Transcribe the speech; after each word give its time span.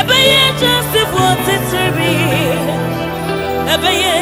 ɛbɛyɛ 0.00 0.42
gyesifo 0.60 1.24
titiri 1.44 2.14
ɛbɛyɛ 3.74 4.14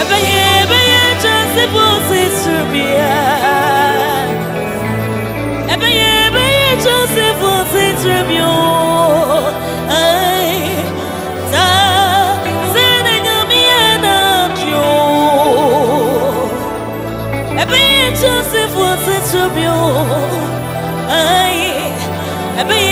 ɛbɛyɛ 0.00 0.40
ɛbɛyɛ 0.62 1.02
gyesifo 1.22 1.84
titiri 2.08 2.86
ɛbɛyɛ 5.72 6.08
ɛbɛyɛ 6.26 6.68
gyesifo 6.84 7.52
titiri 7.72 8.38
ooo 8.40 9.40
ɛɛ 9.98 10.50
taa. 11.52 11.92
Joseph 18.22 18.76
was 18.76 19.08
a 19.08 19.18
tribute. 19.30 19.66
I, 21.08 22.64
baby. 22.68 22.91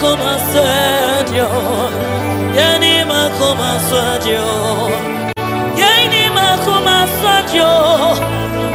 como 0.00 0.30
sueño, 0.50 1.46
y 2.54 2.58
anima 2.58 3.30
como 3.38 3.68
sueño, 3.88 4.44
y 5.76 5.82
anima 5.82 6.46
como 6.64 6.96
sueño, 7.20 7.68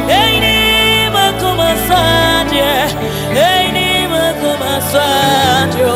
y 0.06 0.12
anima 0.12 1.24
como 1.40 1.66
sueño, 1.86 2.68
y 3.34 3.38
anima 3.38 4.24
como 4.40 4.70
sueño, 4.90 5.92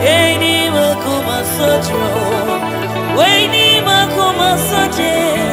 Eini 0.05 0.69
makuma 0.69 1.37
swadio 1.57 1.95
oh. 1.95 3.23
Eini 3.23 3.81
makuma 3.81 4.57
swadio 4.69 5.52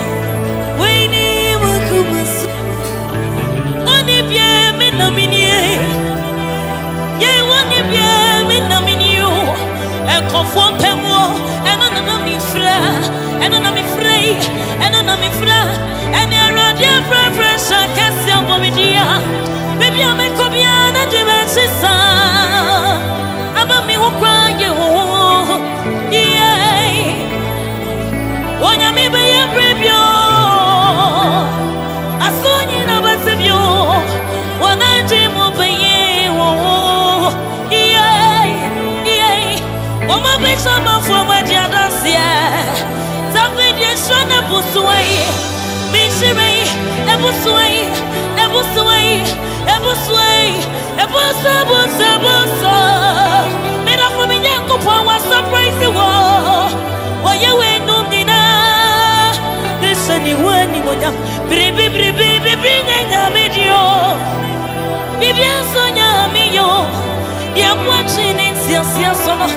ẹnu 11.71 11.87
nana 11.95 12.15
mi 12.25 12.35
fira 12.49 12.77
ẹnu 13.45 13.57
nana 13.65 13.71
mi 13.77 13.83
yi 14.25 14.33
ẹnu 14.85 14.99
nana 15.07 15.15
mi 15.23 15.29
ẹni 16.21 16.37
ẹ̀rọ 16.47 16.63
adé 16.71 16.91
fúrafúra 17.07 17.53
ṣe 17.69 17.79
kẹ́sì 17.97 18.31
ọmọ 18.39 18.55
mi 18.63 18.71
di 18.77 18.87
ya 18.97 19.07
bíbí 19.79 20.01
àmì 20.11 20.27
kọ́ 20.39 20.47
bí 20.53 20.61
anájú 20.85 21.21
bẹ́ẹ̀ 21.29 21.47
ṣe 21.55 21.65
sàn 21.81 22.99
ábà 23.61 23.77
mi 23.87 23.95
wọ́n 24.03 24.15
kọ́ 24.21 24.33
ayé 24.47 24.69
wọ́n 24.79 25.61
yíyẹ 26.15 26.53
wọ́n 28.63 28.75
yà 28.83 28.89
mí 28.97 29.05
bẹ́ẹ̀ 29.15 29.29
yẹ 29.35 30.20
wọ́n 40.23 40.27
má 40.27 40.33
bẹ́ẹ̀ 40.43 40.59
sọ 40.65 40.73
ma 40.87 40.95
fún 41.05 41.17
ọmọ 41.21 41.33
ẹ̀dí 41.41 41.55
ẹ̀yẹ 45.01 45.27
mi 45.97 46.07
ṣeré 46.19 46.49
ẹ̀bù 47.13 47.29
sùn 47.43 47.57
ẹ̀yẹ 47.67 47.85
ẹ̀bù 48.43 48.61
sùn 48.75 48.89
ẹ̀yẹ 48.99 49.19
ẹ̀bù 49.75 49.91
sùn 50.05 50.19
ẹ̀yẹ 50.31 50.53
ẹ̀bù 51.03 51.21
sùn 51.43 51.55
ẹ̀bù 51.61 51.77
sùn 51.97 52.09
ẹ̀bù 52.13 52.33
sùn 52.61 53.45
mi 53.85 53.93
náà 54.01 54.09
fún 54.15 54.25
mi 54.31 54.37
yẹ 54.47 54.55
kó 54.69 54.75
pọ̀ 54.85 54.97
wọ́n 55.07 55.21
sọ́práìsì 55.29 55.87
wọ́ 55.97 56.11
wọ́n 57.25 57.37
yẹ 57.43 57.51
wọ́n 57.59 57.71
ẹnu 57.75 57.97
mi 58.11 58.21
náà 58.31 58.51
ẹsẹ̀ 59.91 60.19
ni 60.25 60.33
mo 60.87 60.93
yà 61.03 61.11
biribi 61.49 61.85
biribi 61.95 62.29
biribi 62.45 62.73
nyẹ 62.89 62.99
nyà 63.11 63.23
mi 63.35 63.45
di 63.55 63.65
o 63.83 63.87
biribi 65.19 65.45
ẹ̀sọ́ 65.57 65.85
nyà 65.97 66.09
mi 66.35 66.43
yọ 66.57 66.71
yẹ 67.59 67.69
mú 67.83 67.91
ẹ̀kí 68.01 68.27
ní 68.39 68.47
ntiasia 68.71 69.13
sọ 69.25 69.33
náà 69.41 69.49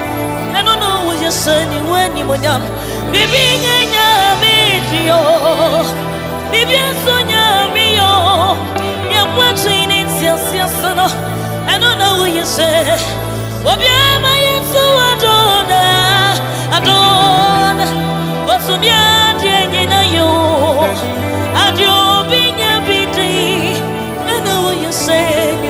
ẹnu 0.59 0.73
náà 0.81 0.93
wọ́n 1.05 1.17
yẹ 1.23 1.31
sẹ́ 1.43 1.59
ni 1.69 1.77
wọ́n 1.89 2.01
ẹni 2.05 2.21
mo 2.29 2.35
yà 2.45 2.53
biribi 3.11 3.43
nyẹ 3.63 3.75
nyà 3.93 4.05
mi 4.41 4.53
di 4.89 5.01
o 5.17 5.21
biribi 6.51 6.75
ẹ̀sọ́ 6.89 7.17
nyà 7.29 7.43
mi 7.73 7.85
yọ 7.99 8.11
yẹ 9.13 9.21
mú 9.33 9.41
ẹ̀kí 9.49 9.75
ní 9.91 9.97
ntiasia 10.09 10.65
sọ 10.79 10.89
náà 10.99 11.07
ẹnu 11.73 11.89
náà 11.99 12.09
wọ́n 12.19 12.31
yẹ 12.37 12.45
sẹ́ 12.55 12.97
obi 13.71 13.87
ama 14.11 14.31
yẹ 14.45 14.55
adọ́nà 15.11 15.81
adọ́nà 16.77 17.85
wọ́n 18.47 18.77
bí 18.81 18.89
adìẹ 19.25 19.57
nyina 19.73 19.99
yọ 20.17 20.29
adìẹ 21.63 21.89
obi 22.17 22.41
nyẹ 22.59 22.71
bi 22.85 22.97
di 23.15 23.29
ẹnu 24.33 24.53
wọ́n 24.65 24.75
yẹ 24.83 24.91
sẹ́ 25.03 25.25
ni 25.61 25.69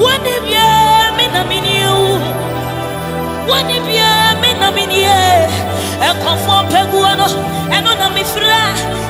wọ́n 0.00 0.16
ní 0.24 0.34
bí 0.44 0.52
ẹ 0.68 0.72
mi 1.16 1.24
nà 1.34 1.40
mí 1.50 1.58
ni 1.66 1.74
o 1.94 1.96
wọ́n 3.48 3.62
ní 3.68 3.76
bí 3.86 3.94
ẹ 4.10 4.12
mi 4.42 4.50
nà 4.60 4.68
mí 4.76 4.84
ni 4.92 4.98
ẹ 5.22 5.26
ẹ̀kọ́fọ́ 6.08 6.58
pẹ̀gùn 6.72 7.04
ọ̀nà 7.12 7.26
ẹnu 7.76 7.90
nà 8.00 8.06
mí 8.14 8.22
fira 8.32 8.62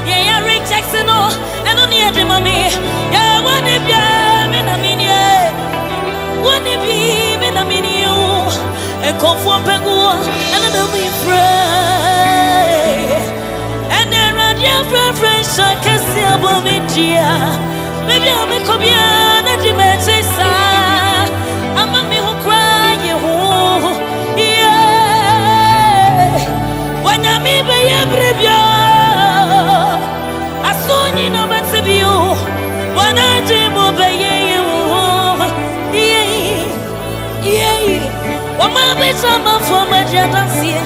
yẹ 0.08 0.16
yẹ 0.28 0.36
rí 0.46 0.56
tẹ́kisì 0.68 1.00
nọ 1.10 1.18
ẹnu 1.70 1.82
ní 1.90 1.96
ẹ̀dì 2.08 2.22
mọ̀ 2.30 2.40
mi 2.46 2.56
yẹ 3.14 3.24
wọ́n 3.46 3.60
ní 3.66 3.74
bí 3.86 3.92
ẹ 4.04 4.08
mi 4.50 4.58
nà 4.68 4.74
mí 4.82 4.90
ni 5.00 5.06
ẹ 5.28 5.32
wọ́n 6.44 6.58
ní 6.66 6.74
bí 6.82 6.96
mi 7.40 7.48
nà 7.56 7.62
mí 7.70 7.78
ni 7.86 7.94
o 8.16 8.20
ẹ̀kọ́fọ́ 9.08 9.56
pẹ̀gùn 9.66 10.16
ẹnu 10.54 10.68
nà 10.76 10.82
mí 10.92 11.02
fira 11.20 11.48
ẹni 13.98 14.16
ẹ̀rọ 14.26 14.42
adé 14.50 14.68
afẹ́fẹ́ 14.80 15.36
ṣe 15.54 15.68
kẹ́sì 15.84 16.20
àbọ̀ 16.34 16.54
mi 16.64 16.74
jìyà 16.92 17.30
bíbí 18.06 18.30
àmì 18.42 18.56
kọ́ 18.66 18.76
bí 18.82 18.90
ẹ 19.06 19.24
wanyame 27.14 27.54
bɛyɛ 27.68 27.98
bere 28.10 28.30
bia 28.38 28.58
aso 30.70 30.96
nyina 31.14 31.42
bɛte 31.50 31.78
bio 31.86 32.14
wɔnagye 32.96 33.60
mo 33.74 33.84
bɛyɛ 33.98 34.32
yɛ 34.50 34.58
wo. 34.68 35.02
Yei 35.94 36.34
yei 37.46 37.90
wɔma 38.58 38.82
bɛkyɛ 38.98 39.28
amafoɔ 39.36 39.82
magye 39.90 40.20
adanseɛ 40.26 40.82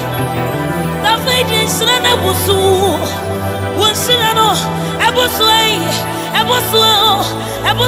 dafei 1.03 1.41
deɛ 1.49 1.61
nhyira 1.65 1.95
no. 2.03 2.09
Abu 2.13 2.31
so 2.45 2.57
wo 3.79 3.87
nhyira 3.93 4.29
no 4.37 4.47
ɛbo 5.05 5.23
so 5.37 5.45
ai 5.61 5.73
ɛbo 6.39 6.55
so 6.69 6.79
ɛbo 7.69 7.85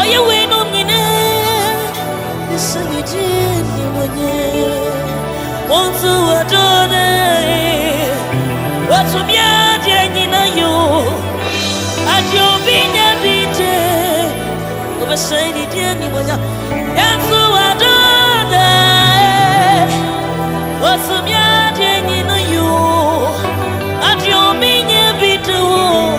oye 0.00 0.18
wenu 0.18 0.56
nyine 0.72 1.02
isangijini 2.56 3.82
mwenye. 3.94 4.34
Onzu 5.70 6.28
wadone 6.28 7.06
watumiaje 8.90 10.08
nyina 10.14 10.44
yo 10.46 11.04
atiobinya 12.16 13.08
dije 13.22 13.74
obesaididieni 15.02 16.08
mwenye. 16.12 16.32
Yanzu 16.98 17.40
wadone 17.54 18.68
watumiaje 20.84 22.02
nyina 22.08 22.36
yo 22.40 23.28
atiobinya 24.12 25.12
bituo 25.20 26.18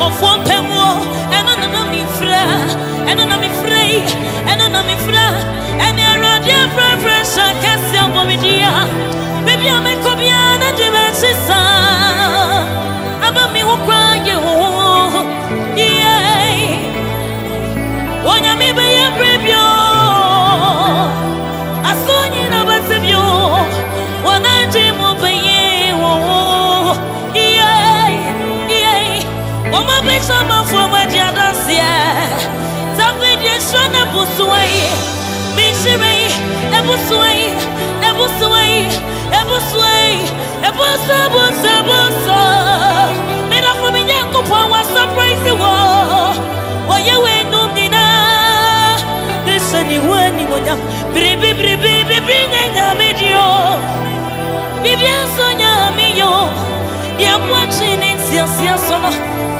nkɔfoɔ 0.00 0.32
mpɛm 0.40 0.64
wɔ 0.76 0.88
ɛno 1.36 1.52
na 1.60 1.66
na 1.74 1.80
mefira 1.92 2.42
ɛno 3.10 3.22
na 3.30 3.36
mefira 3.42 3.80
yi 3.90 4.00
ɛno 4.50 4.66
na 4.74 4.80
mefira 4.88 5.24
ɛne 5.86 6.02
awurade 6.12 6.52
afrɛfrɛ 6.64 7.16
hyɛ 7.32 7.46
kɛse 7.62 7.96
abɔmedea 8.04 8.72
baabi 9.44 9.66
a 9.76 9.78
mɛkɔ 9.86 10.10
biara 10.18 10.54
na 10.62 10.68
de 10.78 10.86
bɛhye 10.94 11.30
saa 11.46 12.64
aba 13.26 13.42
me 13.52 13.60
ho 13.68 13.74
koraa 13.84 14.14
yɛ 14.26 14.34
wo 14.44 14.52
ho 14.62 15.20
yɛ 15.76 16.14
onyame 18.32 18.68
bɛyɛ 18.78 19.04
berɛ 19.16 19.34
bio. 19.44 19.64
Aso 21.90 22.14
nyina 22.32 22.60
bɛsɛ 22.68 22.96
bio. 23.04 23.24
Wɔnagye 24.24 24.84
mu 24.98 25.09
Sabe 30.00 30.18
chama 30.26 30.64
forma 30.64 31.06
de 31.08 31.20
adocia 31.20 31.84
Sabe 32.96 33.36
de 33.36 33.60
chona 33.60 34.06
por 34.10 34.26
sua 34.28 34.56
Me 35.54 35.74
chirei, 35.74 36.24
é 36.72 36.82
por 36.86 36.96
sua 37.06 37.28
É 37.28 38.14
por 38.14 38.30
sua 38.38 38.62
É 38.64 39.44
por 39.44 39.60
sua 39.60 39.86
É 40.62 40.72
por 40.72 40.86
sua, 41.04 41.28
por 41.28 41.52
sua, 41.52 41.84
por 41.84 42.12
sua 42.24 43.10
Me 43.50 43.60
dá 43.60 43.74
família 43.74 44.24
com 44.32 44.42
pão 44.44 44.74
a 44.74 44.82
surprise 44.84 45.52
Oye, 46.88 47.18
we 47.18 47.44
não 47.50 47.68
dina 47.74 48.96
Deixa 49.44 49.82
ni 49.82 49.98
wani 49.98 50.46
monya 50.46 50.78
Bribi, 51.12 51.52
bribi, 51.52 52.04
bribi, 52.04 52.48
nhenga 52.48 52.94
medio 52.94 53.38
Bibia 54.82 55.26
sonha 55.36 55.90
mi 55.94 56.18
yo 56.18 56.48
E 57.18 57.26
a 57.26 57.38
boa 57.38 57.70
chine, 57.70 58.16
se 58.18 58.38
a 58.38 58.46
se 58.46 58.66
a 58.66 58.78
soma 58.78 59.59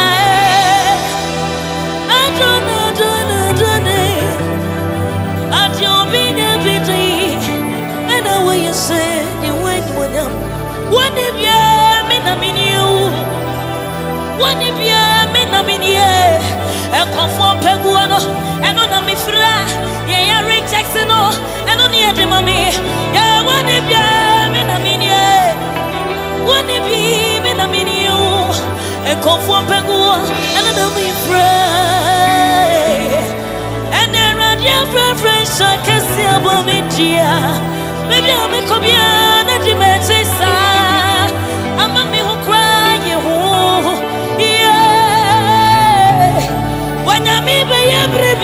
say 8.81 9.21
you 9.45 9.53
went 9.61 9.85
with 9.93 10.09
them. 10.09 10.33
What 10.89 11.13
if 11.13 11.37
you 11.37 11.61
mean 12.09 12.25
I 12.25 12.33
mean 12.41 12.57
you? 12.57 13.13
What 14.41 14.57
if 14.57 14.73
you 14.73 15.05
mean 15.33 15.53
I 15.53 15.61
mean 15.61 15.85
you? 15.85 16.01
A 16.97 17.05
conform 17.13 17.61
peguano, 17.61 18.19
and 18.65 18.77
on 18.81 18.89
a 18.89 18.99
mifra, 19.05 19.53
yeah, 20.09 20.41
Rick 20.49 20.65
Jackson, 20.65 21.07
and 21.07 21.79
on 21.79 21.91
the 21.93 22.01
other 22.09 22.25
mommy. 22.25 22.73
Yeah, 23.13 23.45
what 23.45 23.69
if 23.69 23.85
you 23.85 24.01
mean 24.49 24.65
I 24.65 24.77
mean 24.81 25.05
you? 25.05 25.29
What 26.49 26.65
if 26.65 26.83
you 26.89 27.37
mean 27.45 27.61
I 27.61 27.69
mean 27.69 27.87
you? 27.87 28.17
A 29.05 29.13
conform 29.21 29.69
peguano, 29.69 30.25
and 30.57 30.65
on 30.67 30.75
a 30.81 30.87
mifra. 30.97 31.49
And 33.93 34.09
then, 34.11 34.37
right, 34.41 34.59
yeah, 34.59 34.83
friend, 34.89 35.15
friend, 35.21 35.47
so 35.47 35.65
I 35.65 35.77
can 35.85 36.01
see 36.01 36.25
a 36.25 36.41
woman, 36.41 36.89
yeah. 36.97 37.70
Maybe 38.11 38.27
I'll 38.29 38.51
make 38.51 38.67
up 38.67 38.83
your 38.83 38.91
energy, 39.39 39.73
man. 39.73 40.01
I'm 41.79 41.95
a 41.95 42.03
me 42.11 42.19
who 42.19 42.35
cry 42.43 42.99
you. 43.07 43.19
Yeah. 44.37 44.75
When 47.07 47.23
I'm 47.25 47.47
in 47.47 47.71
a 47.71 48.03
brave 48.11 48.43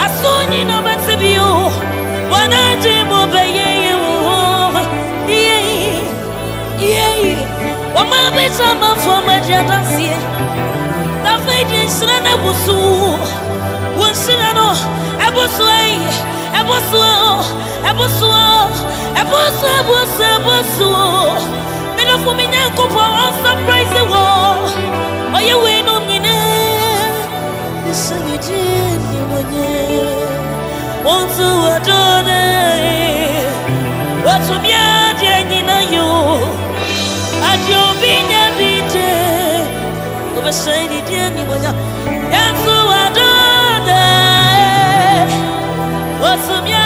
I 0.00 0.06
saw 0.20 0.40
you 0.50 0.64
no 0.64 0.80
matter 0.80 1.20
you. 1.20 1.48
When 2.32 2.50
I 2.50 2.80
dream 2.80 3.12
of 3.12 3.34
a 3.36 3.44
you. 3.44 4.00
Yeah. 5.28 6.00
Yeah. 6.80 7.94
When 7.94 8.06
my 8.08 8.32
bitch, 8.32 8.58
I'm 8.58 8.80
a 8.80 8.96
former 9.04 9.40
dance 9.44 9.92
here. 10.00 10.22
That 11.22 11.40
made 11.44 11.70
you 11.76 11.84
sure 11.92 12.08
I 12.08 12.34
was 12.42 12.56
so. 12.64 12.76
Once 14.00 14.28
in 14.28 14.40
a 14.40 15.13
é 15.26 15.30
você, 15.30 15.62
é 16.52 16.62
você, 16.64 17.04
é 17.88 17.94
você, 17.94 18.32
é 19.14 19.24
você, 19.24 19.66
é 19.66 19.82
você, 19.82 20.24
é 20.24 20.38
você. 20.38 20.90
Mena 21.96 22.18
fumina 22.18 22.70
kupa 22.76 23.04
on 23.22 23.32
surprise 23.42 24.00
wo. 24.10 25.36
Oye 25.36 25.54
we 25.54 25.82
no 25.82 25.98
nina. 26.06 26.38
Nisanyi 27.86 28.38
jini 28.38 29.18
mwenye. 29.30 29.72
Onzu 31.04 31.48
wadone. 31.64 32.44
Watu 34.26 34.60
miaje 34.60 35.44
nina 35.48 35.80
yo. 35.82 36.38
Adio 37.52 37.84
binya 38.00 38.44
bije. 38.58 39.10
Kubesaidi 40.34 41.00
jini 41.08 41.44
mwenye. 41.48 41.68
Yanzu 42.32 42.76
wadone. 42.88 43.33
What's 46.24 46.46
from 46.48 46.66
ya, 46.66 46.83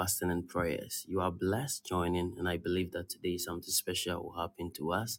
fasting 0.00 0.30
and 0.30 0.48
prayers. 0.48 1.04
You 1.06 1.20
are 1.20 1.30
blessed 1.30 1.84
joining, 1.84 2.34
and 2.38 2.48
I 2.48 2.56
believe 2.56 2.92
that 2.92 3.10
today 3.10 3.36
something 3.36 3.68
special 3.68 4.22
will 4.22 4.40
happen 4.40 4.70
to 4.78 4.92
us. 4.92 5.18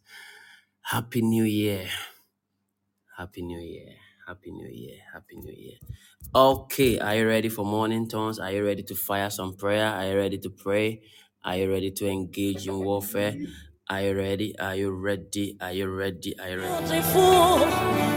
Happy 0.81 1.21
New 1.21 1.43
Year! 1.43 1.85
Happy 3.15 3.43
New 3.43 3.59
Year! 3.59 3.93
Happy 4.27 4.49
New 4.49 4.67
Year! 4.67 4.97
Happy 5.13 5.35
New 5.35 5.53
Year! 5.55 5.77
Okay, 6.33 6.97
are 6.97 7.15
you 7.15 7.27
ready 7.27 7.49
for 7.49 7.63
morning 7.63 8.07
tones? 8.07 8.39
Are 8.39 8.51
you 8.51 8.65
ready 8.65 8.81
to 8.81 8.95
fire 8.95 9.29
some 9.29 9.53
prayer? 9.55 9.85
Are 9.85 10.07
you 10.07 10.17
ready 10.17 10.39
to 10.39 10.49
pray? 10.49 11.03
Are 11.45 11.57
you 11.57 11.71
ready 11.71 11.91
to 11.91 12.09
engage 12.09 12.67
in 12.67 12.79
warfare? 12.83 13.35
Are 13.87 14.01
you 14.01 14.15
ready? 14.17 14.57
Are 14.57 14.75
you 14.75 14.89
ready? 14.89 15.57
Are 15.61 15.73
you 15.73 15.93
ready? 15.93 16.33
Are 16.39 16.49
you 16.49 16.59
ready? 16.59 17.01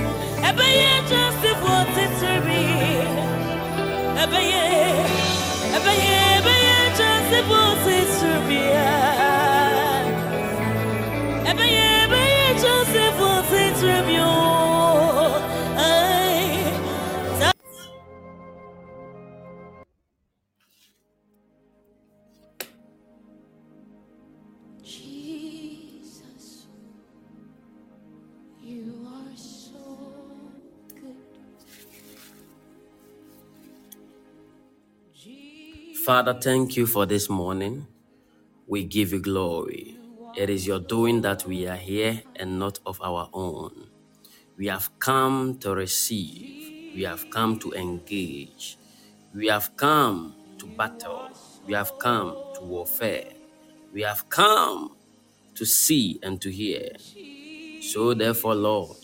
Father, 36.09 36.33
thank 36.33 36.75
you 36.75 36.87
for 36.87 37.05
this 37.05 37.29
morning. 37.29 37.85
We 38.65 38.83
give 38.83 39.13
you 39.13 39.19
glory. 39.19 39.95
It 40.35 40.49
is 40.49 40.65
your 40.65 40.79
doing 40.79 41.21
that 41.21 41.45
we 41.45 41.67
are 41.67 41.75
here 41.75 42.23
and 42.35 42.57
not 42.57 42.79
of 42.83 42.99
our 42.99 43.29
own. 43.31 43.91
We 44.57 44.65
have 44.65 44.89
come 44.97 45.59
to 45.59 45.75
receive. 45.75 46.95
We 46.95 47.03
have 47.03 47.29
come 47.29 47.59
to 47.59 47.73
engage. 47.73 48.79
We 49.35 49.49
have 49.49 49.77
come 49.77 50.33
to 50.57 50.65
battle. 50.65 51.29
We 51.67 51.75
have 51.75 51.99
come 51.99 52.35
to 52.55 52.61
warfare. 52.61 53.29
We 53.93 54.01
have 54.01 54.27
come 54.29 54.95
to 55.53 55.63
see 55.63 56.19
and 56.23 56.41
to 56.41 56.49
hear. 56.49 56.89
So, 57.83 58.15
therefore, 58.15 58.55
Lord, 58.55 58.97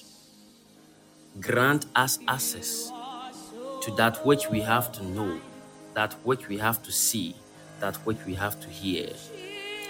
grant 1.40 1.86
us 1.96 2.18
access 2.28 2.92
to 3.84 3.92
that 3.92 4.26
which 4.26 4.50
we 4.50 4.62
have 4.62 4.92
to 4.94 5.04
know, 5.04 5.40
that 5.96 6.14
which 6.24 6.48
we 6.48 6.58
have 6.60 6.84
to 6.84 6.92
see, 6.92 7.36
that 7.80 7.96
which 8.06 8.18
we 8.26 8.36
have 8.36 8.60
to 8.62 8.70
hear 8.70 9.10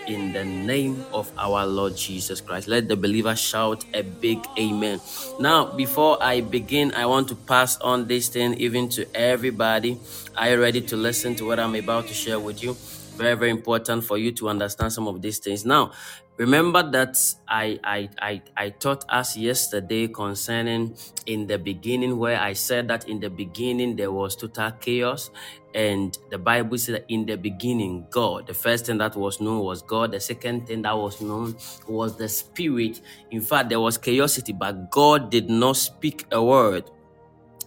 in 0.07 0.33
the 0.33 0.45
name 0.45 1.03
of 1.13 1.31
our 1.37 1.65
Lord 1.65 1.97
Jesus 1.97 2.39
Christ. 2.39 2.67
Let 2.67 2.87
the 2.87 2.95
believer 2.95 3.35
shout 3.35 3.83
a 3.93 4.03
big 4.03 4.45
amen. 4.57 5.01
Now, 5.39 5.65
before 5.65 6.21
I 6.21 6.41
begin, 6.41 6.93
I 6.93 7.07
want 7.07 7.27
to 7.29 7.35
pass 7.35 7.77
on 7.81 8.07
this 8.07 8.29
thing 8.29 8.53
even 8.55 8.87
to 8.89 9.07
everybody. 9.15 9.99
Are 10.37 10.51
you 10.51 10.61
ready 10.61 10.81
to 10.81 10.95
listen 10.95 11.35
to 11.35 11.45
what 11.45 11.59
I'm 11.59 11.75
about 11.75 12.07
to 12.07 12.13
share 12.13 12.39
with 12.39 12.61
you? 12.61 12.77
Very, 13.15 13.35
very 13.35 13.49
important 13.51 14.03
for 14.03 14.17
you 14.17 14.31
to 14.33 14.49
understand 14.49 14.91
some 14.91 15.07
of 15.07 15.21
these 15.21 15.39
things. 15.39 15.65
Now, 15.65 15.91
remember 16.37 16.83
that 16.91 17.17
I 17.47 17.79
I 17.83 18.09
I, 18.21 18.41
I 18.57 18.69
taught 18.71 19.05
us 19.09 19.37
yesterday 19.37 20.07
concerning 20.09 20.95
in 21.25 21.47
the 21.47 21.57
beginning 21.57 22.17
where 22.17 22.39
I 22.39 22.53
said 22.53 22.89
that 22.89 23.07
in 23.07 23.21
the 23.21 23.29
beginning 23.29 23.95
there 23.95 24.11
was 24.11 24.35
total 24.35 24.71
chaos 24.71 25.29
and 25.73 26.17
the 26.29 26.37
Bible 26.37 26.77
says 26.77 26.95
that 26.95 27.05
in 27.09 27.25
the 27.25 27.35
beginning, 27.35 28.07
God, 28.09 28.47
the 28.47 28.53
first 28.53 28.85
thing 28.85 28.97
that 28.99 29.15
was 29.15 29.41
known 29.41 29.59
was 29.59 29.81
God. 29.81 30.11
The 30.13 30.21
second 30.21 30.67
thing 30.67 30.83
that 30.83 30.97
was 30.97 31.21
known 31.21 31.57
was 31.87 32.17
the 32.17 32.29
Spirit. 32.29 33.01
In 33.31 33.41
fact, 33.41 33.69
there 33.69 33.79
was 33.81 33.97
curiosity, 33.97 34.53
but 34.53 34.89
God 34.89 35.29
did 35.29 35.49
not 35.49 35.75
speak 35.77 36.25
a 36.31 36.41
word. 36.43 36.89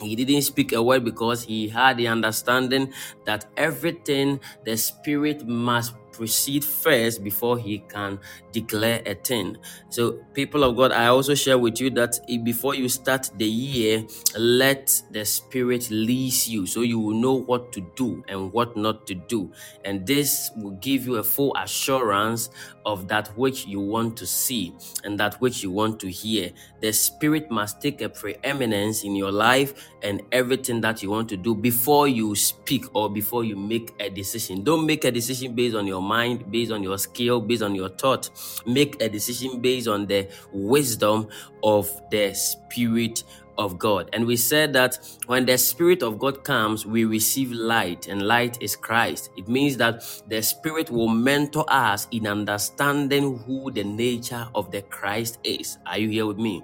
He 0.00 0.16
didn't 0.16 0.42
speak 0.42 0.72
a 0.72 0.82
word 0.82 1.04
because 1.04 1.42
he 1.42 1.68
had 1.68 1.96
the 1.96 2.08
understanding 2.08 2.92
that 3.24 3.46
everything 3.56 4.40
the 4.64 4.76
Spirit 4.76 5.46
must 5.46 5.94
proceed 6.12 6.64
first 6.64 7.22
before 7.22 7.58
he 7.58 7.78
can 7.78 8.18
declare 8.60 9.02
a 9.06 9.14
thing. 9.14 9.56
So, 9.90 10.20
people 10.34 10.64
of 10.64 10.76
God, 10.76 10.92
I 10.92 11.06
also 11.06 11.34
share 11.34 11.58
with 11.58 11.80
you 11.80 11.90
that 11.90 12.18
before 12.44 12.74
you 12.74 12.88
start 12.88 13.30
the 13.36 13.46
year, 13.46 14.04
let 14.36 15.02
the 15.10 15.24
Spirit 15.24 15.90
lead 15.90 16.34
you 16.46 16.66
so 16.66 16.80
you 16.82 16.98
will 16.98 17.14
know 17.14 17.34
what 17.34 17.72
to 17.72 17.80
do 17.96 18.22
and 18.28 18.52
what 18.52 18.76
not 18.76 19.06
to 19.06 19.14
do. 19.14 19.50
And 19.84 20.06
this 20.06 20.50
will 20.56 20.72
give 20.72 21.06
you 21.06 21.16
a 21.16 21.24
full 21.24 21.54
assurance 21.56 22.50
of 22.84 23.08
that 23.08 23.28
which 23.36 23.66
you 23.66 23.80
want 23.80 24.16
to 24.16 24.26
see 24.26 24.74
and 25.04 25.18
that 25.20 25.40
which 25.40 25.62
you 25.62 25.70
want 25.70 26.00
to 26.00 26.10
hear. 26.10 26.50
The 26.80 26.92
Spirit 26.92 27.50
must 27.50 27.80
take 27.80 28.00
a 28.00 28.08
preeminence 28.08 29.04
in 29.04 29.14
your 29.14 29.30
life 29.32 29.74
and 30.02 30.22
everything 30.32 30.80
that 30.82 31.02
you 31.02 31.10
want 31.10 31.28
to 31.30 31.36
do 31.36 31.54
before 31.54 32.08
you 32.08 32.34
speak 32.34 32.84
or 32.94 33.10
before 33.10 33.44
you 33.44 33.56
make 33.56 33.94
a 34.00 34.08
decision. 34.08 34.64
Don't 34.64 34.86
make 34.86 35.04
a 35.04 35.10
decision 35.10 35.54
based 35.54 35.76
on 35.76 35.86
your 35.86 36.02
mind, 36.02 36.50
based 36.50 36.72
on 36.72 36.82
your 36.82 36.98
skill, 36.98 37.40
based 37.40 37.62
on 37.62 37.74
your 37.74 37.88
thought. 37.90 38.30
Make 38.66 39.02
a 39.02 39.08
decision 39.08 39.60
based 39.60 39.88
on 39.88 40.06
the 40.06 40.28
wisdom 40.52 41.28
of 41.62 41.88
the 42.10 42.34
Spirit 42.34 43.24
of 43.58 43.78
God. 43.78 44.08
And 44.12 44.24
we 44.24 44.36
said 44.36 44.72
that 44.74 44.98
when 45.26 45.44
the 45.44 45.58
Spirit 45.58 46.02
of 46.02 46.18
God 46.18 46.44
comes, 46.44 46.86
we 46.86 47.04
receive 47.04 47.50
light, 47.50 48.06
and 48.06 48.22
light 48.22 48.62
is 48.62 48.76
Christ. 48.76 49.30
It 49.36 49.48
means 49.48 49.76
that 49.78 50.04
the 50.28 50.40
Spirit 50.40 50.90
will 50.90 51.08
mentor 51.08 51.64
us 51.68 52.06
in 52.12 52.26
understanding 52.26 53.38
who 53.40 53.70
the 53.70 53.84
nature 53.84 54.46
of 54.54 54.70
the 54.70 54.82
Christ 54.82 55.38
is. 55.44 55.78
Are 55.86 55.98
you 55.98 56.08
here 56.08 56.26
with 56.26 56.38
me? 56.38 56.62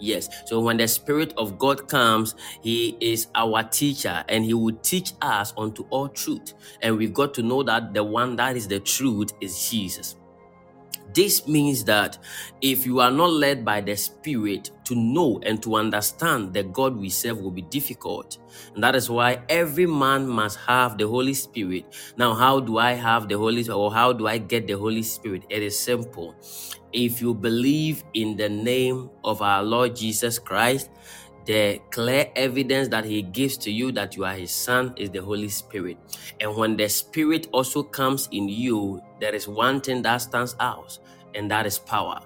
Yes. 0.00 0.28
So 0.46 0.60
when 0.60 0.78
the 0.78 0.88
Spirit 0.88 1.34
of 1.36 1.58
God 1.58 1.88
comes, 1.88 2.34
He 2.62 2.96
is 3.00 3.28
our 3.34 3.62
teacher 3.62 4.24
and 4.28 4.44
He 4.44 4.54
will 4.54 4.76
teach 4.82 5.12
us 5.20 5.52
unto 5.56 5.84
all 5.90 6.08
truth. 6.08 6.54
And 6.80 6.96
we 6.96 7.06
got 7.08 7.34
to 7.34 7.42
know 7.42 7.62
that 7.64 7.92
the 7.92 8.02
one 8.02 8.36
that 8.36 8.56
is 8.56 8.66
the 8.66 8.80
truth 8.80 9.32
is 9.40 9.68
Jesus. 9.68 10.16
This 11.14 11.46
means 11.46 11.84
that 11.84 12.18
if 12.60 12.86
you 12.86 13.00
are 13.00 13.10
not 13.10 13.30
led 13.32 13.64
by 13.64 13.80
the 13.80 13.96
Spirit 13.96 14.70
to 14.84 14.94
know 14.94 15.40
and 15.44 15.62
to 15.62 15.76
understand 15.76 16.52
the 16.52 16.62
God 16.62 16.96
we 16.96 17.08
serve 17.08 17.40
will 17.40 17.50
be 17.50 17.62
difficult. 17.62 18.38
And 18.74 18.82
that 18.84 18.94
is 18.94 19.08
why 19.08 19.42
every 19.48 19.86
man 19.86 20.28
must 20.28 20.58
have 20.60 20.98
the 20.98 21.08
Holy 21.08 21.34
Spirit. 21.34 21.84
Now, 22.16 22.34
how 22.34 22.60
do 22.60 22.78
I 22.78 22.92
have 22.92 23.28
the 23.28 23.38
Holy 23.38 23.62
Spirit 23.62 23.78
or 23.78 23.92
how 23.92 24.12
do 24.12 24.26
I 24.26 24.38
get 24.38 24.66
the 24.66 24.74
Holy 24.76 25.02
Spirit? 25.02 25.44
It 25.48 25.62
is 25.62 25.78
simple. 25.78 26.34
If 26.92 27.20
you 27.20 27.34
believe 27.34 28.04
in 28.14 28.36
the 28.36 28.48
name 28.48 29.10
of 29.24 29.42
our 29.42 29.62
Lord 29.62 29.96
Jesus 29.96 30.38
Christ, 30.38 30.90
the 31.46 31.80
clear 31.90 32.30
evidence 32.36 32.88
that 32.88 33.04
he 33.04 33.22
gives 33.22 33.56
to 33.58 33.70
you 33.72 33.92
that 33.92 34.16
you 34.16 34.24
are 34.24 34.34
his 34.34 34.50
son 34.50 34.94
is 34.96 35.10
the 35.10 35.22
Holy 35.22 35.48
Spirit. 35.48 35.98
And 36.40 36.54
when 36.56 36.76
the 36.76 36.88
Spirit 36.88 37.48
also 37.52 37.82
comes 37.82 38.28
in 38.30 38.48
you, 38.48 39.00
there 39.20 39.34
is 39.34 39.46
one 39.46 39.80
thing 39.80 40.02
that 40.02 40.18
stands 40.18 40.56
out, 40.60 40.98
and 41.34 41.50
that 41.50 41.66
is 41.66 41.78
power. 41.78 42.20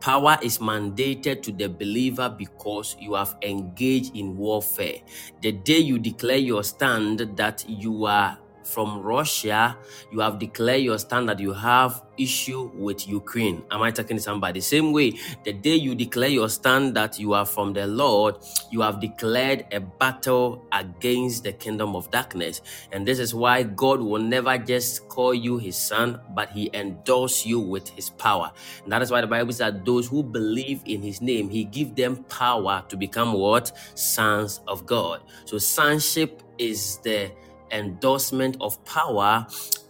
Power 0.00 0.38
is 0.42 0.58
mandated 0.58 1.42
to 1.42 1.52
the 1.52 1.68
believer 1.68 2.28
because 2.28 2.96
you 3.00 3.14
have 3.14 3.36
engaged 3.42 4.16
in 4.16 4.36
warfare. 4.36 4.96
The 5.42 5.52
day 5.52 5.78
you 5.78 5.98
declare 5.98 6.38
your 6.38 6.62
stand 6.62 7.18
that 7.36 7.64
you 7.68 8.06
are 8.06 8.38
from 8.66 9.00
Russia, 9.00 9.76
you 10.10 10.20
have 10.20 10.38
declared 10.38 10.82
your 10.82 10.98
stand 10.98 11.28
that 11.28 11.40
you 11.40 11.52
have 11.52 12.02
issue 12.18 12.70
with 12.74 13.06
Ukraine. 13.06 13.62
Am 13.70 13.82
I 13.82 13.90
talking 13.90 14.16
to 14.16 14.22
somebody? 14.22 14.60
Same 14.60 14.92
way, 14.92 15.12
the 15.44 15.52
day 15.52 15.74
you 15.74 15.94
declare 15.94 16.28
your 16.28 16.48
stand 16.48 16.96
that 16.96 17.18
you 17.18 17.34
are 17.34 17.46
from 17.46 17.72
the 17.72 17.86
Lord, 17.86 18.36
you 18.70 18.80
have 18.80 19.00
declared 19.00 19.66
a 19.72 19.80
battle 19.80 20.66
against 20.72 21.44
the 21.44 21.52
kingdom 21.52 21.94
of 21.94 22.10
darkness. 22.10 22.62
And 22.92 23.06
this 23.06 23.18
is 23.18 23.34
why 23.34 23.62
God 23.62 24.00
will 24.00 24.22
never 24.22 24.58
just 24.58 25.08
call 25.08 25.34
you 25.34 25.58
his 25.58 25.76
son, 25.76 26.20
but 26.34 26.50
he 26.50 26.70
endorse 26.74 27.44
you 27.46 27.60
with 27.60 27.88
his 27.88 28.10
power. 28.10 28.50
And 28.84 28.92
that 28.92 29.02
is 29.02 29.10
why 29.10 29.20
the 29.20 29.26
Bible 29.26 29.52
says 29.52 29.58
that 29.58 29.84
those 29.84 30.08
who 30.08 30.22
believe 30.22 30.82
in 30.86 31.02
his 31.02 31.20
name, 31.20 31.48
he 31.48 31.64
give 31.64 31.94
them 31.94 32.24
power 32.24 32.84
to 32.88 32.96
become 32.96 33.32
what? 33.32 33.72
Sons 33.94 34.60
of 34.66 34.86
God. 34.86 35.22
So 35.44 35.58
sonship 35.58 36.42
is 36.58 36.98
the 36.98 37.30
endorsement 37.70 38.56
of 38.60 38.82
power 38.84 39.46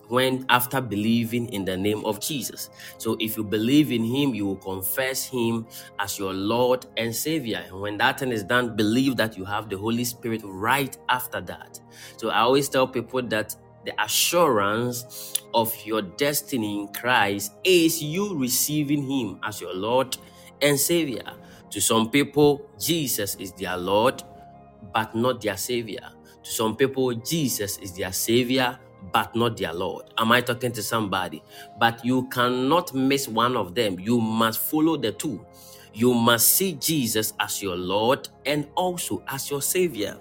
when 0.09 0.47
after 0.49 0.81
believing 0.81 1.49
in 1.49 1.65
the 1.65 1.77
name 1.77 2.05
of 2.05 2.21
Jesus. 2.21 2.71
So 2.99 3.17
if 3.21 3.37
you 3.37 3.45
believe 3.45 3.91
in 3.93 4.05
him, 4.05 4.35
you 4.35 4.47
will 4.47 4.57
confess 4.57 5.27
him 5.27 5.67
as 5.99 6.19
your 6.19 6.33
Lord 6.33 6.87
and 6.97 7.15
Savior. 7.15 7.65
And 7.67 7.81
when 7.81 7.97
that 7.99 8.21
thing 8.21 8.33
is 8.33 8.45
done, 8.45 8.77
believe 8.77 9.17
that 9.17 9.37
you 9.37 9.45
have 9.45 9.69
the 9.69 9.77
Holy 9.77 10.05
Spirit 10.05 10.43
right 10.45 10.97
after 11.09 11.41
that. 11.43 11.81
So 12.17 12.31
I 12.31 12.41
always 12.41 12.69
tell 12.69 12.87
people 12.87 13.23
that 13.23 13.57
the 13.85 14.01
assurance 14.03 15.35
of 15.55 15.75
your 15.85 16.03
destiny 16.03 16.81
in 16.81 16.89
Christ 16.89 17.53
is 17.65 18.03
you 18.03 18.37
receiving 18.37 19.09
him 19.09 19.41
as 19.45 19.61
your 19.61 19.75
Lord 19.75 20.17
and 20.61 20.79
Savior. 20.79 21.33
To 21.71 21.81
some 21.81 22.11
people, 22.11 22.69
Jesus 22.79 23.35
is 23.37 23.53
their 23.53 23.77
Lord, 23.77 24.23
but 24.93 25.15
not 25.15 25.41
their 25.41 25.57
Savior. 25.57 26.11
To 26.47 26.53
some 26.53 26.77
people, 26.77 27.13
Jesus 27.13 27.79
is 27.79 27.93
their 27.93 28.13
Savior, 28.13 28.79
but 29.13 29.35
not 29.35 29.57
their 29.57 29.73
Lord. 29.75 30.05
Am 30.17 30.31
I 30.31 30.43
talking 30.43 30.71
to 30.73 30.83
somebody? 30.83 31.43
But 31.81 32.05
you 32.05 32.29
cannot 32.29 32.95
miss 32.95 33.27
one 33.27 33.57
of 33.57 33.75
them. 33.75 33.99
You 33.99 34.21
must 34.21 34.61
follow 34.61 34.97
the 34.97 35.11
two. 35.11 35.45
You 35.93 36.15
must 36.15 36.51
see 36.51 36.75
Jesus 36.75 37.33
as 37.41 37.61
your 37.63 37.75
Lord 37.77 38.29
and 38.47 38.69
also 38.77 39.25
as 39.29 39.51
your 39.51 39.61
Savior. 39.61 40.19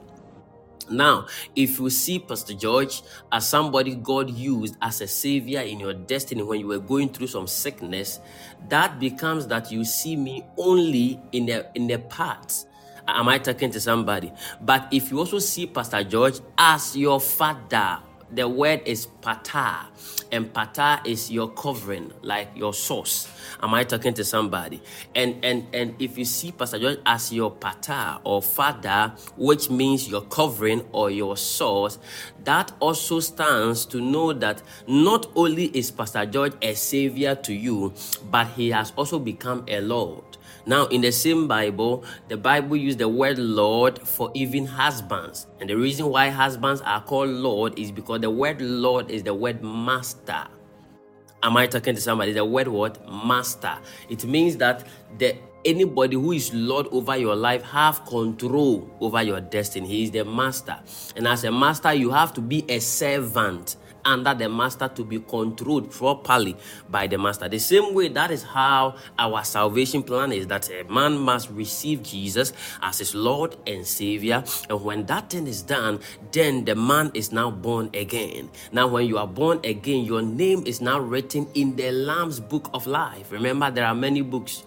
Now, 0.89 1.27
if 1.55 1.79
you 1.79 1.89
see 1.91 2.19
Pastor 2.19 2.55
George 2.55 3.03
as 3.31 3.47
somebody 3.47 3.95
God 3.95 4.31
used 4.31 4.77
as 4.81 5.01
a 5.01 5.07
savior 5.07 5.61
in 5.61 5.79
your 5.79 5.93
destiny 5.93 6.43
when 6.43 6.59
you 6.59 6.67
were 6.67 6.79
going 6.79 7.09
through 7.09 7.27
some 7.27 7.47
sickness, 7.47 8.19
that 8.69 8.99
becomes 8.99 9.47
that 9.47 9.71
you 9.71 9.85
see 9.85 10.15
me 10.15 10.45
only 10.57 11.21
in 11.33 11.47
the 11.47 11.67
in 11.75 11.87
the 11.87 11.99
parts 11.99 12.67
Am 13.07 13.29
I 13.29 13.37
talking 13.37 13.71
to 13.71 13.79
somebody? 13.79 14.31
But 14.61 14.87
if 14.91 15.11
you 15.11 15.19
also 15.19 15.39
see 15.39 15.67
Pastor 15.67 16.03
George 16.03 16.39
as 16.57 16.95
your 16.97 17.19
father, 17.19 17.99
the 18.31 18.49
word 18.49 18.81
is 18.85 19.05
pater, 19.21 19.75
and 20.31 20.51
pater 20.51 20.99
is 21.05 21.29
your 21.29 21.49
covering, 21.49 22.11
like 22.23 22.49
your 22.55 22.73
source. 22.73 23.29
Am 23.61 23.73
I 23.75 23.83
talking 23.83 24.15
to 24.15 24.23
somebody? 24.23 24.81
And 25.13 25.45
and 25.45 25.67
and 25.73 25.95
if 25.99 26.17
you 26.17 26.25
see 26.25 26.51
Pastor 26.51 26.79
George 26.79 26.97
as 27.05 27.31
your 27.31 27.51
pater 27.51 28.17
or 28.23 28.41
father, 28.41 29.13
which 29.37 29.69
means 29.69 30.09
your 30.09 30.21
covering 30.21 30.83
or 30.91 31.11
your 31.11 31.37
source, 31.37 31.99
that 32.43 32.71
also 32.79 33.19
stands 33.19 33.85
to 33.85 34.01
know 34.01 34.33
that 34.33 34.63
not 34.87 35.27
only 35.35 35.65
is 35.65 35.91
Pastor 35.91 36.25
George 36.25 36.53
a 36.63 36.73
savior 36.73 37.35
to 37.35 37.53
you, 37.53 37.93
but 38.31 38.47
he 38.47 38.71
has 38.71 38.91
also 38.97 39.19
become 39.19 39.63
a 39.67 39.79
Lord. 39.81 40.23
Now, 40.67 40.87
in 40.87 41.01
the 41.01 41.11
same 41.11 41.47
Bible, 41.47 42.03
the 42.27 42.37
Bible 42.37 42.75
used 42.75 42.97
the 42.97 43.07
word 43.07 43.37
Lord 43.37 43.99
for 43.99 44.31
even 44.33 44.65
husbands. 44.65 45.45
And 45.59 45.69
the 45.69 45.77
reason 45.77 46.07
why 46.07 46.29
husbands 46.29 46.81
are 46.81 47.01
called 47.01 47.29
Lord 47.29 47.77
is 47.77 47.91
because 47.91 48.21
the 48.21 48.31
word 48.31 48.61
Lord 48.61 49.11
is 49.11 49.21
the 49.21 49.33
word 49.33 49.63
master. 49.63 50.47
Am 51.43 51.55
I 51.55 51.67
talking 51.67 51.93
to 51.93 52.01
somebody? 52.01 52.33
The 52.33 52.43
word 52.43 52.67
what? 52.67 53.07
Master. 53.07 53.77
It 54.09 54.25
means 54.25 54.57
that 54.57 54.87
the 55.19 55.37
anybody 55.63 56.15
who 56.15 56.31
is 56.31 56.51
Lord 56.53 56.87
over 56.91 57.15
your 57.15 57.35
life 57.35 57.61
have 57.63 58.03
control 58.05 58.89
over 58.99 59.21
your 59.21 59.41
destiny. 59.41 59.87
He 59.87 60.03
is 60.05 60.11
the 60.11 60.25
master. 60.25 60.77
And 61.15 61.27
as 61.27 61.43
a 61.43 61.51
master, 61.51 61.93
you 61.93 62.09
have 62.09 62.33
to 62.35 62.41
be 62.41 62.65
a 62.69 62.79
servant 62.79 63.75
under 64.05 64.33
the 64.33 64.47
master 64.47 64.87
to 64.87 65.03
be 65.03 65.19
controlled 65.19 65.91
properly 65.91 66.55
by 66.89 67.07
the 67.07 67.17
master. 67.17 67.49
The 67.49 67.59
same 67.59 67.93
way 67.93 68.07
that 68.09 68.31
is 68.31 68.43
how 68.43 68.95
our 69.17 69.43
salvation 69.43 70.03
plan 70.03 70.31
is 70.31 70.47
that 70.47 70.69
a 70.69 70.83
man 70.83 71.17
must 71.17 71.49
receive 71.49 72.03
Jesus 72.03 72.53
as 72.81 72.99
his 72.99 73.15
Lord 73.15 73.55
and 73.67 73.85
Savior. 73.85 74.43
And 74.69 74.83
when 74.83 75.05
that 75.07 75.29
thing 75.29 75.47
is 75.47 75.61
done, 75.61 75.99
then 76.31 76.65
the 76.65 76.75
man 76.75 77.11
is 77.13 77.31
now 77.31 77.51
born 77.51 77.89
again. 77.93 78.49
Now, 78.71 78.87
when 78.87 79.07
you 79.07 79.17
are 79.17 79.27
born 79.27 79.59
again, 79.63 80.05
your 80.05 80.21
name 80.21 80.63
is 80.65 80.81
now 80.81 80.99
written 80.99 81.47
in 81.53 81.75
the 81.75 81.91
Lamb's 81.91 82.39
book 82.39 82.69
of 82.73 82.87
life. 82.87 83.31
Remember, 83.31 83.71
there 83.71 83.85
are 83.85 83.95
many 83.95 84.21
books, 84.21 84.63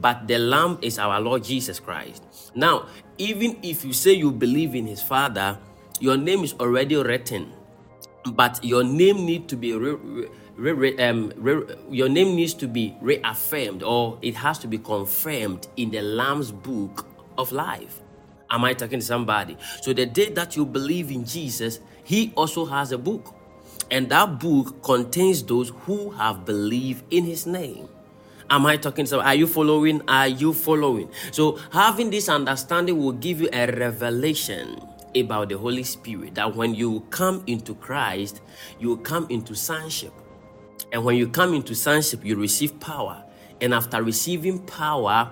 but 0.00 0.26
the 0.26 0.38
Lamb 0.38 0.78
is 0.82 0.98
our 0.98 1.20
Lord 1.20 1.44
Jesus 1.44 1.78
Christ. 1.78 2.24
Now, 2.54 2.86
even 3.18 3.58
if 3.62 3.84
you 3.84 3.92
say 3.92 4.12
you 4.12 4.32
believe 4.32 4.74
in 4.74 4.86
his 4.86 5.02
Father, 5.02 5.58
your 6.00 6.16
name 6.16 6.42
is 6.42 6.54
already 6.54 6.96
written 6.96 7.52
but 8.26 8.62
your 8.64 8.84
name 8.84 9.24
need 9.24 9.48
to 9.48 9.56
be 9.56 9.72
re, 9.72 9.92
re, 10.56 10.72
re, 10.72 10.98
um, 10.98 11.32
your 11.90 12.08
name 12.08 12.36
needs 12.36 12.54
to 12.54 12.66
be 12.68 12.94
reaffirmed 13.00 13.82
or 13.82 14.18
it 14.22 14.34
has 14.34 14.58
to 14.58 14.66
be 14.66 14.78
confirmed 14.78 15.68
in 15.76 15.90
the 15.90 16.02
lamb's 16.02 16.50
book 16.52 17.06
of 17.38 17.52
life 17.52 18.00
am 18.50 18.64
i 18.64 18.74
talking 18.74 19.00
to 19.00 19.04
somebody 19.06 19.56
so 19.80 19.92
the 19.92 20.06
day 20.06 20.30
that 20.30 20.56
you 20.56 20.66
believe 20.66 21.10
in 21.10 21.24
jesus 21.24 21.80
he 22.04 22.32
also 22.36 22.64
has 22.66 22.92
a 22.92 22.98
book 22.98 23.34
and 23.90 24.08
that 24.10 24.38
book 24.38 24.82
contains 24.82 25.42
those 25.42 25.70
who 25.70 26.10
have 26.10 26.44
believed 26.44 27.04
in 27.10 27.24
his 27.24 27.46
name 27.46 27.88
Am 28.50 28.66
I 28.66 28.76
talking 28.76 29.06
to? 29.06 29.20
Are 29.20 29.34
you 29.36 29.46
following? 29.46 30.02
Are 30.08 30.26
you 30.26 30.52
following? 30.52 31.08
So 31.30 31.60
having 31.72 32.10
this 32.10 32.28
understanding 32.28 32.98
will 32.98 33.12
give 33.12 33.40
you 33.40 33.48
a 33.52 33.66
revelation 33.70 34.80
about 35.16 35.48
the 35.48 35.58
Holy 35.58 35.82
Spirit 35.82 36.34
that 36.34 36.54
when 36.54 36.74
you 36.74 37.00
come 37.10 37.42
into 37.46 37.74
Christ, 37.74 38.40
you 38.78 38.96
come 38.98 39.26
into 39.30 39.54
sonship. 39.54 40.12
And 40.92 41.04
when 41.04 41.16
you 41.16 41.28
come 41.28 41.54
into 41.54 41.74
sonship, 41.74 42.24
you 42.24 42.36
receive 42.36 42.78
power. 42.80 43.24
And 43.60 43.74
after 43.74 44.02
receiving 44.02 44.60
power, 44.60 45.30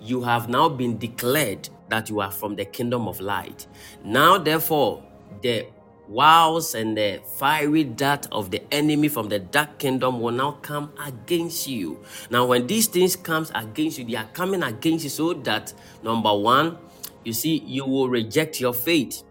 you 0.00 0.22
have 0.22 0.48
now 0.48 0.68
been 0.68 0.98
declared 0.98 1.68
that 1.88 2.08
you 2.10 2.20
are 2.20 2.30
from 2.30 2.56
the 2.56 2.64
kingdom 2.64 3.08
of 3.08 3.20
light. 3.20 3.66
Now, 4.04 4.38
therefore, 4.38 5.02
the 5.42 5.66
wiles 6.08 6.74
and 6.74 6.96
the 6.96 7.20
fiery 7.38 7.84
dart 7.84 8.26
of 8.32 8.50
the 8.50 8.62
enemy 8.72 9.08
from 9.08 9.28
the 9.28 9.38
dark 9.38 9.78
kingdom 9.78 10.20
will 10.20 10.32
now 10.32 10.52
come 10.62 10.92
against 11.04 11.66
you. 11.66 12.02
Now, 12.30 12.46
when 12.46 12.66
these 12.66 12.86
things 12.86 13.16
comes 13.16 13.50
against 13.54 13.98
you, 13.98 14.04
they 14.04 14.16
are 14.16 14.28
coming 14.32 14.62
against 14.62 15.04
you 15.04 15.10
so 15.10 15.32
that 15.32 15.72
number 16.02 16.34
one, 16.36 16.78
you 17.24 17.32
see, 17.32 17.62
you 17.66 17.84
will 17.84 18.08
reject 18.08 18.60
your 18.60 18.74
faith. 18.74 19.22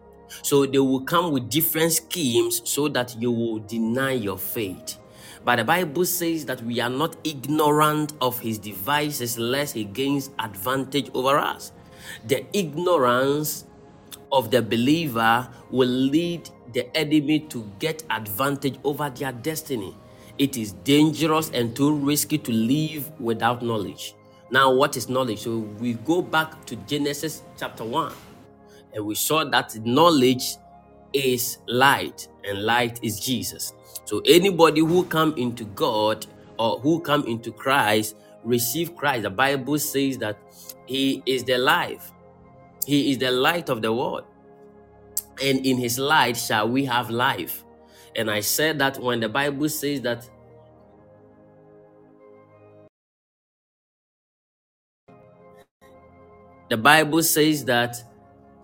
So 0.44 0.66
they 0.66 0.80
will 0.80 1.02
come 1.02 1.32
with 1.32 1.50
different 1.50 1.92
schemes 1.92 2.62
so 2.64 2.88
that 2.90 3.16
you 3.20 3.32
will 3.32 3.60
deny 3.60 4.12
your 4.12 4.38
faith. 4.38 4.98
But 5.44 5.58
the 5.58 5.64
Bible 5.64 6.06
says 6.06 6.46
that 6.46 6.62
we 6.64 6.80
are 6.80 6.90
not 6.90 7.16
ignorant 7.24 8.14
of 8.22 8.40
his 8.40 8.58
devices 8.60 9.38
lest 9.38 9.74
he 9.74 9.84
gains 9.84 10.30
advantage 10.40 11.10
over 11.14 11.38
us. 11.38 11.72
The 12.28 12.46
ignorance 12.56 13.66
of 14.32 14.52
the 14.52 14.62
believer 14.62 15.50
will 15.70 15.90
lead 15.90 16.50
the 16.74 16.96
enemy 16.96 17.40
to 17.40 17.70
get 17.80 18.04
advantage 18.10 18.78
over 18.84 19.10
their 19.10 19.32
destiny. 19.32 19.98
It 20.38 20.58
is 20.58 20.72
dangerous 20.72 21.50
and 21.52 21.76
too 21.76 21.94
risky 21.94 22.38
to 22.38 22.52
live 22.52 23.12
without 23.20 23.62
knowledge. 23.62 24.16
Now, 24.52 24.72
what 24.72 24.98
is 24.98 25.10
knowledge? 25.10 25.40
So 25.40 25.60
we 25.60 25.94
go 25.94 26.22
back 26.22 26.66
to 26.66 26.76
Genesis 26.76 27.42
chapter 27.58 27.84
1, 27.84 28.14
and 28.94 29.06
we 29.06 29.16
saw 29.16 29.44
that 29.46 29.76
knowledge 29.86 30.58
is 31.14 31.58
light, 31.68 32.28
and 32.44 32.64
light 32.64 33.00
is 33.02 33.20
Jesus. 33.20 33.74
So 34.06 34.22
anybody 34.26 34.82
who 34.82 35.06
come 35.06 35.34
into 35.38 35.66
God 35.66 36.26
or 36.60 36.80
who 36.80 37.00
come 37.00 37.26
into 37.26 37.52
Christ 37.52 38.16
receive 38.44 38.96
Christ. 38.96 39.24
The 39.24 39.30
Bible 39.30 39.80
says 39.80 40.18
that 40.20 40.38
He 40.86 41.24
is 41.26 41.44
the 41.44 41.58
life. 41.58 42.12
He 42.86 43.12
is 43.12 43.18
the 43.18 43.32
light 43.32 43.70
of 43.70 43.82
the 43.82 43.94
world. 43.94 44.26
And 45.42 45.66
in 45.66 45.78
his 45.78 45.98
light 45.98 46.38
shall 46.38 46.70
we 46.70 46.86
have 46.86 47.10
life. 47.10 47.64
And 48.16 48.30
I 48.30 48.42
said 48.42 48.80
that 48.80 49.02
when 49.02 49.20
the 49.20 49.30
Bible 49.30 49.70
says 49.70 50.02
that 50.02 50.30
The 56.72 56.78
Bible 56.78 57.22
says 57.22 57.66
that 57.66 58.02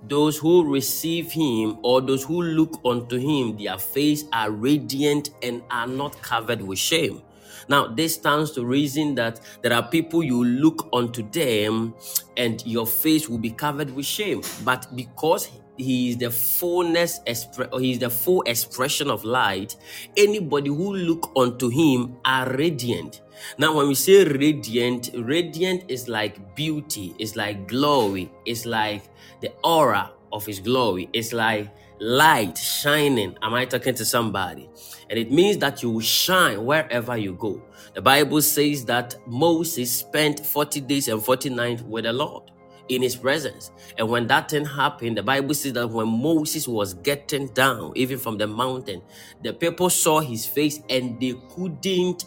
those 0.07 0.37
who 0.37 0.63
receive 0.63 1.29
him 1.29 1.77
or 1.83 1.99
those 1.99 2.23
who 2.23 2.41
look 2.41 2.79
unto 2.85 3.17
him, 3.17 3.57
their 3.57 3.77
face 3.77 4.23
are 4.31 4.49
radiant 4.49 5.31
and 5.43 5.61
are 5.69 5.87
not 5.87 6.21
covered 6.21 6.61
with 6.61 6.79
shame. 6.79 7.21
Now, 7.67 7.87
this 7.87 8.13
stands 8.13 8.51
to 8.51 8.65
reason 8.65 9.15
that 9.15 9.41
there 9.61 9.73
are 9.73 9.85
people 9.85 10.23
you 10.23 10.41
look 10.41 10.87
unto 10.93 11.29
them 11.31 11.95
and 12.37 12.65
your 12.65 12.87
face 12.87 13.27
will 13.27 13.39
be 13.39 13.49
covered 13.49 13.93
with 13.93 14.05
shame. 14.05 14.41
But 14.63 14.87
because 14.95 15.49
he 15.77 16.09
is 16.09 16.17
the 16.17 16.31
fullness 16.31 17.19
expre- 17.27 17.79
he 17.79 17.91
is 17.91 17.99
the 17.99 18.09
full 18.09 18.41
expression 18.43 19.09
of 19.09 19.23
light. 19.23 19.75
Anybody 20.15 20.69
who 20.69 20.95
look 20.95 21.31
unto 21.35 21.69
him 21.69 22.17
are 22.25 22.49
radiant. 22.55 23.21
Now 23.57 23.75
when 23.75 23.87
we 23.87 23.95
say 23.95 24.23
radiant 24.25 25.11
radiant 25.15 25.85
is 25.89 26.07
like 26.07 26.55
beauty 26.55 27.13
it's 27.19 27.35
like 27.35 27.67
glory 27.67 28.31
it's 28.45 28.65
like 28.65 29.03
the 29.41 29.51
aura 29.63 30.11
of 30.33 30.43
his 30.45 30.59
glory 30.59 31.09
it's 31.13 31.33
like 31.33 31.69
light 31.99 32.57
shining. 32.57 33.35
Am 33.41 33.53
i 33.53 33.65
talking 33.65 33.93
to 33.95 34.05
somebody? 34.05 34.69
And 35.09 35.19
it 35.19 35.31
means 35.31 35.57
that 35.59 35.83
you 35.83 35.91
will 35.91 36.01
shine 36.01 36.65
wherever 36.65 37.15
you 37.17 37.33
go. 37.33 37.61
The 37.93 38.01
bible 38.01 38.41
says 38.41 38.85
that 38.85 39.15
moses 39.27 39.91
spent 39.91 40.45
40 40.45 40.81
days 40.81 41.07
and 41.07 41.23
40 41.23 41.49
nights 41.51 41.81
with 41.83 42.05
the 42.05 42.13
lord 42.13 42.43
in 42.89 43.01
his 43.01 43.15
presence. 43.15 43.71
And 43.97 44.09
when 44.09 44.27
that 44.27 44.51
thing 44.51 44.65
happened, 44.65 45.17
the 45.17 45.23
Bible 45.23 45.53
says 45.55 45.73
that 45.73 45.89
when 45.89 46.07
Moses 46.07 46.67
was 46.67 46.93
getting 46.95 47.47
down, 47.49 47.93
even 47.95 48.19
from 48.19 48.37
the 48.37 48.47
mountain, 48.47 49.01
the 49.43 49.53
people 49.53 49.89
saw 49.89 50.19
his 50.21 50.45
face 50.45 50.81
and 50.89 51.19
they 51.19 51.35
couldn't 51.55 52.25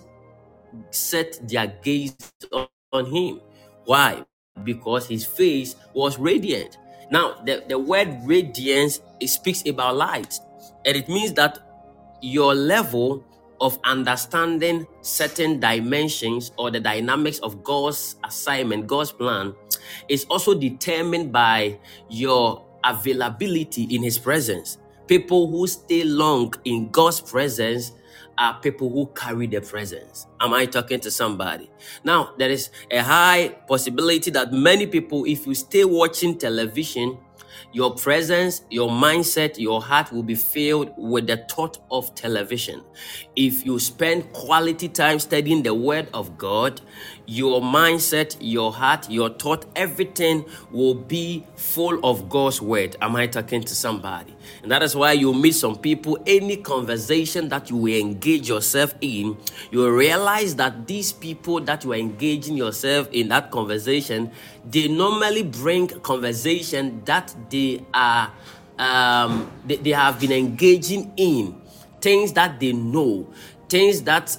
set 0.91 1.41
their 1.49 1.69
gaze 1.83 2.17
on 2.93 3.07
him. 3.07 3.41
Why? 3.87 4.25
Because 4.65 5.09
his 5.09 5.27
face 5.27 5.77
was 5.95 6.19
radiant. 6.19 6.79
Now, 7.11 7.43
the, 7.45 7.65
the 7.69 7.79
word 7.79 8.21
radiance 8.25 9.01
it 9.21 9.29
speaks 9.29 9.67
about 9.67 9.97
light, 9.97 10.39
and 10.87 10.97
it 10.97 11.09
means 11.09 11.35
that 11.35 11.59
your 12.23 12.55
level 12.55 13.25
of 13.61 13.79
understanding 13.85 14.87
certain 15.03 15.61
dimensions 15.61 16.53
or 16.59 16.71
the 16.71 16.81
dynamics 16.81 17.39
of 17.41 17.65
God's 17.65 18.17
assignment, 18.25 18.87
God's 18.87 19.13
plan, 19.13 19.55
is 20.09 20.25
also 20.31 20.55
determined 20.55 21.33
by 21.33 21.79
your 22.09 22.65
availability 22.85 23.85
in 23.85 24.03
His 24.03 24.19
presence. 24.19 24.79
People 25.07 25.51
who 25.51 25.67
stay 25.67 26.05
long 26.05 26.53
in 26.65 26.89
God's 26.91 27.21
presence 27.21 27.93
are 28.39 28.59
people 28.61 28.89
who 28.89 29.07
carry 29.15 29.47
the 29.47 29.61
presence. 29.61 30.27
Am 30.41 30.55
I 30.55 30.67
talking 30.67 31.01
to 31.01 31.11
somebody? 31.11 31.71
Now, 32.05 32.33
there 32.39 32.51
is 32.51 32.71
a 32.91 32.99
high 33.03 33.49
possibility 33.69 34.31
that 34.31 34.53
many 34.53 34.87
people, 34.87 35.25
if 35.27 35.47
you 35.47 35.55
stay 35.55 35.85
watching 35.85 36.39
television, 36.39 37.19
your 37.73 37.95
presence, 37.95 38.63
your 38.71 38.89
mindset, 38.91 39.59
your 39.59 39.81
heart 39.81 40.13
will 40.13 40.23
be 40.23 40.35
filled 40.35 40.93
with 40.97 41.27
the 41.27 41.37
thought 41.49 41.79
of 41.91 42.15
television. 42.15 42.83
If 43.37 43.65
you 43.65 43.79
spend 43.79 44.33
quality 44.33 44.89
time 44.89 45.19
studying 45.19 45.63
the 45.63 45.75
Word 45.75 46.09
of 46.13 46.37
God, 46.37 46.81
your 47.27 47.61
mindset, 47.61 48.37
your 48.41 48.73
heart, 48.73 49.09
your 49.11 49.31
thought, 49.31 49.67
everything 49.77 50.45
will 50.71 50.95
be 50.95 51.47
full 51.57 52.01
of 52.05 52.29
God's 52.29 52.61
Word. 52.61 52.97
Am 53.01 53.17
I 53.17 53.27
talking 53.27 53.63
to 53.63 53.75
somebody? 53.75 54.37
And 54.63 54.71
that 54.71 54.83
is 54.83 54.95
why 54.95 55.13
you 55.13 55.33
meet 55.33 55.53
some 55.53 55.77
people, 55.77 56.19
any 56.27 56.57
conversation 56.57 57.49
that 57.49 57.71
you 57.71 57.77
will 57.77 58.01
engage 58.01 58.49
yourself 58.49 58.95
in, 59.01 59.37
you 59.71 59.91
realize 59.91 60.57
that 60.57 60.87
these 60.87 61.13
people 61.13 61.61
that 61.61 61.85
you 61.85 61.93
are 61.93 61.97
engaging 61.97 62.57
yourself 62.57 63.09
in 63.13 63.29
that 63.29 63.51
conversation, 63.51 64.31
they 64.69 64.89
normally 64.89 65.43
bring 65.43 65.89
conversation 65.89 67.03
that 67.05 67.35
they 67.51 67.85
are 67.95 68.33
um, 68.79 69.51
they, 69.67 69.77
they 69.77 69.91
have 69.91 70.19
been 70.19 70.33
engaging 70.33 71.13
in. 71.17 71.61
Things 72.01 72.33
that 72.33 72.59
they 72.59 72.73
know, 72.73 73.29
things 73.69 74.03
that 74.03 74.37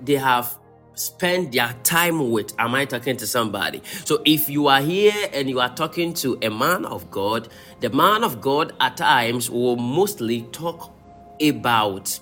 they 0.00 0.14
have 0.14 0.58
spend 0.96 1.52
their 1.52 1.74
time 1.84 2.30
with. 2.30 2.52
Am 2.58 2.74
I 2.74 2.84
talking 2.84 3.16
to 3.18 3.26
somebody? 3.26 3.82
So 4.04 4.22
if 4.24 4.48
you 4.48 4.66
are 4.66 4.80
here 4.80 5.28
and 5.32 5.48
you 5.48 5.60
are 5.60 5.72
talking 5.74 6.12
to 6.14 6.38
a 6.42 6.50
man 6.50 6.84
of 6.84 7.10
God, 7.10 7.48
the 7.80 7.90
man 7.90 8.24
of 8.24 8.40
God 8.40 8.72
at 8.80 8.96
times 8.96 9.48
will 9.48 9.76
mostly 9.76 10.42
talk 10.52 10.92
about 11.40 12.18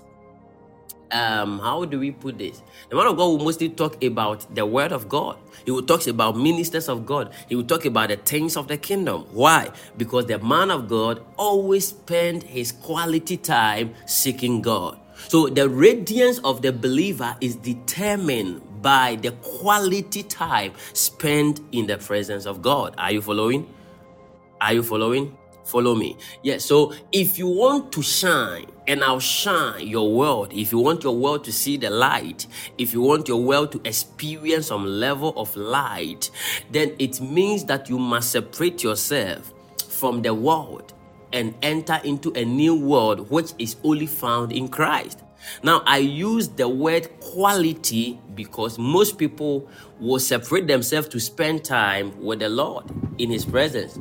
um 1.12 1.60
how 1.60 1.84
do 1.84 2.00
we 2.00 2.10
put 2.10 2.38
this? 2.38 2.62
The 2.90 2.96
man 2.96 3.06
of 3.06 3.16
god 3.16 3.26
will 3.26 3.38
mostly 3.38 3.68
talk 3.68 4.02
about 4.02 4.52
the 4.54 4.66
word 4.66 4.90
of 4.90 5.08
god. 5.08 5.38
He 5.64 5.70
will 5.70 5.84
talk 5.84 6.06
about 6.08 6.36
ministers 6.36 6.88
of 6.88 7.06
god. 7.06 7.32
He 7.48 7.54
will 7.54 7.64
talk 7.64 7.84
about 7.84 8.08
the 8.08 8.16
things 8.16 8.56
of 8.56 8.66
the 8.66 8.76
kingdom. 8.76 9.26
Why? 9.30 9.70
Because 9.96 10.26
the 10.26 10.40
man 10.40 10.72
of 10.72 10.88
god 10.88 11.22
always 11.36 11.88
spend 11.88 12.42
his 12.42 12.72
quality 12.72 13.36
time 13.36 13.94
seeking 14.06 14.60
god 14.60 14.98
so 15.28 15.48
the 15.48 15.68
radiance 15.68 16.38
of 16.38 16.62
the 16.62 16.72
believer 16.72 17.36
is 17.40 17.56
determined 17.56 18.62
by 18.82 19.16
the 19.16 19.32
quality 19.42 20.22
time 20.22 20.72
spent 20.92 21.60
in 21.72 21.86
the 21.86 21.98
presence 21.98 22.46
of 22.46 22.62
God. 22.62 22.94
Are 22.98 23.12
you 23.12 23.22
following? 23.22 23.66
Are 24.60 24.74
you 24.74 24.82
following? 24.82 25.36
Follow 25.64 25.94
me. 25.94 26.16
Yes. 26.42 26.64
So 26.64 26.92
if 27.10 27.38
you 27.38 27.48
want 27.48 27.92
to 27.92 28.02
shine 28.02 28.66
and 28.86 29.02
outshine 29.02 29.86
your 29.86 30.12
world, 30.14 30.52
if 30.52 30.72
you 30.72 30.78
want 30.78 31.02
your 31.02 31.16
world 31.16 31.44
to 31.44 31.52
see 31.52 31.76
the 31.76 31.90
light, 31.90 32.46
if 32.76 32.92
you 32.92 33.00
want 33.00 33.28
your 33.28 33.42
world 33.42 33.72
to 33.72 33.80
experience 33.84 34.66
some 34.66 34.86
level 34.86 35.32
of 35.36 35.56
light, 35.56 36.30
then 36.70 36.94
it 36.98 37.20
means 37.20 37.64
that 37.64 37.88
you 37.88 37.98
must 37.98 38.30
separate 38.30 38.82
yourself 38.82 39.52
from 39.88 40.22
the 40.22 40.34
world 40.34 40.93
and 41.34 41.54
enter 41.60 42.00
into 42.04 42.32
a 42.32 42.44
new 42.44 42.74
world 42.74 43.28
which 43.30 43.52
is 43.58 43.76
only 43.84 44.06
found 44.06 44.52
in 44.52 44.68
Christ. 44.68 45.20
Now, 45.62 45.82
I 45.84 45.98
use 45.98 46.48
the 46.48 46.68
word 46.68 47.20
quality 47.20 48.18
because 48.34 48.78
most 48.78 49.18
people 49.18 49.68
will 50.00 50.18
separate 50.18 50.66
themselves 50.66 51.08
to 51.08 51.20
spend 51.20 51.64
time 51.64 52.18
with 52.22 52.38
the 52.38 52.48
Lord 52.48 52.86
in 53.18 53.30
His 53.30 53.44
presence. 53.44 53.98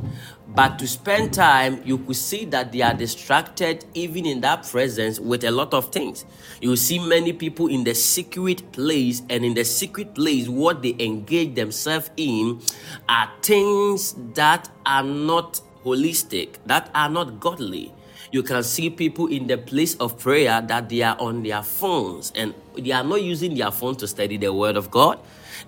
But 0.56 0.78
to 0.80 0.88
spend 0.88 1.34
time, 1.34 1.82
you 1.84 1.98
could 1.98 2.16
see 2.16 2.46
that 2.46 2.72
they 2.72 2.82
are 2.82 2.94
distracted 2.94 3.86
even 3.94 4.26
in 4.26 4.42
that 4.42 4.68
presence 4.68 5.20
with 5.20 5.44
a 5.44 5.52
lot 5.52 5.74
of 5.74 5.92
things. 5.92 6.26
You 6.62 6.76
see 6.76 7.00
many 7.00 7.34
people 7.34 7.68
in 7.68 7.84
the 7.84 7.96
secret 7.96 8.72
place, 8.72 9.24
and 9.30 9.44
in 9.44 9.56
the 9.56 9.66
secret 9.66 10.14
place, 10.14 10.48
what 10.48 10.82
they 10.84 10.96
engage 11.00 11.56
themselves 11.56 12.12
in 12.16 12.62
are 13.10 13.30
things 13.42 14.16
that 14.36 14.70
are 14.86 15.04
not 15.04 15.60
holistic, 15.84 16.56
that 16.66 16.90
are 16.94 17.10
not 17.10 17.40
godly. 17.40 17.94
You 18.32 18.42
can 18.42 18.64
see 18.64 18.90
people 18.90 19.28
in 19.28 19.46
the 19.48 19.58
place 19.58 19.96
of 19.96 20.18
prayer 20.18 20.60
that 20.62 20.90
they 20.90 21.04
are 21.04 21.16
on 21.20 21.44
their 21.44 21.62
phones 21.62 22.32
and 22.36 22.54
they 22.76 22.92
are 22.92 23.04
not 23.04 23.22
using 23.22 23.54
their 23.54 23.70
phone 23.70 23.96
to 23.98 24.08
study 24.08 24.38
the 24.38 24.52
word 24.52 24.76
of 24.76 24.90
God. 24.90 25.20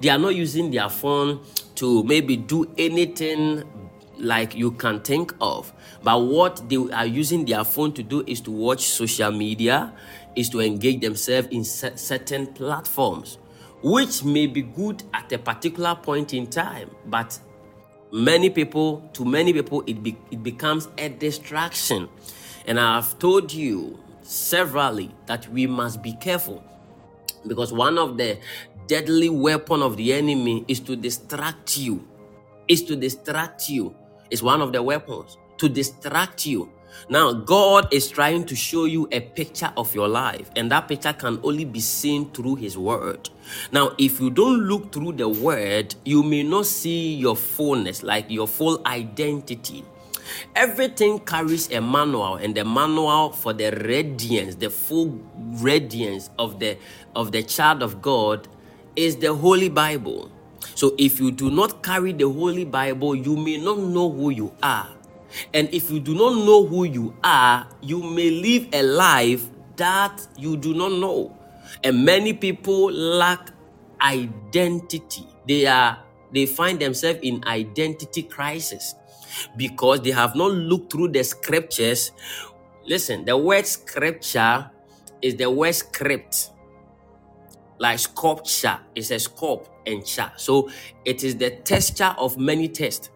They 0.01 0.09
are 0.09 0.17
not 0.17 0.35
using 0.35 0.71
their 0.71 0.89
phone 0.89 1.41
to 1.75 2.03
maybe 2.03 2.37
do 2.37 2.67
anything 2.77 3.63
like 4.17 4.55
you 4.55 4.71
can 4.71 5.01
think 5.01 5.33
of. 5.39 5.71
But 6.03 6.21
what 6.21 6.67
they 6.67 6.77
are 6.91 7.05
using 7.05 7.45
their 7.45 7.63
phone 7.63 7.91
to 7.93 8.03
do 8.03 8.23
is 8.25 8.41
to 8.41 8.51
watch 8.51 8.85
social 8.87 9.31
media, 9.31 9.93
is 10.35 10.49
to 10.49 10.61
engage 10.61 11.01
themselves 11.01 11.47
in 11.51 11.63
certain 11.63 12.47
platforms, 12.47 13.37
which 13.83 14.23
may 14.23 14.47
be 14.47 14.63
good 14.63 15.03
at 15.13 15.31
a 15.31 15.37
particular 15.37 15.95
point 15.95 16.33
in 16.33 16.47
time, 16.47 16.89
but 17.05 17.37
many 18.11 18.49
people, 18.49 19.07
to 19.13 19.25
many 19.25 19.53
people, 19.53 19.83
it, 19.87 20.01
be, 20.01 20.17
it 20.31 20.43
becomes 20.43 20.87
a 20.97 21.09
distraction. 21.09 22.09
And 22.67 22.79
I 22.79 22.95
have 22.95 23.19
told 23.19 23.53
you 23.53 23.99
severally 24.21 25.13
that 25.27 25.47
we 25.49 25.67
must 25.67 26.01
be 26.01 26.13
careful 26.13 26.63
because 27.47 27.71
one 27.71 27.97
of 27.97 28.17
the 28.17 28.39
deadly 28.87 29.29
weapon 29.29 29.81
of 29.81 29.97
the 29.97 30.13
enemy 30.13 30.65
is 30.67 30.79
to 30.81 30.95
distract 30.95 31.77
you. 31.77 32.07
Is 32.67 32.83
to 32.85 32.95
distract 32.95 33.69
you. 33.69 33.95
It's 34.31 34.41
one 34.41 34.61
of 34.61 34.73
the 34.73 34.81
weapons 34.81 35.37
to 35.57 35.69
distract 35.69 36.45
you. 36.45 36.71
Now, 37.09 37.33
God 37.33 37.93
is 37.93 38.09
trying 38.09 38.45
to 38.45 38.55
show 38.55 38.85
you 38.85 39.07
a 39.11 39.19
picture 39.19 39.71
of 39.77 39.93
your 39.93 40.07
life, 40.07 40.49
and 40.55 40.71
that 40.71 40.87
picture 40.87 41.13
can 41.13 41.39
only 41.43 41.65
be 41.65 41.79
seen 41.79 42.31
through 42.31 42.55
His 42.55 42.77
Word. 42.77 43.29
Now, 43.71 43.93
if 43.97 44.19
you 44.19 44.29
don't 44.29 44.61
look 44.61 44.91
through 44.91 45.13
the 45.13 45.29
Word, 45.29 45.95
you 46.03 46.23
may 46.23 46.43
not 46.43 46.65
see 46.65 47.13
your 47.15 47.35
fullness, 47.35 48.01
like 48.01 48.29
your 48.29 48.47
full 48.47 48.81
identity. 48.85 49.85
Everything 50.55 51.19
carries 51.19 51.71
a 51.71 51.79
manual, 51.79 52.37
and 52.37 52.55
the 52.55 52.65
manual 52.65 53.31
for 53.31 53.53
the 53.53 53.69
radiance, 53.71 54.55
the 54.55 54.71
full 54.71 55.19
radiance 55.37 56.31
of 56.39 56.59
the 56.59 56.77
of 57.15 57.31
the 57.31 57.43
child 57.43 57.83
of 57.83 58.01
God, 58.01 58.47
is 58.95 59.17
the 59.17 59.33
Holy 59.33 59.69
Bible. 59.69 60.31
So 60.73 60.95
if 60.97 61.19
you 61.19 61.31
do 61.31 61.51
not 61.51 61.83
carry 61.83 62.11
the 62.11 62.27
Holy 62.27 62.65
Bible, 62.65 63.15
you 63.15 63.35
may 63.35 63.57
not 63.57 63.77
know 63.77 64.09
who 64.09 64.31
you 64.31 64.51
are. 64.63 64.94
And 65.53 65.73
if 65.73 65.89
you 65.91 65.99
do 65.99 66.13
not 66.13 66.35
know 66.35 66.65
who 66.65 66.83
you 66.85 67.15
are, 67.23 67.67
you 67.81 68.01
may 68.01 68.31
live 68.31 68.67
a 68.73 68.83
life 68.83 69.49
that 69.77 70.25
you 70.37 70.57
do 70.57 70.73
not 70.73 70.91
know. 70.93 71.37
And 71.83 72.05
many 72.05 72.33
people 72.33 72.91
lack 72.91 73.51
identity. 74.01 75.27
They 75.47 75.65
are 75.65 75.99
they 76.31 76.45
find 76.45 76.79
themselves 76.79 77.19
in 77.21 77.43
identity 77.47 78.23
crisis 78.23 78.95
because 79.55 80.01
they 80.01 80.11
have 80.11 80.35
not 80.35 80.51
looked 80.51 80.91
through 80.91 81.09
the 81.09 81.23
scriptures. 81.23 82.11
Listen, 82.85 83.25
the 83.25 83.37
word 83.37 83.65
scripture 83.65 84.69
is 85.21 85.35
the 85.35 85.49
word 85.49 85.73
script. 85.73 86.51
Like 87.77 87.99
sculpture, 87.99 88.79
it's 88.95 89.11
a 89.11 89.15
sculpt 89.15 89.67
and 89.85 90.05
cha. 90.05 90.33
So 90.37 90.69
it 91.03 91.23
is 91.23 91.35
the 91.37 91.51
texture 91.51 92.15
of 92.17 92.37
many 92.37 92.69
texts. 92.69 93.09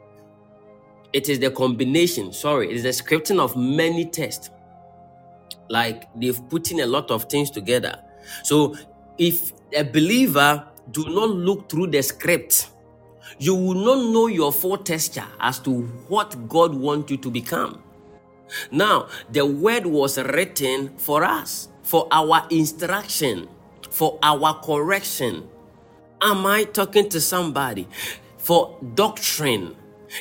It 1.14 1.30
is 1.30 1.40
the 1.40 1.52
combination, 1.52 2.34
sorry, 2.34 2.70
it 2.70 2.76
is 2.76 2.84
the 2.84 2.90
scripting 2.90 3.40
of 3.40 3.56
many 3.58 4.06
tests. 4.06 4.50
Like 5.70 6.08
they've 6.16 6.40
put 6.50 6.72
in 6.72 6.82
a 6.82 6.86
lot 6.86 7.12
of 7.12 7.26
things 7.26 7.52
together. 7.52 8.00
So 8.44 8.76
if 9.18 9.54
a 9.76 9.84
believer 9.84 10.68
do 10.92 11.06
not 11.06 11.30
look 11.30 11.70
through 11.70 11.88
the 11.88 12.02
script, 12.04 12.70
you 13.40 13.56
will 13.56 13.76
not 13.76 14.12
know 14.12 14.28
your 14.28 14.52
full 14.52 14.78
texture 14.78 15.26
as 15.40 15.60
to 15.60 15.82
what 16.08 16.48
God 16.48 16.74
wants 16.74 17.12
you 17.12 17.18
to 17.18 17.32
become. 17.32 17.84
Now, 18.72 19.08
the 19.32 19.46
word 19.46 19.86
was 19.86 20.18
written 20.18 20.98
for 20.98 21.24
us, 21.24 21.70
for 21.84 22.08
our 22.12 22.46
instruction, 22.50 23.48
for 23.90 24.20
our 24.24 24.60
correction. 24.62 25.48
Am 26.22 26.46
I 26.46 26.64
talking 26.66 27.10
to 27.10 27.22
somebody? 27.22 27.88
For 28.38 28.78
doctrine. 28.96 29.76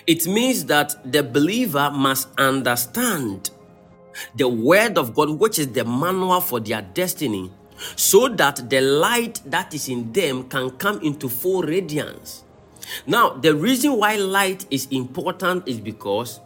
It 0.07 0.26
means 0.26 0.64
that 0.66 1.11
the 1.11 1.22
believer 1.22 1.91
must 1.91 2.28
understand 2.39 3.51
the 4.34 4.49
word 4.49 4.99
of 4.99 5.14
God, 5.14 5.30
which 5.30 5.59
is 5.59 5.68
the 5.68 5.84
manual 5.84 6.41
for 6.41 6.61
their 6.61 6.82
destiny, 6.82 7.51
so 7.97 8.28
that 8.28 8.68
the 8.68 8.80
light 8.80 9.41
that 9.47 9.72
is 9.74 9.89
in 9.89 10.12
them 10.12 10.49
can 10.49 10.70
come 10.70 11.01
into 11.01 11.28
full 11.28 11.62
radiance. 11.62 12.45
Now, 13.07 13.30
the 13.30 13.55
reason 13.55 13.97
why 13.97 14.16
light 14.16 14.66
is 14.70 14.89
important 14.91 15.68
is 15.68 15.78
because 15.78 16.41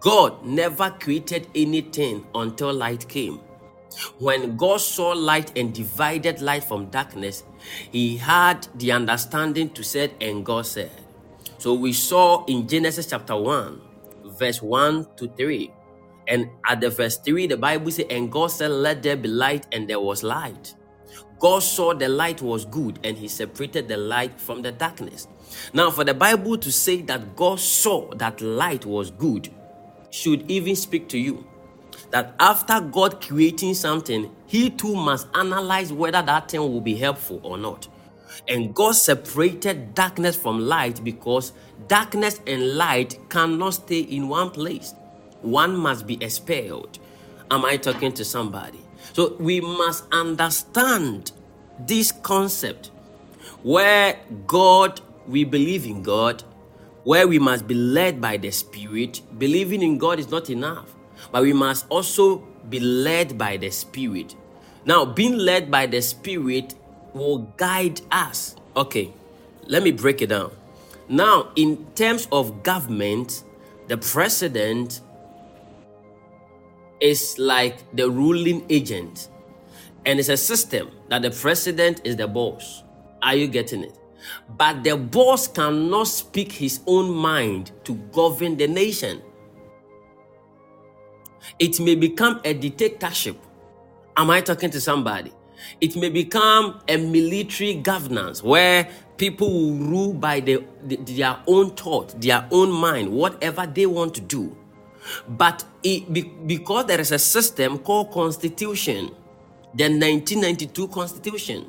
God 0.00 0.44
never 0.44 0.90
created 0.90 1.48
anything 1.54 2.26
until 2.34 2.72
light 2.72 3.08
came. 3.08 3.40
When 4.18 4.56
God 4.56 4.80
saw 4.80 5.10
light 5.12 5.56
and 5.56 5.74
divided 5.74 6.40
light 6.40 6.64
from 6.64 6.86
darkness, 6.86 7.44
he 7.90 8.16
had 8.16 8.66
the 8.76 8.92
understanding 8.92 9.70
to 9.70 9.84
say, 9.84 10.12
and 10.20 10.44
God 10.44 10.66
said. 10.66 10.90
So 11.62 11.74
we 11.74 11.92
saw 11.92 12.44
in 12.46 12.66
Genesis 12.66 13.06
chapter 13.06 13.36
1, 13.36 13.80
verse 14.36 14.60
1 14.60 15.06
to 15.14 15.28
3. 15.28 15.70
And 16.26 16.50
at 16.68 16.80
the 16.80 16.90
verse 16.90 17.18
3, 17.18 17.46
the 17.46 17.56
Bible 17.56 17.92
says, 17.92 18.06
And 18.10 18.32
God 18.32 18.48
said, 18.48 18.72
Let 18.72 19.04
there 19.04 19.16
be 19.16 19.28
light, 19.28 19.68
and 19.70 19.88
there 19.88 20.00
was 20.00 20.24
light. 20.24 20.74
God 21.38 21.62
saw 21.62 21.94
the 21.94 22.08
light 22.08 22.42
was 22.42 22.64
good, 22.64 22.98
and 23.04 23.16
he 23.16 23.28
separated 23.28 23.86
the 23.86 23.96
light 23.96 24.40
from 24.40 24.62
the 24.62 24.72
darkness. 24.72 25.28
Now, 25.72 25.92
for 25.92 26.02
the 26.02 26.14
Bible 26.14 26.58
to 26.58 26.72
say 26.72 27.00
that 27.02 27.36
God 27.36 27.60
saw 27.60 28.12
that 28.16 28.40
light 28.40 28.84
was 28.84 29.12
good 29.12 29.48
should 30.10 30.50
even 30.50 30.74
speak 30.74 31.08
to 31.10 31.18
you 31.18 31.46
that 32.10 32.34
after 32.40 32.80
God 32.80 33.22
creating 33.22 33.74
something, 33.74 34.30
he 34.46 34.68
too 34.68 34.94
must 34.96 35.28
analyze 35.34 35.92
whether 35.92 36.22
that 36.22 36.50
thing 36.50 36.60
will 36.60 36.80
be 36.80 36.96
helpful 36.96 37.40
or 37.44 37.56
not. 37.56 37.88
And 38.48 38.74
God 38.74 38.92
separated 38.92 39.94
darkness 39.94 40.36
from 40.36 40.60
light 40.60 41.02
because 41.04 41.52
darkness 41.88 42.40
and 42.46 42.76
light 42.76 43.18
cannot 43.28 43.74
stay 43.74 44.00
in 44.00 44.28
one 44.28 44.50
place. 44.50 44.94
One 45.42 45.76
must 45.76 46.06
be 46.06 46.22
expelled. 46.22 46.98
Am 47.50 47.64
I 47.64 47.76
talking 47.76 48.12
to 48.14 48.24
somebody? 48.24 48.80
So 49.12 49.36
we 49.38 49.60
must 49.60 50.04
understand 50.12 51.32
this 51.78 52.12
concept 52.12 52.90
where 53.62 54.18
God 54.46 55.00
we 55.26 55.44
believe 55.44 55.86
in 55.86 56.02
God, 56.02 56.42
where 57.04 57.26
we 57.28 57.38
must 57.38 57.66
be 57.66 57.74
led 57.74 58.20
by 58.20 58.36
the 58.36 58.50
Spirit. 58.50 59.20
Believing 59.38 59.82
in 59.82 59.98
God 59.98 60.18
is 60.18 60.30
not 60.30 60.50
enough, 60.50 60.94
but 61.30 61.42
we 61.42 61.52
must 61.52 61.86
also 61.88 62.38
be 62.68 62.80
led 62.80 63.36
by 63.38 63.56
the 63.56 63.70
Spirit. 63.70 64.34
Now, 64.84 65.04
being 65.04 65.36
led 65.36 65.70
by 65.70 65.86
the 65.86 66.00
Spirit 66.02 66.74
will 67.14 67.40
guide 67.56 68.00
us 68.10 68.56
Okay, 68.74 69.12
let 69.66 69.82
me 69.82 69.92
break 69.92 70.22
it 70.22 70.28
down. 70.28 70.50
Now, 71.08 71.50
in 71.56 71.84
terms 71.94 72.26
of 72.32 72.62
government, 72.62 73.44
the 73.88 73.98
president 73.98 75.02
is 77.00 77.38
like 77.38 77.76
the 77.94 78.08
ruling 78.08 78.64
agent, 78.70 79.28
and 80.06 80.18
it's 80.18 80.30
a 80.30 80.38
system 80.38 80.90
that 81.10 81.20
the 81.20 81.30
president 81.30 82.00
is 82.04 82.16
the 82.16 82.26
boss. 82.26 82.82
Are 83.22 83.34
you 83.34 83.46
getting 83.46 83.84
it? 83.84 83.98
But 84.56 84.84
the 84.84 84.96
boss 84.96 85.46
cannot 85.48 86.06
speak 86.06 86.52
his 86.52 86.80
own 86.86 87.10
mind 87.10 87.72
to 87.84 87.94
govern 88.12 88.56
the 88.56 88.68
nation. 88.68 89.20
It 91.58 91.78
may 91.78 91.94
become 91.94 92.40
a 92.44 92.54
dictatorship. 92.54 93.36
Am 94.16 94.30
I 94.30 94.40
talking 94.40 94.70
to 94.70 94.80
somebody? 94.80 95.32
It 95.80 95.96
may 95.96 96.10
become 96.10 96.80
a 96.88 96.96
military 96.96 97.74
governance 97.74 98.42
where 98.42 98.88
people 99.16 99.50
will 99.52 99.74
rule 99.76 100.12
by 100.14 100.40
the, 100.40 100.64
the- 100.84 100.96
their 100.96 101.38
own 101.46 101.70
thought, 101.70 102.20
their 102.20 102.46
own 102.50 102.70
mind, 102.72 103.10
whatever 103.12 103.66
they 103.66 103.86
want 103.86 104.14
to 104.14 104.20
do. 104.20 104.56
But 105.28 105.64
it, 105.82 106.12
be- 106.12 106.22
because 106.46 106.86
there 106.86 107.00
is 107.00 107.12
a 107.12 107.18
system 107.18 107.78
called 107.78 108.12
Constitution, 108.12 109.10
the 109.74 109.84
1992 109.84 110.88
Constitution, 110.88 111.66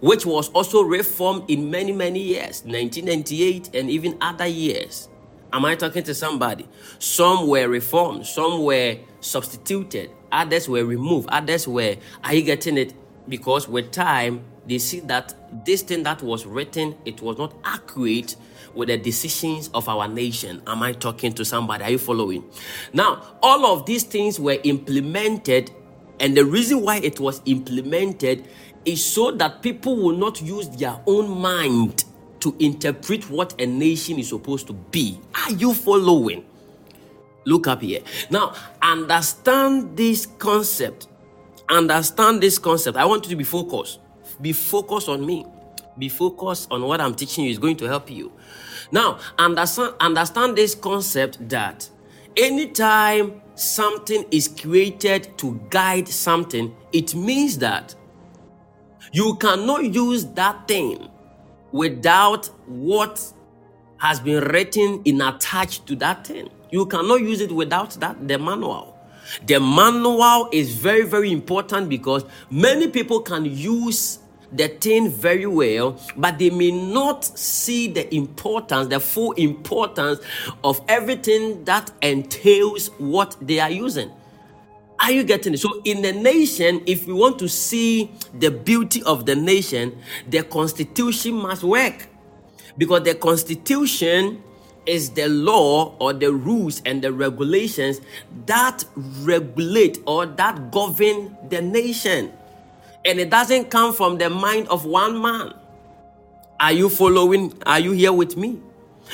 which 0.00 0.26
was 0.26 0.48
also 0.50 0.82
reformed 0.82 1.44
in 1.50 1.70
many, 1.70 1.92
many 1.92 2.20
years, 2.20 2.62
1998 2.64 3.74
and 3.74 3.90
even 3.90 4.16
other 4.20 4.46
years. 4.46 5.08
Am 5.52 5.64
I 5.64 5.74
talking 5.76 6.02
to 6.04 6.14
somebody? 6.14 6.68
Some 6.98 7.48
were 7.48 7.68
reformed, 7.68 8.26
some 8.26 8.62
were 8.64 8.98
substituted, 9.20 10.10
others 10.30 10.68
were 10.68 10.84
removed, 10.84 11.28
others 11.30 11.66
were, 11.66 11.96
are 12.24 12.34
you 12.34 12.42
getting 12.42 12.78
it? 12.78 12.94
Because 13.28 13.68
with 13.68 13.90
time, 13.90 14.44
they 14.66 14.78
see 14.78 15.00
that 15.00 15.34
this 15.64 15.82
thing 15.82 16.02
that 16.04 16.22
was 16.22 16.46
written, 16.46 16.96
it 17.04 17.20
was 17.22 17.38
not 17.38 17.54
accurate 17.64 18.36
with 18.74 18.88
the 18.88 18.96
decisions 18.96 19.68
of 19.74 19.88
our 19.88 20.06
nation. 20.06 20.62
Am 20.66 20.82
I 20.82 20.92
talking 20.92 21.32
to 21.34 21.44
somebody? 21.44 21.84
Are 21.84 21.90
you 21.90 21.98
following? 21.98 22.44
Now, 22.92 23.22
all 23.42 23.66
of 23.66 23.86
these 23.86 24.04
things 24.04 24.38
were 24.38 24.58
implemented, 24.64 25.70
and 26.20 26.36
the 26.36 26.44
reason 26.44 26.82
why 26.82 26.98
it 26.98 27.18
was 27.18 27.40
implemented 27.46 28.48
is 28.84 29.04
so 29.04 29.30
that 29.32 29.62
people 29.62 29.96
will 29.96 30.16
not 30.16 30.40
use 30.40 30.68
their 30.68 31.00
own 31.06 31.28
mind 31.40 32.04
to 32.40 32.54
interpret 32.60 33.28
what 33.30 33.60
a 33.60 33.66
nation 33.66 34.18
is 34.18 34.28
supposed 34.28 34.66
to 34.68 34.72
be. 34.72 35.20
Are 35.34 35.52
you 35.52 35.74
following? 35.74 36.44
Look 37.44 37.66
up 37.66 37.82
here. 37.82 38.00
Now, 38.30 38.54
understand 38.80 39.96
this 39.96 40.26
concept. 40.26 41.08
Understand 41.70 42.42
this 42.42 42.58
concept. 42.58 42.96
I 42.96 43.04
want 43.04 43.24
you 43.24 43.30
to 43.30 43.36
be 43.36 43.44
focused. 43.44 44.00
Be 44.40 44.52
focused 44.52 45.08
on 45.08 45.24
me. 45.24 45.46
Be 45.98 46.08
focused 46.08 46.68
on 46.70 46.82
what 46.82 47.00
I'm 47.00 47.14
teaching 47.14 47.44
you 47.44 47.50
is 47.50 47.58
going 47.58 47.76
to 47.78 47.86
help 47.86 48.10
you. 48.10 48.32
Now, 48.90 49.18
understand 49.38 49.94
understand 50.00 50.56
this 50.56 50.74
concept 50.74 51.48
that 51.48 51.88
anytime 52.36 53.42
something 53.54 54.24
is 54.30 54.48
created 54.48 55.36
to 55.38 55.60
guide 55.68 56.08
something, 56.08 56.74
it 56.92 57.14
means 57.14 57.58
that 57.58 57.94
you 59.12 59.36
cannot 59.36 59.84
use 59.84 60.24
that 60.24 60.68
thing 60.68 61.08
without 61.72 62.46
what 62.66 63.32
has 63.98 64.20
been 64.20 64.44
written 64.44 65.02
in 65.04 65.20
attached 65.20 65.86
to 65.86 65.96
that 65.96 66.26
thing. 66.26 66.48
You 66.70 66.86
cannot 66.86 67.20
use 67.20 67.40
it 67.40 67.52
without 67.52 67.90
that 68.00 68.26
the 68.26 68.38
manual. 68.38 68.97
The 69.46 69.60
manual 69.60 70.48
is 70.52 70.74
very 70.74 71.06
very 71.06 71.32
important 71.32 71.88
because 71.88 72.24
many 72.50 72.88
people 72.88 73.20
can 73.20 73.44
use 73.44 74.18
the 74.52 74.68
thing 74.68 75.10
very 75.10 75.46
well, 75.46 76.00
but 76.16 76.38
they 76.38 76.50
may 76.50 76.70
not 76.70 77.24
see 77.24 77.88
the 77.88 78.14
importance, 78.14 78.88
the 78.88 79.00
full 79.00 79.32
importance 79.32 80.20
of 80.64 80.80
everything 80.88 81.64
that 81.64 81.90
entails 82.02 82.88
what 82.98 83.36
they 83.40 83.60
are 83.60 83.70
using. 83.70 84.10
Are 85.00 85.12
you 85.12 85.22
getting 85.22 85.54
it? 85.54 85.58
So, 85.58 85.80
in 85.84 86.02
the 86.02 86.12
nation, 86.12 86.82
if 86.86 87.06
we 87.06 87.12
want 87.12 87.38
to 87.38 87.48
see 87.48 88.10
the 88.34 88.50
beauty 88.50 89.02
of 89.04 89.26
the 89.26 89.36
nation, 89.36 89.96
the 90.28 90.42
constitution 90.42 91.34
must 91.34 91.62
work 91.62 92.08
because 92.76 93.02
the 93.02 93.14
constitution 93.14 94.42
is 94.88 95.10
the 95.10 95.28
law 95.28 95.94
or 96.00 96.12
the 96.12 96.32
rules 96.32 96.82
and 96.86 97.02
the 97.02 97.12
regulations 97.12 98.00
that 98.46 98.84
regulate 99.20 99.98
or 100.06 100.24
that 100.26 100.72
govern 100.72 101.36
the 101.50 101.60
nation. 101.60 102.32
And 103.04 103.20
it 103.20 103.30
doesn't 103.30 103.70
come 103.70 103.92
from 103.92 104.18
the 104.18 104.30
mind 104.30 104.66
of 104.68 104.86
one 104.86 105.20
man. 105.20 105.52
Are 106.58 106.72
you 106.72 106.88
following? 106.88 107.52
Are 107.66 107.78
you 107.78 107.92
here 107.92 108.12
with 108.12 108.36
me? 108.36 108.60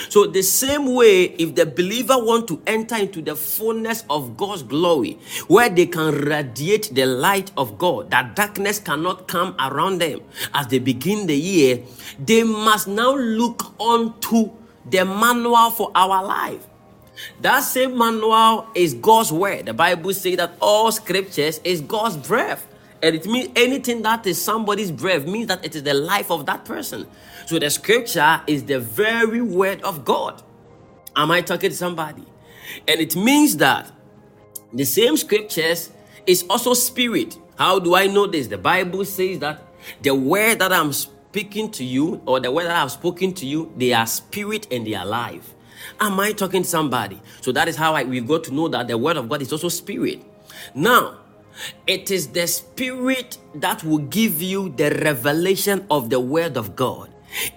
So 0.08 0.26
the 0.26 0.42
same 0.42 0.92
way, 0.92 1.24
if 1.24 1.54
the 1.54 1.66
believer 1.66 2.16
want 2.16 2.48
to 2.48 2.60
enter 2.66 2.96
into 2.96 3.22
the 3.22 3.36
fullness 3.36 4.04
of 4.10 4.36
God's 4.36 4.62
glory, 4.62 5.18
where 5.46 5.68
they 5.68 5.86
can 5.86 6.12
radiate 6.12 6.90
the 6.94 7.06
light 7.06 7.52
of 7.56 7.78
God, 7.78 8.10
that 8.10 8.34
darkness 8.34 8.78
cannot 8.78 9.28
come 9.28 9.54
around 9.58 10.00
them 10.00 10.20
as 10.52 10.66
they 10.68 10.78
begin 10.78 11.26
the 11.26 11.36
year, 11.36 11.80
they 12.18 12.42
must 12.42 12.88
now 12.88 13.14
look 13.14 13.78
onto 13.78 14.50
the 14.88 15.04
manual 15.04 15.70
for 15.70 15.90
our 15.94 16.24
life. 16.24 16.66
That 17.40 17.60
same 17.60 17.96
manual 17.96 18.66
is 18.74 18.94
God's 18.94 19.32
word. 19.32 19.66
The 19.66 19.74
Bible 19.74 20.12
says 20.12 20.36
that 20.36 20.54
all 20.60 20.90
scriptures 20.92 21.60
is 21.64 21.80
God's 21.80 22.16
breath. 22.16 22.66
And 23.02 23.14
it 23.14 23.26
means 23.26 23.50
anything 23.54 24.02
that 24.02 24.26
is 24.26 24.42
somebody's 24.42 24.90
breath 24.90 25.26
means 25.26 25.48
that 25.48 25.64
it 25.64 25.76
is 25.76 25.82
the 25.82 25.94
life 25.94 26.30
of 26.30 26.46
that 26.46 26.64
person. 26.64 27.06
So 27.46 27.58
the 27.58 27.70
scripture 27.70 28.40
is 28.46 28.64
the 28.64 28.80
very 28.80 29.42
word 29.42 29.82
of 29.82 30.04
God. 30.04 30.42
Am 31.14 31.30
I 31.30 31.42
talking 31.42 31.70
to 31.70 31.76
somebody? 31.76 32.24
And 32.88 33.00
it 33.00 33.14
means 33.14 33.58
that 33.58 33.92
the 34.72 34.84
same 34.84 35.16
scriptures 35.16 35.90
is 36.26 36.44
also 36.48 36.74
spirit. 36.74 37.36
How 37.56 37.78
do 37.78 37.94
I 37.94 38.06
know 38.06 38.26
this? 38.26 38.48
The 38.48 38.58
Bible 38.58 39.04
says 39.04 39.38
that 39.40 39.62
the 40.02 40.14
word 40.14 40.58
that 40.60 40.72
I'm 40.72 40.92
speaking 41.34 41.68
to 41.68 41.82
you, 41.82 42.22
or 42.26 42.38
the 42.38 42.48
word 42.48 42.66
that 42.66 42.76
I've 42.76 42.92
spoken 42.92 43.32
to 43.34 43.44
you, 43.44 43.72
they 43.76 43.92
are 43.92 44.06
spirit 44.06 44.68
and 44.70 44.86
they 44.86 44.94
are 44.94 45.04
life. 45.04 45.52
Am 45.98 46.20
I 46.20 46.30
talking 46.30 46.62
to 46.62 46.68
somebody? 46.68 47.20
So 47.40 47.50
that 47.50 47.66
is 47.66 47.74
how 47.74 47.96
I, 47.96 48.04
we 48.04 48.20
got 48.20 48.44
to 48.44 48.54
know 48.54 48.68
that 48.68 48.86
the 48.86 48.96
word 48.96 49.16
of 49.16 49.28
God 49.28 49.42
is 49.42 49.50
also 49.52 49.68
spirit. 49.68 50.22
Now, 50.76 51.18
it 51.88 52.12
is 52.12 52.28
the 52.28 52.46
spirit 52.46 53.38
that 53.56 53.82
will 53.82 53.98
give 53.98 54.40
you 54.40 54.68
the 54.76 54.90
revelation 55.02 55.84
of 55.90 56.08
the 56.08 56.20
word 56.20 56.56
of 56.56 56.76
God. 56.76 57.10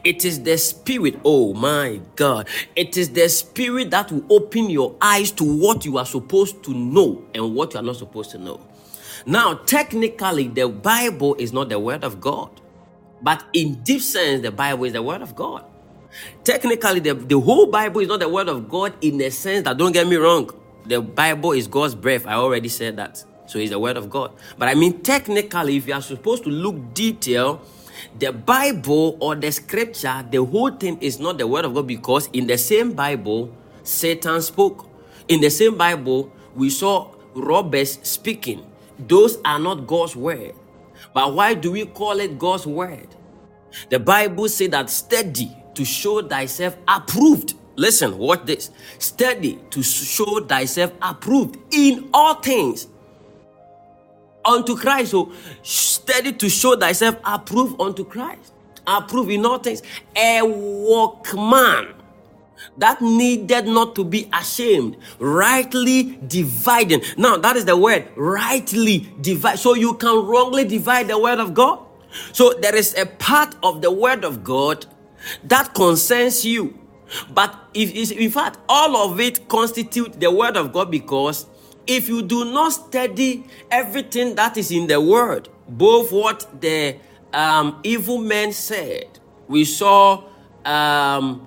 It 0.03 0.25
is 0.25 0.41
the 0.41 0.57
spirit, 0.57 1.19
oh 1.23 1.53
my 1.53 2.01
God. 2.15 2.47
It 2.75 2.97
is 2.97 3.11
the 3.11 3.30
spirit 3.30 3.91
that 3.91 4.11
will 4.11 4.25
open 4.32 4.71
your 4.71 4.95
eyes 4.99 5.30
to 5.34 5.43
what 5.43 5.86
you 5.86 5.99
are 5.99 6.05
supposed 6.07 6.63
to 6.63 6.73
know 6.73 7.23
and 7.36 7.53
what 7.53 7.75
you 7.75 7.80
are 7.80 7.84
not 7.84 7.97
supposed 7.97 8.32
to 8.32 8.39
know. 8.39 8.59
Now, 9.28 9.53
technically, 9.53 10.47
the 10.47 10.67
Bible 10.67 11.36
is 11.36 11.53
not 11.53 11.69
the 11.69 11.78
word 11.78 12.03
of 12.03 12.19
God, 12.19 12.49
but 13.22 13.43
in 13.53 13.76
deep 13.84 14.01
sense, 14.01 14.41
the 14.41 14.51
Bible 14.51 14.86
is 14.86 14.93
the 14.93 15.01
word 15.03 15.22
of 15.22 15.36
God. 15.36 15.65
Technically, 16.43 16.99
the, 16.99 17.13
the 17.13 17.39
whole 17.39 17.68
Bible 17.68 18.01
is 18.01 18.07
not 18.07 18.20
the 18.20 18.30
word 18.30 18.49
of 18.49 18.70
God 18.70 18.93
in 19.01 19.18
the 19.18 19.30
sense 19.30 19.63
that, 19.65 19.78
don't 19.78 19.91
get 19.91 20.07
me 20.07 20.15
wrong, 20.15 20.49
the 20.86 21.01
Bible 21.01 21.51
is 21.51 21.68
God's 21.68 21.95
breath. 21.95 22.26
I 22.26 22.34
already 22.34 22.70
said 22.70 22.97
that. 22.97 23.24
So 23.47 23.59
it's 23.59 23.72
the 23.72 23.80
word 23.80 23.97
of 23.97 24.09
God. 24.09 24.32
But 24.57 24.70
I 24.70 24.76
mean, 24.76 25.01
technically, 25.01 25.78
if 25.78 25.88
you 25.88 25.93
are 25.93 26.01
supposed 26.01 26.43
to 26.43 26.49
look 26.49 26.93
detail, 26.93 27.61
the 28.20 28.32
Bible 28.32 29.18
or 29.20 29.36
the 29.36 29.51
scripture, 29.51 30.26
the 30.30 30.43
whole 30.43 30.72
thing 30.72 30.97
is 31.01 31.20
not 31.20 31.38
the 31.38 31.47
word 31.47 31.65
of 31.65 31.74
God 31.74 31.88
because 31.88 32.28
in 32.34 32.47
the 32.47 32.57
same 32.57 32.93
Bible, 32.93 33.53
Satan 33.84 34.41
spoke. 34.41 34.88
In 35.28 35.41
the 35.41 35.49
same 35.49 35.78
Bible, 35.78 36.32
we 36.55 36.70
saw 36.70 37.11
robbers 37.34 37.99
speaking. 38.03 38.65
Those 38.99 39.38
are 39.45 39.59
not 39.59 39.88
God's 39.88 40.15
word. 40.15 40.53
But 41.18 41.34
why 41.34 41.55
do 41.55 41.72
we 41.72 41.84
call 41.84 42.20
it 42.20 42.38
God's 42.38 42.68
word? 42.68 43.07
The 43.89 43.97
Bible 43.99 44.47
says 44.49 44.70
that 44.70 44.88
study 44.88 45.51
to 45.74 45.84
show 45.84 46.22
thyself 46.22 46.78
approved. 46.88 47.55
Listen, 47.76 48.20
watch 48.20 48.45
this. 48.45 48.70
Study 48.99 49.59
to 49.72 49.82
show 49.82 50.41
thyself 50.41 50.93
approved 51.01 51.57
in 51.72 52.07
all 52.13 52.36
things 52.36 52.86
unto 54.45 54.78
Christ. 54.78 55.09
So 55.09 55.32
study 55.63 56.34
to 56.34 56.49
show 56.49 56.76
thyself 56.76 57.15
approved 57.26 57.82
unto 57.82 58.05
Christ. 58.05 58.53
Approved 58.86 59.32
in 59.32 59.43
all 59.43 59.57
things. 59.57 59.82
A 60.15 60.43
workman 60.43 61.95
that 62.78 63.01
needed 63.01 63.65
not 63.65 63.95
to 63.95 64.03
be 64.03 64.30
ashamed, 64.34 64.97
rightly 65.19 66.19
dividing. 66.28 67.01
Now, 67.17 67.38
that 67.38 67.55
is 67.55 67.65
the 67.65 67.78
word, 67.78 68.07
rightly 68.15 69.09
divide. 69.21 69.59
So 69.59 69.73
you 69.73 69.95
can 69.95 70.25
wrongly 70.25 70.65
divide 70.65 71.07
the 71.07 71.19
word 71.19 71.39
of 71.39 71.53
God. 71.53 71.80
So 72.32 72.53
there 72.53 72.75
is 72.75 72.95
a 72.97 73.05
part 73.05 73.55
of 73.63 73.82
the 73.82 73.91
word 73.91 74.23
of 74.23 74.43
God 74.43 74.86
that 75.43 75.73
concerns 75.73 76.45
you. 76.45 76.78
But 77.34 77.55
if, 77.73 78.11
in 78.11 78.32
fact, 78.32 78.59
all 78.67 78.97
of 79.11 79.19
it 79.19 79.47
constitute 79.47 80.19
the 80.19 80.32
word 80.32 80.57
of 80.57 80.73
God 80.73 80.91
because 80.91 81.45
if 81.86 82.09
you 82.09 82.21
do 82.21 82.45
not 82.45 82.73
study 82.73 83.45
everything 83.71 84.36
that 84.36 84.57
is 84.57 84.71
in 84.71 84.88
the 84.88 84.99
word, 84.99 85.47
both 85.69 86.11
what 86.11 86.61
the 86.61 86.97
um, 87.34 87.80
evil 87.84 88.17
men 88.17 88.51
said 88.51 89.19
we 89.47 89.63
saw 89.65 90.23
um, 90.65 91.46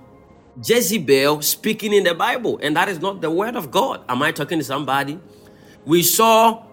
Jezebel 0.64 1.42
speaking 1.42 1.92
in 1.92 2.04
the 2.04 2.14
Bible, 2.14 2.58
and 2.62 2.76
that 2.76 2.88
is 2.88 3.00
not 3.00 3.20
the 3.20 3.30
word 3.30 3.56
of 3.56 3.70
God. 3.70 4.02
Am 4.08 4.22
I 4.22 4.32
talking 4.32 4.58
to 4.58 4.64
somebody? 4.64 5.18
We 5.86 6.02
saw 6.02 6.64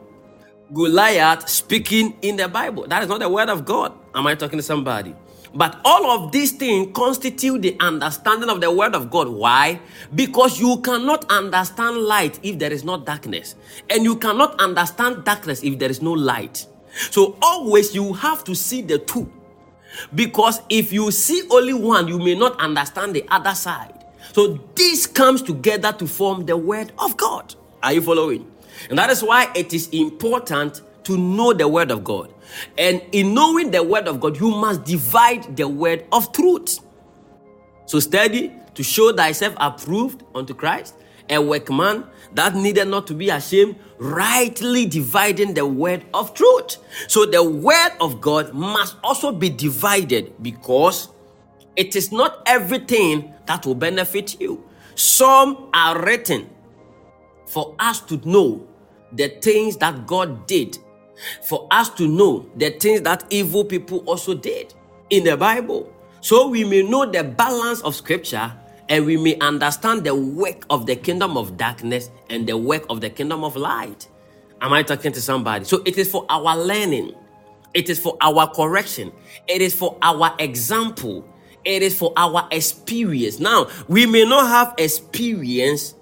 Goliath 0.73 1.47
speaking 1.47 2.17
in 2.21 2.35
the 2.35 2.47
Bible. 2.47 2.87
That 2.87 3.03
is 3.03 3.09
not 3.09 3.19
the 3.19 3.29
word 3.29 3.49
of 3.49 3.65
God. 3.65 3.93
Am 4.13 4.27
I 4.27 4.35
talking 4.35 4.59
to 4.59 4.63
somebody? 4.63 5.15
But 5.53 5.79
all 5.85 6.11
of 6.11 6.31
these 6.31 6.51
things 6.51 6.89
constitute 6.93 7.61
the 7.61 7.77
understanding 7.79 8.49
of 8.49 8.59
the 8.61 8.69
word 8.71 8.93
of 8.93 9.09
God. 9.09 9.29
Why? 9.29 9.79
Because 10.13 10.59
you 10.59 10.81
cannot 10.81 11.31
understand 11.31 11.97
light 11.97 12.39
if 12.43 12.59
there 12.59 12.71
is 12.73 12.83
not 12.83 13.05
darkness, 13.05 13.55
and 13.89 14.03
you 14.03 14.17
cannot 14.17 14.59
understand 14.59 15.23
darkness 15.23 15.63
if 15.63 15.79
there 15.79 15.89
is 15.89 16.01
no 16.01 16.11
light. 16.11 16.65
So 17.11 17.37
always 17.41 17.95
you 17.95 18.13
have 18.13 18.43
to 18.45 18.55
see 18.55 18.81
the 18.81 18.99
two. 18.99 19.31
Because 20.13 20.61
if 20.69 20.91
you 20.91 21.11
see 21.11 21.43
only 21.49 21.73
one, 21.73 22.07
you 22.07 22.19
may 22.19 22.35
not 22.35 22.59
understand 22.59 23.15
the 23.15 23.25
other 23.29 23.55
side. 23.55 23.93
So 24.33 24.59
this 24.75 25.07
comes 25.07 25.41
together 25.41 25.93
to 25.93 26.07
form 26.07 26.45
the 26.45 26.57
word 26.57 26.91
of 26.99 27.17
God. 27.17 27.55
Are 27.81 27.93
you 27.93 28.01
following? 28.01 28.51
And 28.89 28.97
that 28.99 29.09
is 29.09 29.23
why 29.23 29.51
it 29.55 29.73
is 29.73 29.89
important 29.89 30.81
to 31.05 31.17
know 31.17 31.53
the 31.53 31.67
word 31.67 31.89
of 31.91 32.03
God. 32.03 32.33
And 32.77 33.01
in 33.11 33.33
knowing 33.33 33.71
the 33.71 33.81
word 33.83 34.07
of 34.07 34.19
God, 34.19 34.39
you 34.39 34.49
must 34.49 34.83
divide 34.83 35.55
the 35.55 35.67
word 35.67 36.05
of 36.11 36.31
truth. 36.31 36.79
So 37.85 37.99
study 37.99 38.51
to 38.75 38.83
show 38.83 39.13
thyself 39.13 39.55
approved 39.57 40.23
unto 40.35 40.53
Christ, 40.53 40.95
a 41.29 41.41
workman 41.41 42.05
that 42.33 42.55
needed 42.55 42.87
not 42.87 43.07
to 43.07 43.13
be 43.13 43.29
ashamed, 43.29 43.75
rightly 43.97 44.85
dividing 44.85 45.53
the 45.53 45.65
word 45.65 46.05
of 46.13 46.33
truth. 46.33 46.77
So 47.07 47.25
the 47.25 47.43
word 47.43 47.91
of 47.99 48.21
God 48.21 48.53
must 48.53 48.97
also 49.03 49.31
be 49.31 49.49
divided 49.49 50.33
because 50.41 51.09
it 51.75 51.95
is 51.95 52.11
not 52.11 52.41
everything 52.45 53.33
that 53.45 53.65
will 53.65 53.75
benefit 53.75 54.39
you. 54.39 54.63
Some 54.95 55.69
are 55.73 56.03
written 56.03 56.49
for 57.45 57.75
us 57.79 58.01
to 58.01 58.17
know 58.27 58.67
the 59.13 59.29
things 59.29 59.77
that 59.77 60.05
God 60.05 60.47
did, 60.47 60.77
for 61.43 61.67
us 61.71 61.89
to 61.91 62.07
know 62.07 62.49
the 62.55 62.71
things 62.71 63.01
that 63.01 63.25
evil 63.29 63.63
people 63.63 63.99
also 63.99 64.33
did 64.33 64.73
in 65.09 65.23
the 65.23 65.37
Bible. 65.37 65.93
So 66.21 66.47
we 66.47 66.63
may 66.63 66.83
know 66.83 67.05
the 67.05 67.23
balance 67.23 67.81
of 67.81 67.95
scripture 67.95 68.51
and 68.89 69.05
we 69.05 69.17
may 69.17 69.37
understand 69.39 70.03
the 70.03 70.15
work 70.15 70.65
of 70.69 70.85
the 70.85 70.95
kingdom 70.95 71.37
of 71.37 71.57
darkness 71.57 72.09
and 72.29 72.47
the 72.47 72.57
work 72.57 72.85
of 72.89 73.01
the 73.01 73.09
kingdom 73.09 73.43
of 73.43 73.55
light. 73.55 74.07
Am 74.61 74.73
I 74.73 74.83
talking 74.83 75.11
to 75.11 75.21
somebody? 75.21 75.65
So 75.65 75.81
it 75.85 75.97
is 75.97 76.09
for 76.09 76.25
our 76.29 76.57
learning, 76.57 77.13
it 77.73 77.89
is 77.89 77.99
for 77.99 78.17
our 78.21 78.47
correction, 78.49 79.11
it 79.47 79.61
is 79.61 79.75
for 79.75 79.97
our 80.01 80.35
example, 80.39 81.27
it 81.65 81.83
is 81.83 81.97
for 81.97 82.13
our 82.17 82.47
experience. 82.51 83.39
Now, 83.39 83.67
we 83.87 84.05
may 84.05 84.25
not 84.25 84.47
have 84.47 84.73
experience 84.77 85.95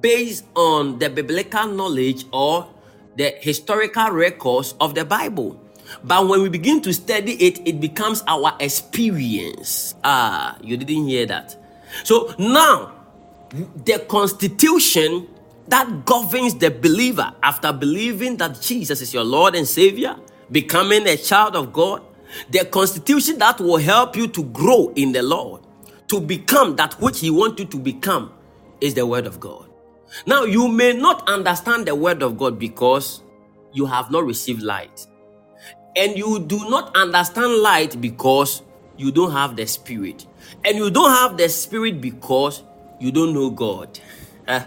based 0.00 0.44
on 0.56 0.98
the 0.98 1.10
biblical 1.10 1.68
knowledge 1.68 2.24
or 2.32 2.68
the 3.16 3.34
historical 3.40 4.10
records 4.10 4.74
of 4.80 4.94
the 4.94 5.04
Bible. 5.04 5.60
But 6.02 6.26
when 6.26 6.42
we 6.42 6.48
begin 6.48 6.80
to 6.82 6.92
study 6.92 7.32
it, 7.34 7.60
it 7.66 7.80
becomes 7.80 8.24
our 8.26 8.56
experience. 8.60 9.94
Ah, 10.02 10.56
you 10.62 10.76
didn't 10.76 11.06
hear 11.06 11.26
that. 11.26 11.61
So 12.04 12.34
now, 12.38 12.92
the 13.84 14.04
constitution 14.08 15.28
that 15.68 16.04
governs 16.04 16.54
the 16.54 16.70
believer 16.70 17.32
after 17.42 17.72
believing 17.72 18.36
that 18.38 18.60
Jesus 18.60 19.00
is 19.00 19.14
your 19.14 19.24
Lord 19.24 19.54
and 19.54 19.66
Savior, 19.66 20.16
becoming 20.50 21.06
a 21.06 21.16
child 21.16 21.56
of 21.56 21.72
God, 21.72 22.02
the 22.50 22.64
constitution 22.64 23.38
that 23.38 23.60
will 23.60 23.76
help 23.76 24.16
you 24.16 24.26
to 24.28 24.44
grow 24.44 24.92
in 24.96 25.12
the 25.12 25.22
Lord, 25.22 25.62
to 26.08 26.20
become 26.20 26.76
that 26.76 26.94
which 27.00 27.20
He 27.20 27.30
wants 27.30 27.60
you 27.60 27.66
to 27.66 27.78
become, 27.78 28.32
is 28.80 28.94
the 28.94 29.06
Word 29.06 29.26
of 29.26 29.38
God. 29.38 29.68
Now, 30.26 30.44
you 30.44 30.68
may 30.68 30.92
not 30.92 31.28
understand 31.28 31.86
the 31.86 31.94
Word 31.94 32.22
of 32.22 32.36
God 32.36 32.58
because 32.58 33.22
you 33.72 33.86
have 33.86 34.10
not 34.10 34.24
received 34.24 34.62
light. 34.62 35.06
And 35.96 36.16
you 36.16 36.38
do 36.40 36.68
not 36.68 36.94
understand 36.96 37.54
light 37.58 38.00
because 38.00 38.62
you 38.96 39.10
don't 39.10 39.32
have 39.32 39.56
the 39.56 39.66
Spirit. 39.66 40.26
And 40.64 40.76
you 40.78 40.90
don't 40.90 41.10
have 41.10 41.36
the 41.36 41.48
Spirit 41.48 42.00
because 42.00 42.62
you 43.00 43.10
don't 43.12 43.34
know 43.34 43.50
God. 43.50 43.98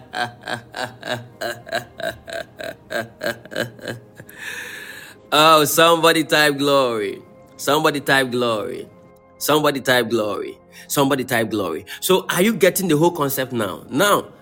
oh, 5.32 5.64
somebody 5.66 6.24
type 6.26 6.58
glory. 6.58 7.22
Somebody 7.58 8.02
type 8.02 8.32
glory. 8.32 8.90
Somebody 9.38 9.80
type 9.82 10.10
glory. 10.10 10.58
Somebody 10.88 11.24
type 11.24 11.50
glory. 11.50 11.86
So, 12.02 12.26
are 12.30 12.42
you 12.42 12.54
getting 12.54 12.88
the 12.90 12.98
whole 12.98 13.12
concept 13.12 13.54
now? 13.54 13.86
Now, 13.90 14.34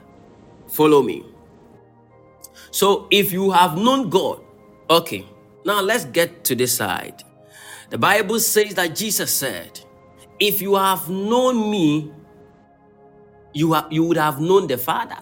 follow 0.67 1.01
me. 1.03 1.23
So, 2.71 3.07
if 3.11 3.31
you 3.31 3.51
have 3.51 3.77
known 3.77 4.09
God, 4.09 4.41
okay, 4.89 5.27
now 5.65 5.81
let's 5.81 6.05
get 6.05 6.43
to 6.45 6.55
this 6.55 6.73
side. 6.75 7.23
The 7.91 7.97
Bible 7.99 8.39
says 8.39 8.73
that 8.75 8.95
Jesus 8.95 9.31
said, 9.31 9.79
if 10.43 10.61
you 10.61 10.75
have 10.75 11.09
known 11.09 11.71
me, 11.71 12.11
you, 13.53 13.71
have, 13.71 13.87
you 13.89 14.03
would 14.03 14.17
have 14.17 14.41
known 14.41 14.67
the 14.67 14.77
Father. 14.77 15.17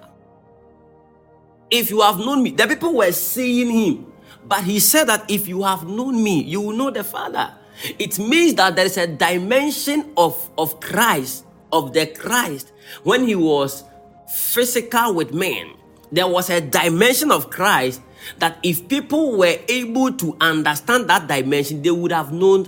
If 1.69 1.91
you 1.91 2.01
have 2.01 2.17
known 2.17 2.41
me, 2.41 2.49
the 2.49 2.65
people 2.65 2.95
were 2.95 3.11
seeing 3.11 3.69
him, 3.69 4.11
but 4.43 4.63
he 4.63 4.79
said 4.79 5.05
that 5.09 5.29
if 5.29 5.47
you 5.47 5.61
have 5.61 5.87
known 5.87 6.23
me, 6.23 6.41
you 6.43 6.59
will 6.59 6.75
know 6.75 6.89
the 6.89 7.03
Father. 7.03 7.53
It 7.99 8.17
means 8.17 8.55
that 8.55 8.75
there 8.75 8.85
is 8.87 8.97
a 8.97 9.05
dimension 9.05 10.11
of, 10.17 10.49
of 10.57 10.79
Christ, 10.79 11.45
of 11.71 11.93
the 11.93 12.07
Christ, 12.07 12.73
when 13.03 13.27
he 13.27 13.35
was 13.35 13.83
physical 14.27 15.13
with 15.13 15.35
men. 15.35 15.75
There 16.11 16.27
was 16.27 16.49
a 16.49 16.61
dimension 16.61 17.31
of 17.31 17.51
Christ 17.51 18.01
that 18.39 18.57
if 18.63 18.87
people 18.87 19.37
were 19.37 19.55
able 19.69 20.13
to 20.13 20.35
understand 20.41 21.11
that 21.11 21.27
dimension, 21.27 21.83
they 21.83 21.91
would 21.91 22.11
have 22.11 22.33
known 22.33 22.67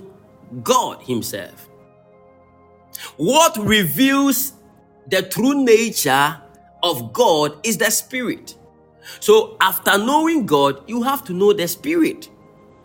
God 0.62 1.02
Himself. 1.02 1.68
What 3.16 3.56
reveals 3.58 4.54
the 5.08 5.22
true 5.22 5.64
nature 5.64 6.40
of 6.82 7.12
God 7.12 7.56
is 7.66 7.78
the 7.78 7.90
Spirit. 7.90 8.56
So, 9.20 9.56
after 9.60 9.98
knowing 9.98 10.46
God, 10.46 10.82
you 10.88 11.02
have 11.02 11.24
to 11.24 11.32
know 11.32 11.52
the 11.52 11.68
Spirit. 11.68 12.30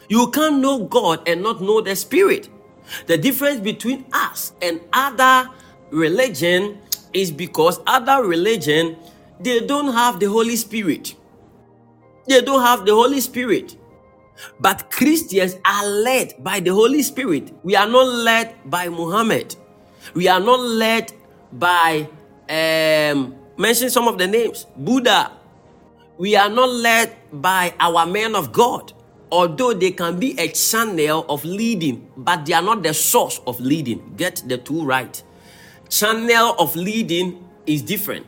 You 0.09 0.31
can't 0.31 0.59
know 0.59 0.85
God 0.85 1.27
and 1.27 1.43
not 1.43 1.61
know 1.61 1.81
the 1.81 1.95
Spirit. 1.95 2.49
The 3.07 3.17
difference 3.17 3.59
between 3.59 4.05
us 4.13 4.53
and 4.61 4.81
other 4.93 5.49
religion 5.91 6.79
is 7.13 7.31
because 7.31 7.79
other 7.87 8.23
religion 8.25 8.97
they 9.39 9.61
don't 9.65 9.93
have 9.93 10.19
the 10.19 10.27
Holy 10.27 10.55
Spirit. 10.57 11.15
They 12.27 12.41
don't 12.41 12.61
have 12.61 12.85
the 12.85 12.93
Holy 12.93 13.21
Spirit. 13.21 13.77
But 14.59 14.91
Christians 14.91 15.57
are 15.65 15.85
led 15.87 16.43
by 16.43 16.59
the 16.59 16.73
Holy 16.73 17.03
Spirit. 17.03 17.53
We 17.63 17.75
are 17.75 17.87
not 17.87 18.07
led 18.07 18.55
by 18.65 18.89
Muhammad. 18.89 19.55
We 20.13 20.27
are 20.27 20.39
not 20.39 20.59
led 20.59 21.11
by, 21.51 22.07
um, 22.49 23.35
mention 23.57 23.89
some 23.89 24.07
of 24.07 24.17
the 24.17 24.27
names, 24.27 24.65
Buddha. 24.75 25.31
We 26.17 26.35
are 26.35 26.49
not 26.49 26.69
led 26.69 27.15
by 27.31 27.73
our 27.79 28.05
men 28.05 28.35
of 28.35 28.51
God, 28.51 28.93
although 29.31 29.73
they 29.73 29.91
can 29.91 30.19
be 30.19 30.37
a 30.37 30.49
channel 30.49 31.25
of 31.29 31.45
leading, 31.45 32.11
but 32.17 32.45
they 32.45 32.53
are 32.53 32.61
not 32.61 32.83
the 32.83 32.93
source 32.93 33.39
of 33.47 33.59
leading. 33.59 34.15
Get 34.17 34.43
the 34.47 34.57
two 34.57 34.83
right. 34.83 35.21
Channel 35.89 36.55
of 36.59 36.75
leading 36.75 37.47
is 37.65 37.81
different. 37.81 38.25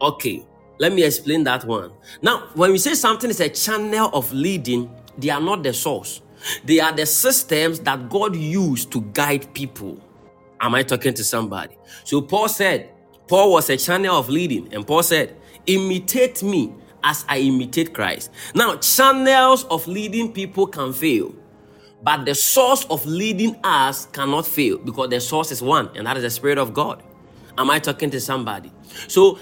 Okay, 0.00 0.44
let 0.78 0.92
me 0.92 1.04
explain 1.04 1.44
that 1.44 1.64
one. 1.64 1.92
Now, 2.22 2.48
when 2.54 2.72
we 2.72 2.78
say 2.78 2.94
something 2.94 3.30
is 3.30 3.40
a 3.40 3.48
channel 3.48 4.10
of 4.12 4.32
leading, 4.32 4.90
they 5.16 5.30
are 5.30 5.40
not 5.40 5.62
the 5.62 5.72
source. 5.72 6.20
They 6.64 6.80
are 6.80 6.92
the 6.92 7.06
systems 7.06 7.80
that 7.80 8.08
God 8.08 8.36
used 8.36 8.92
to 8.92 9.00
guide 9.12 9.52
people. 9.54 10.00
Am 10.60 10.74
I 10.74 10.82
talking 10.82 11.14
to 11.14 11.24
somebody? 11.24 11.76
So 12.04 12.20
Paul 12.20 12.48
said, 12.48 12.90
Paul 13.26 13.52
was 13.52 13.70
a 13.70 13.76
channel 13.76 14.16
of 14.16 14.28
leading, 14.28 14.72
and 14.72 14.86
Paul 14.86 15.02
said, 15.02 15.36
imitate 15.66 16.42
me 16.42 16.72
as 17.04 17.24
I 17.28 17.38
imitate 17.38 17.94
Christ. 17.94 18.30
Now, 18.54 18.76
channels 18.76 19.64
of 19.64 19.86
leading 19.86 20.32
people 20.32 20.66
can 20.66 20.92
fail, 20.92 21.34
but 22.02 22.24
the 22.24 22.34
source 22.34 22.84
of 22.86 23.04
leading 23.06 23.56
us 23.62 24.06
cannot 24.06 24.46
fail 24.46 24.78
because 24.78 25.10
the 25.10 25.20
source 25.20 25.52
is 25.52 25.62
one, 25.62 25.90
and 25.94 26.06
that 26.06 26.16
is 26.16 26.22
the 26.22 26.30
Spirit 26.30 26.58
of 26.58 26.72
God. 26.72 27.02
Am 27.56 27.70
I 27.70 27.78
talking 27.78 28.10
to 28.10 28.20
somebody? 28.20 28.72
So, 29.08 29.38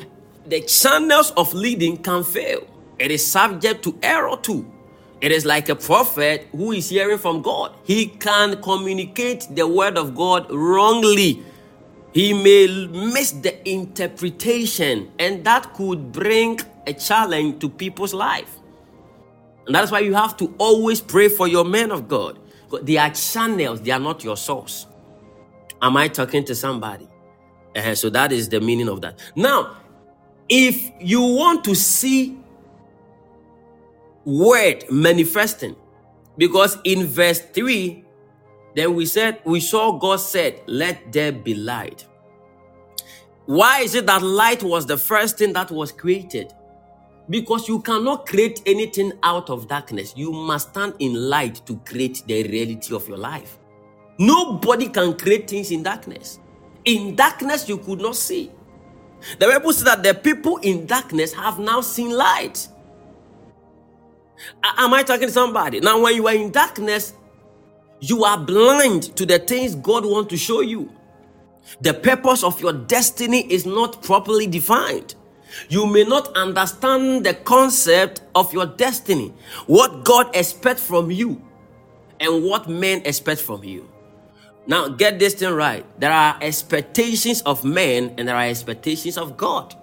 the 0.46 0.60
channels 0.62 1.32
of 1.32 1.52
leading 1.54 1.96
can 1.98 2.24
fail. 2.24 2.66
It 2.98 3.10
is 3.10 3.26
subject 3.26 3.82
to 3.84 3.98
error 4.02 4.36
too. 4.36 4.72
It 5.20 5.32
is 5.32 5.44
like 5.46 5.68
a 5.68 5.74
prophet 5.76 6.46
who 6.52 6.72
is 6.72 6.90
hearing 6.90 7.18
from 7.18 7.42
God. 7.42 7.74
He 7.84 8.06
can 8.06 8.60
communicate 8.62 9.46
the 9.50 9.66
word 9.66 9.96
of 9.96 10.14
God 10.14 10.50
wrongly. 10.50 11.42
He 12.12 12.32
may 12.32 12.88
miss 12.88 13.32
the 13.32 13.68
interpretation, 13.68 15.10
and 15.18 15.44
that 15.44 15.74
could 15.74 16.12
bring 16.12 16.60
a 16.86 16.92
challenge 16.92 17.60
to 17.60 17.68
people's 17.68 18.14
life. 18.14 18.58
And 19.66 19.74
that's 19.74 19.90
why 19.90 20.00
you 20.00 20.14
have 20.14 20.36
to 20.38 20.54
always 20.58 21.00
pray 21.00 21.28
for 21.28 21.48
your 21.48 21.64
men 21.64 21.90
of 21.90 22.08
God. 22.08 22.38
They 22.82 22.96
are 22.98 23.10
channels, 23.10 23.80
they 23.80 23.90
are 23.90 24.00
not 24.00 24.24
your 24.24 24.36
source. 24.36 24.86
Am 25.82 25.96
I 25.96 26.08
talking 26.08 26.44
to 26.44 26.54
somebody? 26.54 27.08
Uh, 27.74 27.94
so 27.94 28.08
that 28.10 28.32
is 28.32 28.48
the 28.48 28.60
meaning 28.60 28.88
of 28.88 29.02
that. 29.02 29.18
Now, 29.34 29.76
if 30.48 30.90
you 31.00 31.20
want 31.20 31.64
to 31.64 31.74
see 31.74 32.38
word 34.26 34.84
manifesting, 34.90 35.74
because 36.36 36.76
in 36.84 37.06
verse 37.06 37.40
3, 37.40 38.04
then 38.74 38.94
we 38.94 39.06
said, 39.06 39.40
we 39.46 39.60
saw 39.60 39.98
God 39.98 40.16
said, 40.16 40.60
Let 40.66 41.10
there 41.10 41.32
be 41.32 41.54
light. 41.54 42.04
Why 43.46 43.80
is 43.80 43.94
it 43.94 44.06
that 44.06 44.22
light 44.22 44.62
was 44.62 44.84
the 44.86 44.98
first 44.98 45.38
thing 45.38 45.54
that 45.54 45.70
was 45.70 45.92
created? 45.92 46.52
Because 47.30 47.68
you 47.68 47.80
cannot 47.80 48.26
create 48.26 48.60
anything 48.66 49.12
out 49.22 49.48
of 49.48 49.68
darkness. 49.68 50.12
You 50.16 50.32
must 50.32 50.70
stand 50.70 50.94
in 50.98 51.14
light 51.14 51.64
to 51.66 51.76
create 51.86 52.22
the 52.26 52.42
reality 52.42 52.94
of 52.94 53.08
your 53.08 53.18
life. 53.18 53.58
Nobody 54.18 54.88
can 54.88 55.16
create 55.16 55.48
things 55.48 55.70
in 55.70 55.82
darkness. 55.82 56.40
In 56.84 57.16
darkness, 57.16 57.68
you 57.68 57.78
could 57.78 58.00
not 58.00 58.16
see. 58.16 58.50
The 59.38 59.46
Bible 59.46 59.72
says 59.72 59.84
that 59.84 60.02
the 60.02 60.14
people 60.14 60.58
in 60.58 60.86
darkness 60.86 61.32
have 61.32 61.58
now 61.58 61.80
seen 61.80 62.10
light. 62.10 62.68
Am 64.62 64.92
I 64.94 65.02
talking 65.02 65.28
to 65.28 65.32
somebody? 65.32 65.80
Now, 65.80 66.00
when 66.00 66.14
you 66.14 66.26
are 66.28 66.34
in 66.34 66.50
darkness, 66.50 67.14
you 68.00 68.24
are 68.24 68.38
blind 68.38 69.16
to 69.16 69.26
the 69.26 69.38
things 69.38 69.74
God 69.74 70.04
wants 70.04 70.30
to 70.30 70.36
show 70.36 70.60
you. 70.60 70.92
The 71.80 71.94
purpose 71.94 72.44
of 72.44 72.60
your 72.60 72.72
destiny 72.72 73.40
is 73.52 73.66
not 73.66 74.02
properly 74.02 74.46
defined. 74.46 75.14
You 75.68 75.86
may 75.86 76.04
not 76.04 76.36
understand 76.36 77.24
the 77.24 77.34
concept 77.34 78.20
of 78.34 78.52
your 78.52 78.66
destiny, 78.66 79.32
what 79.66 80.04
God 80.04 80.34
expects 80.34 80.82
from 80.86 81.10
you, 81.10 81.40
and 82.20 82.44
what 82.44 82.68
men 82.68 83.02
expect 83.04 83.40
from 83.40 83.64
you. 83.64 83.88
Now, 84.66 84.88
get 84.88 85.18
this 85.18 85.34
thing 85.34 85.52
right. 85.52 85.84
There 86.00 86.12
are 86.12 86.36
expectations 86.40 87.40
of 87.42 87.64
men 87.64 88.14
and 88.18 88.26
there 88.26 88.36
are 88.36 88.46
expectations 88.46 89.16
of 89.16 89.36
God. 89.36 89.74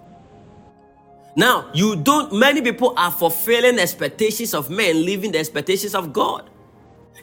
Now, 1.36 1.70
you 1.74 1.96
don't, 1.96 2.32
many 2.32 2.62
people 2.62 2.94
are 2.96 3.10
fulfilling 3.10 3.78
expectations 3.78 4.54
of 4.54 4.70
men, 4.70 5.04
leaving 5.04 5.32
the 5.32 5.38
expectations 5.38 5.94
of 5.94 6.12
God. 6.12 6.48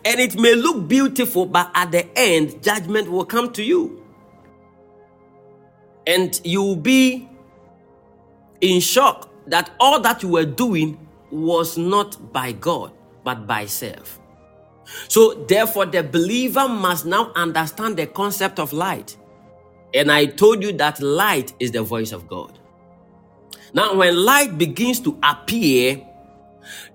And 0.03 0.19
it 0.19 0.39
may 0.39 0.55
look 0.55 0.87
beautiful, 0.87 1.45
but 1.45 1.71
at 1.73 1.91
the 1.91 2.07
end, 2.17 2.61
judgment 2.63 3.09
will 3.09 3.25
come 3.25 3.53
to 3.53 3.63
you. 3.63 4.03
And 6.05 6.39
you 6.43 6.61
will 6.61 6.75
be 6.75 7.29
in 8.59 8.81
shock 8.81 9.29
that 9.47 9.71
all 9.79 9.99
that 10.01 10.23
you 10.23 10.29
were 10.29 10.45
doing 10.45 11.07
was 11.29 11.77
not 11.77 12.33
by 12.33 12.51
God, 12.51 12.91
but 13.23 13.47
by 13.47 13.65
self. 13.65 14.19
So, 15.07 15.45
therefore, 15.47 15.85
the 15.85 16.03
believer 16.03 16.67
must 16.67 17.05
now 17.05 17.31
understand 17.35 17.95
the 17.95 18.07
concept 18.07 18.59
of 18.59 18.73
light. 18.73 19.15
And 19.93 20.11
I 20.11 20.25
told 20.25 20.63
you 20.63 20.73
that 20.73 20.99
light 21.01 21.53
is 21.59 21.71
the 21.71 21.83
voice 21.83 22.11
of 22.11 22.27
God. 22.27 22.57
Now, 23.73 23.95
when 23.95 24.15
light 24.15 24.57
begins 24.57 24.99
to 25.01 25.17
appear, 25.23 26.01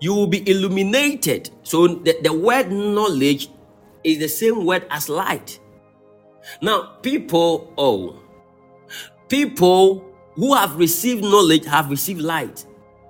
you 0.00 0.14
will 0.14 0.26
be 0.26 0.48
illuminated. 0.48 1.50
So, 1.62 1.86
the, 1.86 2.18
the 2.22 2.32
word 2.32 2.70
knowledge 2.70 3.48
is 4.04 4.18
the 4.18 4.28
same 4.28 4.64
word 4.64 4.86
as 4.90 5.08
light. 5.08 5.58
Now, 6.60 6.96
people, 7.02 7.72
oh, 7.76 8.20
people 9.28 10.04
who 10.34 10.54
have 10.54 10.76
received 10.76 11.22
knowledge 11.22 11.64
have 11.64 11.90
received 11.90 12.20
light. 12.20 12.64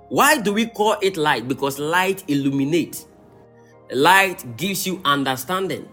Why 0.08 0.38
do 0.38 0.52
we 0.52 0.66
call 0.66 0.96
it 1.02 1.16
light? 1.16 1.48
Because 1.48 1.78
light 1.78 2.24
illuminates. 2.28 3.06
Light 3.92 4.56
gives 4.56 4.86
you 4.86 5.00
understanding. 5.04 5.88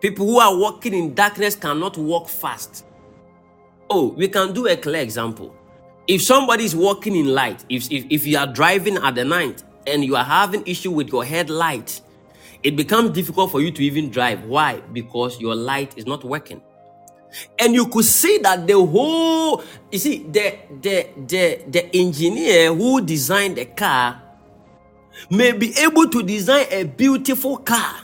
People 0.00 0.26
who 0.26 0.38
are 0.40 0.56
walking 0.56 0.94
in 0.94 1.14
darkness 1.14 1.54
cannot 1.54 1.98
walk 1.98 2.28
fast. 2.28 2.86
Oh, 3.90 4.08
we 4.08 4.28
can 4.28 4.54
do 4.54 4.66
a 4.66 4.76
clear 4.76 5.02
example. 5.02 5.54
If 6.10 6.22
somebody 6.22 6.64
is 6.64 6.74
walking 6.74 7.14
in 7.14 7.28
light, 7.28 7.64
if, 7.68 7.88
if, 7.88 8.04
if 8.10 8.26
you 8.26 8.36
are 8.36 8.46
driving 8.48 8.96
at 8.96 9.14
the 9.14 9.24
night 9.24 9.62
and 9.86 10.04
you 10.04 10.16
are 10.16 10.24
having 10.24 10.66
issue 10.66 10.90
with 10.90 11.08
your 11.12 11.24
headlight, 11.24 12.00
it 12.64 12.74
becomes 12.74 13.10
difficult 13.10 13.52
for 13.52 13.60
you 13.60 13.70
to 13.70 13.80
even 13.84 14.10
drive. 14.10 14.44
Why? 14.44 14.80
Because 14.92 15.40
your 15.40 15.54
light 15.54 15.96
is 15.96 16.06
not 16.06 16.24
working 16.24 16.60
and 17.60 17.74
you 17.74 17.86
could 17.86 18.04
see 18.04 18.38
that 18.38 18.66
the 18.66 18.74
whole 18.74 19.62
you 19.92 19.98
see 20.00 20.24
the 20.24 20.58
the 20.80 21.06
the 21.28 21.62
the 21.68 21.96
engineer 21.96 22.74
who 22.74 23.00
designed 23.00 23.56
the 23.56 23.66
car 23.66 24.20
may 25.30 25.52
be 25.52 25.72
able 25.78 26.08
to 26.08 26.24
design 26.24 26.66
a 26.72 26.82
beautiful 26.82 27.56
car 27.58 27.94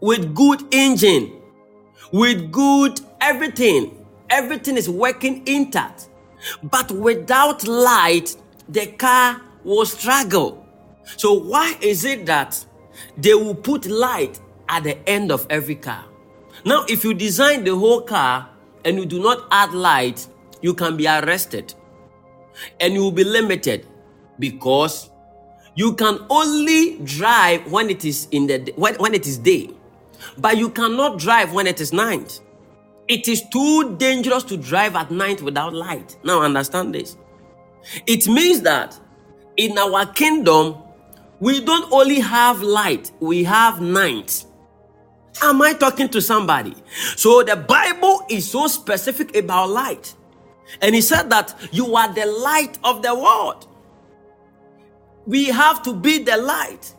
with 0.00 0.34
good 0.34 0.62
engine 0.72 1.32
with 2.12 2.50
good 2.50 2.98
everything 3.20 4.06
everything 4.30 4.78
is 4.78 4.88
working 4.88 5.46
intact 5.46 6.08
but 6.62 6.90
without 6.90 7.66
light 7.66 8.36
the 8.68 8.86
car 8.86 9.40
will 9.64 9.86
struggle. 9.86 10.64
So 11.16 11.32
why 11.34 11.76
is 11.80 12.04
it 12.04 12.26
that 12.26 12.64
they 13.16 13.34
will 13.34 13.54
put 13.54 13.86
light 13.86 14.40
at 14.68 14.84
the 14.84 15.08
end 15.08 15.32
of 15.32 15.46
every 15.50 15.74
car? 15.74 16.04
Now, 16.64 16.84
if 16.88 17.04
you 17.04 17.14
design 17.14 17.64
the 17.64 17.76
whole 17.76 18.02
car 18.02 18.48
and 18.84 18.98
you 18.98 19.06
do 19.06 19.20
not 19.22 19.46
add 19.50 19.72
light, 19.72 20.26
you 20.62 20.74
can 20.74 20.96
be 20.96 21.06
arrested. 21.06 21.74
And 22.80 22.94
you 22.94 23.02
will 23.02 23.12
be 23.12 23.24
limited 23.24 23.86
because 24.38 25.10
you 25.74 25.94
can 25.94 26.18
only 26.28 26.98
drive 26.98 27.70
when 27.70 27.88
it 27.88 28.04
is 28.04 28.28
in 28.30 28.46
the 28.46 28.72
when, 28.76 28.94
when 28.96 29.14
it 29.14 29.26
is 29.26 29.38
day. 29.38 29.70
But 30.36 30.58
you 30.58 30.68
cannot 30.68 31.18
drive 31.18 31.52
when 31.54 31.66
it 31.66 31.80
is 31.80 31.92
night 31.92 32.40
it 33.10 33.28
is 33.28 33.42
too 33.48 33.96
dangerous 33.96 34.42
to 34.44 34.56
drive 34.56 34.96
at 34.96 35.10
night 35.10 35.42
without 35.42 35.74
light 35.74 36.16
now 36.24 36.40
understand 36.40 36.94
this 36.94 37.16
it 38.06 38.26
means 38.26 38.62
that 38.62 38.98
in 39.56 39.76
our 39.76 40.06
kingdom 40.06 40.76
we 41.40 41.60
don't 41.60 41.90
only 41.92 42.20
have 42.20 42.62
light 42.62 43.10
we 43.20 43.44
have 43.44 43.80
night 43.80 44.44
Am 45.42 45.62
I 45.62 45.72
talking 45.72 46.08
to 46.10 46.20
somebody? 46.20 46.74
So 47.16 47.42
the 47.42 47.56
Bible 47.56 48.26
is 48.28 48.50
so 48.50 48.66
specific 48.66 49.34
about 49.36 49.70
light. 49.70 50.14
And 50.82 50.94
he 50.94 51.00
said 51.00 51.30
that 51.30 51.54
you 51.72 51.96
are 51.96 52.12
the 52.12 52.26
light 52.26 52.78
of 52.84 53.02
the 53.02 53.14
world. 53.14 53.66
We 55.26 55.46
have 55.46 55.82
to 55.84 55.94
be 55.94 56.22
the 56.22 56.36
light. 56.36 56.94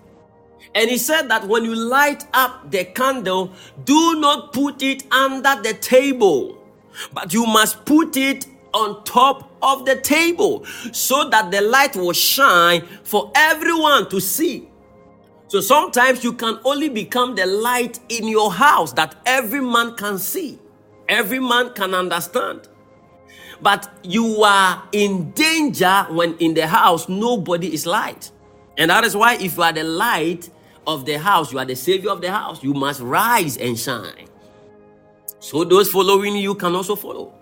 And 0.74 0.90
he 0.90 0.98
said 0.98 1.28
that 1.30 1.48
when 1.48 1.66
you 1.66 1.76
light 1.76 2.26
up 2.34 2.72
the 2.72 2.86
candle, 2.86 3.54
do 3.84 4.20
not 4.20 4.54
put 4.54 4.82
it 4.82 5.12
under 5.12 5.62
the 5.62 5.74
table, 5.74 6.58
but 7.14 7.34
you 7.34 7.46
must 7.46 7.84
put 7.86 8.16
it 8.16 8.48
on 8.74 9.04
top 9.04 9.52
of 9.62 9.86
the 9.86 9.98
table 9.98 10.66
so 10.94 11.30
that 11.30 11.52
the 11.52 11.62
light 11.62 11.96
will 11.96 12.14
shine 12.14 12.86
for 13.04 13.32
everyone 13.36 14.10
to 14.10 14.22
see. 14.22 14.68
So 15.48 15.60
sometimes 15.60 16.24
you 16.24 16.32
can 16.32 16.60
only 16.64 16.88
become 16.88 17.36
the 17.36 17.46
light 17.46 18.00
in 18.08 18.28
your 18.30 18.54
house 18.54 18.94
that 18.94 19.16
every 19.26 19.60
man 19.60 19.96
can 19.96 20.18
see, 20.18 20.58
every 21.10 21.40
man 21.40 21.74
can 21.74 21.94
understand. 21.94 22.70
But 23.62 23.92
you 24.04 24.44
are 24.44 24.82
in 24.94 25.32
danger 25.32 26.06
when 26.10 26.38
in 26.38 26.54
the 26.54 26.66
house 26.66 27.10
nobody 27.10 27.74
is 27.74 27.86
light. 27.86 28.32
And 28.78 28.90
that 28.90 29.04
is 29.04 29.16
why, 29.16 29.36
if 29.36 29.58
you 29.58 29.64
are 29.64 29.74
the 29.74 29.84
light 29.84 30.50
of 30.88 31.06
the 31.06 31.18
house, 31.20 31.52
you 31.52 31.60
are 31.60 31.66
the 31.66 31.76
savior 31.76 32.12
of 32.12 32.22
the 32.22 32.32
house, 32.32 32.64
you 32.64 32.74
must 32.74 33.02
rise 33.02 33.58
and 33.58 33.78
shine. 33.78 34.28
So 35.40 35.64
those 35.64 35.92
following 35.92 36.36
you 36.36 36.56
can 36.56 36.76
also 36.76 36.96
follow. 36.96 37.34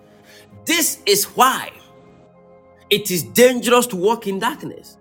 This 0.65 1.01
is 1.05 1.25
why 1.25 1.71
it 2.89 3.11
is 3.11 3.23
dangerous 3.23 3.87
to 3.87 3.95
walk 3.95 4.27
in 4.27 4.39
darkness 4.39 4.97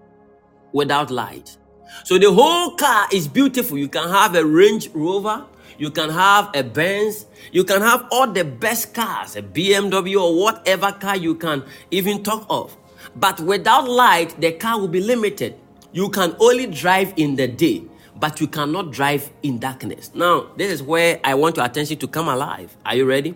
without 0.72 1.11
light. 1.11 1.57
So 2.05 2.18
the 2.18 2.32
whole 2.32 2.76
car 2.76 3.07
is 3.12 3.28
beautiful. 3.28 3.78
You 3.78 3.89
can 3.89 4.09
have 4.09 4.34
a 4.34 4.45
Range 4.45 4.89
Rover, 4.95 5.45
you 5.78 5.91
can 5.91 6.11
have 6.11 6.51
a 6.55 6.62
Benz, 6.62 7.26
you 7.53 7.64
can 7.64 7.80
have 7.80 8.07
all 8.11 8.30
the 8.30 8.45
best 8.45 8.95
cars, 8.95 9.36
a 9.36 9.43
BMW 9.43 10.20
or 10.20 10.39
whatever 10.39 10.93
car 10.93 11.16
you 11.16 11.34
can 11.34 11.64
even 11.91 12.22
talk 12.22 12.47
of. 12.51 12.76
But 13.16 13.41
without 13.41 13.89
light, 13.89 14.41
the 14.41 14.53
car 14.53 14.78
will 14.78 14.89
be 14.89 15.01
limited. 15.01 15.55
You 15.93 16.11
can 16.11 16.36
only 16.41 16.66
drive 16.66 17.14
in 17.16 17.36
the 17.36 17.49
day, 17.49 17.84
but 18.19 18.41
you 18.41 18.49
cannot 18.49 18.91
drive 18.91 19.31
in 19.43 19.59
darkness. 19.59 20.11
Now, 20.14 20.49
this 20.57 20.73
is 20.73 20.83
where 20.83 21.21
I 21.23 21.35
want 21.35 21.57
your 21.57 21.66
attention 21.66 21.99
to 21.99 22.09
come 22.09 22.29
alive. 22.29 22.77
Are 22.85 22.95
you 22.95 23.05
ready? 23.05 23.35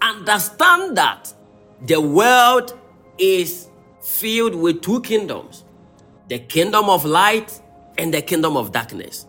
Understand 0.00 0.96
that 0.96 1.32
the 1.82 2.00
world 2.00 2.78
is 3.18 3.68
filled 4.00 4.54
with 4.54 4.82
two 4.82 5.00
kingdoms 5.02 5.64
the 6.28 6.38
kingdom 6.38 6.88
of 6.88 7.04
light 7.04 7.60
and 7.98 8.12
the 8.12 8.22
kingdom 8.22 8.56
of 8.56 8.72
darkness. 8.72 9.26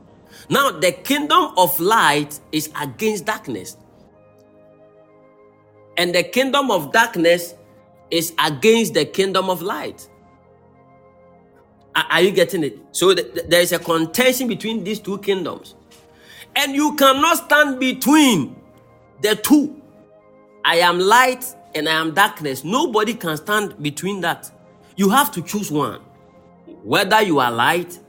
Now, 0.49 0.71
the 0.71 0.91
kingdom 0.91 1.51
of 1.57 1.77
light 1.79 2.39
is 2.51 2.71
against 2.79 3.25
darkness, 3.25 3.75
and 5.97 6.15
the 6.15 6.23
kingdom 6.23 6.71
of 6.71 6.93
darkness 6.93 7.55
is 8.11 8.33
against 8.43 8.93
the 8.93 9.05
kingdom 9.05 9.49
of 9.49 9.61
light. 9.61 10.07
Are 11.95 12.21
you 12.21 12.31
getting 12.31 12.63
it? 12.63 12.77
So 12.91 13.13
there 13.13 13.61
is 13.61 13.71
a 13.71 13.79
contention 13.79 14.47
between 14.47 14.83
these 14.83 14.99
two 14.99 15.17
kingdoms, 15.19 15.75
and 16.55 16.75
you 16.75 16.95
cannot 16.95 17.37
stand 17.45 17.79
between 17.79 18.55
the 19.21 19.35
two. 19.35 19.81
I 20.65 20.77
am 20.77 20.99
light 20.99 21.45
and 21.73 21.87
I 21.87 21.93
am 21.93 22.13
darkness. 22.13 22.63
Nobody 22.63 23.13
can 23.13 23.37
stand 23.37 23.81
between 23.81 24.21
that. 24.21 24.51
You 24.97 25.09
have 25.09 25.31
to 25.33 25.41
choose 25.41 25.71
one. 25.71 26.01
Whether 26.83 27.21
you 27.21 27.39
are 27.39 27.51
light 27.51 27.99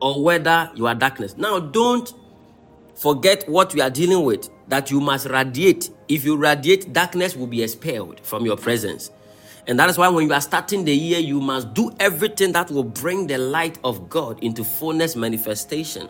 or 0.00 0.22
whether 0.22 0.70
you 0.74 0.86
are 0.86 0.94
darkness. 0.94 1.36
Now, 1.36 1.60
don't 1.60 2.12
forget 2.94 3.48
what 3.48 3.74
we 3.74 3.80
are 3.80 3.90
dealing 3.90 4.24
with 4.24 4.50
that 4.68 4.90
you 4.90 5.00
must 5.00 5.26
radiate. 5.26 5.90
If 6.08 6.24
you 6.24 6.36
radiate, 6.36 6.92
darkness 6.92 7.36
will 7.36 7.46
be 7.46 7.62
expelled 7.62 8.20
from 8.20 8.44
your 8.44 8.56
presence. 8.56 9.10
And 9.66 9.78
that 9.78 9.90
is 9.90 9.98
why 9.98 10.08
when 10.08 10.26
you 10.26 10.32
are 10.32 10.40
starting 10.40 10.84
the 10.84 10.94
year, 10.94 11.18
you 11.18 11.40
must 11.40 11.74
do 11.74 11.90
everything 12.00 12.52
that 12.52 12.70
will 12.70 12.84
bring 12.84 13.26
the 13.26 13.38
light 13.38 13.78
of 13.84 14.08
God 14.08 14.42
into 14.42 14.64
fullness 14.64 15.16
manifestation. 15.16 16.08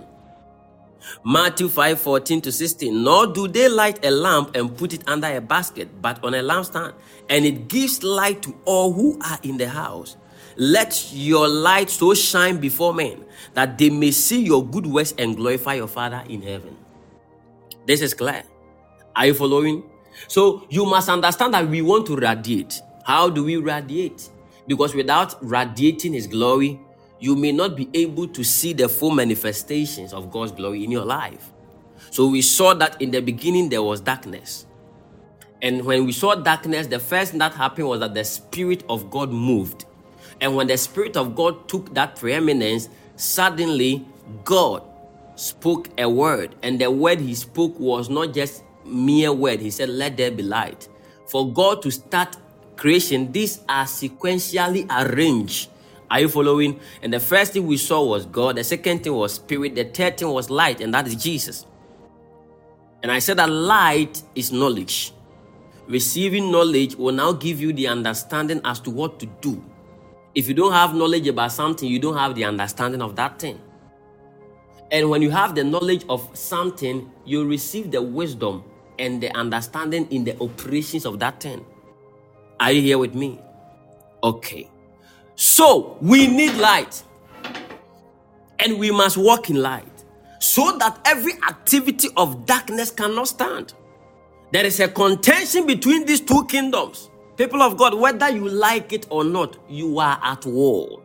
Matthew 1.25 1.69
5 1.69 2.01
14 2.01 2.41
to 2.43 2.53
16. 2.53 3.03
Nor 3.03 3.29
do 3.29 3.49
they 3.49 3.69
light 3.69 4.05
a 4.05 4.11
lamp 4.11 4.55
and 4.55 4.77
put 4.77 4.93
it 4.93 5.03
under 5.09 5.35
a 5.35 5.41
basket, 5.41 5.89
but 6.01 6.23
on 6.25 6.35
a 6.35 6.43
lampstand, 6.43 6.95
and 7.29 7.45
it 7.45 7.69
gives 7.69 8.03
light 8.03 8.43
to 8.43 8.57
all 8.65 8.93
who 8.93 9.19
are 9.23 9.39
in 9.43 9.57
the 9.57 9.69
house. 9.69 10.17
Let 10.57 11.13
your 11.13 11.49
light 11.49 11.91
so 11.91 12.13
shine 12.15 12.59
before 12.59 12.93
men 12.93 13.25
that 13.55 13.79
they 13.79 13.89
may 13.89 14.11
see 14.11 14.43
your 14.43 14.65
good 14.65 14.87
works 14.87 15.15
and 15.17 15.37
glorify 15.37 15.75
your 15.75 15.89
Father 15.89 16.23
in 16.29 16.43
heaven. 16.43 16.77
This 17.87 18.03
is 18.03 18.15
clear. 18.15 18.43
Are 19.17 19.27
you 19.27 19.35
following? 19.35 19.85
So 20.29 20.67
you 20.69 20.85
must 20.85 21.09
understand 21.09 21.55
that 21.55 21.67
we 21.67 21.83
want 21.83 22.07
to 22.07 22.17
radiate. 22.17 22.83
How 23.11 23.29
do 23.29 23.43
we 23.43 23.57
radiate? 23.57 24.31
Because 24.69 24.95
without 24.95 25.35
radiating 25.45 26.13
His 26.13 26.29
glory, 26.29 26.81
you 27.19 27.35
may 27.35 27.51
not 27.51 27.75
be 27.75 27.89
able 27.93 28.29
to 28.29 28.45
see 28.45 28.73
the 28.73 28.89
full 28.89 29.11
manifestations 29.11 30.13
of 30.13 30.31
God's 30.31 30.53
glory 30.53 30.85
in 30.85 30.93
your 30.93 31.05
life. 31.05 31.51
So 32.13 32.29
we 32.29 32.41
saw 32.41 32.73
that 32.75 33.03
in 33.03 33.11
the 33.11 33.21
beginning 33.21 33.69
there 33.69 33.83
was 33.83 34.01
darkness. 34.01 34.65
And 35.61 35.85
when 35.85 36.07
we 36.07 36.13
saw 36.13 36.37
darkness, 36.37 36.87
the 36.87 37.01
first 37.01 37.33
thing 37.33 37.41
that 37.41 37.53
happened 37.53 37.89
was 37.89 37.99
that 37.99 38.15
the 38.15 38.23
Spirit 38.23 38.85
of 38.89 39.11
God 39.11 39.33
moved. 39.33 39.87
And 40.41 40.55
when 40.55 40.69
the 40.69 40.79
Spirit 40.79 41.17
of 41.17 41.35
God 41.35 41.69
took 41.69 41.93
that 41.95 42.15
preeminence, 42.15 42.89
suddenly 43.17 44.07
God 44.45 44.85
spoke 45.35 45.89
a 45.99 46.09
word. 46.09 46.55
And 46.63 46.81
the 46.81 46.93
word 46.93 47.19
he 47.19 47.35
spoke 47.35 47.77
was 47.81 48.09
not 48.09 48.35
just 48.35 48.63
mere 48.87 49.33
word. 49.33 49.59
He 49.59 49.71
said, 49.71 49.89
Let 49.89 50.17
there 50.17 50.31
be 50.31 50.45
light. 50.45 50.89
For 51.27 51.53
God 51.53 51.83
to 51.83 51.91
start 51.91 52.37
creation, 52.81 53.31
these 53.31 53.61
are 53.68 53.85
sequentially 53.85 54.87
arranged. 54.91 55.68
Are 56.11 56.20
you 56.20 56.28
following? 56.28 56.81
And 57.03 57.12
the 57.12 57.20
first 57.20 57.53
thing 57.53 57.66
we 57.66 57.76
saw 57.76 58.03
was 58.03 58.24
God. 58.24 58.57
The 58.57 58.64
second 58.64 59.05
thing 59.05 59.12
was 59.12 59.35
spirit. 59.35 59.74
The 59.74 59.85
third 59.85 60.16
thing 60.16 60.28
was 60.28 60.49
light, 60.49 60.81
and 60.81 60.93
that 60.95 61.07
is 61.07 61.14
Jesus. 61.14 61.66
And 63.03 63.12
I 63.12 63.18
said 63.18 63.37
that 63.37 63.51
light 63.51 64.22
is 64.35 64.51
knowledge. 64.51 65.12
Receiving 65.87 66.51
knowledge 66.51 66.97
will 66.97 67.12
now 67.12 67.33
give 67.33 67.61
you 67.61 67.72
the 67.72 67.87
understanding 67.87 68.61
as 68.64 68.81
to 68.81 68.91
what 68.91 69.20
to 69.20 69.26
do. 69.26 69.62
If 70.35 70.49
you 70.49 70.55
don't 70.55 70.72
have 70.72 70.95
knowledge 70.95 71.26
about 71.28 71.53
something, 71.53 71.89
you 71.89 71.99
don't 71.99 72.16
have 72.16 72.35
the 72.35 72.45
understanding 72.45 73.03
of 73.03 73.14
that 73.16 73.39
thing. 73.39 73.61
And 74.91 75.11
when 75.11 75.20
you 75.20 75.31
have 75.31 75.55
the 75.55 75.64
knowledge 75.64 76.05
of 76.09 76.28
something, 76.37 77.11
you 77.26 77.45
receive 77.45 77.91
the 77.91 78.01
wisdom 78.01 78.64
and 78.99 79.22
the 79.22 79.31
understanding 79.37 80.09
in 80.11 80.24
the 80.24 80.41
operations 80.41 81.05
of 81.05 81.18
that 81.18 81.41
thing. 81.41 81.64
Are 82.61 82.73
you 82.73 82.83
here 82.83 82.99
with 82.99 83.15
me? 83.15 83.41
Okay. 84.23 84.71
So 85.35 85.97
we 86.03 86.27
need 86.27 86.55
light. 86.57 87.03
And 88.59 88.79
we 88.79 88.91
must 88.91 89.17
walk 89.17 89.49
in 89.49 89.57
light 89.57 90.05
so 90.39 90.77
that 90.79 91.01
every 91.07 91.33
activity 91.49 92.09
of 92.19 92.45
darkness 92.45 92.91
cannot 92.91 93.29
stand. 93.29 93.73
There 94.53 94.67
is 94.67 94.81
a 94.81 94.89
contention 94.89 95.67
between 95.67 96.05
these 96.05 96.21
two 96.21 96.45
kingdoms. 96.47 97.09
People 97.37 97.63
of 97.63 97.79
God, 97.79 97.95
whether 97.95 98.29
you 98.31 98.47
like 98.49 98.93
it 98.93 99.07
or 99.09 99.25
not, 99.25 99.57
you 99.69 99.99
are 99.99 100.21
at 100.23 100.45
war. 100.45 101.03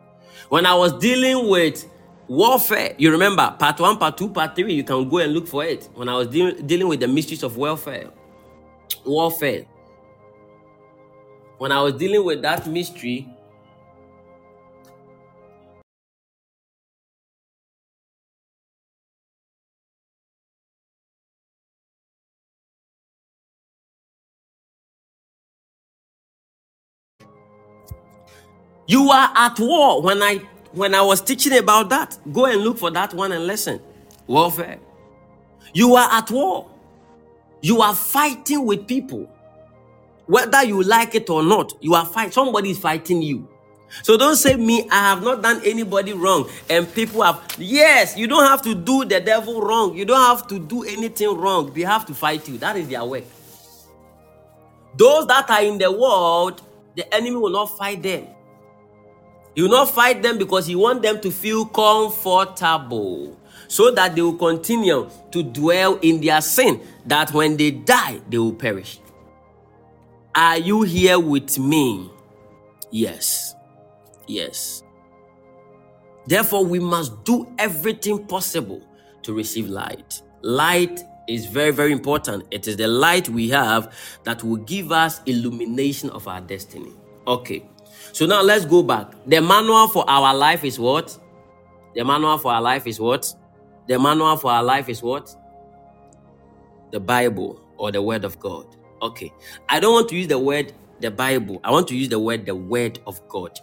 When 0.50 0.66
I 0.66 0.76
was 0.76 0.92
dealing 1.00 1.48
with 1.50 1.90
warfare, 2.28 2.96
you 2.98 3.12
remember 3.12 3.56
part 3.58 3.80
one, 3.80 3.98
part 3.98 4.18
two, 4.18 4.30
part 4.30 4.56
three, 4.56 4.74
you 4.74 4.84
can 4.84 5.08
go 5.08 5.20
and 5.20 5.34
look 5.34 5.48
for 5.48 5.64
it. 5.64 5.88
When 5.94 6.10
I 6.10 6.16
was 6.18 6.28
de- 6.28 6.62
dealing 6.64 6.90
with 6.90 7.00
the 7.00 7.08
mysteries 7.08 7.44
of 7.44 7.56
welfare, 7.56 8.10
warfare, 9.06 9.66
when 11.58 11.72
I 11.72 11.82
was 11.82 11.94
dealing 11.96 12.26
with 12.26 12.42
that 12.44 12.68
mystery, 12.68 13.28
You 28.88 29.10
are 29.12 29.32
at 29.36 29.60
war. 29.60 30.02
When 30.02 30.22
I 30.22 30.38
when 30.74 30.96
I 30.96 31.02
was 31.02 31.22
teaching 31.22 31.58
about 31.58 31.90
that, 31.90 32.18
go 32.34 32.46
and 32.46 32.62
look 32.62 32.78
for 32.78 32.92
that 32.92 33.14
one 33.14 33.32
and 33.32 33.48
listen. 33.48 33.82
Warfare. 34.28 34.80
You 35.74 35.96
are 35.96 36.10
at 36.12 36.32
war. 36.32 36.70
You 37.62 37.82
are 37.82 37.96
fighting 37.96 38.66
with 38.66 38.88
people. 38.88 39.30
Whether 40.28 40.64
you 40.64 40.82
like 40.82 41.16
it 41.16 41.30
or 41.30 41.44
not, 41.44 41.74
you 41.82 41.94
are 41.94 42.06
fighting. 42.06 42.32
Somebody 42.32 42.72
is 42.72 42.80
fighting 42.80 43.22
you. 43.22 43.48
So 44.02 44.18
don't 44.18 44.36
say 44.36 44.56
me, 44.56 44.90
I 44.90 45.10
have 45.10 45.24
not 45.24 45.42
done 45.42 45.62
anybody 45.64 46.14
wrong. 46.14 46.50
And 46.70 46.92
people 46.94 47.22
have 47.22 47.42
yes, 47.58 48.18
you 48.18 48.28
don't 48.28 48.46
have 48.46 48.62
to 48.64 48.76
do 48.76 49.06
the 49.06 49.20
devil 49.20 49.62
wrong. 49.62 49.96
You 49.96 50.06
don't 50.06 50.22
have 50.22 50.48
to 50.48 50.60
do 50.60 50.84
anything 50.84 51.36
wrong. 51.38 51.72
They 51.74 51.82
have 51.82 52.06
to 52.08 52.14
fight 52.14 52.48
you. 52.48 52.58
That 52.58 52.76
is 52.78 52.88
their 52.88 53.06
work. 53.06 53.24
Those 54.98 55.28
that 55.28 55.50
are 55.50 55.62
in 55.62 55.78
the 55.78 55.92
world, 55.92 56.62
the 56.96 57.14
enemy 57.14 57.36
will 57.36 57.50
not 57.50 57.78
fight 57.78 58.02
them. 58.02 58.28
He 59.54 59.62
will 59.62 59.70
not 59.70 59.90
fight 59.90 60.22
them 60.22 60.38
because 60.38 60.66
he 60.66 60.76
wants 60.76 61.02
them 61.02 61.22
to 61.22 61.32
feel 61.32 61.66
comfortable 61.66 63.38
so 63.68 63.92
that 63.92 64.16
they 64.16 64.22
will 64.22 64.38
continue 64.38 65.10
to 65.32 65.44
dwell 65.44 65.98
in 66.02 66.22
their 66.22 66.42
sin, 66.42 66.82
that 67.06 67.32
when 67.34 67.58
they 67.58 67.72
die, 67.72 68.20
they 68.30 68.38
will 68.38 68.54
perish. 68.54 69.00
Are 70.36 70.58
you 70.58 70.82
here 70.82 71.18
with 71.18 71.58
me? 71.58 72.12
Yes. 72.92 73.56
Yes. 74.28 74.84
Therefore, 76.28 76.66
we 76.66 76.78
must 76.78 77.24
do 77.24 77.48
everything 77.58 78.26
possible 78.28 78.82
to 79.22 79.34
receive 79.34 79.70
light. 79.70 80.22
Light 80.42 81.00
is 81.30 81.46
very, 81.46 81.72
very 81.72 81.94
important. 81.94 82.44
It 82.52 82.68
is 82.68 82.76
the 82.76 82.88
light 82.88 83.30
we 83.30 83.50
have 83.50 83.94
that 84.26 84.44
will 84.44 84.58
give 84.58 84.92
us 84.92 85.22
illumination 85.26 86.10
of 86.10 86.28
our 86.28 86.42
destiny. 86.42 86.92
Okay. 87.28 87.66
So 88.12 88.26
now 88.26 88.42
let's 88.42 88.66
go 88.66 88.84
back. 88.84 89.14
The 89.26 89.42
manual 89.42 89.88
for 89.88 90.10
our 90.10 90.36
life 90.36 90.66
is 90.66 90.78
what? 90.78 91.18
The 91.96 92.04
manual 92.04 92.38
for 92.40 92.52
our 92.52 92.62
life 92.62 92.88
is 92.88 93.00
what? 93.00 93.34
The 93.88 93.98
manual 93.98 94.36
for 94.36 94.52
our 94.52 94.64
life 94.64 94.90
is 94.90 95.02
what? 95.02 95.34
The 96.92 97.00
Bible 97.00 97.62
or 97.78 97.92
the 97.92 98.02
Word 98.02 98.26
of 98.26 98.38
God. 98.40 98.76
Okay. 99.02 99.32
I 99.70 99.80
don't 99.80 99.94
want 99.94 100.10
to 100.10 100.16
use 100.16 100.28
the 100.28 100.40
word 100.40 100.74
the 101.00 101.12
Bible. 101.12 101.60
I 101.64 101.72
want 101.72 101.88
to 101.90 101.96
use 101.96 102.10
the 102.10 102.20
word 102.20 102.46
the 102.46 102.56
Word 102.56 103.00
of 103.06 103.26
God. 103.28 103.60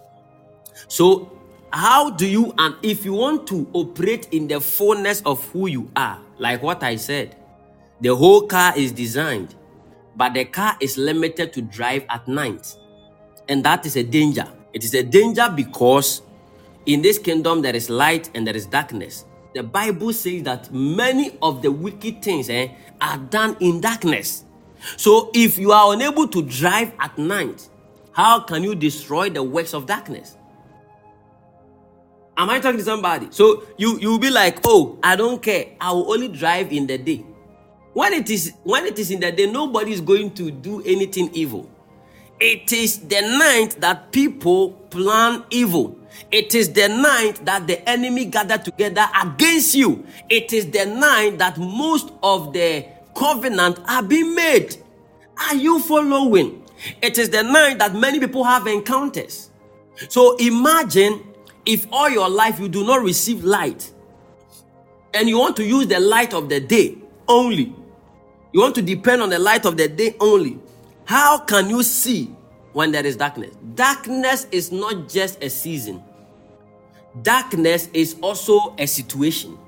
So, 0.89 1.31
how 1.73 2.11
do 2.11 2.27
you, 2.27 2.55
and 2.59 2.77
if 2.83 3.05
you 3.05 3.15
want 3.15 3.47
to 3.49 3.69
operate 3.73 4.29
in 4.33 4.47
the 4.47 4.61
fullness 4.61 5.23
of 5.23 5.43
who 5.51 5.69
you 5.69 5.91
are, 5.97 6.21
like 6.39 6.63
what 6.63 6.83
I 6.83 6.97
said, 6.97 7.37
the 8.01 8.15
whole 8.15 8.47
car 8.47 8.77
is 8.77 8.93
designed, 8.93 9.55
but 10.17 10.35
the 10.35 10.45
car 10.45 10.77
is 10.81 10.99
limited 10.99 11.53
to 11.55 11.63
drive 11.63 12.05
at 12.11 12.29
night. 12.29 12.77
And 13.49 13.65
that 13.65 13.87
is 13.87 13.97
a 13.97 14.03
danger. 14.03 14.47
It 14.73 14.85
is 14.85 14.95
a 14.95 15.03
danger 15.03 15.51
because 15.55 16.23
in 16.87 17.01
this 17.03 17.19
kingdom 17.19 17.63
there 17.63 17.75
is 17.75 17.89
light 17.89 18.31
and 18.35 18.47
there 18.47 18.57
is 18.57 18.67
darkness. 18.67 19.25
The 19.55 19.63
Bible 19.63 20.13
says 20.13 20.43
that 20.45 20.73
many 20.73 21.39
of 21.43 21.63
the 21.63 21.71
wicked 21.71 22.23
things 22.23 22.49
eh, 22.51 22.69
are 23.01 23.19
done 23.19 23.57
in 23.61 23.81
darkness. 23.81 24.45
So 24.97 25.31
if 25.35 25.59
you 25.59 25.73
are 25.73 25.93
unable 25.93 26.29
to 26.29 26.43
drive 26.43 26.93
at 26.99 27.17
night, 27.19 27.69
how 28.13 28.41
can 28.41 28.63
you 28.63 28.75
destroy 28.75 29.31
the 29.31 29.43
works 29.43 29.75
of 29.75 29.87
darkness? 29.87 30.37
Am 32.37 32.49
I 32.51 32.61
talking 32.61 32.79
to 32.79 32.85
somebody? 32.85 33.29
So 33.31 33.65
you 33.77 33.99
you 33.99 34.11
will 34.11 34.19
be 34.19 34.31
like, 34.31 34.61
oh, 34.65 34.99
I 35.03 35.17
don't 35.17 35.43
care. 35.43 35.67
I 35.81 35.93
will 35.93 36.13
only 36.13 36.29
drive 36.29 36.73
in 36.73 36.87
the 36.87 36.99
day. 36.99 37.25
When 37.93 38.13
it 38.15 38.31
is 38.31 38.55
when 38.65 38.87
it 38.87 38.99
is 38.99 39.11
in 39.11 39.21
the 39.21 39.33
day, 39.33 39.51
nobody 39.51 39.93
is 39.93 40.01
going 40.01 40.33
to 40.35 40.51
do 40.51 40.83
anything 40.83 41.31
evil. 41.35 41.71
It 42.41 42.73
is 42.73 42.99
the 42.99 43.21
night 43.21 43.81
that 43.81 44.11
people 44.13 44.73
plan 44.91 45.45
evil. 45.51 45.99
It 46.31 46.55
is 46.55 46.73
the 46.73 46.89
night 46.89 47.45
that 47.45 47.67
the 47.67 47.89
enemy 47.89 48.25
gather 48.25 48.59
together 48.59 49.07
against 49.23 49.75
you. 49.75 50.05
It 50.29 50.53
is 50.53 50.71
the 50.71 50.87
night 50.87 51.39
that 51.39 51.59
most 51.59 52.13
of 52.23 52.53
the 52.53 52.87
covenant 53.15 53.81
are 53.87 54.03
being 54.03 54.35
made. 54.35 54.77
Are 55.39 55.55
you 55.55 55.81
following? 55.81 56.63
It 57.01 57.19
is 57.19 57.31
the 57.31 57.43
night 57.43 57.79
that 57.79 57.95
many 57.95 58.19
people 58.21 58.45
have 58.45 58.67
encounters. 58.67 59.51
So 60.09 60.37
imagine 60.37 61.23
if 61.65 61.87
all 61.93 62.09
your 62.11 62.29
life 62.29 62.59
you 62.59 62.69
do 62.69 62.85
not 62.85 63.03
receive 63.03 63.45
light 63.45 63.91
and 65.15 65.29
you 65.29 65.39
want 65.39 65.57
to 65.57 65.65
use 65.65 65.87
the 65.87 66.01
light 66.01 66.35
of 66.35 66.49
the 66.49 66.61
day 66.61 66.99
only. 67.29 67.75
You 68.53 68.61
want 68.61 68.75
to 68.77 68.83
depend 68.83 69.23
on 69.23 69.31
the 69.31 69.39
light 69.39 69.65
of 69.65 69.77
the 69.77 69.89
day 69.89 70.17
only 70.21 70.59
How 71.05 71.39
can 71.39 71.69
you 71.69 71.83
see 71.83 72.27
when 72.73 72.93
there 72.93 73.05
is 73.05 73.17
darkness? 73.17 73.55
Darkness 73.75 74.47
is 74.51 74.73
not 74.73 75.09
just 75.09 75.43
a 75.43 75.51
season, 75.51 76.03
darkness 77.23 77.89
is 77.93 78.17
also 78.23 78.75
a 78.79 78.87
situation. 78.87 79.59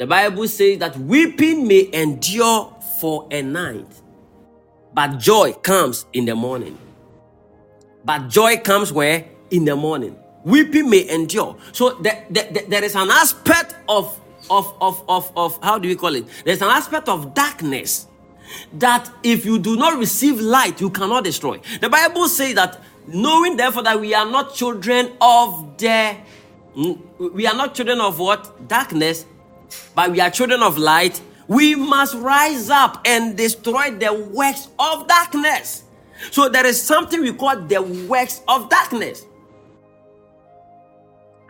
The 0.00 0.06
Bible 0.06 0.48
says 0.48 0.78
that 0.78 0.96
weeping 0.96 1.68
may 1.68 1.90
endure 1.92 2.74
for 3.00 3.28
a 3.30 3.42
night, 3.42 3.86
but 4.94 5.18
joy 5.18 5.52
comes 5.52 6.06
in 6.14 6.24
the 6.24 6.34
morning. 6.34 6.78
But 8.02 8.28
joy 8.28 8.56
comes 8.56 8.94
where? 8.94 9.26
In 9.50 9.66
the 9.66 9.76
morning. 9.76 10.16
Weeping 10.42 10.88
may 10.88 11.06
endure. 11.06 11.54
So 11.72 11.90
the, 11.90 12.16
the, 12.30 12.48
the, 12.50 12.64
there 12.66 12.82
is 12.82 12.94
an 12.94 13.10
aspect 13.10 13.76
of, 13.90 14.18
of, 14.48 14.74
of, 14.80 15.04
of, 15.06 15.30
of, 15.36 15.62
how 15.62 15.78
do 15.78 15.86
we 15.86 15.96
call 15.96 16.14
it? 16.14 16.24
There's 16.46 16.62
an 16.62 16.70
aspect 16.70 17.10
of 17.10 17.34
darkness 17.34 18.06
that 18.72 19.06
if 19.22 19.44
you 19.44 19.58
do 19.58 19.76
not 19.76 19.98
receive 19.98 20.40
light, 20.40 20.80
you 20.80 20.88
cannot 20.88 21.24
destroy. 21.24 21.60
The 21.78 21.90
Bible 21.90 22.26
says 22.28 22.54
that 22.54 22.80
knowing 23.06 23.58
therefore 23.58 23.82
that 23.82 24.00
we 24.00 24.14
are 24.14 24.24
not 24.24 24.54
children 24.54 25.12
of 25.20 25.76
the 25.76 26.16
we 27.18 27.46
are 27.46 27.54
not 27.54 27.74
children 27.74 28.00
of 28.00 28.18
what? 28.18 28.66
Darkness, 28.66 29.26
but 29.94 30.10
we 30.10 30.20
are 30.20 30.30
children 30.30 30.62
of 30.62 30.78
light. 30.78 31.20
We 31.48 31.74
must 31.74 32.14
rise 32.16 32.70
up 32.70 33.00
and 33.04 33.36
destroy 33.36 33.90
the 33.90 34.12
works 34.14 34.68
of 34.78 35.08
darkness. 35.08 35.84
So 36.30 36.48
there 36.48 36.66
is 36.66 36.80
something 36.80 37.20
we 37.20 37.32
call 37.32 37.60
the 37.60 37.82
works 37.82 38.42
of 38.46 38.68
darkness. 38.68 39.24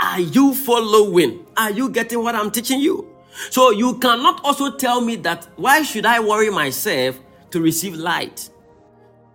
Are 0.00 0.20
you 0.20 0.54
following? 0.54 1.46
Are 1.56 1.70
you 1.70 1.90
getting 1.90 2.22
what 2.22 2.34
I'm 2.34 2.50
teaching 2.50 2.80
you? 2.80 3.14
So 3.50 3.70
you 3.70 3.98
cannot 3.98 4.42
also 4.44 4.76
tell 4.76 5.00
me 5.00 5.16
that 5.16 5.46
why 5.56 5.82
should 5.82 6.06
I 6.06 6.20
worry 6.20 6.50
myself 6.50 7.18
to 7.50 7.60
receive 7.60 7.94
light? 7.94 8.48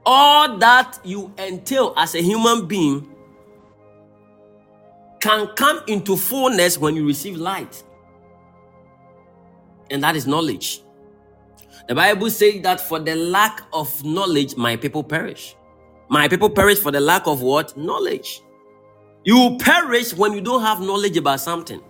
All 0.06 0.58
that 0.58 1.00
you 1.04 1.34
entail 1.38 1.94
as 1.98 2.16
a 2.16 2.22
human 2.22 2.68
being 2.68 3.08
can 5.20 5.48
come 5.56 5.82
into 5.88 6.16
fullness 6.16 6.78
when 6.78 6.96
you 6.96 7.06
receive 7.06 7.38
light. 7.38 7.84
And 9.90 10.04
that 10.04 10.16
is 10.16 10.26
knowledge. 10.28 10.82
The 11.88 11.96
Bible 11.96 12.30
says 12.30 12.62
that 12.64 12.82
for 12.82 13.00
the 13.00 13.16
lack 13.16 13.62
of 13.72 14.04
knowledge, 14.04 14.56
my 14.56 14.76
people 14.76 15.04
perish. 15.04 15.56
My 16.10 16.28
people 16.28 16.50
perish 16.50 16.80
for 16.80 16.92
the 16.92 17.00
lack 17.00 17.28
of 17.28 17.42
what? 17.42 17.76
Knowledge. 17.78 18.42
You 19.24 19.58
perish 19.60 20.14
when 20.14 20.34
you 20.34 20.42
don't 20.42 20.62
have 20.62 20.82
knowledge 20.82 21.18
about 21.18 21.40
something. 21.40 21.82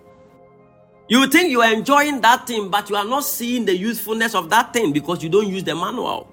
You 1.08 1.26
think 1.28 1.50
you 1.50 1.62
are 1.62 1.72
enjoying 1.72 2.20
that 2.22 2.46
thing, 2.46 2.68
but 2.68 2.90
you 2.90 2.96
are 2.96 3.04
not 3.04 3.24
seeing 3.24 3.64
the 3.64 3.76
usefulness 3.76 4.34
of 4.34 4.50
that 4.50 4.72
thing 4.72 4.92
because 4.92 5.22
you 5.22 5.28
don't 5.28 5.48
use 5.48 5.62
the 5.62 5.74
manual. 5.74 6.28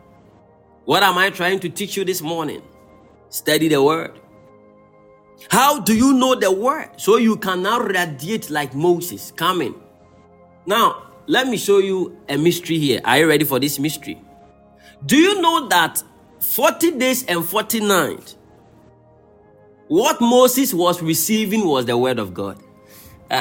What 0.86 1.04
am 1.04 1.18
I 1.18 1.30
trying 1.30 1.60
to 1.62 1.70
teach 1.70 1.96
you 1.96 2.04
this 2.04 2.22
morning? 2.22 2.62
Study 3.30 3.68
the 3.68 3.82
word. 3.82 4.20
How 5.50 5.80
do 5.80 5.96
you 5.96 6.14
know 6.14 6.36
the 6.36 6.52
word? 6.52 6.90
So 6.98 7.18
you 7.18 7.38
can 7.38 7.64
now 7.64 7.80
radiate 7.80 8.50
like 8.50 8.74
Moses 8.74 9.32
coming. 9.32 9.76
Now, 10.66 11.13
let 11.28 11.48
me 11.48 11.58
show 11.58 11.80
you 11.80 12.18
a 12.28 12.38
mystery 12.38 12.78
here. 12.78 13.02
Are 13.06 13.20
you 13.20 13.28
ready 13.28 13.46
for 13.46 13.60
this 13.60 13.80
mystery? 13.80 14.22
Do 15.06 15.18
you 15.18 15.42
know 15.42 15.68
that 15.70 16.04
40 16.40 16.92
days 16.92 17.26
and 17.26 17.46
40 17.46 17.80
nights, 17.82 18.38
what 19.88 20.20
Moses 20.22 20.74
was 20.74 21.02
receiving 21.02 21.66
was 21.66 21.86
the 21.86 21.98
word 21.98 22.20
of 22.20 22.34
God? 22.34 22.62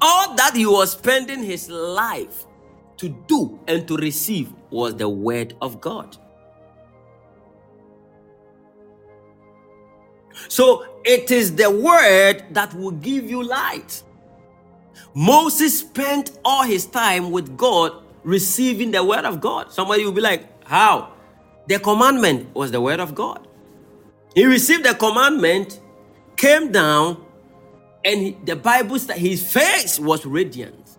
All 0.00 0.34
that 0.34 0.52
he 0.54 0.66
was 0.66 0.92
spending 0.92 1.42
his 1.42 1.68
life 1.68 2.44
to 2.96 3.08
do 3.26 3.60
and 3.66 3.86
to 3.88 3.96
receive 3.96 4.52
was 4.70 4.96
the 4.96 5.08
word 5.08 5.54
of 5.60 5.80
God. 5.80 6.16
So 10.48 10.86
it 11.04 11.30
is 11.30 11.54
the 11.56 11.70
word 11.70 12.44
that 12.50 12.74
will 12.74 12.92
give 12.92 13.28
you 13.28 13.42
light. 13.42 14.02
Moses 15.14 15.80
spent 15.80 16.38
all 16.44 16.62
his 16.64 16.86
time 16.86 17.30
with 17.30 17.56
God 17.56 17.92
receiving 18.24 18.90
the 18.90 19.04
word 19.04 19.24
of 19.24 19.40
God. 19.40 19.72
Somebody 19.72 20.04
will 20.04 20.12
be 20.12 20.20
like, 20.20 20.64
How? 20.64 21.12
The 21.66 21.78
commandment 21.78 22.54
was 22.54 22.70
the 22.70 22.80
word 22.80 23.00
of 23.00 23.14
God. 23.14 23.46
He 24.34 24.44
received 24.44 24.84
the 24.84 24.94
commandment, 24.94 25.80
came 26.36 26.72
down, 26.72 27.24
and 28.04 28.20
he, 28.20 28.36
the 28.44 28.56
Bible 28.56 28.98
said 28.98 29.18
his 29.18 29.50
face 29.52 29.98
was 29.98 30.26
radiant. 30.26 30.98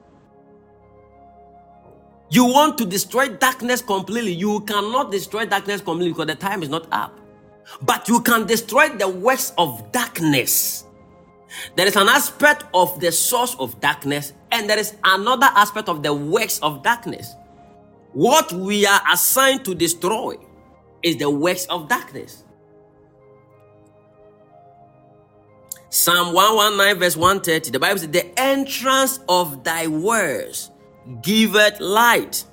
You 2.30 2.46
want 2.46 2.78
to 2.80 2.86
destroy 2.86 3.30
darkness 3.30 3.82
completely. 3.82 4.34
You 4.34 4.62
cannot 4.62 5.12
destroy 5.12 5.46
darkness 5.46 5.82
completely 5.82 6.14
because 6.14 6.28
the 6.28 6.36
time 6.36 6.64
is 6.64 6.70
not 6.70 6.88
up. 6.92 7.20
But 7.82 8.08
you 8.08 8.22
can 8.22 8.46
destroy 8.46 8.90
the 8.90 9.10
works 9.10 9.54
of 9.58 9.92
darkness. 9.92 10.86
There 11.76 11.88
is 11.88 11.96
an 11.96 12.08
aspect 12.10 12.66
of 12.74 13.00
the 13.00 13.12
source 13.12 13.56
of 13.60 13.80
darkness, 13.80 14.34
and 14.52 14.70
there 14.70 14.80
is 14.80 14.96
another 15.04 15.50
aspect 15.54 15.90
of 15.90 16.04
the 16.04 16.14
works 16.14 16.60
of 16.60 16.84
darkness. 16.84 17.36
What 18.14 18.52
we 18.54 18.86
are 18.86 19.02
assigned 19.12 19.66
to 19.66 19.76
destroy 19.76 20.38
is 21.02 21.18
the 21.18 21.30
works 21.30 21.66
of 21.66 21.88
darkness. 21.90 22.44
Psalm 25.90 26.34
119, 26.34 27.00
verse 27.00 27.16
130, 27.16 27.70
the 27.70 27.80
Bible 27.80 28.00
says, 28.00 28.10
The 28.10 28.40
entrance 28.40 29.20
of 29.30 29.64
thy 29.64 29.86
words 29.88 30.72
giveth 31.22 31.80
light. 31.80 32.46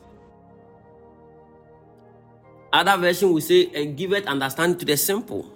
Other 2.72 2.96
version 2.96 3.32
will 3.32 3.40
say, 3.40 3.70
and 3.74 3.96
giveth 3.96 4.26
understanding 4.26 4.78
to 4.78 4.84
the 4.84 4.96
simple. 4.96 5.52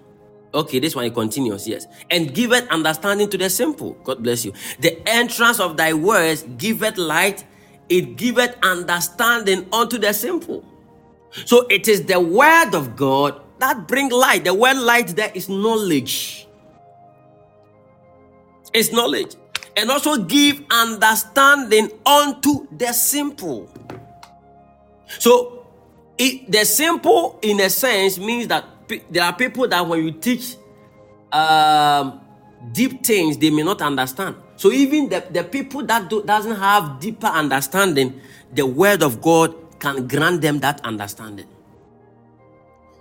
Okay, 0.52 0.78
this 0.78 0.94
one 0.94 1.04
it 1.04 1.14
continues, 1.14 1.66
yes. 1.66 1.86
And 2.10 2.32
giveth 2.32 2.68
understanding 2.68 3.28
to 3.30 3.38
the 3.38 3.50
simple. 3.50 3.94
God 4.04 4.22
bless 4.22 4.44
you. 4.44 4.52
The 4.80 5.00
entrance 5.08 5.60
of 5.60 5.76
thy 5.76 5.92
words 5.94 6.44
giveth 6.56 6.96
light, 6.96 7.44
it 7.88 8.16
giveth 8.16 8.56
understanding 8.62 9.66
unto 9.72 9.98
the 9.98 10.12
simple. 10.12 10.64
So 11.44 11.66
it 11.68 11.88
is 11.88 12.04
the 12.04 12.20
word 12.20 12.74
of 12.74 12.94
God 12.94 13.40
that 13.58 13.88
bring 13.88 14.10
light. 14.10 14.44
The 14.44 14.54
word 14.54 14.76
light 14.76 15.08
there 15.08 15.32
is 15.34 15.48
knowledge 15.48 16.44
is 18.74 18.92
knowledge 18.92 19.36
and 19.76 19.90
also 19.90 20.18
give 20.18 20.62
understanding 20.70 21.90
unto 22.04 22.66
the 22.76 22.92
simple. 22.92 23.70
So, 25.18 25.63
it, 26.16 26.50
the 26.50 26.64
simple, 26.64 27.38
in 27.42 27.60
a 27.60 27.70
sense, 27.70 28.18
means 28.18 28.48
that 28.48 28.64
there 29.10 29.24
are 29.24 29.32
people 29.32 29.66
that 29.68 29.86
when 29.86 30.04
you 30.04 30.12
teach 30.12 30.56
um, 31.32 32.20
deep 32.72 33.04
things, 33.04 33.36
they 33.38 33.50
may 33.50 33.62
not 33.62 33.82
understand. 33.82 34.36
So, 34.56 34.70
even 34.70 35.08
the, 35.08 35.24
the 35.30 35.42
people 35.42 35.84
that 35.86 36.08
do, 36.08 36.22
doesn't 36.22 36.56
have 36.56 37.00
deeper 37.00 37.26
understanding, 37.26 38.20
the 38.52 38.64
word 38.64 39.02
of 39.02 39.20
God 39.20 39.54
can 39.80 40.06
grant 40.06 40.40
them 40.40 40.60
that 40.60 40.80
understanding. 40.84 41.46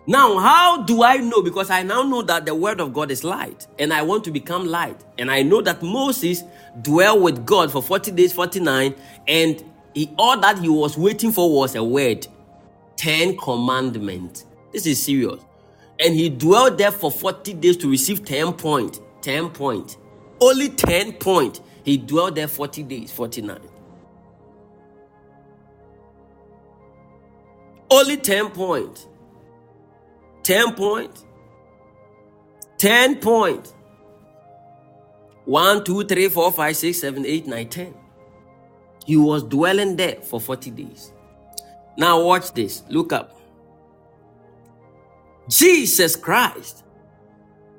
Now, 0.05 0.37
how 0.37 0.81
do 0.83 1.01
I 1.03 1.17
know? 1.17 1.41
Because 1.41 1.69
I 1.69 1.83
now 1.83 2.01
know 2.01 2.23
that 2.23 2.45
the 2.45 2.53
word 2.53 2.81
of 2.81 2.93
God 2.93 3.09
is 3.09 3.23
light 3.23 3.67
and 3.79 3.93
I 3.93 4.01
want 4.01 4.25
to 4.25 4.31
become 4.31 4.67
light. 4.67 5.01
And 5.17 5.31
I 5.31 5.43
know 5.43 5.61
that 5.61 5.81
Moses 5.81 6.43
dwelled 6.81 7.21
with 7.21 7.45
God 7.45 7.71
for 7.71 7.81
40 7.81 8.11
days, 8.11 8.33
49, 8.33 8.95
and 9.29 9.63
he, 9.93 10.13
all 10.17 10.37
that 10.41 10.59
he 10.59 10.67
was 10.67 10.97
waiting 10.97 11.31
for 11.31 11.49
was 11.49 11.75
a 11.75 11.83
word 11.83 12.27
10 12.97 13.37
commandments. 13.37 14.45
This 14.71 14.85
is 14.85 15.03
serious. 15.03 15.41
And 15.99 16.13
he 16.13 16.29
dwelled 16.29 16.77
there 16.77 16.91
for 16.91 17.11
40 17.11 17.53
days 17.53 17.77
to 17.77 17.89
receive 17.89 18.25
10 18.25 18.53
point. 18.53 18.99
10 19.21 19.49
point. 19.49 19.97
Only 20.41 20.69
10 20.69 21.13
point. 21.13 21.61
He 21.83 21.97
dwelled 21.97 22.35
there 22.35 22.47
40 22.47 22.83
days, 22.83 23.11
49. 23.11 23.59
Only 27.89 28.17
10 28.17 28.49
point. 28.49 29.07
10 30.43 30.73
points. 30.73 31.25
10 32.77 33.15
points. 33.17 33.73
1, 35.45 35.83
2, 35.85 36.03
3, 36.03 36.27
4, 36.29 36.51
5, 36.51 36.75
6, 36.75 36.99
7, 36.99 37.25
8, 37.25 37.47
9, 37.47 37.69
10. 37.69 37.95
He 39.05 39.15
was 39.17 39.43
dwelling 39.43 39.95
there 39.95 40.15
for 40.15 40.39
40 40.39 40.71
days. 40.71 41.12
Now, 41.97 42.23
watch 42.23 42.53
this. 42.53 42.83
Look 42.89 43.13
up. 43.13 43.39
Jesus 45.49 46.15
Christ 46.15 46.83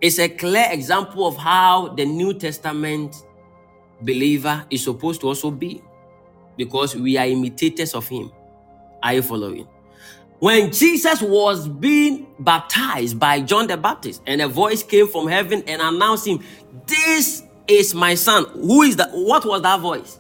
is 0.01 0.19
a 0.19 0.29
clear 0.29 0.67
example 0.71 1.27
of 1.27 1.37
how 1.37 1.89
the 1.89 2.05
New 2.05 2.35
Testament 2.35 3.17
believer 4.03 4.65
is 4.71 4.85
supposed 4.85 5.21
to 5.23 5.29
also 5.29 5.51
be 5.51 5.83
because 6.57 6.95
we 6.95 7.17
are 7.17 7.27
imitators 7.27 7.95
of 7.95 8.07
him. 8.07 8.31
Are 9.03 9.15
you 9.15 9.23
following? 9.23 9.67
When 10.41 10.73
Jesus 10.73 11.23
was 11.23 11.69
being 11.69 12.27
baptized 12.39 13.19
by 13.19 13.41
John 13.41 13.67
the 13.67 13.77
Baptist, 13.77 14.23
and 14.27 14.43
a 14.43 14.49
voice 14.49 14.83
came 14.83 15.09
from 15.09 15.27
heaven 15.27 15.62
and 15.67 15.81
announced 15.81 16.27
him, 16.27 16.41
This 16.87 17.43
is 17.67 17.95
my 17.95 18.15
son. 18.15 18.45
Who 18.53 18.83
is 18.83 18.97
that? 18.97 19.11
What 19.12 19.47
was 19.47 19.62
that 19.62 19.81
voice? 19.81 20.19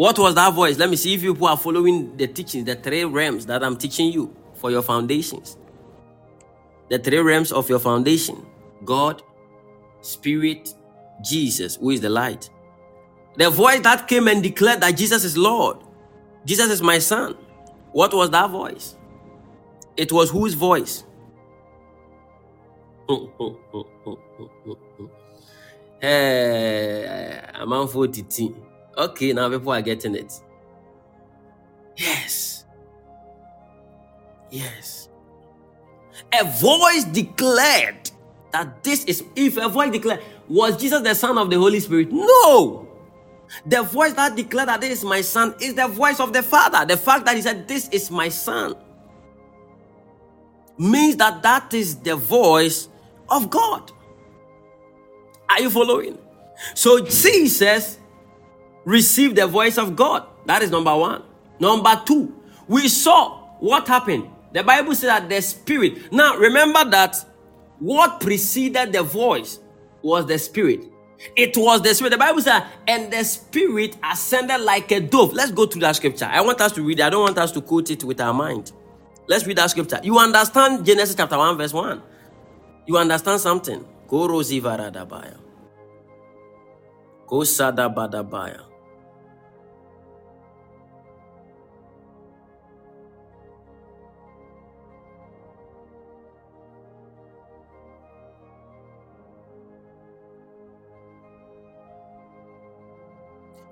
What 0.00 0.18
was 0.18 0.34
that 0.36 0.54
voice? 0.54 0.78
Let 0.78 0.88
me 0.88 0.96
see 0.96 1.12
if 1.12 1.22
you 1.22 1.34
people 1.34 1.48
are 1.48 1.58
following 1.58 2.16
the 2.16 2.26
teachings, 2.26 2.64
the 2.64 2.74
three 2.74 3.04
realms 3.04 3.44
that 3.44 3.62
I'm 3.62 3.76
teaching 3.76 4.10
you 4.10 4.34
for 4.54 4.70
your 4.70 4.80
foundations. 4.80 5.58
The 6.88 6.98
three 6.98 7.18
realms 7.18 7.52
of 7.52 7.68
your 7.68 7.80
foundation 7.80 8.46
God, 8.82 9.22
Spirit, 10.00 10.72
Jesus, 11.22 11.76
who 11.76 11.90
is 11.90 12.00
the 12.00 12.08
light. 12.08 12.48
The 13.36 13.50
voice 13.50 13.80
that 13.80 14.08
came 14.08 14.28
and 14.28 14.42
declared 14.42 14.80
that 14.80 14.96
Jesus 14.96 15.22
is 15.22 15.36
Lord, 15.36 15.76
Jesus 16.46 16.70
is 16.70 16.80
my 16.80 16.98
son. 16.98 17.36
What 17.92 18.14
was 18.14 18.30
that 18.30 18.48
voice? 18.48 18.96
It 19.98 20.10
was 20.12 20.30
whose 20.30 20.54
voice? 20.54 21.04
Eh, 26.02 26.08
hey, 26.08 27.44
I'm 27.52 27.70
on 27.74 27.86
42. 27.86 28.69
Okay, 28.96 29.32
now 29.32 29.48
people 29.48 29.72
are 29.72 29.82
getting 29.82 30.14
it. 30.14 30.32
Yes. 31.96 32.64
Yes. 34.50 35.08
A 36.32 36.44
voice 36.44 37.04
declared 37.04 38.10
that 38.52 38.82
this 38.82 39.04
is, 39.04 39.24
if 39.36 39.56
a 39.56 39.68
voice 39.68 39.90
declared, 39.90 40.22
was 40.48 40.76
Jesus 40.76 41.00
the 41.02 41.14
Son 41.14 41.38
of 41.38 41.50
the 41.50 41.56
Holy 41.56 41.80
Spirit? 41.80 42.10
No. 42.10 42.88
The 43.66 43.82
voice 43.82 44.12
that 44.14 44.36
declared 44.36 44.68
that 44.68 44.80
this 44.80 44.98
is 44.98 45.04
my 45.04 45.20
son 45.20 45.54
is 45.60 45.74
the 45.74 45.88
voice 45.88 46.20
of 46.20 46.32
the 46.32 46.42
Father. 46.42 46.86
The 46.86 46.96
fact 46.96 47.24
that 47.26 47.36
he 47.36 47.42
said, 47.42 47.66
This 47.66 47.88
is 47.88 48.10
my 48.10 48.28
son, 48.28 48.74
means 50.78 51.16
that 51.16 51.42
that 51.42 51.74
is 51.74 51.96
the 51.96 52.16
voice 52.16 52.88
of 53.28 53.50
God. 53.50 53.92
Are 55.48 55.60
you 55.60 55.70
following? 55.70 56.16
So 56.74 57.00
Jesus 57.00 57.99
received 58.84 59.36
the 59.36 59.46
voice 59.46 59.78
of 59.78 59.96
God. 59.96 60.26
That 60.46 60.62
is 60.62 60.70
number 60.70 60.94
one. 60.96 61.22
Number 61.58 62.00
two, 62.04 62.34
we 62.68 62.88
saw 62.88 63.56
what 63.58 63.86
happened. 63.86 64.28
The 64.52 64.62
Bible 64.62 64.94
says 64.94 65.08
that 65.08 65.28
the 65.28 65.40
Spirit. 65.40 66.12
Now 66.12 66.36
remember 66.36 66.84
that 66.90 67.16
what 67.78 68.20
preceded 68.20 68.92
the 68.92 69.02
voice 69.02 69.60
was 70.02 70.26
the 70.26 70.38
Spirit. 70.38 70.84
It 71.36 71.56
was 71.56 71.82
the 71.82 71.94
Spirit. 71.94 72.10
The 72.10 72.18
Bible 72.18 72.40
says, 72.40 72.62
and 72.88 73.12
the 73.12 73.22
Spirit 73.24 73.96
ascended 74.02 74.62
like 74.62 74.90
a 74.90 75.00
dove. 75.00 75.34
Let's 75.34 75.52
go 75.52 75.66
to 75.66 75.78
that 75.80 75.96
scripture. 75.96 76.24
I 76.24 76.40
want 76.40 76.60
us 76.60 76.72
to 76.72 76.82
read 76.82 76.98
it. 76.98 77.02
I 77.02 77.10
don't 77.10 77.22
want 77.22 77.38
us 77.38 77.52
to 77.52 77.60
quote 77.60 77.90
it 77.90 78.02
with 78.02 78.20
our 78.20 78.32
mind. 78.32 78.72
Let's 79.28 79.46
read 79.46 79.58
that 79.58 79.70
scripture. 79.70 80.00
You 80.02 80.18
understand 80.18 80.84
Genesis 80.84 81.14
chapter 81.14 81.36
1, 81.36 81.58
verse 81.58 81.72
1. 81.72 82.02
You 82.86 82.96
understand 82.96 83.40
something. 83.40 83.84
Go 84.08 84.26
Rosivaradabaya. 84.26 85.36
Go 87.26 87.36
Sadabadabaya. 87.40 88.69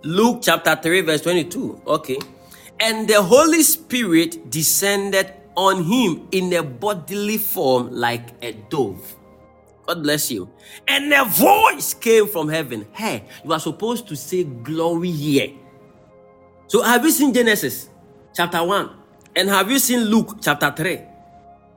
Luke 0.03 0.40
chapter 0.42 0.76
3, 0.76 1.01
verse 1.03 1.22
22. 1.22 1.82
Okay. 1.86 2.18
And 2.80 3.09
the 3.09 3.20
Holy 3.20 3.62
Spirit 3.62 4.51
descended 4.51 5.32
on 5.57 5.82
him 5.82 6.28
in 6.30 6.53
a 6.53 6.62
bodily 6.62 7.36
form 7.36 7.90
like 7.90 8.30
a 8.42 8.53
dove. 8.53 9.16
God 9.86 10.03
bless 10.03 10.30
you. 10.30 10.48
And 10.86 11.12
a 11.12 11.24
voice 11.24 11.94
came 11.94 12.28
from 12.28 12.48
heaven. 12.48 12.86
Hey, 12.93 13.24
you 13.44 13.52
are 13.52 13.59
supposed 13.59 14.06
to 14.09 14.16
say 14.16 14.44
glory 14.44 15.10
here. 15.10 15.51
So, 16.68 16.82
have 16.82 17.05
you 17.05 17.10
seen 17.10 17.35
Genesis 17.35 17.89
chapter 18.35 18.62
1? 18.62 18.90
And 19.35 19.48
have 19.48 19.70
you 19.70 19.78
seen 19.78 20.01
Luke 20.01 20.39
chapter 20.40 20.70
3? 20.70 21.01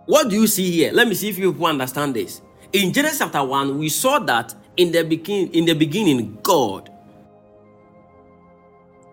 What 0.05 0.29
do 0.29 0.35
you 0.35 0.45
see 0.45 0.69
here? 0.69 0.91
Let 0.91 1.07
me 1.07 1.15
see 1.15 1.29
if 1.29 1.39
you 1.39 1.53
understand 1.65 2.13
this. 2.15 2.41
In 2.73 2.93
Genesis 2.93 3.19
chapter 3.19 3.43
1, 3.43 3.77
we 3.79 3.89
saw 3.89 4.19
that 4.19 4.53
in 4.77 4.91
the 4.91 5.03
beginning, 5.03 5.53
in 5.53 5.65
the 5.65 5.73
beginning, 5.73 6.37
God 6.43 6.90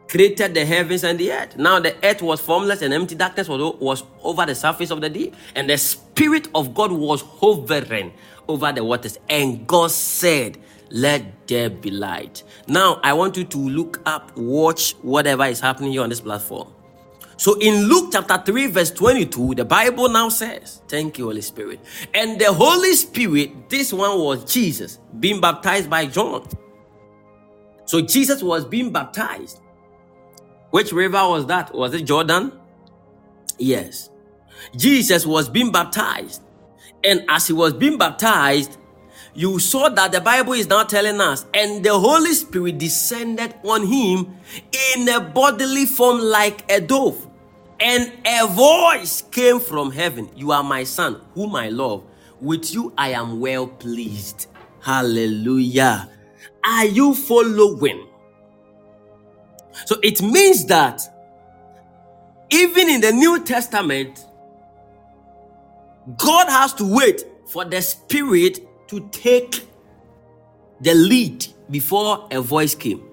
created 0.08 0.54
the 0.54 0.64
heavens 0.64 1.04
and 1.04 1.18
the 1.18 1.32
earth. 1.32 1.56
Now 1.56 1.78
the 1.78 1.94
earth 2.04 2.22
was 2.22 2.40
formless 2.40 2.82
and 2.82 2.92
empty 2.94 3.14
darkness 3.14 3.48
was, 3.48 3.76
was 3.78 4.04
over 4.22 4.46
the 4.46 4.54
surface 4.54 4.90
of 4.90 5.00
the 5.00 5.10
deep, 5.10 5.36
and 5.54 5.68
the 5.68 5.78
Spirit 5.78 6.48
of 6.54 6.74
God 6.74 6.90
was 6.90 7.22
hovering 7.22 8.12
over 8.48 8.72
the 8.72 8.82
waters. 8.82 9.18
And 9.28 9.66
God 9.66 9.90
said, 9.90 10.58
Let 10.90 11.46
there 11.46 11.70
be 11.70 11.90
light. 11.90 12.42
Now 12.66 13.00
I 13.04 13.12
want 13.12 13.36
you 13.36 13.44
to 13.44 13.58
look 13.58 14.00
up, 14.06 14.36
watch 14.36 14.92
whatever 15.02 15.44
is 15.44 15.60
happening 15.60 15.92
here 15.92 16.02
on 16.02 16.08
this 16.08 16.20
platform. 16.20 16.72
So 17.36 17.56
in 17.60 17.84
Luke 17.84 18.10
chapter 18.12 18.42
3, 18.44 18.66
verse 18.66 18.90
22, 18.90 19.54
the 19.54 19.64
Bible 19.64 20.08
now 20.08 20.28
says, 20.28 20.82
Thank 20.88 21.18
you, 21.18 21.26
Holy 21.26 21.42
Spirit. 21.42 21.78
And 22.12 22.40
the 22.40 22.52
Holy 22.52 22.94
Spirit, 22.94 23.68
this 23.68 23.92
one 23.92 24.18
was 24.18 24.50
Jesus, 24.50 24.98
being 25.20 25.40
baptized 25.40 25.88
by 25.88 26.06
John. 26.06 26.48
So 27.84 28.00
Jesus 28.00 28.42
was 28.42 28.64
being 28.64 28.92
baptized 28.92 29.60
which 30.70 30.92
river 30.92 31.28
was 31.28 31.46
that? 31.46 31.74
Was 31.74 31.94
it 31.94 32.02
Jordan? 32.02 32.52
Yes. 33.58 34.10
Jesus 34.76 35.26
was 35.26 35.48
being 35.48 35.72
baptized. 35.72 36.42
And 37.04 37.24
as 37.28 37.46
he 37.46 37.52
was 37.52 37.72
being 37.72 37.96
baptized, 37.96 38.76
you 39.34 39.58
saw 39.58 39.88
that 39.88 40.12
the 40.12 40.20
Bible 40.20 40.54
is 40.54 40.66
now 40.66 40.82
telling 40.82 41.20
us, 41.20 41.46
and 41.54 41.84
the 41.84 41.96
Holy 41.96 42.32
Spirit 42.32 42.78
descended 42.78 43.54
on 43.62 43.86
him 43.86 44.36
in 44.96 45.08
a 45.08 45.20
bodily 45.20 45.86
form 45.86 46.18
like 46.20 46.70
a 46.70 46.80
dove. 46.80 47.24
And 47.80 48.12
a 48.26 48.46
voice 48.48 49.22
came 49.30 49.60
from 49.60 49.92
heaven 49.92 50.28
You 50.34 50.50
are 50.50 50.64
my 50.64 50.82
son, 50.82 51.20
whom 51.34 51.54
I 51.54 51.68
love. 51.68 52.02
With 52.40 52.74
you 52.74 52.92
I 52.98 53.10
am 53.10 53.38
well 53.38 53.68
pleased. 53.68 54.48
Hallelujah. 54.80 56.10
Are 56.64 56.86
you 56.86 57.14
following? 57.14 58.08
So 59.86 59.96
it 60.02 60.22
means 60.22 60.66
that 60.66 61.02
even 62.50 62.88
in 62.88 63.00
the 63.00 63.12
New 63.12 63.44
Testament, 63.44 64.26
God 66.16 66.48
has 66.48 66.72
to 66.74 66.84
wait 66.84 67.24
for 67.48 67.64
the 67.64 67.82
Spirit 67.82 68.60
to 68.88 69.08
take 69.10 69.66
the 70.80 70.94
lead 70.94 71.46
before 71.70 72.28
a 72.30 72.40
voice 72.40 72.74
came. 72.74 73.04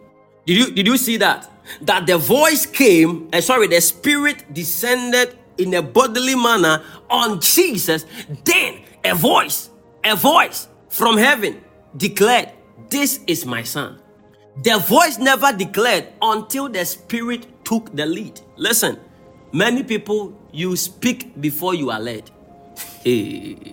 Did 0.45 0.57
you 0.57 0.71
did 0.71 0.87
you 0.87 0.97
see 0.97 1.17
that? 1.17 1.49
That 1.81 2.05
the 2.07 2.17
voice 2.17 2.65
came, 2.65 3.29
uh, 3.33 3.41
sorry, 3.41 3.67
the 3.67 3.81
Spirit 3.81 4.53
descended 4.53 5.37
in 5.57 5.73
a 5.73 5.81
bodily 5.81 6.35
manner 6.35 6.83
on 7.09 7.41
Jesus. 7.41 8.05
Then 8.45 8.81
a 9.03 9.15
voice, 9.15 9.69
a 10.03 10.15
voice 10.15 10.67
from 10.89 11.17
heaven 11.17 11.61
declared, 11.97 12.51
This 12.89 13.19
is 13.27 13.45
my 13.45 13.63
son. 13.63 13.99
The 14.63 14.77
voice 14.79 15.17
never 15.17 15.51
declared 15.51 16.07
until 16.21 16.69
the 16.69 16.85
Spirit 16.85 17.65
took 17.65 17.93
the 17.95 18.05
lead. 18.05 18.39
Listen, 18.55 18.99
many 19.51 19.83
people, 19.83 20.37
you 20.51 20.75
speak 20.77 21.39
before 21.41 21.73
you 21.75 21.91
are 21.91 21.99
led. 21.99 22.31
Even 23.05 23.67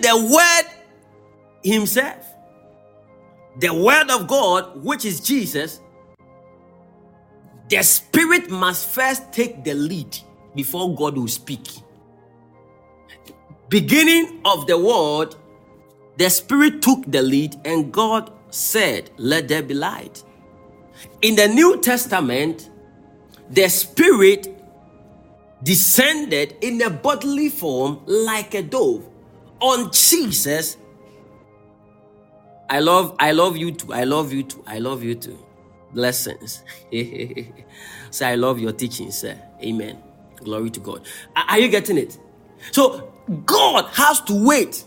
the 0.00 0.30
Word 0.32 0.72
Himself, 1.62 2.24
the 3.58 3.74
Word 3.74 4.10
of 4.10 4.26
God, 4.28 4.82
which 4.82 5.04
is 5.04 5.20
Jesus, 5.20 5.80
the 7.68 7.82
Spirit 7.82 8.50
must 8.50 8.88
first 8.88 9.30
take 9.32 9.62
the 9.62 9.74
lead 9.74 10.16
before 10.54 10.94
God 10.94 11.18
will 11.18 11.28
speak. 11.28 11.68
Beginning 13.68 14.40
of 14.46 14.66
the 14.66 14.78
Word 14.78 15.34
the 16.18 16.28
Spirit 16.28 16.82
took 16.82 17.04
the 17.06 17.22
lead 17.22 17.56
and 17.64 17.92
God 17.92 18.32
said, 18.50 19.10
Let 19.18 19.46
there 19.48 19.62
be 19.62 19.74
light. 19.74 20.24
In 21.22 21.36
the 21.36 21.46
New 21.46 21.80
Testament, 21.80 22.70
the 23.50 23.68
Spirit 23.68 24.48
descended 25.62 26.56
in 26.60 26.82
a 26.82 26.90
bodily 26.90 27.48
form 27.48 28.00
like 28.06 28.54
a 28.54 28.62
dove 28.62 29.08
on 29.60 29.92
Jesus. 29.92 30.76
I 32.68 32.80
love, 32.80 33.14
I 33.20 33.30
love 33.30 33.56
you 33.56 33.70
too. 33.70 33.92
I 33.92 34.02
love 34.02 34.32
you 34.32 34.42
too. 34.42 34.62
I 34.66 34.80
love 34.80 35.04
you 35.04 35.14
too. 35.14 35.38
Blessings. 35.92 36.64
Say, 38.10 38.26
I 38.26 38.34
love 38.34 38.58
your 38.58 38.72
teaching, 38.72 39.12
sir. 39.12 39.38
Amen. 39.62 40.02
Glory 40.36 40.70
to 40.70 40.80
God. 40.80 41.06
Are 41.36 41.58
you 41.60 41.68
getting 41.68 41.96
it? 41.96 42.18
So 42.72 43.12
God 43.46 43.86
has 43.92 44.20
to 44.22 44.44
wait 44.44 44.84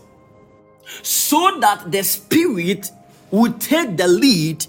so 1.02 1.58
that 1.60 1.90
the 1.92 2.02
Spirit 2.02 2.90
will 3.30 3.52
take 3.54 3.96
the 3.96 4.08
lead, 4.08 4.66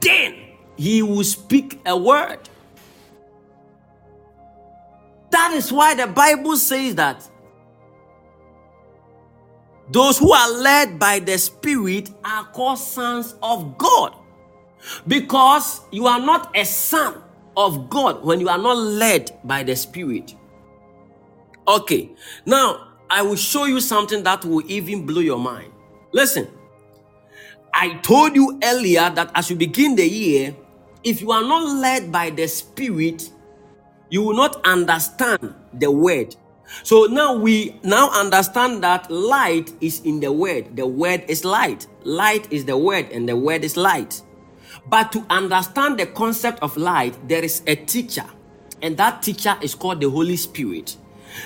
then 0.00 0.34
He 0.76 1.02
will 1.02 1.24
speak 1.24 1.80
a 1.86 1.96
word. 1.96 2.40
That 5.30 5.52
is 5.54 5.72
why 5.72 5.94
the 5.94 6.06
Bible 6.06 6.56
says 6.56 6.94
that 6.96 7.28
Those 9.90 10.18
who 10.18 10.32
are 10.32 10.50
led 10.52 10.98
by 10.98 11.20
the 11.20 11.38
Spirit 11.38 12.10
are 12.24 12.44
called 12.46 12.78
sons 12.78 13.34
of 13.42 13.78
God. 13.78 14.14
Because 15.06 15.80
you 15.92 16.06
are 16.06 16.20
not 16.20 16.56
a 16.56 16.64
son 16.64 17.22
of 17.56 17.88
God 17.88 18.24
when 18.24 18.40
you 18.40 18.48
are 18.48 18.58
not 18.58 18.76
led 18.76 19.38
by 19.44 19.62
the 19.62 19.76
Spirit. 19.76 20.34
Okay, 21.68 22.10
now 22.44 22.85
I 23.08 23.22
will 23.22 23.36
show 23.36 23.64
you 23.64 23.80
something 23.80 24.22
that 24.24 24.44
will 24.44 24.62
even 24.66 25.06
blow 25.06 25.20
your 25.20 25.38
mind. 25.38 25.72
Listen, 26.12 26.48
I 27.72 27.94
told 27.98 28.34
you 28.34 28.58
earlier 28.62 29.10
that 29.10 29.30
as 29.34 29.50
you 29.50 29.56
begin 29.56 29.96
the 29.96 30.08
year, 30.08 30.56
if 31.04 31.20
you 31.20 31.30
are 31.30 31.42
not 31.42 31.62
led 31.76 32.10
by 32.10 32.30
the 32.30 32.48
Spirit, 32.48 33.30
you 34.10 34.22
will 34.22 34.34
not 34.34 34.64
understand 34.66 35.54
the 35.72 35.90
word. 35.90 36.34
So 36.82 37.04
now 37.04 37.34
we 37.34 37.78
now 37.84 38.10
understand 38.10 38.82
that 38.82 39.10
light 39.10 39.72
is 39.80 40.00
in 40.00 40.20
the 40.20 40.32
word. 40.32 40.76
The 40.76 40.86
word 40.86 41.24
is 41.28 41.44
light. 41.44 41.86
Light 42.02 42.52
is 42.52 42.64
the 42.64 42.76
word, 42.76 43.10
and 43.12 43.28
the 43.28 43.36
word 43.36 43.62
is 43.62 43.76
light. 43.76 44.22
But 44.88 45.12
to 45.12 45.24
understand 45.30 45.98
the 45.98 46.06
concept 46.06 46.60
of 46.62 46.76
light, 46.76 47.16
there 47.28 47.44
is 47.44 47.62
a 47.66 47.76
teacher, 47.76 48.24
and 48.82 48.96
that 48.96 49.22
teacher 49.22 49.56
is 49.60 49.74
called 49.74 50.00
the 50.00 50.10
Holy 50.10 50.36
Spirit. 50.36 50.96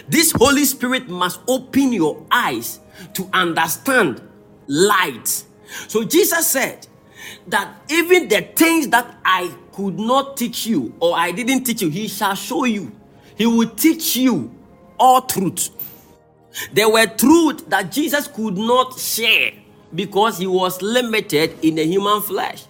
This 0.09 0.32
Holy 0.32 0.65
Spirit 0.65 1.09
must 1.09 1.40
open 1.47 1.93
your 1.93 2.24
eyes 2.31 2.81
to 3.15 3.28
understand 3.32 4.20
light. 4.66 5.44
So 5.89 6.05
Jesus 6.05 6.47
said 6.47 6.86
that 7.48 7.74
even 7.89 8.28
the 8.28 8.43
things 8.43 8.89
that 8.89 9.16
I 9.24 9.52
could 9.73 9.98
not 9.98 10.36
teach 10.36 10.66
you 10.66 10.94
or 11.01 11.16
I 11.16 11.32
didn't 11.32 11.65
teach 11.65 11.82
you, 11.82 11.89
He 11.89 12.09
shall 12.09 12.35
show 12.35 12.65
you. 12.65 12.93
He 13.36 13.47
will 13.47 13.70
teach 13.70 14.16
you 14.16 14.55
all 14.98 15.23
truth. 15.23 15.70
There 16.73 16.89
were 16.89 17.07
truth 17.07 17.69
that 17.70 17.90
Jesus 17.90 18.27
could 18.27 18.57
not 18.57 18.98
share 18.98 19.52
because 19.94 20.39
he 20.39 20.47
was 20.47 20.82
limited 20.82 21.59
in 21.62 21.77
the 21.77 21.85
human 21.85 22.20
flesh. 22.20 22.65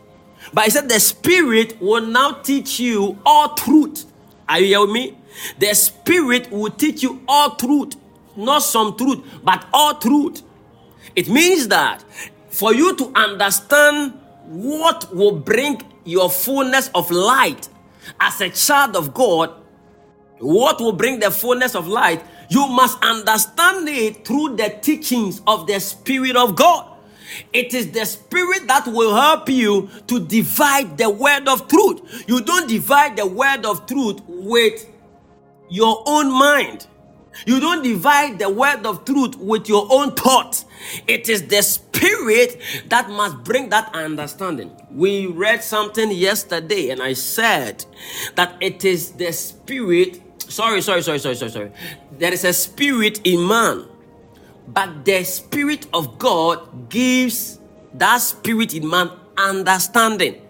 But 0.52 0.64
he 0.64 0.70
said 0.70 0.88
the 0.88 1.00
spirit 1.00 1.80
will 1.80 2.06
now 2.06 2.32
teach 2.32 2.80
you 2.80 3.18
all 3.24 3.54
truth. 3.54 4.06
Are 4.48 4.60
you 4.60 4.66
hearing 4.66 4.92
me? 4.92 5.16
The 5.58 5.74
spirit 5.74 6.50
will 6.50 6.70
teach 6.70 7.02
you 7.02 7.22
all 7.28 7.56
truth, 7.56 7.96
not 8.36 8.62
some 8.62 8.96
truth, 8.96 9.24
but 9.42 9.66
all 9.72 9.94
truth. 9.94 10.42
It 11.16 11.28
means 11.28 11.68
that 11.68 12.04
for 12.50 12.74
you 12.74 12.96
to 12.96 13.12
understand 13.14 14.14
what 14.46 15.14
will 15.14 15.36
bring 15.36 15.82
your 16.04 16.30
fullness 16.30 16.90
of 16.94 17.10
light 17.10 17.68
as 18.20 18.40
a 18.40 18.50
child 18.50 18.96
of 18.96 19.14
God, 19.14 19.54
what 20.38 20.80
will 20.80 20.92
bring 20.92 21.20
the 21.20 21.30
fullness 21.30 21.74
of 21.74 21.86
light, 21.86 22.22
you 22.48 22.66
must 22.66 23.02
understand 23.02 23.88
it 23.88 24.26
through 24.26 24.56
the 24.56 24.70
teachings 24.80 25.40
of 25.46 25.66
the 25.66 25.78
Spirit 25.78 26.36
of 26.36 26.56
God. 26.56 26.86
It 27.52 27.74
is 27.74 27.92
the 27.92 28.04
Spirit 28.04 28.66
that 28.66 28.86
will 28.88 29.14
help 29.14 29.48
you 29.48 29.88
to 30.08 30.18
divide 30.18 30.98
the 30.98 31.08
word 31.10 31.46
of 31.46 31.68
truth. 31.68 32.24
You 32.26 32.40
don't 32.40 32.68
divide 32.68 33.16
the 33.16 33.26
word 33.26 33.64
of 33.64 33.86
truth 33.86 34.20
with 34.26 34.86
your 35.70 36.02
own 36.06 36.30
mind. 36.30 36.86
You 37.46 37.60
don't 37.60 37.82
divide 37.82 38.38
the 38.38 38.50
word 38.50 38.84
of 38.84 39.04
truth 39.04 39.36
with 39.36 39.68
your 39.68 39.86
own 39.90 40.14
thought. 40.14 40.64
It 41.06 41.28
is 41.28 41.46
the 41.46 41.62
spirit 41.62 42.60
that 42.88 43.08
must 43.08 43.44
bring 43.44 43.68
that 43.70 43.94
understanding. 43.94 44.70
We 44.90 45.26
read 45.26 45.62
something 45.62 46.10
yesterday, 46.10 46.90
and 46.90 47.02
I 47.02 47.14
said 47.14 47.84
that 48.34 48.56
it 48.60 48.84
is 48.84 49.12
the 49.12 49.32
spirit. 49.32 50.20
Sorry, 50.50 50.82
sorry, 50.82 51.02
sorry, 51.02 51.18
sorry, 51.18 51.36
sorry, 51.36 51.50
sorry. 51.50 51.72
There 52.18 52.32
is 52.32 52.44
a 52.44 52.52
spirit 52.52 53.20
in 53.24 53.46
man, 53.46 53.86
but 54.68 55.04
the 55.04 55.24
spirit 55.24 55.86
of 55.94 56.18
God 56.18 56.90
gives 56.90 57.60
that 57.94 58.18
spirit 58.18 58.74
in 58.74 58.88
man 58.88 59.10
understanding. 59.38 60.42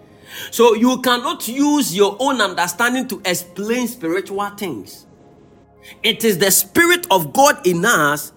So 0.51 0.75
you 0.75 1.01
cannot 1.03 1.47
use 1.49 1.95
your 1.95 2.17
own 2.19 2.41
understanding 2.41 3.09
to 3.09 3.21
explain 3.25 3.87
spiritual 3.89 4.49
things. 4.51 5.07
It 6.03 6.25
is 6.25 6.39
the 6.39 6.51
Spirit 6.51 7.07
of 7.11 7.33
God 7.33 7.67
in 7.67 7.85
us 7.85 8.33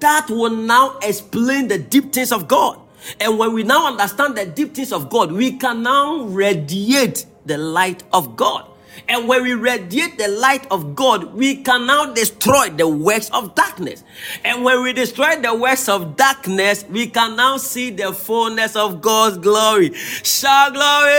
that 0.00 0.28
will 0.28 0.54
now 0.54 0.98
explain 1.02 1.68
the 1.68 1.78
deep 1.78 2.12
things 2.12 2.32
of 2.32 2.48
God. 2.48 2.80
And 3.20 3.38
when 3.38 3.52
we 3.52 3.62
now 3.62 3.86
understand 3.86 4.36
the 4.36 4.46
deep 4.46 4.74
things 4.74 4.92
of 4.92 5.10
God, 5.10 5.32
we 5.32 5.52
can 5.52 5.82
now 5.82 6.22
radiate 6.24 7.26
the 7.44 7.58
light 7.58 8.02
of 8.12 8.36
God. 8.36 8.68
And 9.08 9.28
when 9.28 9.42
we 9.42 9.54
radiate 9.54 10.18
the 10.18 10.28
light 10.28 10.66
of 10.70 10.94
God, 10.94 11.34
we 11.34 11.56
can 11.62 11.86
now 11.86 12.12
destroy 12.12 12.70
the 12.70 12.88
works 12.88 13.30
of 13.30 13.54
darkness. 13.54 14.02
And 14.44 14.64
when 14.64 14.82
we 14.82 14.92
destroy 14.92 15.36
the 15.40 15.54
works 15.54 15.88
of 15.88 16.16
darkness, 16.16 16.84
we 16.88 17.06
can 17.08 17.36
now 17.36 17.58
see 17.58 17.90
the 17.90 18.12
fullness 18.12 18.74
of 18.74 19.00
God's 19.00 19.38
glory. 19.38 19.92
Shout 19.94 20.72
glory! 20.74 21.12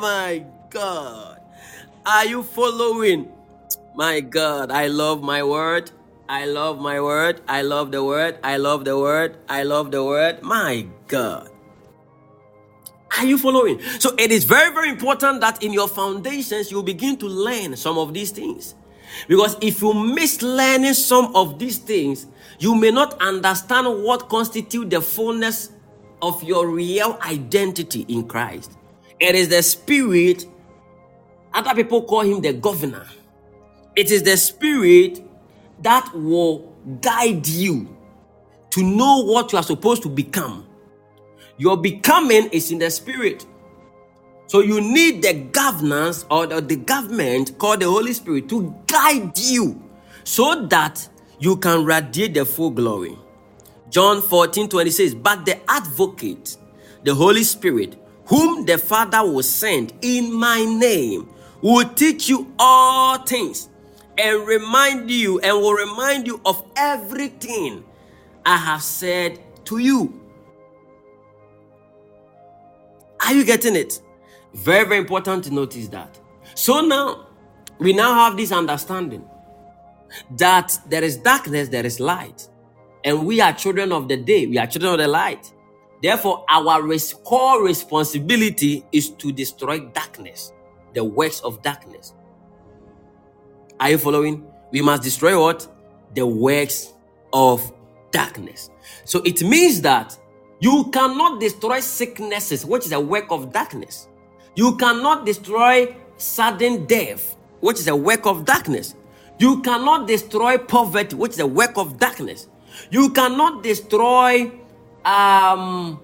My 0.00 0.44
God. 0.70 1.29
Are 2.10 2.26
you 2.26 2.42
following? 2.42 3.30
My 3.94 4.18
God, 4.18 4.72
I 4.72 4.88
love 4.88 5.22
my 5.22 5.44
word. 5.44 5.92
I 6.28 6.44
love 6.44 6.80
my 6.80 7.00
word. 7.00 7.40
I 7.46 7.62
love 7.62 7.92
the 7.92 8.02
word. 8.02 8.36
I 8.42 8.56
love 8.56 8.84
the 8.84 8.98
word. 8.98 9.36
I 9.48 9.62
love 9.62 9.92
the 9.92 10.04
word. 10.04 10.42
My 10.42 10.88
God. 11.06 11.48
Are 13.16 13.24
you 13.24 13.38
following? 13.38 13.80
So 14.00 14.12
it 14.18 14.32
is 14.32 14.42
very, 14.42 14.74
very 14.74 14.88
important 14.88 15.40
that 15.42 15.62
in 15.62 15.72
your 15.72 15.86
foundations 15.86 16.72
you 16.72 16.82
begin 16.82 17.16
to 17.18 17.26
learn 17.26 17.76
some 17.76 17.96
of 17.96 18.12
these 18.12 18.32
things. 18.32 18.74
Because 19.28 19.56
if 19.60 19.80
you 19.80 19.94
miss 19.94 20.42
learning 20.42 20.94
some 20.94 21.32
of 21.36 21.60
these 21.60 21.78
things, 21.78 22.26
you 22.58 22.74
may 22.74 22.90
not 22.90 23.22
understand 23.22 24.02
what 24.02 24.28
constitutes 24.28 24.90
the 24.90 25.00
fullness 25.00 25.70
of 26.22 26.42
your 26.42 26.66
real 26.70 27.20
identity 27.24 28.04
in 28.08 28.26
Christ. 28.26 28.72
It 29.20 29.36
is 29.36 29.48
the 29.48 29.62
spirit 29.62 30.46
other 31.54 31.74
people 31.74 32.02
call 32.04 32.22
him 32.22 32.40
the 32.40 32.52
governor. 32.52 33.06
It 33.96 34.10
is 34.10 34.22
the 34.22 34.36
spirit 34.36 35.22
that 35.82 36.10
will 36.14 36.74
guide 37.00 37.46
you 37.46 37.96
to 38.70 38.82
know 38.82 39.24
what 39.24 39.52
you 39.52 39.58
are 39.58 39.64
supposed 39.64 40.02
to 40.02 40.08
become. 40.08 40.66
Your 41.58 41.76
becoming 41.76 42.48
is 42.50 42.70
in 42.70 42.78
the 42.78 42.90
spirit. 42.90 43.46
So 44.46 44.60
you 44.60 44.80
need 44.80 45.22
the 45.22 45.34
governance 45.34 46.24
or 46.30 46.46
the, 46.46 46.60
the 46.60 46.76
government 46.76 47.58
called 47.58 47.80
the 47.80 47.86
Holy 47.90 48.12
Spirit 48.12 48.48
to 48.48 48.74
guide 48.86 49.38
you 49.38 49.82
so 50.24 50.66
that 50.66 51.08
you 51.38 51.56
can 51.56 51.84
radiate 51.84 52.34
the 52.34 52.44
full 52.44 52.70
glory. 52.70 53.16
John 53.90 54.22
14 54.22 54.68
26. 54.68 55.14
But 55.14 55.46
the 55.46 55.70
advocate, 55.70 56.56
the 57.04 57.14
Holy 57.14 57.44
Spirit, 57.44 57.96
whom 58.26 58.66
the 58.66 58.78
Father 58.78 59.22
will 59.22 59.42
send 59.42 59.92
in 60.02 60.32
my 60.32 60.64
name, 60.64 61.28
will 61.62 61.88
teach 61.90 62.28
you 62.28 62.52
all 62.58 63.18
things 63.18 63.68
and 64.18 64.46
remind 64.46 65.10
you 65.10 65.40
and 65.40 65.56
will 65.56 65.74
remind 65.74 66.26
you 66.26 66.40
of 66.44 66.62
everything 66.76 67.84
I 68.44 68.56
have 68.56 68.82
said 68.82 69.38
to 69.66 69.78
you. 69.78 70.20
Are 73.26 73.34
you 73.34 73.44
getting 73.44 73.76
it? 73.76 74.00
Very, 74.54 74.84
very 74.84 74.98
important 74.98 75.44
to 75.44 75.50
notice 75.50 75.88
that. 75.88 76.18
So 76.54 76.80
now, 76.80 77.26
we 77.78 77.92
now 77.92 78.14
have 78.14 78.36
this 78.36 78.52
understanding 78.52 79.24
that 80.36 80.76
there 80.88 81.04
is 81.04 81.16
darkness, 81.16 81.68
there 81.68 81.86
is 81.86 82.00
light. 82.00 82.48
And 83.04 83.26
we 83.26 83.40
are 83.40 83.52
children 83.52 83.92
of 83.92 84.08
the 84.08 84.16
day, 84.16 84.46
we 84.46 84.58
are 84.58 84.66
children 84.66 84.94
of 84.94 84.98
the 84.98 85.08
light. 85.08 85.52
Therefore, 86.02 86.44
our 86.48 86.82
core 87.24 87.62
responsibility 87.62 88.84
is 88.90 89.10
to 89.10 89.32
destroy 89.32 89.80
darkness 89.80 90.52
the 90.94 91.04
works 91.04 91.40
of 91.40 91.62
darkness. 91.62 92.14
Are 93.78 93.90
you 93.90 93.98
following? 93.98 94.46
We 94.70 94.82
must 94.82 95.02
destroy 95.02 95.40
what? 95.40 95.66
The 96.14 96.26
works 96.26 96.92
of 97.32 97.72
darkness. 98.10 98.70
So 99.04 99.22
it 99.24 99.42
means 99.42 99.80
that 99.82 100.18
you 100.60 100.90
cannot 100.92 101.40
destroy 101.40 101.80
sicknesses, 101.80 102.66
which 102.66 102.84
is 102.84 102.92
a 102.92 103.00
work 103.00 103.30
of 103.30 103.52
darkness. 103.52 104.08
You 104.54 104.76
cannot 104.76 105.24
destroy 105.24 105.96
sudden 106.18 106.84
death, 106.84 107.36
which 107.60 107.78
is 107.78 107.88
a 107.88 107.96
work 107.96 108.26
of 108.26 108.44
darkness. 108.44 108.94
You 109.38 109.62
cannot 109.62 110.06
destroy 110.06 110.58
poverty, 110.58 111.16
which 111.16 111.32
is 111.32 111.38
a 111.38 111.46
work 111.46 111.78
of 111.78 111.98
darkness. 111.98 112.48
You 112.90 113.10
cannot 113.10 113.62
destroy, 113.62 114.52
um, 115.04 115.98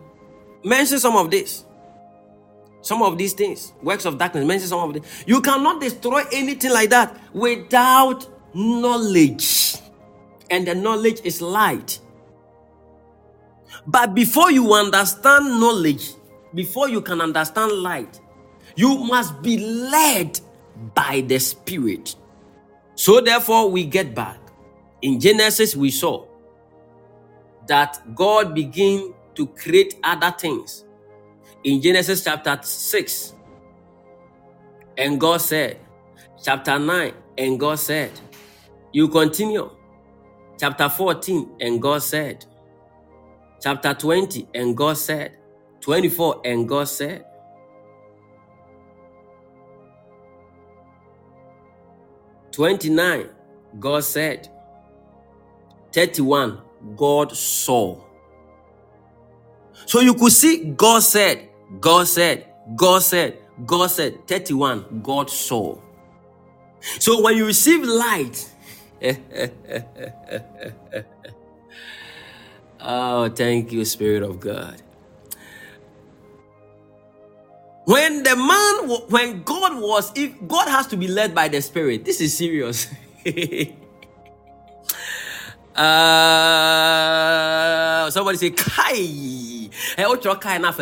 mention 0.65 0.99
some 0.99 1.17
of 1.17 1.31
this 1.31 1.66
some 2.87 3.03
of 3.03 3.19
these 3.19 3.33
things, 3.35 3.73
works 3.83 4.05
of 4.05 4.19
darkness, 4.19 4.47
mention 4.47 4.69
some 4.69 4.81
of 4.81 4.95
them. 4.95 5.03
You 5.27 5.41
cannot 5.41 5.81
destroy 5.81 6.23
anything 6.33 6.73
like 6.73 6.91
that 6.91 7.21
without 7.35 8.27
knowledge. 8.55 9.77
And 10.51 10.67
the 10.67 10.75
knowledge 10.75 11.21
is 11.25 11.43
light. 11.43 12.01
But 13.87 14.15
before 14.15 14.51
you 14.51 14.73
understand 14.75 15.61
knowledge, 15.61 16.13
before 16.55 16.89
you 16.89 17.01
can 17.01 17.21
understand 17.21 17.73
light, 17.73 18.21
you 18.77 18.99
must 18.99 19.43
be 19.43 19.59
led 19.59 20.41
by 20.95 21.23
the 21.27 21.39
Spirit. 21.39 22.17
So, 22.95 23.21
therefore, 23.21 23.71
we 23.71 23.85
get 23.85 24.15
back 24.15 24.39
In 25.03 25.21
Genesis, 25.21 25.77
we 25.77 25.91
saw 25.91 26.27
that 27.69 28.15
God 28.15 28.55
began 28.55 29.15
to 29.35 29.47
create 29.49 29.97
other 30.03 30.35
things. 30.39 30.86
In 31.67 31.83
Genesis 31.83 32.23
chapter 32.23 32.57
6, 32.63 33.35
and 34.97 35.21
God 35.21 35.39
said, 35.41 35.81
chapter 36.41 36.79
9, 36.79 37.13
and 37.39 37.59
God 37.59 37.81
said, 37.81 38.13
you 38.93 39.09
continue. 39.09 39.69
Chapter 40.61 40.89
14, 40.89 41.57
and 41.61 41.83
God 41.83 42.05
said, 42.05 42.47
chapter 43.61 43.95
20, 43.95 44.49
and 44.55 44.77
God 44.77 44.97
said, 44.97 45.37
24, 45.81 46.43
and 46.45 46.69
God 46.69 46.85
said, 46.87 47.27
29, 52.53 53.29
God 53.81 54.05
said. 54.05 54.49
31, 55.93 56.61
God 56.95 57.33
saw. 57.37 58.01
So 59.87 60.01
you 60.01 60.15
could 60.15 60.33
see 60.33 60.73
God 60.77 61.03
said, 61.03 61.46
God 61.81 62.07
said, 62.07 62.47
God 62.75 63.03
said, 63.03 63.39
God 63.65 63.89
said. 63.89 64.27
31, 64.27 65.01
God 65.03 65.31
saw. 65.31 65.79
So 66.99 67.23
when 67.23 67.37
you 67.37 67.47
receive 67.47 67.83
light, 67.83 68.51
oh, 72.81 73.29
thank 73.31 73.73
you, 73.73 73.85
Spirit 73.85 74.23
of 74.23 74.41
God. 74.41 74.83
When 77.85 78.23
the 78.25 78.35
man, 78.35 78.89
when 79.09 79.43
God 79.43 79.81
was, 79.81 80.13
if 80.17 80.33
God 80.49 80.69
has 80.69 80.87
to 80.89 80.97
be 80.97 81.07
led 81.09 81.35
by 81.35 81.49
the 81.49 81.63
Spirit, 81.63 82.05
this 82.05 82.21
is 82.21 82.37
serious. 82.37 82.89
uh, 85.77 85.81
somebody 88.11 88.39
say, 88.39 88.51
Kai. 88.51 89.46
Hey, 89.97 90.07
what 90.07 90.25
your 90.25 90.37
Kai 90.37 90.59
na 90.59 90.73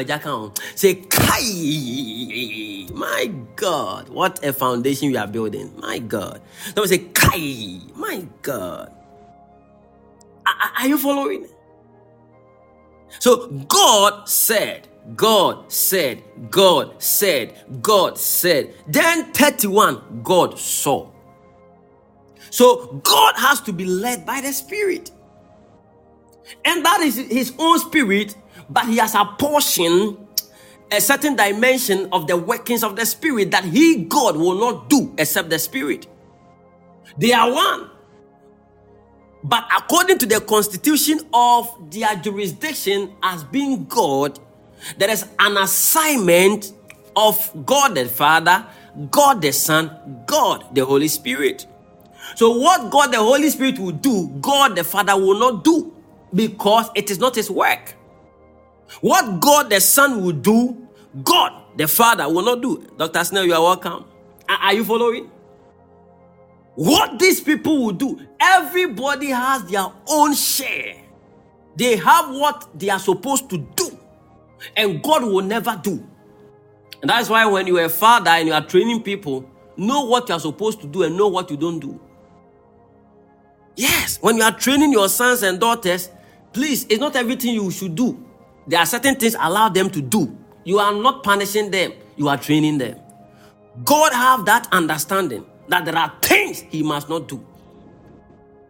Say, 0.75 0.95
Kai. 0.95 2.87
My 2.95 3.31
God, 3.57 4.09
what 4.09 4.45
a 4.45 4.53
foundation 4.53 5.11
you 5.11 5.19
are 5.19 5.27
building. 5.27 5.73
My 5.81 5.99
God. 5.99 6.41
Somebody 6.75 6.89
say, 6.89 6.99
Kai. 7.15 7.81
My 7.95 8.27
God. 8.43 8.93
Are, 10.47 10.73
are 10.81 10.89
you 10.89 10.99
following? 10.99 11.49
So 13.19 13.49
God 13.69 14.29
said, 14.29 14.89
God 15.17 15.73
said, 15.73 16.23
God 16.51 17.03
said, 17.03 17.55
God 17.83 18.19
said. 18.19 18.75
Then 18.87 19.33
31, 19.33 20.23
God 20.23 20.59
saw. 20.59 21.11
So 22.51 23.01
God 23.03 23.35
has 23.37 23.61
to 23.63 23.73
be 23.73 23.85
led 23.85 24.27
by 24.27 24.41
the 24.41 24.53
Spirit. 24.53 25.11
And 26.65 26.85
that 26.85 27.01
is 27.01 27.17
his 27.17 27.55
own 27.59 27.79
spirit, 27.79 28.37
but 28.71 28.87
he 28.87 28.97
has 28.99 29.15
a 29.15 29.25
portion, 29.25 30.17
a 30.91 31.01
certain 31.01 31.37
dimension 31.37 32.09
of 32.13 32.27
the 32.27 32.37
workings 32.37 32.83
of 32.83 32.97
the 32.97 33.07
Spirit 33.07 33.51
that 33.51 33.65
he, 33.65 34.05
God, 34.05 34.37
will 34.37 34.59
not 34.59 34.89
do 34.89 35.15
except 35.19 35.51
the 35.51 35.59
Spirit. 35.59 36.07
They 37.19 37.33
are 37.33 37.51
one. 37.53 37.91
But 39.43 39.67
according 39.77 40.19
to 40.19 40.27
the 40.27 40.41
constitution 40.41 41.21
of 41.33 41.91
their 41.91 42.17
jurisdiction 42.17 43.15
as 43.23 43.45
being 43.45 43.85
God, 43.85 44.39
there 44.97 45.11
is 45.11 45.27
an 45.39 45.57
assignment 45.59 46.73
of 47.15 47.67
God 47.67 47.95
the 47.95 48.07
Father, 48.07 48.67
God 49.11 49.43
the 49.43 49.53
Son, 49.53 50.23
God 50.27 50.75
the 50.75 50.85
Holy 50.85 51.09
Spirit. 51.09 51.67
So, 52.37 52.59
what 52.59 52.91
God 52.91 53.13
the 53.13 53.19
Holy 53.19 53.51
Spirit 53.51 53.79
will 53.79 53.93
do, 53.93 54.29
God 54.41 54.77
the 54.77 54.85
Father 54.85 55.17
will 55.17 55.39
not 55.39 55.63
do 55.63 55.95
because 56.35 56.89
it 56.95 57.11
is 57.11 57.19
not 57.19 57.35
His 57.37 57.51
work. 57.51 57.95
What 59.01 59.41
God 59.41 59.71
the 59.71 59.81
Son 59.81 60.23
will 60.23 60.33
do, 60.33 60.89
God 61.23 61.53
the 61.77 61.89
Father 61.89 62.29
will 62.29 62.45
not 62.45 62.63
do. 62.63 62.87
Dr. 62.97 63.25
Snell, 63.25 63.45
you 63.45 63.55
are 63.55 63.63
welcome. 63.63 64.05
Are 64.49 64.75
you 64.75 64.85
following? 64.85 65.31
What 66.75 67.19
these 67.19 67.41
people 67.41 67.85
will 67.85 67.93
do, 67.93 68.21
everybody 68.41 69.29
has 69.29 69.65
their 69.65 69.87
own 70.09 70.35
share. 70.35 70.97
They 71.77 71.97
have 71.97 72.31
what 72.35 72.69
they 72.79 72.91
are 72.91 72.99
supposed 72.99 73.49
to 73.51 73.59
do 73.59 73.99
and 74.77 75.03
God 75.03 75.25
will 75.25 75.43
never 75.43 75.79
do. 75.83 76.07
And 77.03 77.11
that's 77.11 77.29
why 77.29 77.45
when 77.47 77.67
you're 77.67 77.85
a 77.85 77.89
father 77.89 78.31
and 78.31 78.49
you 78.49 78.55
are 78.55 78.65
training 78.65 79.03
people, 79.03 79.49
know 79.77 80.05
what 80.05 80.29
you 80.29 80.35
are 80.35 80.41
supposed 80.41 80.81
to 80.81 80.87
do 80.87 81.03
and 81.03 81.17
know 81.17 81.29
what 81.29 81.51
you 81.51 81.57
don't 81.57 81.79
do. 81.81 82.01
Yes, 83.77 84.19
when 84.21 84.37
you 84.37 84.43
are 84.43 84.53
training 84.57 84.93
your 84.93 85.09
sons 85.09 85.43
and 85.43 85.61
daughters, 85.61 86.09
please, 86.53 86.87
it's 86.89 87.01
not 87.01 87.17
everything 87.17 87.55
you 87.55 87.71
should 87.71 87.95
do. 87.95 88.25
There 88.67 88.81
are 88.81 88.87
certain 88.87 89.17
things 89.17 89.37
allow 89.39 89.69
them 89.69 89.91
to 89.91 90.01
do. 90.03 90.37
You 90.65 90.79
are 90.79 90.95
not 90.95 91.23
punishing 91.23 91.71
them, 91.71 91.93
you 92.17 92.29
are 92.29 92.39
training 92.39 92.79
them. 92.79 92.99
God 93.85 94.13
have 94.13 94.45
that 94.47 94.69
understanding 94.73 95.45
that 95.69 95.85
there 95.85 95.97
are 95.97 96.13
things 96.23 96.61
he 96.61 96.83
must 96.83 97.09
not 97.09 97.29
do. 97.29 97.45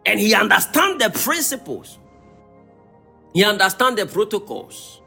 And 0.06 0.20
he 0.20 0.34
understand 0.34 1.00
the 1.00 1.10
principles. 1.10 1.98
He 3.32 3.44
understand 3.44 3.98
the 3.98 4.06
protocols. 4.06 5.00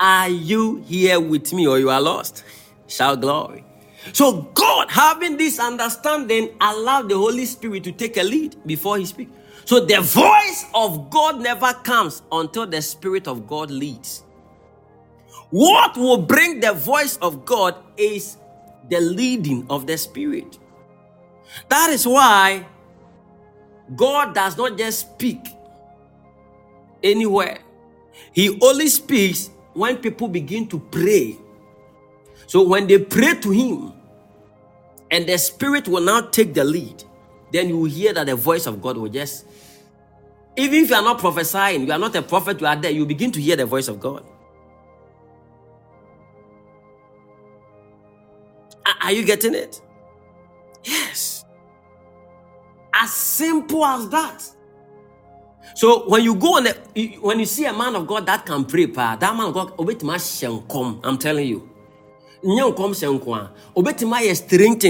Are 0.00 0.28
you 0.28 0.76
here 0.86 1.20
with 1.20 1.52
me 1.52 1.66
or 1.66 1.78
you 1.78 1.90
are 1.90 2.00
lost? 2.00 2.44
Shout 2.86 3.20
glory. 3.20 3.64
So 4.12 4.42
God, 4.54 4.90
having 4.90 5.36
this 5.36 5.58
understanding, 5.58 6.50
allowed 6.60 7.08
the 7.08 7.16
Holy 7.16 7.46
Spirit 7.46 7.84
to 7.84 7.92
take 7.92 8.16
a 8.16 8.22
lead 8.22 8.56
before 8.66 8.98
He 8.98 9.06
speaks. 9.06 9.32
So 9.66 9.80
the 9.80 10.00
voice 10.00 10.66
of 10.74 11.10
God 11.10 11.40
never 11.42 11.74
comes 11.74 12.22
until 12.32 12.66
the 12.66 12.82
Spirit 12.82 13.28
of 13.28 13.48
God 13.48 13.70
leads. 13.70 14.24
What 15.50 15.96
will 15.96 16.18
bring 16.22 16.60
the 16.60 16.72
voice 16.72 17.18
of 17.18 17.44
God 17.44 17.76
is 17.96 18.38
the 18.90 19.00
leading 19.00 19.66
of 19.70 19.86
the 19.86 19.98
Spirit. 19.98 20.58
That 21.68 21.90
is 21.90 22.06
why 22.06 22.66
God 23.96 24.34
does 24.34 24.56
not 24.56 24.78
just 24.78 25.00
speak 25.00 25.40
anywhere, 27.02 27.58
He 28.32 28.58
only 28.62 28.88
speaks 28.88 29.50
when 29.74 29.98
people 29.98 30.28
begin 30.28 30.68
to 30.68 30.78
pray. 30.78 31.38
So 32.46 32.66
when 32.68 32.86
they 32.86 32.98
pray 32.98 33.34
to 33.40 33.50
Him, 33.50 33.92
and 35.10 35.26
the 35.28 35.38
Spirit 35.38 35.88
will 35.88 36.02
now 36.02 36.22
take 36.22 36.54
the 36.54 36.64
lead, 36.64 37.04
then 37.52 37.68
you 37.68 37.78
will 37.78 37.90
hear 37.90 38.12
that 38.12 38.26
the 38.26 38.36
voice 38.36 38.66
of 38.66 38.82
God 38.82 38.96
will 38.96 39.08
just, 39.08 39.45
even 40.56 40.84
if 40.84 40.90
you 40.90 40.96
are 40.96 41.02
not 41.02 41.18
prophesying, 41.20 41.86
you 41.86 41.92
are 41.92 41.98
not 41.98 42.16
a 42.16 42.22
prophet, 42.22 42.60
you 42.60 42.66
are 42.66 42.76
there, 42.76 42.92
you 42.92 43.06
begin 43.06 43.32
to 43.32 43.40
hear 43.40 43.56
the 43.56 43.66
voice 43.66 43.88
of 43.88 44.00
God. 44.00 44.24
Are 49.02 49.12
you 49.12 49.24
getting 49.24 49.54
it? 49.54 49.80
Yes. 50.84 51.44
As 52.94 53.12
simple 53.12 53.84
as 53.84 54.08
that. 54.10 54.44
So 55.76 56.08
when 56.08 56.24
you 56.24 56.34
go 56.36 56.56
on 56.58 56.66
when 57.20 57.40
you 57.40 57.46
see 57.46 57.66
a 57.66 57.72
man 57.72 57.96
of 57.96 58.06
God 58.06 58.26
that 58.26 58.46
can 58.46 58.64
pray, 58.64 58.86
that 58.86 59.20
man 59.36 59.48
of 59.48 59.54
God. 59.54 59.74
I'm 61.04 61.18
telling 61.18 61.48
you. 61.48 61.70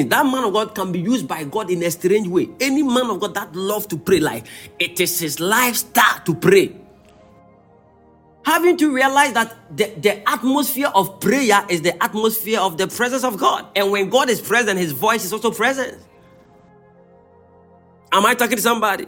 That 0.09 0.27
man 0.27 0.45
of 0.45 0.53
God 0.53 0.75
can 0.75 0.93
be 0.93 1.01
used 1.01 1.27
by 1.27 1.45
God 1.45 1.71
in 1.71 1.83
a 1.83 1.91
strange 1.91 2.29
way. 2.29 2.49
Any 2.61 2.83
man 2.83 3.11
of 3.11 3.21
God 3.21 3.35
that 3.35 3.55
loves 3.57 3.87
to 3.87 3.97
pray, 3.97 4.21
like 4.21 4.47
it 4.79 5.01
is 5.01 5.19
his 5.19 5.41
lifestyle 5.41 6.21
to 6.27 6.35
pray. 6.35 6.77
Having 8.45 8.77
to 8.77 8.95
realize 8.95 9.33
that 9.33 9.57
the, 9.77 9.87
the 9.97 10.29
atmosphere 10.29 10.89
of 10.95 11.19
prayer 11.19 11.65
is 11.69 11.83
the 11.83 12.01
atmosphere 12.03 12.61
of 12.61 12.79
the 12.79 12.87
presence 12.87 13.25
of 13.25 13.39
God. 13.39 13.67
And 13.75 13.91
when 13.91 14.09
God 14.09 14.31
is 14.31 14.41
present, 14.41 14.79
his 14.79 14.93
voice 14.93 15.25
is 15.25 15.33
also 15.33 15.51
present. 15.51 15.99
Am 18.13 18.25
I 18.25 18.35
talking 18.35 18.57
to 18.57 18.63
somebody? 18.63 19.07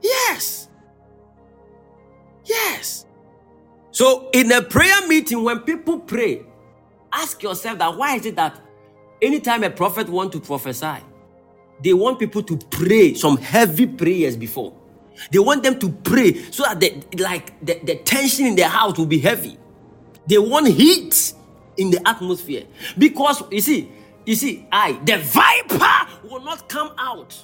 Yes. 0.00 0.68
Yes. 2.46 3.04
So, 3.90 4.30
in 4.32 4.50
a 4.52 4.62
prayer 4.62 5.06
meeting, 5.08 5.44
when 5.44 5.58
people 5.60 5.98
pray, 5.98 6.42
ask 7.12 7.42
yourself 7.42 7.78
that 7.78 7.96
why 7.96 8.16
is 8.16 8.26
it 8.26 8.36
that 8.36 8.60
anytime 9.22 9.64
a 9.64 9.70
prophet 9.70 10.08
want 10.08 10.32
to 10.32 10.40
prophesy, 10.40 10.98
they 11.82 11.92
want 11.94 12.18
people 12.18 12.42
to 12.42 12.56
pray 12.70 13.14
some 13.14 13.36
heavy 13.38 13.86
prayers 13.86 14.36
before. 14.36 14.74
They 15.30 15.38
want 15.38 15.62
them 15.62 15.78
to 15.80 15.90
pray 15.90 16.34
so 16.50 16.62
that 16.64 16.80
the, 16.80 17.02
like 17.22 17.58
the, 17.64 17.80
the 17.84 17.96
tension 17.96 18.46
in 18.46 18.56
their 18.56 18.68
house 18.68 18.98
will 18.98 19.06
be 19.06 19.18
heavy. 19.18 19.58
They 20.26 20.38
want 20.38 20.68
heat 20.68 21.34
in 21.76 21.90
the 21.90 22.06
atmosphere 22.08 22.64
because 22.98 23.42
you 23.50 23.60
see, 23.60 23.90
you 24.26 24.34
see, 24.34 24.66
I 24.72 24.92
the 25.04 25.18
viper 25.18 26.28
will 26.28 26.40
not 26.42 26.68
come 26.68 26.92
out 26.98 27.36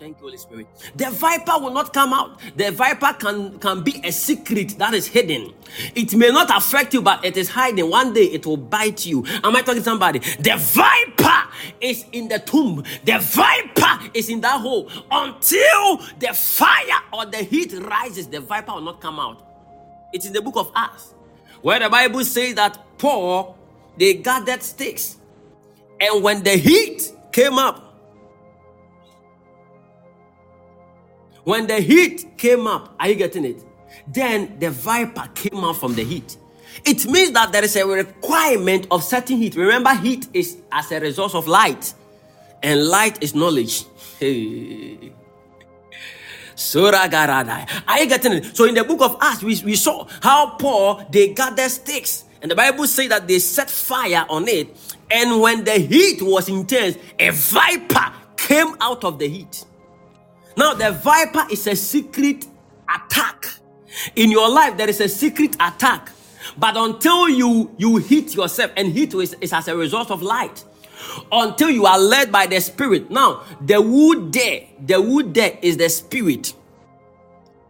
Thank 0.00 0.16
you, 0.16 0.22
Holy 0.28 0.38
Spirit. 0.38 0.66
The 0.96 1.10
viper 1.10 1.58
will 1.58 1.74
not 1.74 1.92
come 1.92 2.14
out. 2.14 2.40
The 2.56 2.70
viper 2.70 3.12
can, 3.18 3.58
can 3.58 3.82
be 3.82 4.00
a 4.02 4.10
secret 4.10 4.78
that 4.78 4.94
is 4.94 5.06
hidden. 5.06 5.52
It 5.94 6.14
may 6.14 6.30
not 6.30 6.48
affect 6.56 6.94
you, 6.94 7.02
but 7.02 7.22
it 7.22 7.36
is 7.36 7.50
hiding. 7.50 7.90
One 7.90 8.14
day 8.14 8.24
it 8.24 8.46
will 8.46 8.56
bite 8.56 9.04
you. 9.04 9.26
Am 9.44 9.54
I 9.54 9.60
talking 9.60 9.74
to 9.74 9.82
somebody? 9.82 10.20
The 10.20 10.56
viper 10.56 11.50
is 11.82 12.06
in 12.12 12.28
the 12.28 12.38
tomb. 12.38 12.82
The 13.04 13.18
viper 13.18 14.10
is 14.14 14.30
in 14.30 14.40
that 14.40 14.62
hole. 14.62 14.90
Until 15.10 15.98
the 16.18 16.32
fire 16.32 17.02
or 17.12 17.26
the 17.26 17.42
heat 17.42 17.74
rises, 17.74 18.26
the 18.26 18.40
viper 18.40 18.72
will 18.72 18.80
not 18.80 19.02
come 19.02 19.20
out. 19.20 19.46
It's 20.14 20.24
in 20.24 20.32
the 20.32 20.40
book 20.40 20.56
of 20.56 20.72
Acts, 20.74 21.12
where 21.60 21.78
the 21.78 21.90
Bible 21.90 22.24
says 22.24 22.54
that 22.54 22.82
Paul, 22.96 23.54
they 23.98 24.14
gathered 24.14 24.62
sticks. 24.62 25.18
And 26.00 26.24
when 26.24 26.42
the 26.42 26.56
heat 26.56 27.12
came 27.32 27.58
up, 27.58 27.89
When 31.50 31.66
the 31.66 31.80
heat 31.80 32.38
came 32.38 32.68
up, 32.68 32.94
are 33.00 33.08
you 33.08 33.16
getting 33.16 33.44
it? 33.44 33.64
Then 34.06 34.56
the 34.60 34.70
viper 34.70 35.28
came 35.34 35.64
out 35.64 35.78
from 35.78 35.96
the 35.96 36.04
heat. 36.04 36.36
It 36.86 37.06
means 37.06 37.32
that 37.32 37.50
there 37.50 37.64
is 37.64 37.74
a 37.74 37.84
requirement 37.84 38.86
of 38.88 39.02
certain 39.02 39.36
heat. 39.36 39.56
Remember, 39.56 39.92
heat 39.92 40.28
is 40.32 40.58
as 40.70 40.92
a 40.92 41.00
result 41.00 41.34
of 41.34 41.48
light, 41.48 41.92
and 42.62 42.86
light 42.86 43.20
is 43.20 43.34
knowledge. 43.34 43.84
Hey. 44.20 45.12
Are 46.54 48.00
you 48.00 48.06
getting 48.08 48.34
it? 48.34 48.56
So 48.56 48.66
in 48.66 48.74
the 48.76 48.84
book 48.84 49.00
of 49.00 49.16
Acts, 49.20 49.42
we, 49.42 49.60
we 49.64 49.74
saw 49.74 50.06
how 50.22 50.50
Paul 50.50 51.04
they 51.10 51.34
gathered 51.34 51.68
sticks, 51.68 52.26
and 52.42 52.48
the 52.48 52.54
Bible 52.54 52.86
says 52.86 53.08
that 53.08 53.26
they 53.26 53.40
set 53.40 53.68
fire 53.68 54.24
on 54.28 54.46
it. 54.46 54.68
And 55.10 55.40
when 55.40 55.64
the 55.64 55.80
heat 55.80 56.22
was 56.22 56.48
intense, 56.48 56.96
a 57.18 57.30
viper 57.30 58.12
came 58.36 58.76
out 58.80 59.02
of 59.02 59.18
the 59.18 59.28
heat. 59.28 59.64
Now, 60.56 60.74
the 60.74 60.92
viper 60.92 61.46
is 61.50 61.66
a 61.66 61.76
secret 61.76 62.46
attack. 62.88 63.46
In 64.16 64.30
your 64.30 64.48
life, 64.50 64.76
there 64.76 64.88
is 64.88 65.00
a 65.00 65.08
secret 65.08 65.54
attack. 65.56 66.10
But 66.56 66.76
until 66.76 67.28
you 67.28 67.70
you 67.78 67.96
hit 67.98 68.34
yourself, 68.34 68.72
and 68.76 68.92
hit 68.92 69.14
is, 69.14 69.36
is 69.40 69.52
as 69.52 69.68
a 69.68 69.76
result 69.76 70.10
of 70.10 70.22
light. 70.22 70.64
Until 71.30 71.70
you 71.70 71.86
are 71.86 71.98
led 71.98 72.30
by 72.32 72.46
the 72.46 72.60
spirit. 72.60 73.10
Now, 73.10 73.44
the 73.60 73.80
wood 73.80 74.32
there, 74.32 74.62
the 74.84 75.00
wood 75.00 75.34
there 75.34 75.58
is 75.62 75.76
the 75.76 75.88
spirit. 75.88 76.54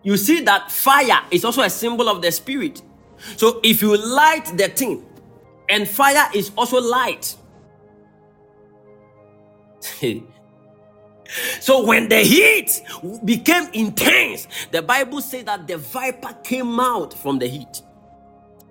You 0.02 0.16
see 0.16 0.40
that 0.42 0.70
fire 0.72 1.22
is 1.30 1.44
also 1.44 1.62
a 1.62 1.70
symbol 1.70 2.08
of 2.08 2.22
the 2.22 2.32
spirit. 2.32 2.82
So 3.36 3.60
if 3.62 3.82
you 3.82 3.96
light 3.96 4.46
the 4.56 4.68
thing, 4.68 5.04
and 5.68 5.88
fire 5.88 6.28
is 6.34 6.50
also 6.56 6.80
light. 6.80 7.36
So 11.60 11.84
when 11.84 12.08
the 12.08 12.20
heat 12.20 12.82
became 13.24 13.68
intense, 13.72 14.48
the 14.70 14.82
Bible 14.82 15.20
says 15.20 15.44
that 15.44 15.66
the 15.66 15.78
viper 15.78 16.34
came 16.42 16.80
out 16.80 17.14
from 17.14 17.38
the 17.38 17.46
heat. 17.46 17.82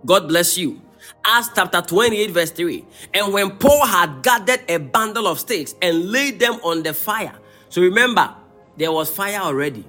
God 0.06 0.27
bless 0.27 0.57
you. 0.57 0.81
Acts 1.26 1.49
chapter 1.56 1.81
28, 1.81 2.31
verse 2.31 2.52
3. 2.52 2.86
And 3.14 3.34
when 3.34 3.52
Paul 3.57 3.86
had 3.86 4.22
gathered 4.22 4.61
a 4.69 4.77
bundle 4.77 5.27
of 5.27 5.40
sticks 5.40 5.76
and 5.81 6.11
laid 6.11 6.40
them 6.40 6.56
on 6.64 6.84
the 6.84 6.94
fire. 6.94 7.34
So 7.69 7.81
remember, 7.81 8.34
there 8.77 8.91
was 8.91 9.10
fire 9.10 9.40
already. 9.40 9.86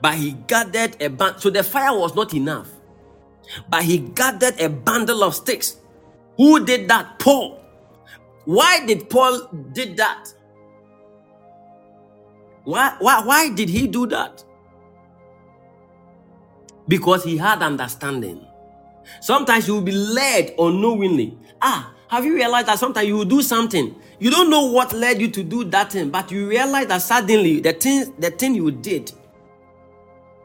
But 0.00 0.14
he 0.14 0.32
gathered 0.46 0.96
a 1.00 1.08
bundle. 1.08 1.40
So 1.40 1.50
the 1.50 1.62
fire 1.62 1.96
was 1.96 2.14
not 2.14 2.34
enough. 2.34 2.68
But 3.68 3.82
he 3.82 3.98
gathered 3.98 4.60
a 4.60 4.68
bundle 4.68 5.24
of 5.24 5.34
sticks. 5.34 5.76
Who 6.36 6.64
did 6.64 6.88
that? 6.88 7.18
Paul. 7.18 7.60
Why 8.44 8.84
did 8.86 9.10
Paul 9.10 9.48
did 9.72 9.96
that? 9.98 10.32
Why, 12.64 12.96
why, 12.98 13.22
why 13.24 13.50
did 13.50 13.68
he 13.68 13.86
do 13.86 14.06
that? 14.06 14.44
Because 16.88 17.24
he 17.24 17.36
had 17.36 17.62
understanding. 17.62 18.46
Sometimes 19.20 19.66
you 19.68 19.74
will 19.74 19.82
be 19.82 19.92
led 19.92 20.54
unknowingly. 20.58 21.36
Ah, 21.60 21.92
have 22.08 22.24
you 22.24 22.34
realized 22.34 22.68
that 22.68 22.78
sometimes 22.78 23.08
you 23.08 23.16
will 23.16 23.24
do 23.24 23.42
something? 23.42 23.94
You 24.18 24.30
don't 24.30 24.50
know 24.50 24.66
what 24.66 24.92
led 24.92 25.20
you 25.20 25.28
to 25.30 25.42
do 25.42 25.64
that 25.64 25.92
thing, 25.92 26.10
but 26.10 26.30
you 26.30 26.48
realize 26.48 26.86
that 26.88 27.02
suddenly 27.02 27.60
the 27.60 27.72
thing, 27.72 28.12
the 28.18 28.30
thing 28.30 28.54
you 28.54 28.70
did, 28.70 29.12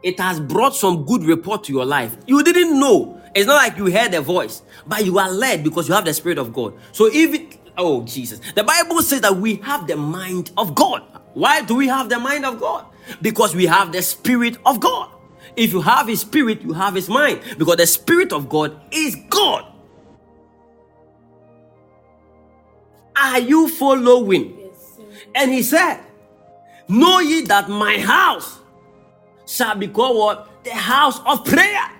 it 0.03 0.19
has 0.19 0.39
brought 0.39 0.76
some 0.76 1.06
good 1.06 1.23
report 1.23 1.64
to 1.65 1.73
your 1.73 1.85
life. 1.85 2.15
You 2.26 2.44
didn't 2.44 2.80
know. 2.80 3.22
It's 3.35 3.45
not 3.48 3.56
like 3.57 3.77
you 3.77 3.91
heard 3.91 4.14
a 4.14 4.22
voice, 4.22 4.64
but 4.88 5.06
you 5.06 5.19
are 5.19 5.30
led 5.30 5.64
because 5.64 5.88
you 5.88 5.94
have 5.94 6.06
the 6.06 6.14
Spirit 6.14 6.38
of 6.38 6.53
God. 6.53 6.73
So 6.91 7.11
even 7.11 7.49
oh 7.77 8.03
Jesus, 8.03 8.39
the 8.56 8.64
Bible 8.64 9.02
says 9.02 9.22
that 9.22 9.35
we 9.35 9.56
have 9.57 9.88
the 9.88 9.95
mind 9.95 10.52
of 10.57 10.73
God. 10.73 11.03
Why 11.38 11.62
do 11.62 11.76
we 11.76 11.88
have 11.88 12.10
the 12.10 12.18
mind 12.18 12.46
of 12.46 12.60
God? 12.60 12.86
Because 13.22 13.56
we 13.56 13.68
have 13.68 13.92
the 13.92 14.02
Spirit 14.02 14.58
of 14.66 14.80
God. 14.80 15.12
If 15.56 15.72
you 15.72 15.82
have 15.82 16.08
His 16.08 16.22
Spirit, 16.22 16.64
you 16.64 16.74
have 16.74 16.96
His 16.96 17.08
mind. 17.08 17.42
Because 17.60 17.76
the 17.76 17.86
Spirit 17.86 18.34
of 18.34 18.50
God 18.50 18.82
is 18.90 19.16
God. 19.30 19.64
Are 23.16 23.38
you 23.40 23.68
following? 23.68 24.58
Yes, 24.58 25.00
and 25.36 25.52
He 25.54 25.62
said, 25.62 26.00
Know 26.88 27.20
ye 27.20 27.42
that 27.44 27.70
my 27.70 28.00
house 28.00 28.60
shall 29.46 29.76
be 29.76 29.90
called 29.90 30.18
what? 30.18 30.64
The 30.64 30.72
house 30.72 31.20
of 31.24 31.46
prayer. 31.46 31.92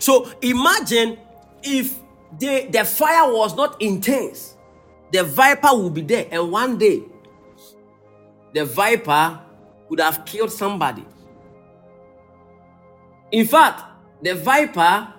So 0.00 0.28
imagine 0.42 1.18
if 1.62 1.94
the, 2.36 2.66
the 2.68 2.84
fire 2.84 3.32
was 3.32 3.54
not 3.54 3.80
intense, 3.80 4.56
the 5.12 5.22
viper 5.22 5.68
would 5.72 5.94
be 5.94 6.02
there, 6.02 6.26
and 6.32 6.50
one 6.50 6.78
day 6.78 7.04
the 8.54 8.64
viper 8.64 9.40
would 9.88 10.00
have 10.00 10.24
killed 10.24 10.52
somebody. 10.52 11.04
In 13.30 13.46
fact, 13.46 13.82
the 14.22 14.34
viper 14.34 15.12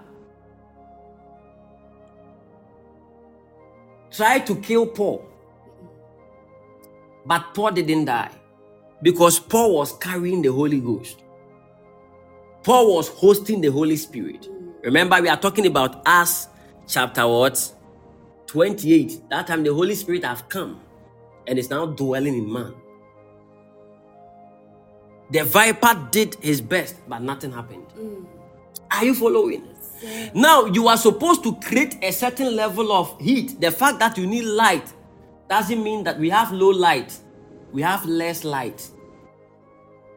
tried 4.11 4.45
to 4.47 4.55
kill 4.57 4.85
Paul, 4.85 5.26
but 7.26 7.53
Paul 7.53 7.72
didn't 7.72 8.05
die 8.05 8.31
because 9.01 9.39
Paul 9.39 9.76
was 9.76 9.97
carrying 9.97 10.41
the 10.41 10.51
Holy 10.51 10.80
Ghost. 10.80 11.23
Paul 12.64 12.95
was 12.95 13.10
hosting 13.10 13.61
the 13.61 13.69
Holy 13.69 13.97
Spirit. 13.97 14.47
Remember, 14.84 15.22
we 15.22 15.27
are 15.30 15.38
talking 15.38 15.65
about 15.65 16.07
us, 16.07 16.47
chapter 16.88 17.27
what? 17.27 17.73
28. 18.47 19.30
That 19.30 19.47
time 19.47 19.64
the 19.64 19.73
Holy 19.73 19.95
Spirit 19.95 20.23
have 20.23 20.47
come 20.47 20.80
and 21.47 21.60
is 21.60 21.69
now 21.69 21.85
dwelling 21.88 22.35
in 22.35 22.51
man. 22.51 22.73
The 25.31 25.43
viper 25.43 26.07
did 26.11 26.35
his 26.35 26.61
best, 26.61 26.95
but 27.07 27.21
nothing 27.21 27.51
happened. 27.51 27.85
Mm. 27.97 28.25
Are 28.91 29.05
you 29.05 29.15
following? 29.15 29.67
Yes, 30.01 30.31
now, 30.35 30.65
you 30.65 30.87
are 30.87 30.97
supposed 30.97 31.43
to 31.43 31.55
create 31.55 31.97
a 32.03 32.11
certain 32.11 32.55
level 32.55 32.91
of 32.91 33.19
heat. 33.19 33.59
The 33.59 33.71
fact 33.71 33.99
that 33.99 34.17
you 34.17 34.27
need 34.27 34.43
light 34.43 34.91
doesn't 35.49 35.81
mean 35.81 36.03
that 36.03 36.19
we 36.19 36.29
have 36.29 36.51
low 36.51 36.69
light, 36.69 37.17
we 37.71 37.81
have 37.81 38.05
less 38.05 38.43
light. 38.43 38.89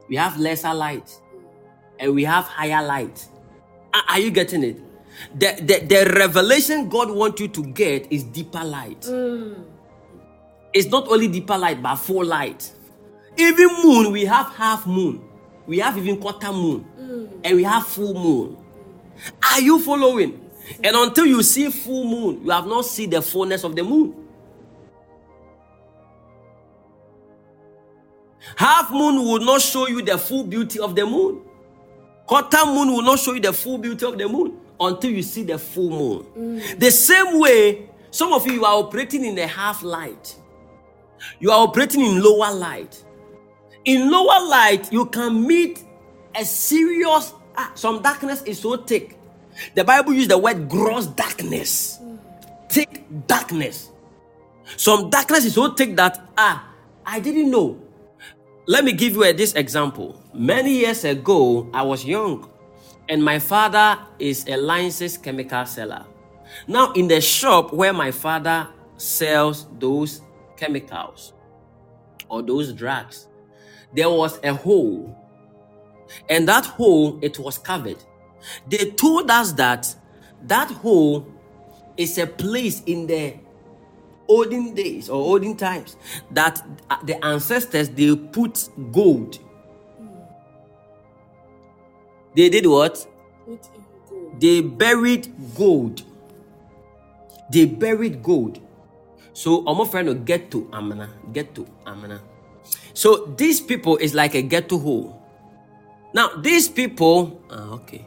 We 0.09 0.17
have 0.17 0.39
lesser 0.39 0.73
light, 0.73 1.19
and 1.99 2.15
we 2.15 2.25
have 2.25 2.45
higher 2.45 2.85
light. 2.87 3.27
Are 4.09 4.21
you 4.21 4.31
getting 4.31 4.63
it? 4.63 4.81
The, 5.35 5.57
the, 5.61 5.87
the 5.87 6.13
revelation 6.15 6.89
God 6.89 7.11
wants 7.11 7.41
you 7.41 7.49
to 7.49 7.63
get 7.63 8.13
is 8.13 8.23
deeper 8.23 8.63
light. 8.63 9.01
Mm. 9.01 9.65
It's 10.73 10.89
not 10.89 11.09
only 11.09 11.27
deeper 11.29 11.57
light, 11.57 11.83
but 11.83 11.97
full 11.97 12.25
light. 12.25 12.71
Even 13.37 13.69
moon, 13.83 14.13
we 14.13 14.25
have 14.25 14.55
half 14.55 14.87
moon. 14.87 15.23
We 15.67 15.79
have 15.79 15.99
even 15.99 16.17
quarter 16.21 16.53
moon. 16.53 16.87
Mm. 16.99 17.41
And 17.45 17.57
we 17.57 17.65
have 17.65 17.87
full 17.87 18.15
moon. 18.15 18.57
Are 19.53 19.61
you 19.61 19.79
following? 19.81 20.41
And 20.83 20.97
until 20.97 21.27
you 21.27 21.43
see 21.43 21.71
full 21.71 22.05
moon, 22.05 22.45
you 22.45 22.51
have 22.51 22.67
not 22.67 22.85
seen 22.85 23.11
the 23.11 23.23
fullness 23.23 23.65
of 23.65 23.77
the 23.77 23.83
moon. 23.83 24.15
Half 28.57 28.91
moon 28.91 29.17
will 29.25 29.41
not 29.41 29.61
show 29.61 29.87
you 29.87 30.03
the 30.03 30.17
full 30.17 30.45
beauty 30.45 30.79
of 30.79 30.95
the 30.95 31.05
moon. 31.05 31.43
Quarter 32.27 32.67
moon 32.67 32.93
will 32.93 33.03
not 33.03 33.19
show 33.19 33.33
you 33.33 33.41
the 33.41 33.53
full 33.53 33.79
beauty 33.79 34.05
of 34.07 34.17
the 34.19 34.29
moon 34.29 34.59
until 34.81 35.11
you 35.11 35.23
see 35.23 35.43
the 35.43 35.59
full 35.59 35.91
moon. 35.91 36.27
Mm. 36.37 36.79
The 36.79 36.91
same 36.91 37.39
way, 37.39 37.89
some 38.11 38.33
of 38.33 38.47
you, 38.47 38.55
you 38.55 38.65
are 38.65 38.75
operating 38.75 39.25
in 39.25 39.35
the 39.35 39.47
half 39.47 39.83
light. 39.83 40.37
You 41.39 41.51
are 41.51 41.67
operating 41.67 42.01
in 42.01 42.23
lower 42.23 42.53
light 42.53 43.03
in 43.87 44.11
lower 44.11 44.47
light, 44.47 44.93
you 44.93 45.07
can 45.07 45.47
meet 45.47 45.83
a 46.35 46.45
serious, 46.45 47.33
ah, 47.57 47.73
some 47.75 48.03
darkness 48.03 48.43
is 48.43 48.59
so 48.61 48.77
thick. 48.77 49.19
The 49.75 49.85
Bible 49.85 50.13
uses 50.13 50.29
the 50.29 50.37
word 50.37 50.69
gross 50.69 51.07
darkness, 51.07 52.01
thick 52.69 53.05
darkness. 53.27 53.91
Some 54.77 55.09
darkness 55.09 55.45
is 55.47 55.55
so 55.55 55.73
thick 55.73 55.97
that, 55.97 56.29
ah, 56.37 56.69
I 57.07 57.21
didn't 57.21 57.51
know. 57.51 57.81
Let 58.67 58.85
me 58.85 58.93
give 58.93 59.15
you 59.15 59.25
a, 59.25 59.33
this 59.33 59.55
example. 59.55 60.21
Many 60.35 60.73
years 60.73 61.05
ago, 61.05 61.71
I 61.73 61.83
was 61.83 62.05
young, 62.05 62.51
and 63.09 63.25
my 63.25 63.39
father 63.39 63.99
is 64.19 64.45
a 64.49 64.57
licensed 64.57 65.23
chemical 65.23 65.65
seller. 65.65 66.05
Now, 66.67 66.93
in 66.93 67.07
the 67.07 67.21
shop 67.21 67.73
where 67.73 67.93
my 67.93 68.11
father 68.11 68.67
sells 68.97 69.69
those 69.79 70.23
chemicals 70.57 71.33
or 72.29 72.43
those 72.43 72.73
drugs, 72.73 73.29
there 73.95 74.11
was 74.11 74.39
a 74.43 74.53
hole, 74.55 75.17
and 76.29 76.49
that 76.49 76.67
hole 76.67 77.19
it 77.23 77.39
was 77.39 77.59
covered. 77.59 77.97
They 78.69 78.91
told 78.91 79.31
us 79.31 79.53
that 79.53 79.95
that 80.43 80.71
hole 80.71 81.27
is 81.97 82.19
a 82.19 82.27
place 82.27 82.83
in 82.87 83.07
the 83.07 83.35
olden 84.29 84.75
days 84.75 85.09
or 85.09 85.17
olden 85.17 85.57
times 85.57 85.97
that 86.31 86.63
the 87.05 87.25
ancestors 87.25 87.89
they 87.89 88.15
put 88.15 88.69
gold. 88.93 89.39
They 92.35 92.51
did 92.51 92.67
what? 92.67 93.07
Put 93.47 93.67
in 93.75 93.85
gold. 94.11 94.41
They 94.41 94.61
buried 94.61 95.33
gold. 95.57 96.03
They 97.51 97.65
buried 97.65 98.23
gold. 98.23 98.61
So 99.33 99.65
I'm 99.67 99.87
friend 99.87 100.09
will 100.09 100.15
get 100.15 100.51
to 100.51 100.69
Amana. 100.73 101.09
Get 101.33 101.55
to 101.55 101.67
Amana. 101.87 102.21
So 102.97 103.27
these 103.37 103.61
people 103.61 103.99
is 103.99 104.15
like 104.15 104.35
a 104.35 104.41
ghetto 104.41 104.79
hole. 104.79 105.21
Now 106.15 106.29
these 106.37 106.67
people, 106.67 107.43
ah, 107.51 107.75
okay. 107.75 108.07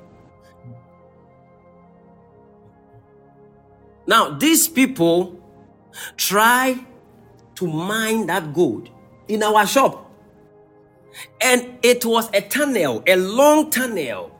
Now 4.08 4.32
these 4.32 4.68
people 4.68 5.40
try 6.18 6.76
to 7.54 7.68
mine 7.68 8.26
that 8.26 8.52
gold 8.52 8.90
in 9.28 9.44
our 9.44 9.68
shop, 9.68 10.10
and 11.40 11.78
it 11.84 12.04
was 12.04 12.28
a 12.34 12.42
tunnel, 12.42 13.04
a 13.06 13.16
long 13.16 13.70
tunnel. 13.70 14.32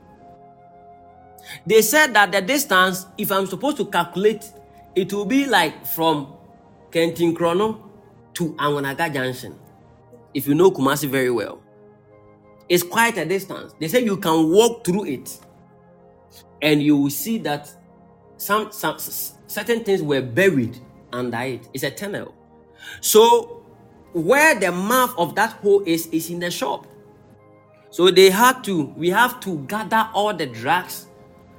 They 1.68 1.84
said 1.84 2.16
that 2.16 2.32
the 2.32 2.42
distance, 2.42 3.06
if 3.20 3.32
I'm 3.32 3.46
supposed 3.46 3.78
to 3.78 3.86
calculate, 3.86 4.52
it 4.96 5.14
will 5.14 5.26
be 5.26 5.46
like 5.46 5.86
from 5.86 6.34
Kentinkrono 6.90 7.84
to 8.34 8.54
Anganaga 8.56 9.14
Junction. 9.14 9.54
If 10.34 10.48
you 10.48 10.56
know 10.56 10.72
Kumasi 10.72 11.10
very 11.10 11.32
well, 11.32 11.62
it's 12.68 12.84
quite 12.84 13.18
a 13.18 13.26
distance. 13.26 13.74
They 13.80 13.88
say 13.88 14.04
you 14.04 14.18
can 14.18 14.50
walk 14.52 14.86
through 14.86 15.06
it 15.06 15.38
and 16.62 16.82
you 16.84 16.98
will 16.98 17.10
see 17.10 17.38
that 17.40 17.72
some, 18.38 18.72
some 18.72 18.98
certain 19.48 19.84
things 19.84 20.02
were 20.02 20.22
buried 20.22 20.78
under 21.12 21.40
it. 21.40 21.68
It's 21.74 21.84
a 21.84 21.92
tunnel. 21.92 22.36
So 23.02 23.64
where 24.14 24.60
the 24.60 24.72
mouth 24.72 25.14
of 25.18 25.36
that 25.36 25.54
hole 25.54 25.84
is 25.86 26.08
is 26.08 26.30
in 26.30 26.40
the 26.40 26.52
shop. 26.52 26.88
So 27.92 28.12
they 28.12 28.30
had 28.30 28.64
to, 28.66 28.84
we 28.96 29.10
have 29.10 29.40
to 29.42 29.60
gather 29.66 30.08
all 30.14 30.34
the 30.34 30.46
drugs 30.46 31.08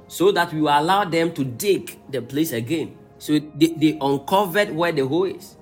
so 0.07 0.31
that 0.31 0.53
we 0.53 0.61
will 0.61 0.69
allow 0.79 1.03
them 1.03 1.33
to 1.33 1.43
dig 1.43 1.99
the 2.09 2.21
place 2.21 2.53
again. 2.53 2.97
So 3.17 3.39
they, 3.55 3.67
they 3.67 3.97
uncovered 3.99 4.71
where 4.71 4.91
the 4.91 5.05
hole 5.05 5.25
is 5.25 5.57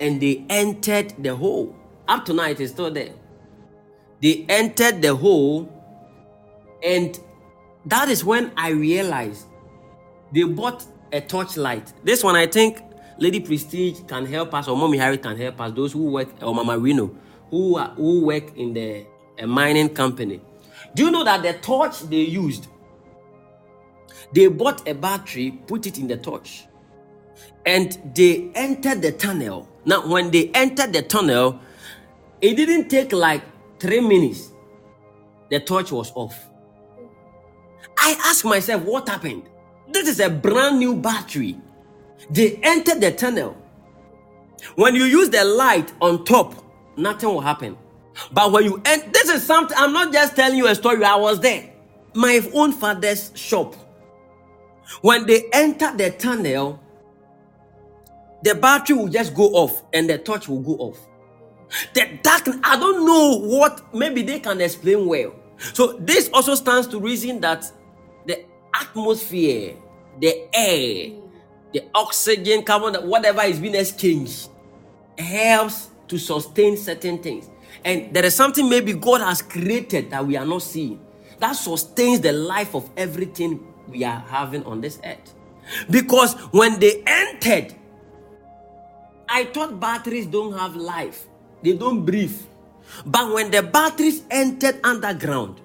and 0.00 0.20
they 0.20 0.44
entered 0.48 1.12
the 1.18 1.34
hole. 1.36 1.74
Up 2.08 2.24
to 2.26 2.32
now, 2.32 2.48
it 2.48 2.60
is 2.60 2.70
still 2.70 2.90
there. 2.90 3.12
They 4.22 4.46
entered 4.48 5.02
the 5.02 5.14
hole, 5.14 5.68
and 6.82 7.18
that 7.86 8.08
is 8.08 8.24
when 8.24 8.52
I 8.56 8.70
realized 8.70 9.46
they 10.32 10.44
bought 10.44 10.84
a 11.12 11.20
torchlight. 11.20 11.92
This 12.04 12.24
one, 12.24 12.36
I 12.36 12.46
think 12.46 12.82
Lady 13.18 13.40
Prestige 13.40 14.00
can 14.06 14.26
help 14.26 14.54
us, 14.54 14.68
or 14.68 14.76
Mommy 14.76 14.98
Harry 14.98 15.18
can 15.18 15.36
help 15.36 15.60
us. 15.60 15.72
Those 15.72 15.92
who 15.92 16.10
work, 16.10 16.28
or 16.42 16.54
Mama 16.54 16.78
Reno, 16.78 17.14
who 17.50 17.76
are, 17.76 17.90
who 17.90 18.24
work 18.24 18.56
in 18.56 18.72
the 18.74 19.06
a 19.38 19.46
mining 19.46 19.90
company. 19.90 20.40
Do 20.94 21.04
you 21.04 21.10
know 21.10 21.24
that 21.24 21.42
the 21.42 21.52
torch 21.54 22.00
they 22.02 22.22
used? 22.22 22.68
They 24.32 24.46
bought 24.48 24.86
a 24.88 24.94
battery, 24.94 25.50
put 25.66 25.86
it 25.86 25.98
in 25.98 26.08
the 26.08 26.16
torch, 26.16 26.64
and 27.64 27.98
they 28.14 28.50
entered 28.54 29.02
the 29.02 29.12
tunnel. 29.12 29.68
Now, 29.84 30.06
when 30.08 30.30
they 30.30 30.50
entered 30.50 30.92
the 30.92 31.02
tunnel, 31.02 31.60
it 32.40 32.54
didn't 32.56 32.88
take 32.88 33.12
like 33.12 33.42
three 33.78 34.00
minutes. 34.00 34.52
The 35.50 35.60
torch 35.60 35.92
was 35.92 36.12
off. 36.14 36.36
I 37.98 38.16
asked 38.24 38.44
myself, 38.44 38.82
what 38.82 39.08
happened? 39.08 39.44
This 39.88 40.08
is 40.08 40.20
a 40.20 40.28
brand 40.28 40.78
new 40.78 40.96
battery. 40.96 41.56
They 42.30 42.56
entered 42.62 43.00
the 43.00 43.12
tunnel. 43.12 43.56
When 44.74 44.94
you 44.94 45.04
use 45.04 45.30
the 45.30 45.44
light 45.44 45.92
on 46.00 46.24
top, 46.24 46.54
nothing 46.96 47.28
will 47.28 47.40
happen. 47.40 47.76
But 48.32 48.52
when 48.52 48.64
you 48.64 48.82
end, 48.84 49.12
this 49.12 49.28
is 49.28 49.42
something, 49.44 49.76
I'm 49.78 49.92
not 49.92 50.12
just 50.12 50.34
telling 50.34 50.56
you 50.56 50.66
a 50.66 50.74
story, 50.74 51.04
I 51.04 51.16
was 51.16 51.40
there. 51.40 51.70
My 52.14 52.40
own 52.54 52.72
father's 52.72 53.30
shop. 53.34 53.74
When 55.02 55.26
they 55.26 55.44
enter 55.52 55.94
the 55.96 56.10
tunnel, 56.10 56.80
the 58.42 58.54
battery 58.54 58.96
will 58.96 59.08
just 59.08 59.34
go 59.34 59.44
off 59.50 59.82
and 59.92 60.08
the 60.08 60.18
torch 60.18 60.48
will 60.48 60.60
go 60.60 60.72
off. 60.76 60.98
The 61.94 62.18
dark, 62.22 62.48
I 62.62 62.78
don't 62.78 63.06
know 63.06 63.38
what, 63.38 63.94
maybe 63.94 64.22
they 64.22 64.40
can 64.40 64.60
explain 64.60 65.06
well. 65.06 65.34
So 65.72 65.98
this 65.98 66.30
also 66.32 66.54
stands 66.54 66.86
to 66.88 67.00
reason 67.00 67.40
that 67.40 67.70
the 68.26 68.44
atmosphere, 68.74 69.74
the 70.20 70.48
air, 70.54 71.12
the 71.72 71.82
oxygen, 71.94 72.62
carbon, 72.62 72.94
whatever 73.08 73.42
is 73.42 73.58
being 73.58 73.74
exchanged, 73.74 74.48
helps 75.18 75.90
to 76.08 76.18
sustain 76.18 76.76
certain 76.76 77.18
things. 77.18 77.50
And 77.84 78.14
there 78.14 78.24
is 78.24 78.34
something 78.34 78.68
maybe 78.68 78.92
God 78.92 79.20
has 79.20 79.42
created 79.42 80.10
that 80.10 80.26
we 80.26 80.36
are 80.36 80.46
not 80.46 80.62
seeing 80.62 81.00
that 81.38 81.52
sustains 81.52 82.20
the 82.20 82.32
life 82.32 82.74
of 82.74 82.88
everything 82.96 83.66
we 83.88 84.04
are 84.04 84.20
having 84.28 84.64
on 84.64 84.80
this 84.80 84.98
earth. 85.04 85.34
Because 85.90 86.34
when 86.52 86.78
they 86.78 87.02
entered, 87.06 87.74
I 89.28 89.44
thought 89.46 89.80
batteries 89.80 90.26
don't 90.26 90.52
have 90.56 90.76
life, 90.76 91.26
they 91.66 91.72
don't 91.72 92.04
breathe. 92.06 92.40
But 93.04 93.34
when 93.34 93.50
the 93.50 93.60
batteries 93.60 94.22
entered 94.30 94.78
underground, 94.84 95.60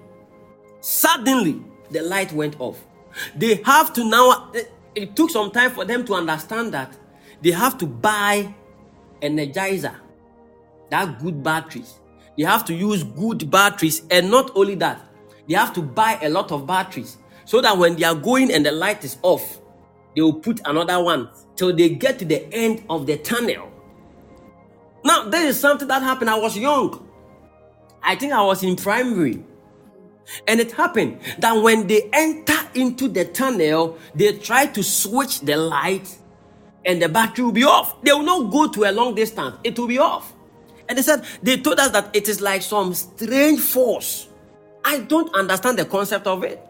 suddenly 0.80 1.62
the 1.92 2.02
light 2.02 2.32
went 2.32 2.60
off. 2.60 2.84
They 3.36 3.62
have 3.64 3.92
to 3.92 4.04
now, 4.04 4.50
eh, 4.52 4.64
it 4.96 5.14
took 5.14 5.30
some 5.30 5.52
time 5.52 5.70
for 5.70 5.84
them 5.84 6.04
to 6.06 6.14
understand 6.14 6.74
that 6.74 6.96
they 7.40 7.52
have 7.52 7.78
to 7.78 7.86
buy 7.86 8.52
energizer, 9.20 9.94
that 10.90 11.20
good 11.20 11.40
batteries. 11.40 12.00
They 12.36 12.42
have 12.42 12.64
to 12.64 12.74
use 12.74 13.04
good 13.04 13.48
batteries, 13.48 14.02
and 14.10 14.28
not 14.28 14.50
only 14.56 14.74
that, 14.76 15.00
they 15.48 15.54
have 15.54 15.72
to 15.74 15.82
buy 15.82 16.18
a 16.20 16.28
lot 16.28 16.50
of 16.50 16.66
batteries 16.66 17.18
so 17.44 17.60
that 17.60 17.78
when 17.78 17.94
they 17.94 18.04
are 18.04 18.14
going 18.16 18.50
and 18.52 18.66
the 18.66 18.72
light 18.72 19.04
is 19.04 19.18
off, 19.22 19.60
they 20.16 20.22
will 20.22 20.40
put 20.40 20.60
another 20.64 21.00
one 21.02 21.28
till 21.54 21.74
they 21.74 21.90
get 21.90 22.18
to 22.18 22.24
the 22.24 22.52
end 22.52 22.82
of 22.90 23.06
the 23.06 23.18
tunnel. 23.18 23.71
Now, 25.04 25.28
there 25.28 25.46
is 25.46 25.58
something 25.58 25.88
that 25.88 26.02
happened. 26.02 26.30
I 26.30 26.38
was 26.38 26.56
young. 26.56 27.08
I 28.02 28.16
think 28.16 28.32
I 28.32 28.42
was 28.42 28.62
in 28.62 28.76
primary. 28.76 29.44
And 30.46 30.60
it 30.60 30.72
happened 30.72 31.20
that 31.38 31.52
when 31.52 31.86
they 31.86 32.08
enter 32.12 32.58
into 32.74 33.08
the 33.08 33.24
tunnel, 33.24 33.98
they 34.14 34.36
try 34.38 34.66
to 34.66 34.82
switch 34.82 35.40
the 35.40 35.56
light 35.56 36.18
and 36.84 37.00
the 37.00 37.08
battery 37.08 37.44
will 37.44 37.52
be 37.52 37.64
off. 37.64 38.00
They 38.02 38.12
will 38.12 38.22
not 38.22 38.50
go 38.50 38.68
to 38.68 38.84
a 38.84 38.92
long 38.92 39.14
distance, 39.14 39.56
it 39.64 39.78
will 39.78 39.88
be 39.88 39.98
off. 39.98 40.32
And 40.88 40.98
they 40.98 41.02
said, 41.02 41.24
they 41.42 41.56
told 41.58 41.78
us 41.78 41.90
that 41.92 42.14
it 42.14 42.28
is 42.28 42.40
like 42.40 42.62
some 42.62 42.94
strange 42.94 43.60
force. 43.60 44.28
I 44.84 45.00
don't 45.00 45.32
understand 45.34 45.78
the 45.78 45.84
concept 45.84 46.26
of 46.26 46.42
it. 46.44 46.60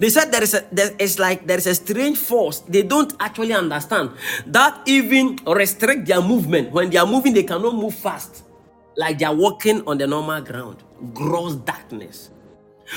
They 0.00 0.08
said 0.10 0.32
there 0.32 0.42
is 0.42 0.54
a 0.54 0.64
there 0.72 0.90
is 0.98 1.18
like 1.18 1.46
there 1.46 1.58
is 1.58 1.66
a 1.66 1.74
strange 1.74 2.18
force 2.18 2.60
they 2.60 2.82
don't 2.82 3.12
actually 3.20 3.52
understand 3.52 4.10
that 4.46 4.80
even 4.86 5.38
restrict 5.46 6.06
their 6.06 6.22
movement. 6.22 6.72
When 6.72 6.90
they 6.90 6.98
are 6.98 7.06
moving, 7.06 7.34
they 7.34 7.44
cannot 7.44 7.74
move 7.74 7.94
fast, 7.94 8.44
like 8.96 9.18
they 9.18 9.26
are 9.26 9.34
walking 9.34 9.86
on 9.86 9.98
the 9.98 10.06
normal 10.06 10.40
ground. 10.40 10.82
Gross 11.12 11.56
darkness. 11.56 12.30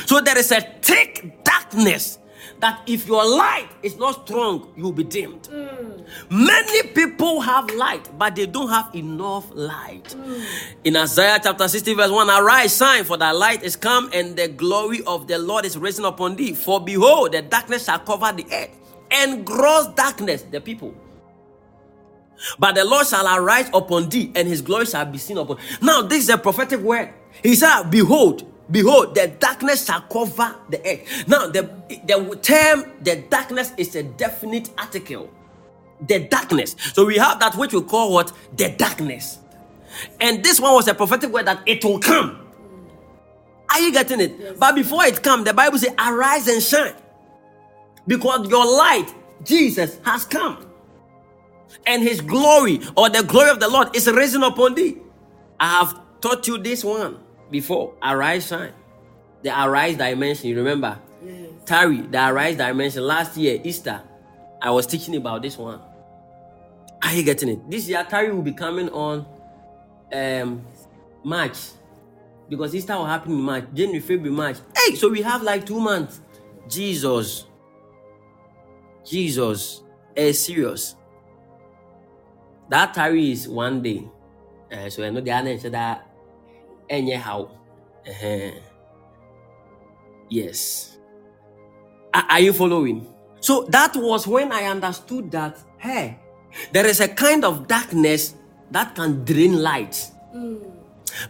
So 0.06 0.22
there 0.22 0.38
is 0.38 0.52
a 0.52 0.62
thick 0.62 1.44
darkness 1.44 2.20
that 2.60 2.82
if 2.88 3.08
your 3.08 3.26
light 3.28 3.70
is 3.84 3.98
not 3.98 4.28
strong, 4.28 4.74
you'll 4.76 4.92
be 4.92 5.04
dimmed. 5.04 5.48
Many 6.30 6.84
people 6.90 7.42
have 7.42 7.70
light, 7.72 8.10
but 8.18 8.36
they 8.36 8.46
don't 8.46 8.70
have 8.70 8.94
enough 8.96 9.50
light. 9.54 10.16
In 10.84 10.98
Isaiah 10.98 11.40
chapter 11.42 11.68
60, 11.68 11.94
verse 11.94 12.12
1, 12.12 12.30
arise, 12.30 12.78
shine, 12.78 13.04
for 13.04 13.18
thy 13.18 13.32
light 13.32 13.64
is 13.64 13.76
come, 13.76 14.10
and 14.14 14.36
the 14.36 14.48
glory 14.48 15.02
of 15.06 15.28
the 15.28 15.38
Lord 15.38 15.66
is 15.66 15.78
risen 15.78 16.06
upon 16.06 16.36
thee. 16.36 16.54
For 16.54 16.80
behold, 16.84 17.34
the 17.34 17.42
darkness 17.42 17.86
shall 17.86 18.00
cover 18.00 18.32
the 18.32 18.46
earth, 18.52 18.76
and 19.12 19.46
gross 19.46 19.88
darkness 19.88 20.44
the 20.44 20.62
people. 20.62 20.96
But 22.58 22.76
the 22.76 22.86
Lord 22.86 23.08
shall 23.08 23.28
arise 23.28 23.70
upon 23.74 24.10
thee, 24.10 24.32
and 24.36 24.48
his 24.48 24.62
glory 24.62 24.86
shall 24.86 25.06
be 25.06 25.18
seen 25.18 25.38
upon. 25.38 25.58
Now, 25.82 26.02
this 26.02 26.24
is 26.24 26.30
a 26.30 26.38
prophetic 26.38 26.80
word. 26.80 27.14
He 27.44 27.56
said, 27.56 27.84
Behold, 27.90 28.49
behold, 28.72 29.16
the 29.16 29.28
darkness 29.40 29.86
shall 29.86 30.02
cover 30.02 30.56
the 30.70 30.80
earth. 30.88 31.28
Now, 31.28 31.48
the, 31.48 31.70
the 32.06 32.40
term 32.42 32.92
the 33.02 33.24
darkness 33.30 33.74
is 33.78 33.96
a 33.96 34.04
definite 34.04 34.70
article. 34.78 35.30
The 36.08 36.22
darkness. 36.28 36.76
So 36.94 37.06
we 37.06 37.18
have 37.18 37.40
that 37.42 37.56
which 37.56 37.74
we 37.74 37.82
call 37.82 38.14
what? 38.14 38.34
The 38.56 38.72
darkness. 38.78 39.40
And 40.20 40.44
this 40.44 40.60
one 40.60 40.74
was 40.74 40.88
a 40.88 40.94
prophetic 40.96 41.32
word 41.32 41.48
that 41.48 41.64
it 41.68 41.84
will 41.86 42.00
come. 42.00 42.48
Are 43.72 43.82
you 43.82 43.92
getting 43.92 44.22
it? 44.22 44.60
But 44.60 44.76
before 44.76 45.06
it 45.06 45.24
come, 45.24 45.44
the 45.44 45.54
Bible 45.54 45.78
says, 45.80 45.94
arise 46.00 46.48
and 46.48 46.62
shine. 46.64 46.96
Because 48.08 48.50
your 48.50 48.66
light, 48.66 49.14
Jesus, 49.44 50.00
has 50.06 50.26
come 50.26 50.66
and 51.86 52.04
his 52.04 52.22
glory 52.22 52.82
or 52.98 53.10
the 53.10 53.24
glory 53.24 53.50
of 53.52 53.60
the 53.60 53.70
Lord 53.70 53.96
is 53.96 54.08
risen 54.08 54.44
upon 54.44 54.76
thee. 54.76 54.98
I 55.60 55.80
have 55.80 56.00
taught 56.22 56.48
you 56.48 56.58
this 56.58 56.84
one 56.84 57.20
before 57.52 57.94
arise 58.02 58.48
shine. 58.48 58.74
The 59.42 59.50
arise 59.50 59.98
dimension 59.98 60.50
you 60.50 60.58
remember? 60.58 61.00
Yes. 61.24 61.50
tarry 61.66 62.02
the 62.02 62.30
arise 62.30 62.56
dimension. 62.58 63.04
Last 63.04 63.38
year 63.38 63.60
easter 63.64 64.02
i 64.62 64.70
was 64.70 64.86
teaching 64.86 65.16
about 65.16 65.42
this 65.42 65.58
one. 65.58 65.82
Are 67.02 67.14
you 67.14 67.24
getting 67.24 67.50
it? 67.50 67.70
This 67.70 67.88
year 67.88 68.06
tarry 68.10 68.32
will 68.32 68.42
be 68.42 68.54
coming 68.54 68.90
on 68.90 69.26
um 70.14 70.66
march. 71.24 71.58
Because 72.50 72.74
easter 72.74 72.96
will 72.96 73.06
happen 73.06 73.32
in 73.32 73.42
march 73.42 73.66
january 73.74 74.00
february 74.00 74.32
march. 74.36 74.58
Hey 74.76 74.96
so 74.96 75.10
we 75.10 75.22
have 75.22 75.42
like 75.42 75.66
two 75.66 75.80
months. 75.80 76.22
Jesus. 76.68 77.46
Jesus 79.06 79.82
eh 80.16 80.32
serious. 80.34 80.96
That 82.70 82.94
tarry 82.94 83.32
is 83.32 83.48
one 83.48 83.82
day. 83.82 84.08
Uh, 84.72 84.90
so 84.90 85.04
i 85.04 85.10
know 85.10 85.22
the 85.22 85.32
other 85.32 85.58
said 85.58 85.72
that 85.72 86.09
anyhow 86.90 87.50
yes. 90.30 90.98
Are, 92.14 92.26
are 92.30 92.40
you 92.40 92.54
following? 92.54 93.08
So 93.42 93.64
that 93.70 93.96
was 93.96 94.28
when 94.28 94.52
i 94.52 94.64
understood 94.66 95.32
that 95.32 95.58
hey 95.78 96.20
there 96.74 96.86
is 96.86 97.00
a 97.00 97.08
kind 97.08 97.46
of 97.46 97.68
darkness 97.68 98.36
that 98.72 98.96
can 98.96 99.24
drain 99.24 99.62
light. 99.62 100.12
Hmm. 100.32 100.58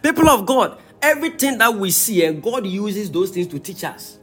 People 0.02 0.28
of 0.28 0.46
god 0.46 0.78
everything 1.02 1.56
that 1.58 1.72
we 1.74 1.90
see 1.90 2.24
and 2.24 2.42
god 2.42 2.66
uses 2.66 3.10
those 3.10 3.30
things 3.30 3.46
to 3.48 3.58
teach 3.58 3.84
us. 3.84 4.18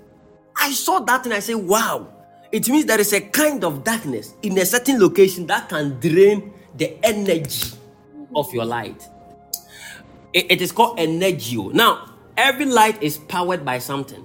I 0.56 0.72
saw 0.72 1.00
that 1.00 1.26
and 1.26 1.34
i 1.34 1.40
said 1.40 1.56
wow. 1.56 2.14
It 2.50 2.70
means 2.70 2.86
there 2.86 3.00
is 3.00 3.12
a 3.12 3.20
kind 3.20 3.64
of 3.66 3.84
darkness 3.84 4.34
in 4.42 4.58
a 4.58 4.66
certain 4.66 5.00
location 5.02 5.46
that 5.48 5.68
can 5.68 6.00
drain 6.00 6.54
the 6.78 6.98
energy 7.04 7.76
of 8.34 8.54
your 8.54 8.64
light 8.64 9.06
it, 10.38 10.52
it 10.52 10.62
is 10.62 10.72
called 10.72 11.00
energio. 11.00 11.74
Now, 11.74 12.14
every 12.38 12.66
light 12.66 13.02
is 13.02 13.18
powered 13.18 13.66
by 13.66 13.80
something. 13.80 14.24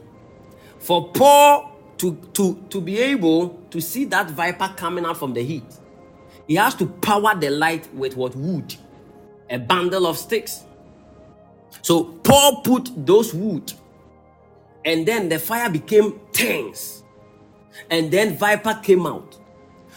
For 0.78 1.10
Paul 1.10 1.74
to, 1.98 2.16
to, 2.34 2.62
to 2.68 2.80
be 2.82 2.98
able 2.98 3.48
to 3.70 3.80
see 3.80 4.04
that 4.06 4.30
viper 4.30 4.74
coming 4.76 5.06
out 5.06 5.16
from 5.16 5.32
the 5.32 5.42
heat, 5.42 5.64
he 6.46 6.56
has 6.56 6.74
to 6.74 6.86
power 6.86 7.34
the 7.34 7.48
light 7.48 7.92
with 7.94 8.16
what 8.16 8.36
wood, 8.36 8.74
a 9.48 9.58
bundle 9.58 10.06
of 10.06 10.18
sticks. 10.18 10.64
So 11.80 12.04
Paul 12.04 12.60
put 12.60 12.90
those 13.06 13.32
wood, 13.32 13.72
and 14.84 15.06
then 15.08 15.30
the 15.30 15.38
fire 15.38 15.70
became 15.70 16.20
tense, 16.32 17.04
and 17.88 18.10
then 18.10 18.36
viper 18.36 18.78
came 18.82 19.06
out. 19.06 19.38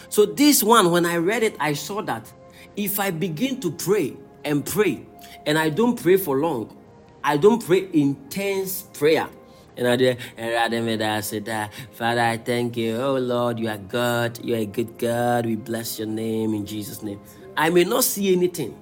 So 0.07 0.25
this 0.25 0.63
one, 0.63 0.91
when 0.91 1.05
I 1.05 1.17
read 1.17 1.43
it, 1.43 1.57
I 1.59 1.73
saw 1.73 2.01
that 2.03 2.31
if 2.77 3.01
I 3.01 3.11
begin 3.11 3.59
to 3.61 3.71
pray 3.71 4.15
and 4.45 4.65
pray, 4.65 5.05
and 5.45 5.57
I 5.57 5.69
don't 5.69 6.01
pray 6.01 6.17
for 6.17 6.37
long, 6.37 6.75
I 7.23 7.37
don't 7.37 7.63
pray 7.63 7.87
intense 7.93 8.83
prayer. 8.93 9.29
And 9.77 9.87
I 9.87 9.95
did, 9.97 10.17
and 10.37 11.03
I 11.03 11.19
said, 11.19 11.45
that, 11.45 11.73
Father, 11.91 12.21
I 12.21 12.37
thank 12.37 12.77
you. 12.77 12.95
Oh 12.95 13.17
Lord, 13.17 13.59
you 13.59 13.67
are 13.67 13.77
God. 13.77 14.39
You 14.43 14.55
are 14.55 14.59
a 14.59 14.65
good 14.65 14.97
God. 14.97 15.45
We 15.45 15.57
bless 15.57 15.99
your 15.99 16.07
name 16.07 16.53
in 16.53 16.65
Jesus' 16.65 17.03
name. 17.03 17.19
I 17.57 17.69
may 17.69 17.83
not 17.83 18.05
see 18.05 18.31
anything. 18.31 18.77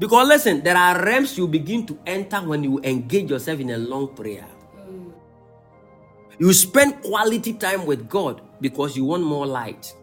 Because 0.00 0.26
listen, 0.26 0.62
there 0.62 0.76
are 0.76 1.04
realms 1.04 1.38
you 1.38 1.46
begin 1.46 1.86
to 1.86 1.98
enter 2.06 2.38
when 2.38 2.64
you 2.64 2.80
engage 2.82 3.30
yourself 3.30 3.60
in 3.60 3.70
a 3.70 3.78
long 3.78 4.08
prayer. 4.08 4.46
You 6.38 6.52
spend 6.52 7.02
quality 7.02 7.52
time 7.52 7.86
with 7.86 8.08
God 8.08 8.42
because 8.60 8.96
you 8.96 9.04
want 9.04 9.24
more 9.24 9.46
light. 9.46 9.94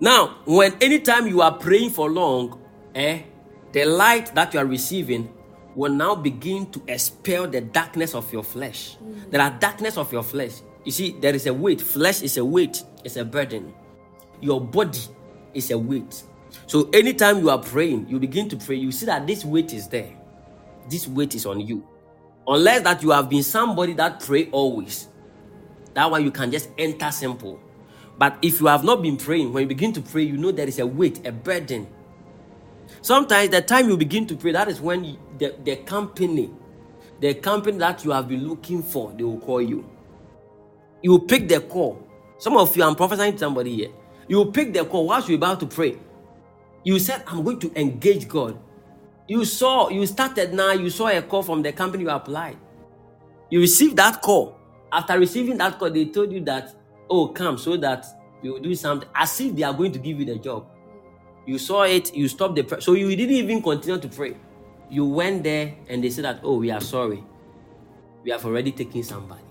Now, 0.00 0.38
when 0.44 0.74
anytime 0.82 1.26
you 1.26 1.42
are 1.42 1.52
praying 1.52 1.90
for 1.90 2.10
long, 2.10 2.60
eh, 2.94 3.22
the 3.72 3.84
light 3.84 4.34
that 4.34 4.54
you 4.54 4.60
are 4.60 4.66
receiving 4.66 5.32
will 5.74 5.92
now 5.92 6.14
begin 6.14 6.70
to 6.70 6.82
expel 6.88 7.46
the 7.46 7.60
darkness 7.60 8.14
of 8.14 8.30
your 8.32 8.42
flesh. 8.42 8.96
There 9.30 9.40
are 9.40 9.50
darkness 9.58 9.96
of 9.96 10.12
your 10.12 10.22
flesh. 10.22 10.60
You 10.84 10.92
see, 10.92 11.12
there 11.12 11.34
is 11.34 11.46
a 11.46 11.54
weight. 11.54 11.80
Flesh 11.80 12.22
is 12.22 12.36
a 12.36 12.44
weight, 12.44 12.82
it's 13.04 13.16
a 13.16 13.24
burden. 13.24 13.72
Your 14.40 14.60
body 14.60 15.00
is 15.54 15.70
a 15.70 15.78
weight. 15.78 16.22
So 16.66 16.90
anytime 16.92 17.38
you 17.38 17.50
are 17.50 17.58
praying, 17.58 18.08
you 18.08 18.18
begin 18.18 18.48
to 18.50 18.56
pray, 18.56 18.76
you 18.76 18.92
see 18.92 19.06
that 19.06 19.26
this 19.26 19.44
weight 19.44 19.72
is 19.72 19.88
there. 19.88 20.12
This 20.90 21.08
weight 21.08 21.34
is 21.34 21.46
on 21.46 21.60
you. 21.60 21.86
Unless 22.46 22.82
that 22.82 23.02
you 23.02 23.10
have 23.10 23.30
been 23.30 23.42
somebody 23.42 23.94
that 23.94 24.20
pray 24.20 24.50
always. 24.50 25.08
That 25.94 26.10
one 26.10 26.24
you 26.24 26.30
can 26.30 26.50
just 26.50 26.68
enter 26.76 27.10
simple. 27.10 27.60
But 28.18 28.38
if 28.42 28.60
you 28.60 28.66
have 28.66 28.84
not 28.84 29.02
been 29.02 29.16
praying, 29.16 29.52
when 29.52 29.62
you 29.62 29.68
begin 29.68 29.92
to 29.94 30.02
pray, 30.02 30.22
you 30.22 30.36
know 30.36 30.50
there 30.52 30.66
is 30.66 30.78
a 30.78 30.86
weight, 30.86 31.26
a 31.26 31.32
burden. 31.32 31.86
Sometimes 33.02 33.50
the 33.50 33.62
time 33.62 33.88
you 33.90 33.98
begin 33.98 34.26
to 34.28 34.36
pray, 34.36 34.52
that 34.52 34.68
is 34.68 34.80
when 34.80 35.04
you- 35.04 35.18
the, 35.38 35.56
the 35.64 35.76
company, 35.78 36.50
the 37.20 37.34
company 37.34 37.78
that 37.78 38.04
you 38.04 38.12
have 38.12 38.28
been 38.28 38.46
looking 38.48 38.82
for, 38.82 39.12
they 39.16 39.24
will 39.24 39.40
call 39.40 39.62
you. 39.62 39.84
You 41.02 41.12
will 41.12 41.20
pick 41.20 41.48
the 41.48 41.60
call. 41.60 42.02
Some 42.38 42.56
of 42.58 42.76
you, 42.76 42.84
I'm 42.84 42.96
prophesying 42.96 43.34
to 43.34 43.38
somebody 43.38 43.76
here. 43.76 43.90
You 44.28 44.38
will 44.38 44.52
pick 44.52 44.72
the 44.74 44.84
call 44.84 45.06
whilst 45.08 45.28
you're 45.28 45.36
about 45.38 45.60
to 45.60 45.66
pray. 45.66 45.98
You 46.84 46.98
said, 47.00 47.24
I'm 47.28 47.44
going 47.44 47.60
to 47.60 47.80
engage 47.80 48.28
God. 48.28 48.58
You 49.28 49.44
saw, 49.44 49.90
you 49.90 50.06
started 50.06 50.54
now, 50.54 50.72
you 50.72 50.90
saw 50.90 51.08
a 51.08 51.22
call 51.22 51.42
from 51.42 51.62
the 51.62 51.72
company 51.72 52.04
you 52.04 52.10
applied. 52.10 52.58
You 53.50 53.60
received 53.60 53.96
that 53.98 54.22
call. 54.22 54.58
After 54.92 55.18
receiving 55.18 55.58
that 55.58 55.78
call, 55.78 55.90
they 55.90 56.06
told 56.06 56.32
you 56.32 56.40
that, 56.42 56.74
oh, 57.10 57.28
come 57.28 57.58
so 57.58 57.76
that 57.78 58.06
we 58.42 58.50
will 58.50 58.60
do 58.60 58.74
something 58.74 59.08
as 59.14 59.40
if 59.40 59.56
they 59.56 59.64
are 59.64 59.74
going 59.74 59.92
to 59.92 60.00
give 60.00 60.20
you 60.20 60.26
the 60.26 60.36
job. 60.38 60.66
You 61.46 61.58
saw 61.58 61.82
it, 61.82 62.14
you 62.14 62.28
stopped 62.28 62.54
the 62.54 62.62
prayer. 62.62 62.80
So 62.80 62.92
you 62.94 63.08
didn't 63.16 63.34
even 63.34 63.62
continue 63.62 64.00
to 64.00 64.08
pray. 64.08 64.36
You 64.88 65.06
went 65.06 65.42
there 65.42 65.74
and 65.88 66.04
they 66.04 66.10
said 66.10 66.24
that, 66.24 66.40
oh, 66.42 66.58
we 66.58 66.70
are 66.70 66.80
sorry. 66.80 67.24
We 68.22 68.30
have 68.30 68.44
already 68.44 68.72
taken 68.72 69.02
somebody. 69.02 69.42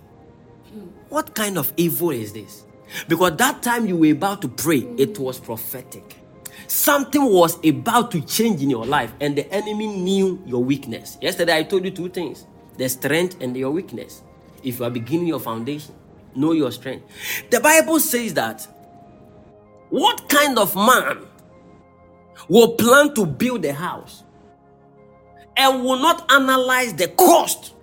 What 1.09 1.35
kind 1.35 1.57
of 1.57 1.73
evil 1.75 2.11
is 2.11 2.31
this? 2.31 2.63
Because 3.07 3.35
that 3.37 3.61
time 3.61 3.85
you 3.85 3.97
were 3.97 4.11
about 4.11 4.41
to 4.43 4.47
pray, 4.47 4.79
it 4.97 5.17
was 5.19 5.39
prophetic. 5.39 6.17
Something 6.67 7.25
was 7.25 7.57
about 7.65 8.11
to 8.11 8.21
change 8.21 8.61
in 8.61 8.69
your 8.69 8.85
life, 8.85 9.11
and 9.19 9.37
the 9.37 9.51
enemy 9.53 9.87
knew 9.87 10.41
your 10.45 10.63
weakness. 10.63 11.17
Yesterday, 11.21 11.57
I 11.57 11.63
told 11.63 11.83
you 11.83 11.91
two 11.91 12.07
things 12.07 12.45
the 12.77 12.87
strength 12.87 13.37
and 13.41 13.55
your 13.57 13.71
weakness. 13.71 14.21
If 14.63 14.79
you 14.79 14.85
are 14.85 14.89
beginning 14.89 15.27
your 15.27 15.39
foundation, 15.39 15.93
know 16.35 16.53
your 16.53 16.71
strength. 16.71 17.05
The 17.49 17.59
Bible 17.59 17.99
says 17.99 18.33
that 18.35 18.65
what 19.89 20.29
kind 20.29 20.57
of 20.57 20.75
man 20.75 21.25
will 22.49 22.75
plan 22.75 23.13
to 23.15 23.25
build 23.25 23.65
a 23.65 23.73
house 23.73 24.23
and 25.57 25.83
will 25.83 25.99
not 25.99 26.31
analyze 26.31 26.93
the 26.93 27.07
cost? 27.09 27.73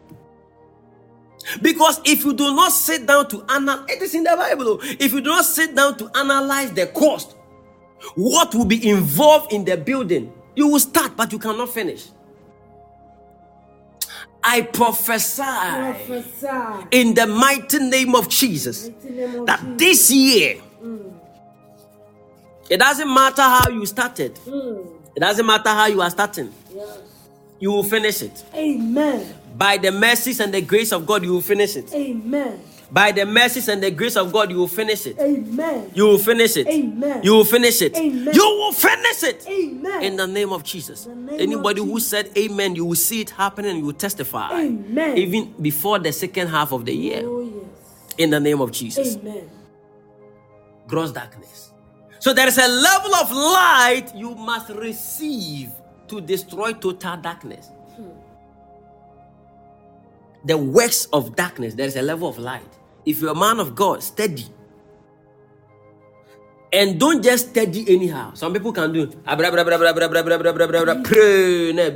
Because 1.63 2.01
if 2.05 2.25
you 2.25 2.35
do 2.35 2.55
not 2.55 2.73
sit 2.73 3.07
down 3.07 3.29
to 3.29 3.45
analyze, 3.49 3.87
it 3.89 4.03
is 4.03 4.15
in 4.15 4.25
the 4.25 4.37
Bible. 4.37 4.79
If 4.83 5.13
you 5.13 5.21
do 5.21 5.31
not 5.31 5.45
sit 5.45 5.75
down 5.75 5.97
to 5.99 6.11
analyze 6.15 6.73
the 6.73 6.87
cost, 6.89 7.37
what 8.15 8.55
will 8.55 8.65
be 8.65 8.87
involved 8.89 9.53
in 9.53 9.65
the 9.65 9.77
building, 9.77 10.33
you 10.55 10.69
will 10.69 10.81
start, 10.81 11.17
but 11.17 11.33
you 11.33 11.39
cannot 11.39 11.71
finish. 11.71 12.09
I 14.43 14.63
prophesy 14.63 15.43
Prophesy. 15.43 16.87
in 16.93 17.15
the 17.15 17.27
mighty 17.27 17.79
name 17.81 18.15
of 18.15 18.29
Jesus 18.29 18.89
name 19.05 19.41
of 19.41 19.47
that 19.47 19.61
Jesus. 19.61 19.77
this 19.79 20.11
year, 20.13 20.57
mm. 20.83 21.18
It 22.71 22.79
doesn't 22.79 23.13
matter 23.13 23.43
how 23.43 23.69
you 23.71 23.85
started, 23.87 24.35
Mm. 24.47 24.87
it 25.17 25.21
doesn't 25.21 25.47
matter 25.47 25.71
how 25.71 25.87
you 25.87 26.01
are 26.03 26.11
starting, 26.11 26.53
Yes. 26.75 26.99
you 27.61 27.71
will 27.73 27.83
finish 27.85 28.23
it. 28.23 28.45
Amen. 28.55 29.35
By 29.57 29.77
the 29.79 29.91
mercies 29.91 30.41
and 30.41 30.53
the 30.55 30.61
grace 30.61 30.93
of 30.93 31.05
God, 31.07 31.25
you 31.25 31.33
will 31.33 31.41
finish 31.41 31.77
it. 31.77 31.93
Amen. 31.93 32.61
By 32.91 33.13
the 33.13 33.27
mercies 33.27 33.69
and 33.69 33.83
the 33.83 33.91
grace 33.91 34.17
of 34.17 34.33
God, 34.33 34.51
you 34.51 34.57
will 34.57 34.67
finish 34.69 35.05
it. 35.05 35.19
Amen. 35.21 35.91
You 35.95 36.05
will 36.07 36.17
finish 36.19 36.57
it. 36.57 36.67
Amen. 36.69 37.21
You 37.23 37.33
will 37.35 37.45
finish 37.45 37.83
it. 37.83 37.95
Amen. 37.95 38.35
You 38.35 38.43
will 38.45 38.73
finish 38.73 39.23
it. 39.25 39.45
Amen. 39.47 40.03
In 40.05 40.17
the 40.17 40.27
name 40.27 40.53
of 40.55 40.65
Jesus. 40.65 41.05
Name 41.07 41.29
Anybody 41.39 41.83
of 41.83 41.87
who 41.87 41.97
Jesus. 41.97 42.09
said 42.09 42.31
amen, 42.39 42.77
you 42.77 42.87
will 42.87 42.95
see 42.97 43.21
it 43.21 43.29
happening 43.31 43.73
and 43.73 43.81
you 43.81 43.85
will 43.87 43.93
testify. 43.93 44.53
Amen. 44.59 45.19
Even 45.19 45.53
before 45.61 45.99
the 45.99 46.13
second 46.13 46.49
half 46.49 46.73
of 46.73 46.87
the 46.87 46.95
year. 46.95 47.21
Oh, 47.25 47.41
yes. 47.43 48.15
In 48.17 48.31
the 48.31 48.41
name 48.41 48.63
of 48.63 48.73
Jesus. 48.73 49.17
Amen. 49.17 49.51
Gross 50.87 51.13
darkness. 51.13 51.68
So 52.19 52.33
there 52.33 52.49
is 52.49 52.59
a 52.59 52.67
level 52.67 53.15
of 53.15 53.31
light 53.31 54.13
you 54.15 54.35
must 54.35 54.71
receive 54.71 55.71
to 56.09 56.21
destroy 56.21 56.73
total 56.73 57.17
darkness. 57.17 57.71
The 60.45 60.57
works 60.57 61.07
of 61.13 61.37
darkness, 61.37 61.75
there 61.75 61.87
is 61.87 61.97
a 61.97 62.03
level 62.03 62.29
of 62.29 62.39
light. 62.39 62.67
If 63.07 63.21
you're 63.21 63.33
a 63.33 63.39
man 63.39 63.61
of 63.61 63.75
God, 63.75 64.03
steady. 64.03 64.47
And 66.73 66.99
don't 67.01 67.23
just 67.23 67.51
steady 67.51 67.85
anyhow. 67.89 68.35
Some 68.35 68.53
people 68.53 68.73
can 68.73 68.93
do 68.93 69.09
abra, 69.27 69.49
abra, 69.49 69.63
abra, 69.63 69.75
abra, 69.77 69.89
abra, 69.91 70.05
abra, 70.07 70.21
abra, 70.21 70.35
abra, 70.35 70.51
abra, 70.51 70.65
abra, 70.65 70.81
abra, 70.81 70.95
pray 71.03 71.73
na 71.73 71.89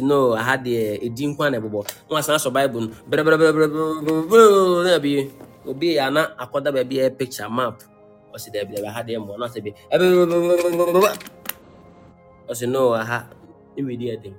no 0.00 0.32
aha 0.32 0.56
deɛ 0.56 1.02
edi 1.02 1.26
nkwa 1.26 1.50
na 1.50 1.58
ɛbobɔ. 1.58 1.80
Wɔn 2.08 2.18
asan 2.18 2.36
asɔ 2.36 2.52
Bible 2.52 2.80
no 2.80 2.88
bra, 3.06 3.22
bra, 3.22 3.36
bra, 3.36 3.52
bra, 3.52 3.68
bra, 3.68 3.78
bra, 4.00 4.22
bra, 4.22 4.82
na 4.84 4.98
be. 4.98 5.30
Obi 5.66 5.98
ana 5.98 6.32
akɔda 6.38 6.72
baabi 6.72 6.96
yɛ 7.00 7.18
picture 7.18 7.48
map. 7.50 7.82
Ɔsi 8.34 8.48
dɛbi 8.54 8.72
dɛbi 8.76 8.88
aha 8.90 9.02
deɛ 9.06 9.18
mbɔ 9.22 9.32
na 9.38 9.46
ɔsi 9.46 9.60
bi 9.64 9.70
bra, 9.90 11.00
bra. 11.00 11.12
Ɔsi 12.50 12.66
no 12.68 12.92
ah, 12.92 13.00
aha 13.00 13.18
ewi 13.78 13.96
di 13.96 14.06
ɛdin. 14.10 14.34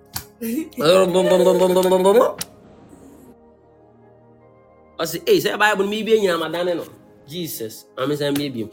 ɔsi 4.99 5.17
ee 5.27 5.35
eh, 5.37 5.39
sɛ 5.43 5.57
bible 5.59 5.83
no 5.85 5.89
mi 5.89 6.03
bi 6.03 6.11
enyina 6.15 6.37
ma 6.39 6.49
dane 6.49 6.73
no 6.75 6.83
jesus 7.27 7.85
maame 7.97 8.15
sɛ 8.15 8.31
mi 8.37 8.45
ebiem 8.49 8.69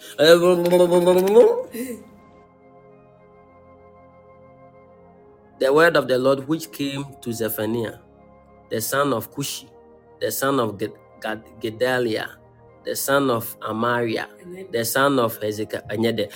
the 5.59 5.73
word 5.73 5.97
of 5.97 6.07
the 6.09 6.19
lord 6.19 6.47
which 6.49 6.70
came 6.73 7.05
to 7.20 7.32
zephaniah 7.32 7.99
the 8.70 8.81
son 8.81 9.12
of 9.12 9.31
cushi 9.35 9.66
the 10.20 10.31
son 10.31 10.61
of 10.61 10.78
gedaliah 11.61 12.31
the 12.85 12.97
son 12.97 13.31
of 13.31 13.57
amariah 13.61 14.27
the 14.73 14.85
son 14.85 15.19
of 15.19 15.39
hezekiah 15.43 16.29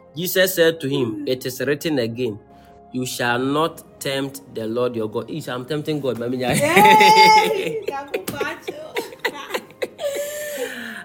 jesus 0.16 0.54
said 0.56 0.80
to 0.80 0.88
him 0.88 1.24
it 1.28 1.46
is 1.46 1.60
written 1.62 1.98
again 2.00 2.38
you 2.92 3.06
shall 3.06 3.38
not 3.38 3.82
tempt 4.00 4.42
the 4.54 4.66
lord 4.66 4.96
your 4.96 5.08
god 5.10 5.30
i'm 5.48 5.64
tempting 5.66 6.00
god 6.00 6.18
mami 6.18 6.44
oh 6.44 7.76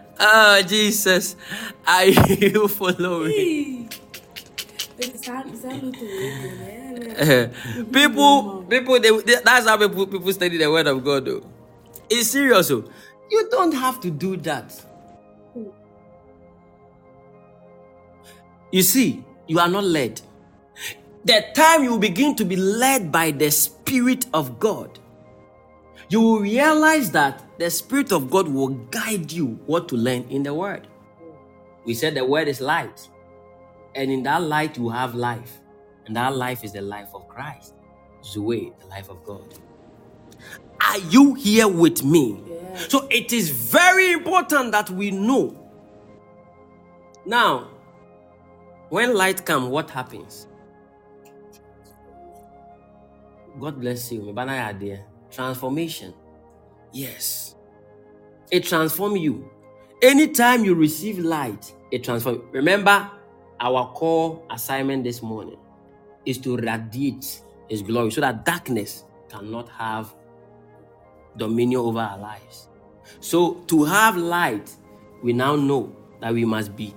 ah, 0.19 0.61
jesus 0.67 1.35
are 1.87 2.05
you 2.07 2.67
following 2.79 3.89
Sabe, 5.15 5.57
sabe 5.57 5.91
tudo, 5.91 6.31
né? 6.59 7.51
people, 7.91 8.63
people, 8.69 8.99
they, 8.99 9.11
they- 9.23 9.41
that's 9.43 9.67
how 9.67 9.77
people, 9.77 10.07
people 10.07 10.33
study 10.33 10.57
the 10.57 10.71
word 10.71 10.87
of 10.87 11.03
God. 11.03 11.25
Though 11.25 11.43
it's 12.09 12.29
serious. 12.29 12.71
Oh, 12.71 12.83
you 13.29 13.49
don't 13.49 13.73
have 13.73 13.99
to 14.01 14.11
do 14.11 14.37
that. 14.37 14.73
You 18.71 18.81
see, 18.81 19.23
you 19.47 19.59
are 19.59 19.69
not 19.69 19.83
led. 19.83 20.21
The 21.23 21.45
time 21.55 21.83
you 21.83 21.97
begin 21.97 22.35
to 22.35 22.45
be 22.45 22.55
led 22.55 23.11
by 23.11 23.31
the 23.31 23.49
Spirit 23.49 24.25
of 24.33 24.59
God, 24.59 24.99
you 26.09 26.21
will 26.21 26.39
realize 26.39 27.09
that 27.11 27.43
the 27.57 27.69
Spirit 27.69 28.11
of 28.11 28.29
God 28.29 28.47
will 28.47 28.67
guide 28.67 29.31
you 29.31 29.59
what 29.65 29.87
to 29.89 29.95
learn 29.95 30.23
in 30.29 30.43
the 30.43 30.53
Word. 30.53 30.87
We 31.85 31.93
said 31.93 32.15
the 32.15 32.25
Word 32.25 32.47
is 32.47 32.61
light, 32.61 33.09
and 33.95 34.11
in 34.11 34.23
that 34.23 34.43
light 34.43 34.77
you 34.77 34.89
have 34.89 35.15
life, 35.15 35.61
and 36.05 36.15
that 36.15 36.35
life 36.35 36.63
is 36.63 36.73
the 36.73 36.81
life 36.81 37.09
of 37.15 37.27
Christ, 37.27 37.73
Zoe, 38.23 38.71
the 38.79 38.87
life 38.87 39.09
of 39.09 39.23
God. 39.23 39.57
Are 40.87 40.99
you 40.99 41.33
here 41.33 41.67
with 41.67 42.03
me? 42.03 42.41
Yeah. 42.47 42.77
So 42.87 43.07
it 43.09 43.33
is 43.33 43.49
very 43.49 44.11
important 44.11 44.71
that 44.71 44.89
we 44.89 45.11
know. 45.11 45.61
Now, 47.25 47.69
when 48.89 49.15
light 49.15 49.45
comes, 49.45 49.67
what 49.67 49.89
happens? 49.89 50.47
God 53.59 53.79
bless 53.79 54.11
you. 54.11 54.33
Idea. 54.37 55.05
Transformation. 55.31 56.13
Yes. 56.91 57.55
It 58.51 58.65
transforms 58.65 59.19
you. 59.19 59.49
Anytime 60.01 60.65
you 60.65 60.75
receive 60.75 61.19
light, 61.19 61.73
it 61.91 62.03
transforms. 62.03 62.41
Remember, 62.51 63.09
our 63.59 63.91
core 63.93 64.43
assignment 64.51 65.03
this 65.03 65.21
morning 65.21 65.57
is 66.25 66.37
to 66.39 66.57
radiate 66.57 67.41
His 67.69 67.81
glory 67.81 68.11
so 68.11 68.21
that 68.21 68.45
darkness 68.45 69.05
cannot 69.29 69.69
have 69.69 70.13
dominion 71.37 71.81
over 71.81 71.99
our 71.99 72.17
lives. 72.17 72.69
So, 73.19 73.55
to 73.67 73.83
have 73.85 74.17
light, 74.17 74.69
we 75.23 75.33
now 75.33 75.55
know 75.55 75.95
that 76.21 76.33
we 76.33 76.45
must 76.45 76.75
be, 76.75 76.93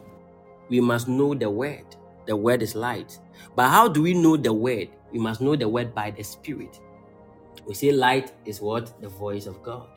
we 0.68 0.80
must 0.80 1.08
know 1.08 1.34
the 1.34 1.50
word. 1.50 1.84
The 2.26 2.36
word 2.36 2.62
is 2.62 2.74
light. 2.74 3.18
But 3.56 3.70
how 3.70 3.88
do 3.88 4.02
we 4.02 4.14
know 4.14 4.36
the 4.36 4.52
word? 4.52 4.88
We 5.12 5.18
must 5.18 5.40
know 5.40 5.56
the 5.56 5.68
word 5.68 5.94
by 5.94 6.10
the 6.10 6.22
Spirit. 6.22 6.78
We 7.66 7.74
say 7.74 7.92
light 7.92 8.32
is 8.44 8.60
what? 8.60 9.00
The 9.00 9.08
voice 9.08 9.46
of 9.46 9.62
God. 9.62 9.88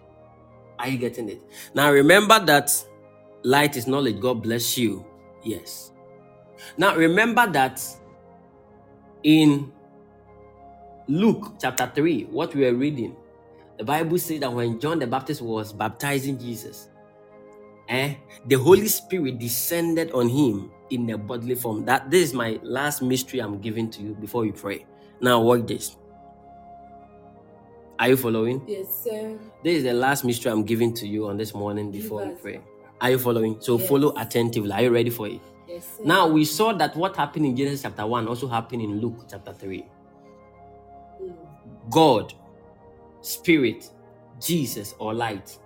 Are 0.80 0.88
you 0.88 0.98
getting 0.98 1.30
it? 1.30 1.42
Now 1.74 1.92
remember 1.92 2.40
that 2.46 2.72
light 3.44 3.76
is 3.76 3.88
knowledge. 3.88 4.20
God 4.20 4.42
bless 4.42 4.78
you. 4.78 5.06
Yes. 5.44 5.92
Now 6.78 6.96
remember 6.96 7.48
that 7.52 7.84
in 9.24 9.72
Luke 11.08 11.56
chapter 11.60 11.92
3, 11.94 12.26
what 12.26 12.56
we 12.56 12.66
are 12.66 12.74
reading, 12.74 13.16
the 13.82 13.86
Bible 13.86 14.20
says 14.20 14.40
that 14.42 14.54
when 14.54 14.80
John 14.80 15.00
the 15.00 15.08
Baptist 15.08 15.42
was 15.42 15.74
baptizing 15.74 16.38
Jesus, 16.38 16.90
eh, 17.90 18.14
the 18.46 18.54
Holy 18.54 18.88
Spirit 18.88 19.40
descended 19.40 20.12
on 20.12 20.30
him 20.30 20.70
in 20.92 21.10
a 21.10 21.18
bodily 21.18 21.56
form. 21.56 21.84
That 21.86 22.12
this 22.12 22.30
is 22.30 22.34
my 22.36 22.60
last 22.62 23.02
mystery 23.02 23.40
I'm 23.40 23.60
giving 23.60 23.90
to 23.90 24.04
you 24.04 24.14
before 24.14 24.44
we 24.44 24.52
pray. 24.52 24.86
Now 25.20 25.42
watch 25.42 25.66
this. 25.66 25.98
Are 27.98 28.10
you 28.10 28.18
following? 28.18 28.62
Yes, 28.68 29.04
sir. 29.04 29.40
This 29.64 29.78
is 29.78 29.84
the 29.86 29.94
last 29.94 30.26
mystery 30.26 30.52
I'm 30.52 30.64
giving 30.64 30.94
to 30.94 31.08
you 31.08 31.26
on 31.26 31.38
this 31.38 31.56
morning 31.56 31.90
before 31.90 32.24
we 32.24 32.36
pray. 32.36 32.62
Are 33.02 33.10
you 33.10 33.18
following? 33.18 33.58
So 33.62 33.80
Yes. 33.80 33.90
follow 33.90 34.14
attentively. 34.16 34.72
Are 34.74 34.84
you 34.84 34.92
ready 34.92 35.10
for 35.10 35.28
it? 35.28 35.42
Yes, 35.68 35.88
sir. 35.98 36.04
Now 36.06 36.28
we 36.28 36.46
saw 36.46 36.72
that 36.74 36.96
what 36.96 37.16
happened 37.16 37.48
in 37.48 37.56
Genesis 37.56 37.82
chapter 37.82 38.06
1 38.06 38.28
also 38.28 38.48
happened 38.48 38.84
in 38.84 39.02
Luke 39.02 39.26
chapter 39.28 39.54
3. 39.54 39.88
Mm. 41.20 41.34
God, 41.90 42.36
Spirit, 43.22 43.90
Jesus, 44.40 44.96
or 45.00 45.14
light. 45.14 45.58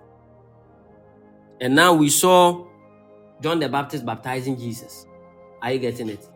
And 1.60 1.74
now 1.74 1.94
we 1.94 2.10
saw 2.10 2.66
John 3.40 3.58
the 3.58 3.68
Baptist 3.68 4.04
baptizing 4.04 4.58
Jesus. 4.58 5.06
Are 5.62 5.72
you 5.72 5.78
getting 5.78 6.08
it? 6.08 6.26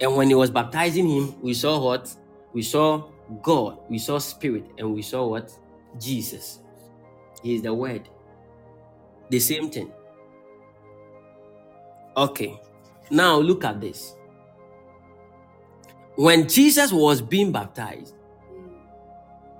And 0.00 0.14
when 0.14 0.28
he 0.28 0.34
was 0.34 0.50
baptizing 0.50 1.08
him, 1.08 1.40
we 1.40 1.54
saw 1.54 1.82
what? 1.82 2.14
We 2.52 2.62
saw 2.62 3.10
God, 3.42 3.78
we 3.88 3.98
saw 3.98 4.18
Spirit, 4.18 4.66
and 4.78 4.94
we 4.94 5.02
saw 5.02 5.26
what? 5.26 5.52
Jesus. 5.98 6.60
He 7.42 7.54
is 7.54 7.62
the 7.62 7.72
Word. 7.72 8.08
The 9.30 9.40
same 9.40 9.70
thing. 9.70 9.92
Okay. 12.16 12.60
Now 13.10 13.38
look 13.38 13.64
at 13.64 13.80
this. 13.80 14.14
When 16.16 16.48
Jesus 16.48 16.92
was 16.92 17.22
being 17.22 17.52
baptized, 17.52 18.14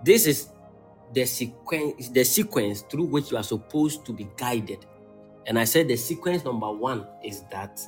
this 0.02 0.26
is 0.26 0.48
the 1.14 1.24
sequence 1.24 2.08
the 2.10 2.24
sequence 2.24 2.82
through 2.82 3.04
which 3.04 3.30
you 3.30 3.36
are 3.36 3.42
supposed 3.42 4.04
to 4.06 4.12
be 4.12 4.28
guided. 4.36 4.84
And 5.46 5.58
i 5.58 5.64
said 5.64 5.88
the 5.88 5.96
sequence 5.96 6.44
number 6.44 6.70
one 6.70 7.06
is 7.24 7.42
that 7.50 7.80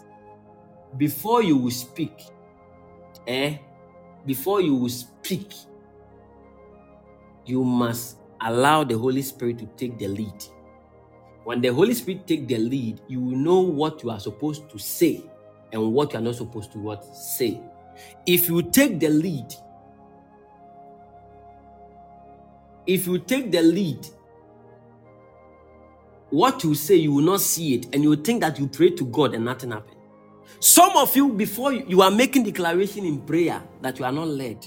before 0.97 1.43
you 1.43 1.57
will 1.57 1.71
speak 1.71 2.23
eh 3.27 3.59
before 4.27 4.61
you 4.61 4.75
will 4.75 4.89
speak 4.89 5.53
you 7.47 7.65
must 7.65 8.17
allow 8.43 8.85
the 8.85 8.97
holy 8.97 9.23
spirit 9.23 9.59
to 9.59 9.67
take 9.77 9.99
the 9.99 10.09
lead. 10.09 10.45
When 11.45 11.61
the 11.61 11.69
holy 11.69 11.95
spirit 11.95 12.27
take 12.27 12.47
the 12.49 12.59
lead 12.59 13.01
you 13.09 13.21
will 13.21 13.37
know 13.37 13.61
what 13.61 14.03
you 14.03 14.11
are 14.11 14.21
supposed 14.21 14.69
to 14.71 14.79
say 14.79 15.23
and 15.73 15.93
what 15.93 16.13
you 16.13 16.19
are 16.19 16.23
not 16.23 16.37
supposed 16.37 16.73
to 16.73 16.79
what 16.79 17.05
say. 17.17 17.61
If 18.27 18.49
you 18.49 18.63
take 18.63 18.99
the 19.01 19.09
lead 19.11 19.55
if 22.95 23.07
you 23.07 23.19
take 23.19 23.53
the 23.53 23.63
lead, 23.63 24.07
what 26.31 26.65
you 26.65 26.75
say, 26.75 26.97
you 26.97 27.13
will 27.15 27.25
not 27.25 27.41
see 27.41 27.75
it, 27.75 27.87
and 27.95 28.03
you 28.03 28.11
will 28.11 28.23
think 28.23 28.43
that 28.43 28.59
you 28.59 28.69
pray 28.69 28.91
to 28.91 29.05
God 29.07 29.35
and 29.35 29.45
nothing 29.45 29.73
happened. 29.73 29.97
Some 30.61 30.97
of 30.97 31.15
you, 31.17 31.33
before 31.33 31.73
you, 31.73 32.03
are 32.03 32.11
making 32.11 32.45
declaration 32.45 33.05
in 33.07 33.21
prayer 33.23 33.63
that 33.83 33.99
you 33.99 34.05
are 34.05 34.13
not 34.13 34.29
led. 34.29 34.67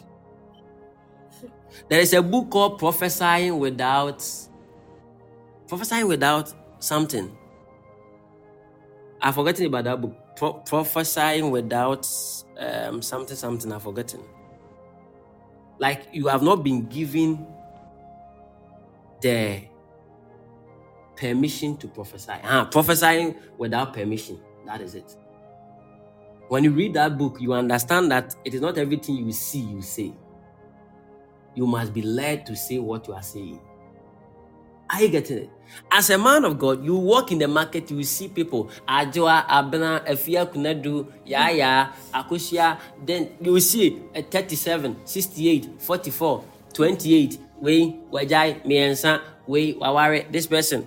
There 1.89 1.99
is 2.01 2.13
a 2.13 2.21
book 2.23 2.51
called 2.51 2.79
Prophesying 2.79 3.59
Without 3.59 4.25
Prophesying 5.67 6.07
Without 6.07 6.53
something. 6.79 7.35
I've 9.21 9.35
forgotten 9.35 9.65
about 9.67 9.85
that 9.85 10.01
book. 10.01 10.15
Pro- 10.35 10.53
prophesying 10.53 11.51
without 11.51 12.07
um, 12.59 13.01
something, 13.01 13.35
something. 13.37 13.71
I've 13.71 13.83
forgotten. 13.83 14.21
Like 15.79 16.07
you 16.13 16.27
have 16.27 16.43
not 16.43 16.63
been 16.63 16.87
given 16.87 17.47
the 19.23 19.61
permission 21.15 21.77
to 21.77 21.87
prophesy. 21.87 22.33
Ah, 22.43 22.65
prophesying 22.69 23.35
without 23.57 23.93
permission. 23.93 24.39
That 24.65 24.81
is 24.81 24.95
it. 24.95 25.15
When 26.49 26.63
you 26.63 26.71
read 26.71 26.93
that 26.95 27.17
book, 27.17 27.37
you 27.39 27.53
understand 27.53 28.11
that 28.11 28.35
it 28.45 28.53
is 28.53 28.61
not 28.61 28.77
everything 28.77 29.15
you 29.15 29.31
see 29.31 29.59
you 29.59 29.81
say. 29.81 30.13
You 31.55 31.65
must 31.65 31.93
be 31.93 32.01
led 32.01 32.45
to 32.47 32.55
say 32.55 32.79
what 32.79 33.07
you 33.07 33.13
are 33.13 33.23
saying. 33.23 33.59
Are 34.89 35.01
you 35.01 35.09
getting 35.09 35.37
it? 35.39 35.49
As 35.89 36.09
a 36.09 36.17
man 36.17 36.43
of 36.45 36.59
God, 36.59 36.83
you 36.83 36.95
walk 36.95 37.31
in 37.31 37.39
the 37.39 37.47
market, 37.47 37.89
you 37.89 38.03
see 38.03 38.27
people. 38.27 38.69
Ajoa, 38.87 39.47
Abna, 39.47 40.05
Efia 40.05 40.45
Kunadu, 40.51 41.07
Yaya, 41.25 41.93
Akushia. 42.13 42.77
Then 43.03 43.31
you 43.39 43.59
see 43.59 44.01
a 44.13 44.21
37, 44.21 45.05
68, 45.05 45.81
44, 45.81 46.43
28 46.73 47.39
wei 47.63 47.95
wagyae 48.11 48.51
mmiɛnsa 48.65 49.11
wei 49.47 49.73
waware 49.81 50.19
this 50.31 50.47
person 50.47 50.81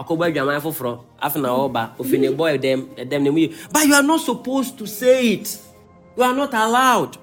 akɔbɔ 0.00 0.22
adwaman 0.32 0.60
foforɔ 0.64 0.92
afei 1.22 1.42
na 1.42 1.48
ɔba 1.52 1.82
ofi 2.00 2.16
ne 2.18 2.28
bɔ 2.38 2.44
ɛdɛm 2.56 2.80
ɛdɛm 3.02 3.22
ne 3.22 3.30
mu 3.30 3.38
yi 3.38 3.48
but 3.72 3.84
you 3.86 3.94
are 3.94 4.02
not 4.02 4.20
supposed 4.20 4.78
to 4.78 4.86
say 4.86 5.32
it. 5.34 5.58
You 6.16 6.22
are 6.22 6.34
not 6.34 6.54
allowed. 6.54 7.16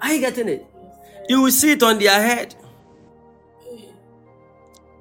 Are 0.00 0.12
you 0.12 0.20
getting 0.20 0.48
it? 0.48 0.66
You 1.28 1.40
will 1.42 1.50
see 1.50 1.72
it 1.72 1.82
on 1.82 1.98
their 1.98 2.20
head. 2.20 2.54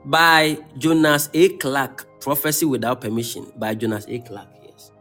By 0.06 0.58
Jonas 0.78 1.30
A. 1.34 1.50
Clark 1.58 2.08
prophecy 2.22 2.66
without 2.66 3.02
permission. 3.02 3.52
By 3.58 3.76
Jonas 3.76 4.06
A. 4.08 4.20
Clark 4.20 4.48
yes. 4.66 4.92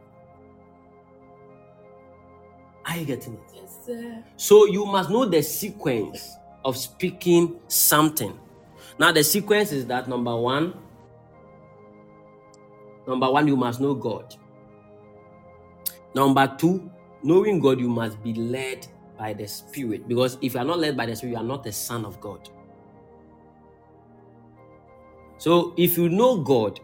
Are 2.84 2.96
you 2.96 3.04
getting 3.04 3.34
it? 3.34 3.51
So 4.36 4.66
you 4.66 4.86
must 4.86 5.10
know 5.10 5.24
the 5.24 5.42
sequence 5.42 6.36
of 6.64 6.76
speaking 6.76 7.60
something. 7.68 8.38
Now, 8.98 9.12
the 9.12 9.24
sequence 9.24 9.72
is 9.72 9.86
that 9.86 10.08
number 10.08 10.36
one, 10.36 10.74
number 13.06 13.30
one, 13.30 13.48
you 13.48 13.56
must 13.56 13.80
know 13.80 13.94
God. 13.94 14.34
Number 16.14 16.54
two, 16.58 16.90
knowing 17.22 17.60
God, 17.60 17.80
you 17.80 17.88
must 17.88 18.22
be 18.22 18.34
led 18.34 18.86
by 19.18 19.32
the 19.32 19.46
Spirit. 19.46 20.06
Because 20.08 20.36
if 20.42 20.54
you 20.54 20.60
are 20.60 20.64
not 20.64 20.78
led 20.78 20.96
by 20.96 21.06
the 21.06 21.16
Spirit, 21.16 21.32
you 21.32 21.38
are 21.38 21.44
not 21.44 21.64
the 21.64 21.72
son 21.72 22.04
of 22.04 22.20
God. 22.20 22.48
So 25.38 25.74
if 25.76 25.96
you 25.96 26.08
know 26.08 26.38
God, 26.38 26.80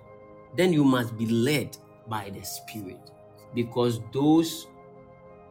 then 0.57 0.73
you 0.73 0.85
must 0.85 1.17
be 1.19 1.27
led 1.27 1.77
by 2.09 2.31
the 2.31 2.43
Spirit. 2.43 3.11
Because 3.55 4.01
those 4.13 4.68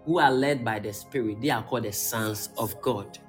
who 0.07 0.19
are 0.19 0.31
led 0.31 0.63
by 0.63 0.79
the 0.79 0.93
Spirit, 0.93 1.41
they 1.41 1.49
are 1.49 1.61
called 1.61 1.83
the 1.83 1.91
sons 1.91 2.49
of 2.57 2.81
God. 2.81 3.19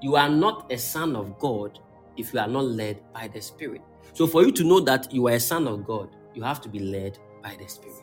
You 0.00 0.14
are 0.14 0.28
not 0.28 0.72
a 0.72 0.78
son 0.78 1.16
of 1.16 1.38
God 1.40 1.80
if 2.16 2.32
you 2.32 2.38
are 2.38 2.46
not 2.46 2.64
led 2.66 3.02
by 3.12 3.26
the 3.26 3.42
Spirit. 3.42 3.82
So 4.12 4.28
for 4.28 4.44
you 4.44 4.52
to 4.52 4.62
know 4.62 4.78
that 4.80 5.12
you 5.12 5.26
are 5.26 5.32
a 5.32 5.40
son 5.40 5.66
of 5.66 5.84
God, 5.84 6.14
you 6.32 6.42
have 6.44 6.60
to 6.60 6.68
be 6.68 6.78
led 6.78 7.18
by 7.42 7.56
the 7.60 7.66
Spirit. 7.66 7.98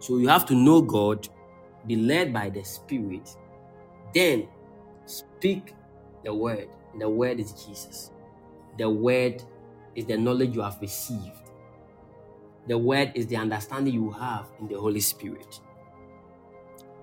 So 0.00 0.18
you 0.18 0.26
have 0.26 0.46
to 0.46 0.54
know 0.54 0.82
God, 0.82 1.28
be 1.86 1.94
led 1.94 2.32
by 2.32 2.50
the 2.50 2.64
Spirit, 2.64 3.36
then 4.12 4.48
speak 5.06 5.74
the 6.24 6.34
word. 6.34 6.68
The 6.98 7.08
word 7.08 7.38
is 7.38 7.52
Jesus. 7.52 8.10
The 8.78 8.90
word 8.90 9.44
is 9.94 10.06
the 10.06 10.16
knowledge 10.16 10.56
you 10.56 10.62
have 10.62 10.78
received. 10.80 11.50
The 12.66 12.76
word 12.76 13.12
is 13.14 13.28
the 13.28 13.36
understanding 13.36 13.94
you 13.94 14.10
have 14.10 14.46
in 14.58 14.66
the 14.66 14.74
Holy 14.80 15.00
Spirit. 15.00 15.60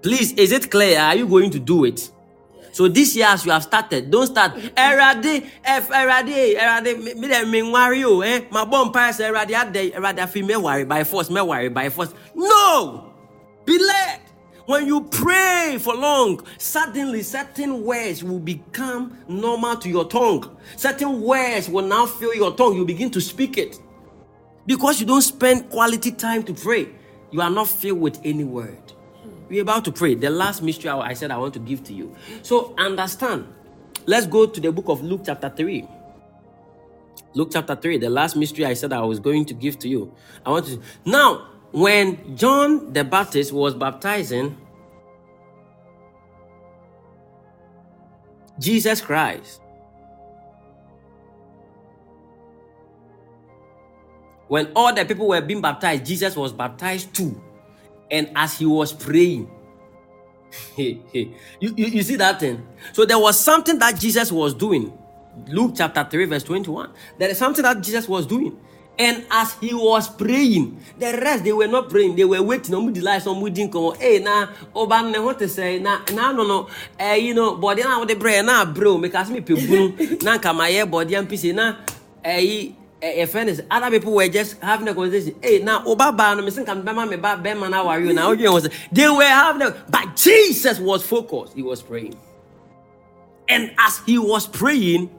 Please, 0.06 0.34
is 0.34 0.52
it 0.52 0.70
clear? 0.70 1.00
Are 1.00 1.16
you 1.16 1.28
going 1.28 1.50
to 1.50 1.58
do 1.58 1.84
it? 1.84 2.12
So 2.74 2.88
this 2.88 3.16
year, 3.16 3.26
as 3.26 3.44
you 3.44 3.52
have 3.52 3.64
started, 3.64 4.12
don't 4.12 4.28
start. 4.28 4.54
Erade, 4.54 5.50
F, 5.64 5.90
Erade, 5.90 6.56
Erade, 6.56 7.16
me 7.18 7.28
dem 7.28 7.50
me 7.50 7.64
worry 7.64 8.04
o, 8.04 8.22
eh? 8.22 8.46
My 8.52 8.66
bomb 8.66 8.92
pass 8.92 9.20
Erade 9.20 9.56
ade, 9.56 9.94
afi 9.94 10.46
me 10.46 10.56
worry 10.58 10.86
by 10.86 11.04
force, 11.04 11.32
me 11.32 11.42
worry 11.42 11.70
by 11.70 11.90
force. 11.90 12.14
No, 12.36 13.16
be 13.66 13.80
led. 13.80 14.22
When 14.68 14.86
you 14.86 15.06
pray 15.06 15.80
for 15.82 15.96
long, 15.96 16.46
suddenly 16.60 17.24
certain 17.24 17.84
words 17.84 18.24
will 18.24 18.38
become 18.38 19.18
normal 19.28 19.76
to 19.78 19.90
your 19.90 20.06
tongue. 20.08 20.56
Certain 20.76 21.20
words 21.20 21.68
will 21.68 21.88
now 21.88 22.06
fill 22.06 22.36
your 22.36 22.56
tongue. 22.56 22.76
You 22.76 22.86
begin 22.86 23.10
to 23.10 23.20
speak 23.20 23.58
it. 23.58 23.80
Because 24.68 25.00
you 25.00 25.08
don't 25.08 25.24
spend 25.24 25.72
quality 25.72 26.12
time 26.12 26.44
to 26.44 26.54
pray, 26.54 26.90
you 27.32 27.42
are 27.42 27.50
not 27.50 27.68
filled 27.68 28.02
with 28.02 28.20
any 28.24 28.44
word. 28.44 28.92
We're 29.50 29.62
about 29.62 29.86
to 29.86 29.92
pray. 29.92 30.16
The 30.16 30.30
last 30.30 30.62
mystery 30.62 30.90
I 30.90 31.14
said 31.14 31.32
I 31.32 31.38
want 31.38 31.54
to 31.54 31.60
give 31.60 31.84
to 31.86 31.94
you. 31.94 32.16
So 32.42 32.74
understand. 32.78 33.48
Let's 34.06 34.28
go 34.28 34.46
to 34.46 34.60
the 34.60 34.72
book 34.72 34.90
of 34.90 35.04
Luke, 35.04 35.22
chapter 35.26 35.50
3. 35.50 35.88
Luke 37.36 37.50
chapter 37.52 37.76
3, 37.76 37.98
the 37.98 38.10
last 38.10 38.38
mystery 38.38 38.66
I 38.66 38.74
said 38.74 38.94
I 38.94 39.02
was 39.02 39.20
going 39.20 39.44
to 39.46 39.54
give 39.54 39.78
to 39.80 39.90
you. 39.90 40.14
I 40.46 40.52
want 40.52 40.68
to 40.68 40.82
now 41.04 41.48
when 41.72 42.38
John 42.38 42.94
the 42.94 43.04
Baptist 43.04 43.52
was 43.52 43.74
baptizing 43.74 44.58
Jesus 48.58 49.02
Christ, 49.02 49.60
when 54.48 54.72
all 54.74 54.94
the 54.94 55.04
people 55.04 55.28
were 55.28 55.42
being 55.42 55.60
baptized, 55.60 56.06
Jesus 56.06 56.38
was 56.38 56.54
baptized 56.54 57.14
too. 57.14 57.44
And 58.12 58.30
as 58.36 58.58
he 58.58 58.66
was 58.66 58.94
praying, 58.94 59.50
you, 60.78 61.02
you, 61.60 61.74
you 61.76 62.04
see 62.04 62.16
that 62.16 62.40
thing? 62.40 62.66
So 62.94 63.06
there 63.06 63.20
was 63.20 63.40
something 63.40 63.80
that 63.80 64.00
Jesus 64.00 64.32
was 64.32 64.54
doing. 64.54 64.98
Luke 65.48 65.74
chapter 65.76 66.08
3, 66.10 66.26
verse 66.26 66.44
21. 66.44 66.90
There 67.18 67.30
is 67.30 67.38
something 67.38 67.64
that 67.64 67.82
Jesus 67.82 68.08
was 68.08 68.26
doing. 68.26 68.58
And 68.98 69.26
as 69.30 69.54
he 69.60 69.74
was 69.74 70.08
praying, 70.08 70.80
the 70.98 71.12
rest 71.20 71.44
they 71.44 71.52
were 71.52 71.68
not 71.68 71.90
praying, 71.90 72.16
they 72.16 72.24
were 72.24 72.42
waiting. 72.42 72.74
on 72.76 72.94
the 72.94 73.02
light, 73.02 73.24
some 73.24 73.44
didn't 73.44 73.72
come. 73.72 73.94
Hey, 73.96 74.20
na 74.20 74.48
oban 74.74 75.12
ne 75.12 75.20
what 75.20 75.38
to 75.40 75.50
say? 75.50 75.80
Na 75.80 76.00
na 76.14 76.32
no 76.32 76.48
no. 76.48 76.70
Eh, 76.98 77.16
you 77.16 77.34
know, 77.34 77.58
body 77.58 77.84
na 77.84 78.00
with 78.00 78.08
the 78.08 78.16
bread 78.16 78.46
na 78.46 78.64
bro, 78.64 78.98
make 78.98 79.14
us 79.14 79.30
me 79.30 79.42
people. 79.42 79.92
Na 80.24 80.38
kama 80.38 80.70
ye 80.70 80.86
body 80.86 81.16
and 81.16 81.28
piece 81.28 81.52
na 81.54 81.76
eh 82.24 82.72
a 83.02 83.26
friend 83.28 83.50
is 83.50 83.62
other 83.70 83.92
people 83.92 84.14
were 84.14 84.28
just 84.28 84.60
having 84.62 84.88
a 84.88 84.94
conversation. 84.94 85.36
Hey, 85.42 85.60
now 85.60 85.84
Obaba 85.86 86.36
no 86.36 86.44
missing 86.44 86.66
come 86.66 86.84
bema 86.84 87.06
me 87.06 87.18
ba 87.18 87.38
bema 87.42 87.68
are 87.72 88.00
you?" 88.00 88.14
now. 88.14 88.34
was 88.34 88.70
they 88.92 89.10
were 89.10 89.24
having 89.24 89.62
a, 89.62 89.72
but 89.90 90.16
Jesus 90.16 90.80
was 90.80 91.06
focused. 91.06 91.54
He 91.54 91.62
was 91.62 91.82
praying. 91.82 92.18
And 93.48 93.74
as 93.78 94.00
he 94.06 94.18
was 94.18 94.48
praying, 94.48 95.10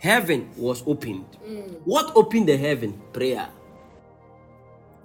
heaven 0.00 0.50
was 0.56 0.82
opened. 0.86 1.26
Mm. 1.46 1.80
What 1.84 2.14
opened 2.14 2.48
the 2.48 2.56
heaven? 2.56 3.00
Prayer. 3.12 3.48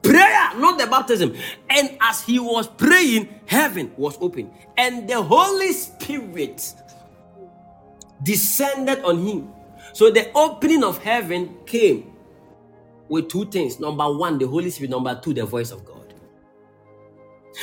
Prayer, 0.01 0.49
not 0.57 0.77
the 0.77 0.87
baptism. 0.87 1.33
And 1.69 1.97
as 2.01 2.21
he 2.23 2.39
was 2.39 2.67
praying, 2.67 3.29
heaven 3.45 3.91
was 3.95 4.17
open. 4.19 4.51
And 4.77 5.07
the 5.07 5.21
Holy 5.21 5.71
Spirit 5.71 6.73
descended 8.21 9.03
on 9.05 9.25
him. 9.25 9.49
So 9.93 10.11
the 10.11 10.31
opening 10.35 10.83
of 10.83 10.99
heaven 11.03 11.57
came 11.65 12.13
with 13.09 13.29
two 13.29 13.45
things. 13.45 13.79
Number 13.79 14.11
one, 14.13 14.39
the 14.39 14.47
Holy 14.47 14.69
Spirit. 14.71 14.91
Number 14.91 15.19
two, 15.23 15.33
the 15.33 15.45
voice 15.45 15.71
of 15.71 15.85
God. 15.85 16.13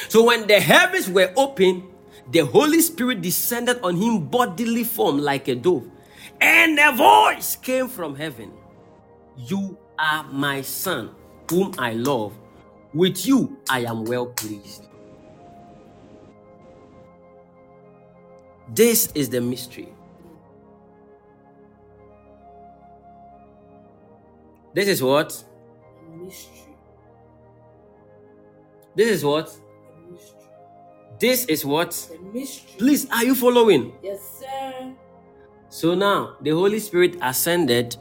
So 0.08 0.24
when 0.24 0.46
the 0.48 0.60
heavens 0.60 1.08
were 1.10 1.32
open, 1.36 1.88
the 2.30 2.40
Holy 2.40 2.80
Spirit 2.82 3.22
descended 3.22 3.80
on 3.82 3.96
him 3.96 4.26
bodily 4.28 4.84
form 4.84 5.18
like 5.20 5.48
a 5.48 5.56
dove. 5.56 5.88
And 6.40 6.78
a 6.80 6.92
voice 6.92 7.56
came 7.56 7.88
from 7.88 8.16
heaven 8.16 8.52
You 9.36 9.78
are 9.98 10.24
my 10.24 10.62
son, 10.62 11.10
whom 11.50 11.74
I 11.78 11.92
love. 11.94 12.34
With 12.94 13.26
you 13.26 13.58
I 13.70 13.80
am 13.84 14.04
well 14.04 14.26
pleased. 14.26 14.88
This 18.74 19.12
is 19.14 19.30
the 19.30 19.40
mystery. 19.40 19.88
This 24.72 24.88
is 24.88 25.02
what? 25.02 25.44
Mystery. 26.16 26.76
This 28.94 29.08
is 29.10 29.24
what? 29.24 29.56
Mystery. 30.10 30.38
This 31.18 31.44
is 31.46 31.64
what? 31.64 32.10
Mystery. 32.32 32.78
Please, 32.78 33.10
are 33.10 33.24
you 33.24 33.34
following? 33.34 33.92
Yes, 34.02 34.40
sir. 34.40 34.92
So 35.68 35.94
now 35.94 36.36
the 36.40 36.50
Holy 36.50 36.78
Spirit 36.78 37.16
ascended. 37.22 37.96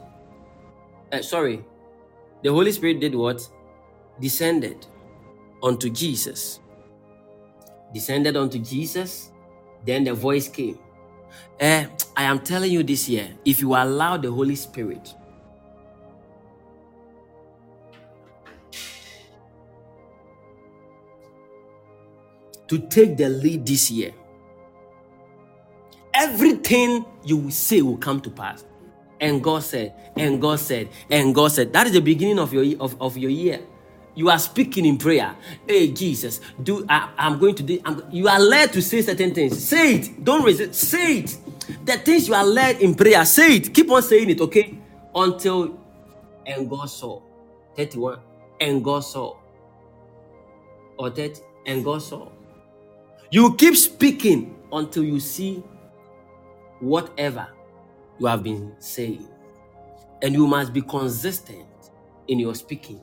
Uh, 1.12 1.22
sorry, 1.22 1.64
the 2.42 2.50
Holy 2.52 2.72
Spirit 2.72 3.00
did 3.00 3.14
what? 3.14 3.48
Descended 4.20 4.86
onto 5.62 5.90
Jesus. 5.90 6.60
Descended 7.92 8.36
onto 8.36 8.58
Jesus. 8.58 9.32
Then 9.84 10.04
the 10.04 10.14
voice 10.14 10.48
came. 10.48 10.78
Eh, 11.58 11.86
I 12.16 12.24
am 12.24 12.40
telling 12.40 12.70
you 12.70 12.82
this 12.82 13.08
year, 13.08 13.28
if 13.44 13.60
you 13.60 13.74
allow 13.74 14.16
the 14.16 14.30
Holy 14.30 14.56
Spirit 14.56 15.14
to 22.70 22.78
take 22.78 23.16
the 23.16 23.28
lead 23.28 23.66
this 23.66 23.90
year, 23.90 24.12
everything 26.14 27.04
you 27.24 27.36
will 27.36 27.50
say 27.50 27.82
will 27.82 27.96
come 27.96 28.20
to 28.20 28.30
pass. 28.30 28.64
And 29.20 29.42
God 29.42 29.64
said, 29.64 29.92
and 30.16 30.40
God 30.40 30.60
said, 30.60 30.88
and 31.10 31.34
God 31.34 31.48
said. 31.48 31.72
That 31.72 31.88
is 31.88 31.92
the 31.94 32.00
beginning 32.00 32.38
of 32.38 32.54
your 32.54 32.64
of, 32.80 33.00
of 33.02 33.18
your 33.18 33.30
year. 33.30 33.60
You 34.14 34.30
are 34.30 34.38
speaking 34.38 34.86
in 34.86 34.98
prayer. 34.98 35.34
Hey 35.66 35.90
Jesus, 35.90 36.40
do 36.62 36.86
I, 36.88 37.10
am 37.18 37.38
going 37.40 37.56
to 37.56 37.62
do. 37.64 37.80
I'm, 37.84 38.04
you 38.10 38.28
are 38.28 38.38
led 38.40 38.72
to 38.74 38.80
say 38.80 39.02
certain 39.02 39.34
things. 39.34 39.62
Say 39.62 39.96
it. 39.96 40.24
Don't 40.24 40.44
resist. 40.44 40.74
Say 40.74 41.18
it. 41.18 41.36
The 41.84 41.98
things 41.98 42.28
you 42.28 42.34
are 42.34 42.46
led 42.46 42.80
in 42.80 42.94
prayer. 42.94 43.24
Say 43.24 43.56
it. 43.56 43.74
Keep 43.74 43.90
on 43.90 44.02
saying 44.02 44.30
it. 44.30 44.40
Okay, 44.40 44.78
until 45.14 45.76
and 46.46 46.70
God 46.70 46.86
saw. 46.86 47.20
Thirty-one. 47.76 48.20
And 48.60 48.84
God 48.84 49.00
saw. 49.00 49.36
Or 50.98 51.10
that 51.10 51.40
and 51.66 51.84
God 51.84 52.00
saw. 52.00 52.28
You 53.32 53.54
keep 53.54 53.76
speaking 53.76 54.56
until 54.72 55.04
you 55.04 55.20
see 55.20 55.62
whatever 56.80 57.46
you 58.18 58.26
have 58.26 58.42
been 58.42 58.74
saying. 58.80 59.28
And 60.22 60.34
you 60.34 60.48
must 60.48 60.72
be 60.72 60.82
consistent 60.82 61.68
in 62.26 62.40
your 62.40 62.56
speaking 62.56 63.00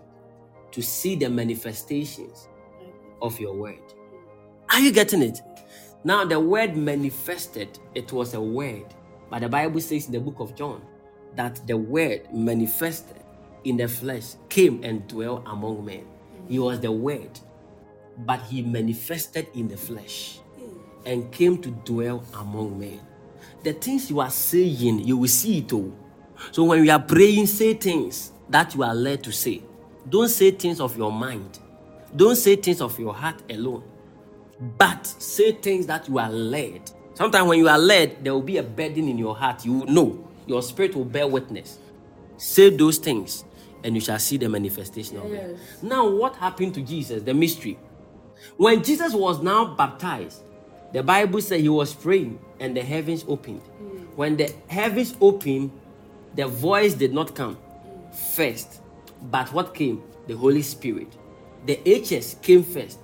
to 0.72 0.82
see 0.82 1.16
the 1.16 1.30
manifestations 1.30 2.50
of 3.22 3.40
your 3.40 3.56
word. 3.56 3.80
Are 4.70 4.80
you 4.82 4.92
getting 4.92 5.22
it? 5.22 5.40
Now, 6.04 6.26
the 6.26 6.40
word 6.40 6.76
manifested, 6.76 7.80
it 7.96 8.12
was 8.12 8.34
a 8.34 8.42
word. 8.42 8.94
But 9.30 9.40
the 9.40 9.50
Bible 9.50 9.80
says 9.80 10.08
in 10.08 10.12
the 10.12 10.20
book 10.20 10.40
of 10.40 10.56
John 10.56 10.82
that 11.36 11.66
the 11.68 11.78
word 11.78 12.34
manifested 12.34 13.24
in 13.64 13.78
the 13.78 13.88
flesh 13.88 14.36
came 14.50 14.84
and 14.84 15.08
dwelt 15.08 15.44
among 15.46 15.86
men. 15.86 16.06
He 16.50 16.60
was 16.60 16.82
the 16.82 16.92
word, 16.92 17.40
but 18.26 18.42
he 18.42 18.62
manifested 18.62 19.48
in 19.54 19.68
the 19.68 19.78
flesh 19.78 20.40
and 21.06 21.32
came 21.32 21.58
to 21.62 21.70
dwell 21.70 22.24
among 22.40 22.80
men. 22.80 23.00
The 23.64 23.74
things 23.74 24.10
you 24.10 24.20
are 24.20 24.30
saying, 24.30 25.00
you 25.00 25.18
will 25.18 25.28
see 25.28 25.60
it 25.60 25.72
all. 25.74 25.94
So 26.52 26.64
when 26.64 26.84
you 26.84 26.92
are 26.92 27.02
praying, 27.02 27.48
say 27.48 27.74
things 27.74 28.32
that 28.50 28.76
you 28.76 28.84
are 28.84 28.96
led 28.96 29.24
to 29.24 29.32
say. 29.32 29.62
Don't 30.08 30.30
say 30.30 30.52
things 30.52 30.80
of 30.80 30.98
your 30.98 31.12
mind. 31.12 31.60
Don't 32.16 32.36
say 32.36 32.56
things 32.56 32.82
of 32.82 32.98
your 33.00 33.14
heart 33.14 33.42
alone. 33.50 33.84
But 34.60 35.06
say 35.06 35.52
things 35.52 35.86
that 35.88 36.08
you 36.08 36.20
are 36.20 36.30
led. 36.30 36.92
Sometimes 37.14 37.48
when 37.48 37.60
you 37.60 37.68
are 37.68 37.78
led, 37.78 38.24
there 38.24 38.34
will 38.34 38.42
be 38.42 38.58
a 38.58 38.64
burden 38.64 39.08
in 39.08 39.18
your 39.18 39.36
heart. 39.36 39.66
You 39.66 39.86
know. 39.86 40.28
Your 40.46 40.62
spirit 40.62 40.96
will 40.96 41.06
bear 41.06 41.28
witness. 41.28 41.78
Say 42.38 42.70
those 42.70 42.98
things, 43.00 43.44
and 43.84 43.96
you 43.96 44.02
shall 44.02 44.20
see 44.20 44.38
the 44.38 44.48
manifestation 44.48 45.18
of 45.18 45.32
it. 45.32 45.58
Now, 45.82 46.08
what 46.08 46.36
happened 46.38 46.74
to 46.76 46.82
Jesus? 46.82 47.22
The 47.24 47.34
mystery. 47.34 47.78
When 48.58 48.84
Jesus 48.84 49.14
was 49.14 49.42
now 49.42 49.76
baptized, 49.76 50.42
the 50.94 51.04
Bible 51.04 51.42
said 51.42 51.62
he 51.62 51.70
was 51.70 51.94
praying 51.94 52.40
and 52.60 52.76
the 52.76 52.82
heavens 52.82 53.26
opened. 53.28 53.62
Hmm. 53.62 53.98
When 54.16 54.38
the 54.38 54.54
heavens 54.68 55.16
opened, 55.22 55.72
the 56.36 56.48
voice 56.48 56.94
did 56.94 57.14
not 57.14 57.36
come 57.36 57.58
first, 58.34 58.82
but 59.24 59.52
what 59.54 59.74
came? 59.74 60.02
The 60.28 60.36
Holy 60.36 60.62
Spirit. 60.62 61.16
The 61.66 61.76
HS 61.86 62.36
came 62.42 62.64
first 62.64 63.00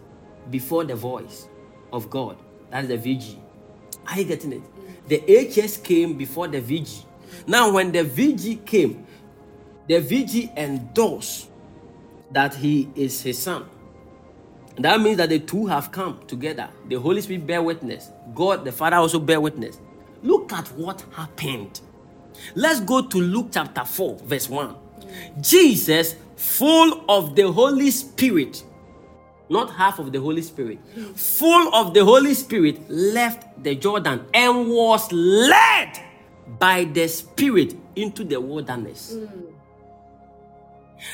before 0.50 0.86
the 0.86 0.96
voice 0.96 1.48
of 1.92 2.10
God. 2.10 2.38
That 2.70 2.86
is 2.86 2.90
the 2.90 2.98
VG. 2.98 3.38
Are 4.08 4.20
you 4.20 4.26
getting 4.26 4.54
it? 4.54 4.62
Hmm. 4.62 5.08
The 5.08 5.66
HS 5.66 5.78
came 5.78 6.18
before 6.18 6.48
the 6.48 6.62
VG. 6.62 7.06
Now, 7.48 7.72
when 7.72 7.92
the 7.92 8.04
VG 8.04 8.66
came, 8.66 9.06
the 9.88 9.96
VG 9.96 10.56
endorsed 10.56 11.50
that 12.32 12.56
he 12.56 12.90
is 12.96 13.22
his 13.22 13.38
son. 13.38 13.66
That 14.78 15.02
means 15.02 15.18
that 15.18 15.30
the 15.30 15.40
two 15.40 15.68
have 15.68 15.92
come 15.92 16.20
together. 16.28 16.70
The 16.88 16.96
Holy 16.96 17.22
Spirit 17.22 17.46
bear 17.46 17.62
witness. 17.62 18.10
God 18.34 18.66
the 18.66 18.72
Father 18.72 18.98
also 18.98 19.20
bear 19.20 19.40
witness. 19.40 19.80
Look 20.24 20.52
at 20.54 20.68
what 20.70 21.04
happened. 21.16 21.82
Let's 22.56 22.80
go 22.80 23.02
to 23.02 23.18
Luke 23.18 23.50
chapter 23.52 23.86
4, 23.86 24.20
verse 24.24 24.50
1. 24.50 24.76
Jesus, 25.42 26.16
full 26.36 27.04
of 27.08 27.36
the 27.36 27.52
Holy 27.52 27.92
Spirit, 27.92 28.64
not 29.50 29.72
half 29.72 30.00
of 30.00 30.12
the 30.12 30.20
Holy 30.20 30.42
Spirit, 30.42 30.80
full 31.16 31.74
of 31.76 31.94
the 31.94 32.04
Holy 32.04 32.34
Spirit, 32.34 32.90
left 32.90 33.64
the 33.64 33.76
Jordan 33.76 34.26
and 34.34 34.70
was 34.70 35.12
led 35.12 36.00
by 36.58 36.86
the 36.86 37.08
Spirit 37.08 37.76
into 37.96 38.24
the 38.24 38.40
wilderness. 38.40 39.16
Mm. 39.16 39.53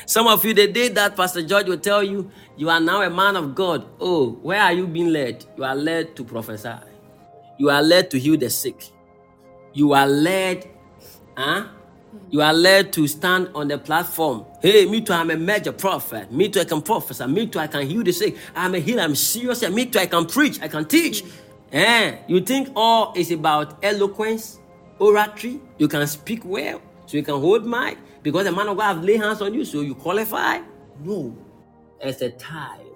Some 0.06 0.26
of 0.26 0.44
you, 0.44 0.54
the 0.54 0.66
day 0.66 0.88
that 0.88 1.16
Pastor 1.16 1.42
George 1.42 1.66
will 1.66 1.78
tell 1.78 2.02
you, 2.02 2.30
you 2.56 2.68
are 2.70 2.80
now 2.80 3.02
a 3.02 3.10
man 3.10 3.36
of 3.36 3.54
God. 3.54 3.86
Oh, 4.00 4.32
where 4.42 4.60
are 4.60 4.72
you 4.72 4.86
being 4.86 5.12
led? 5.12 5.44
You 5.56 5.64
are 5.64 5.74
led 5.74 6.16
to 6.16 6.24
prophesy. 6.24 6.74
You 7.58 7.70
are 7.70 7.82
led 7.82 8.10
to 8.10 8.18
heal 8.18 8.36
the 8.36 8.50
sick. 8.50 8.84
You 9.72 9.92
are 9.92 10.06
led, 10.06 10.68
huh? 11.36 11.66
You 12.30 12.42
are 12.42 12.52
led 12.52 12.92
to 12.94 13.06
stand 13.06 13.50
on 13.54 13.68
the 13.68 13.78
platform. 13.78 14.44
Hey, 14.60 14.86
me 14.86 15.00
too, 15.00 15.12
I'm 15.12 15.30
a 15.30 15.36
major 15.36 15.72
prophet. 15.72 16.32
Me 16.32 16.48
too, 16.48 16.60
I 16.60 16.64
can 16.64 16.82
prophesy. 16.82 17.26
Me 17.26 17.46
too, 17.46 17.58
I 17.58 17.66
can 17.66 17.86
heal 17.86 18.02
the 18.02 18.12
sick. 18.12 18.36
I'm 18.54 18.74
a 18.74 18.78
healer. 18.78 19.02
I'm 19.02 19.14
serious. 19.14 19.68
Me 19.68 19.86
too, 19.86 20.00
I 20.00 20.06
can 20.06 20.26
preach. 20.26 20.60
I 20.60 20.68
can 20.68 20.86
teach. 20.86 21.22
Eh, 21.72 22.16
you 22.26 22.40
think 22.40 22.70
all 22.74 23.12
is 23.14 23.30
about 23.30 23.78
eloquence, 23.84 24.58
oratory? 24.98 25.60
You 25.78 25.86
can 25.86 26.04
speak 26.08 26.44
well, 26.44 26.82
so 27.06 27.16
you 27.16 27.22
can 27.22 27.36
hold 27.40 27.64
mic 27.64 27.96
because 28.22 28.44
the 28.46 28.52
man 28.52 28.68
of 28.68 28.76
God 28.78 28.96
have 28.96 29.04
laid 29.04 29.20
hands 29.20 29.42
on 29.42 29.54
you, 29.54 29.64
so 29.64 29.82
you 29.82 29.94
qualify? 29.94 30.60
No, 31.02 31.36
it's 32.00 32.22
a 32.22 32.30
time 32.30 32.86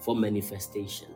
for 0.00 0.16
manifestation. 0.16 1.08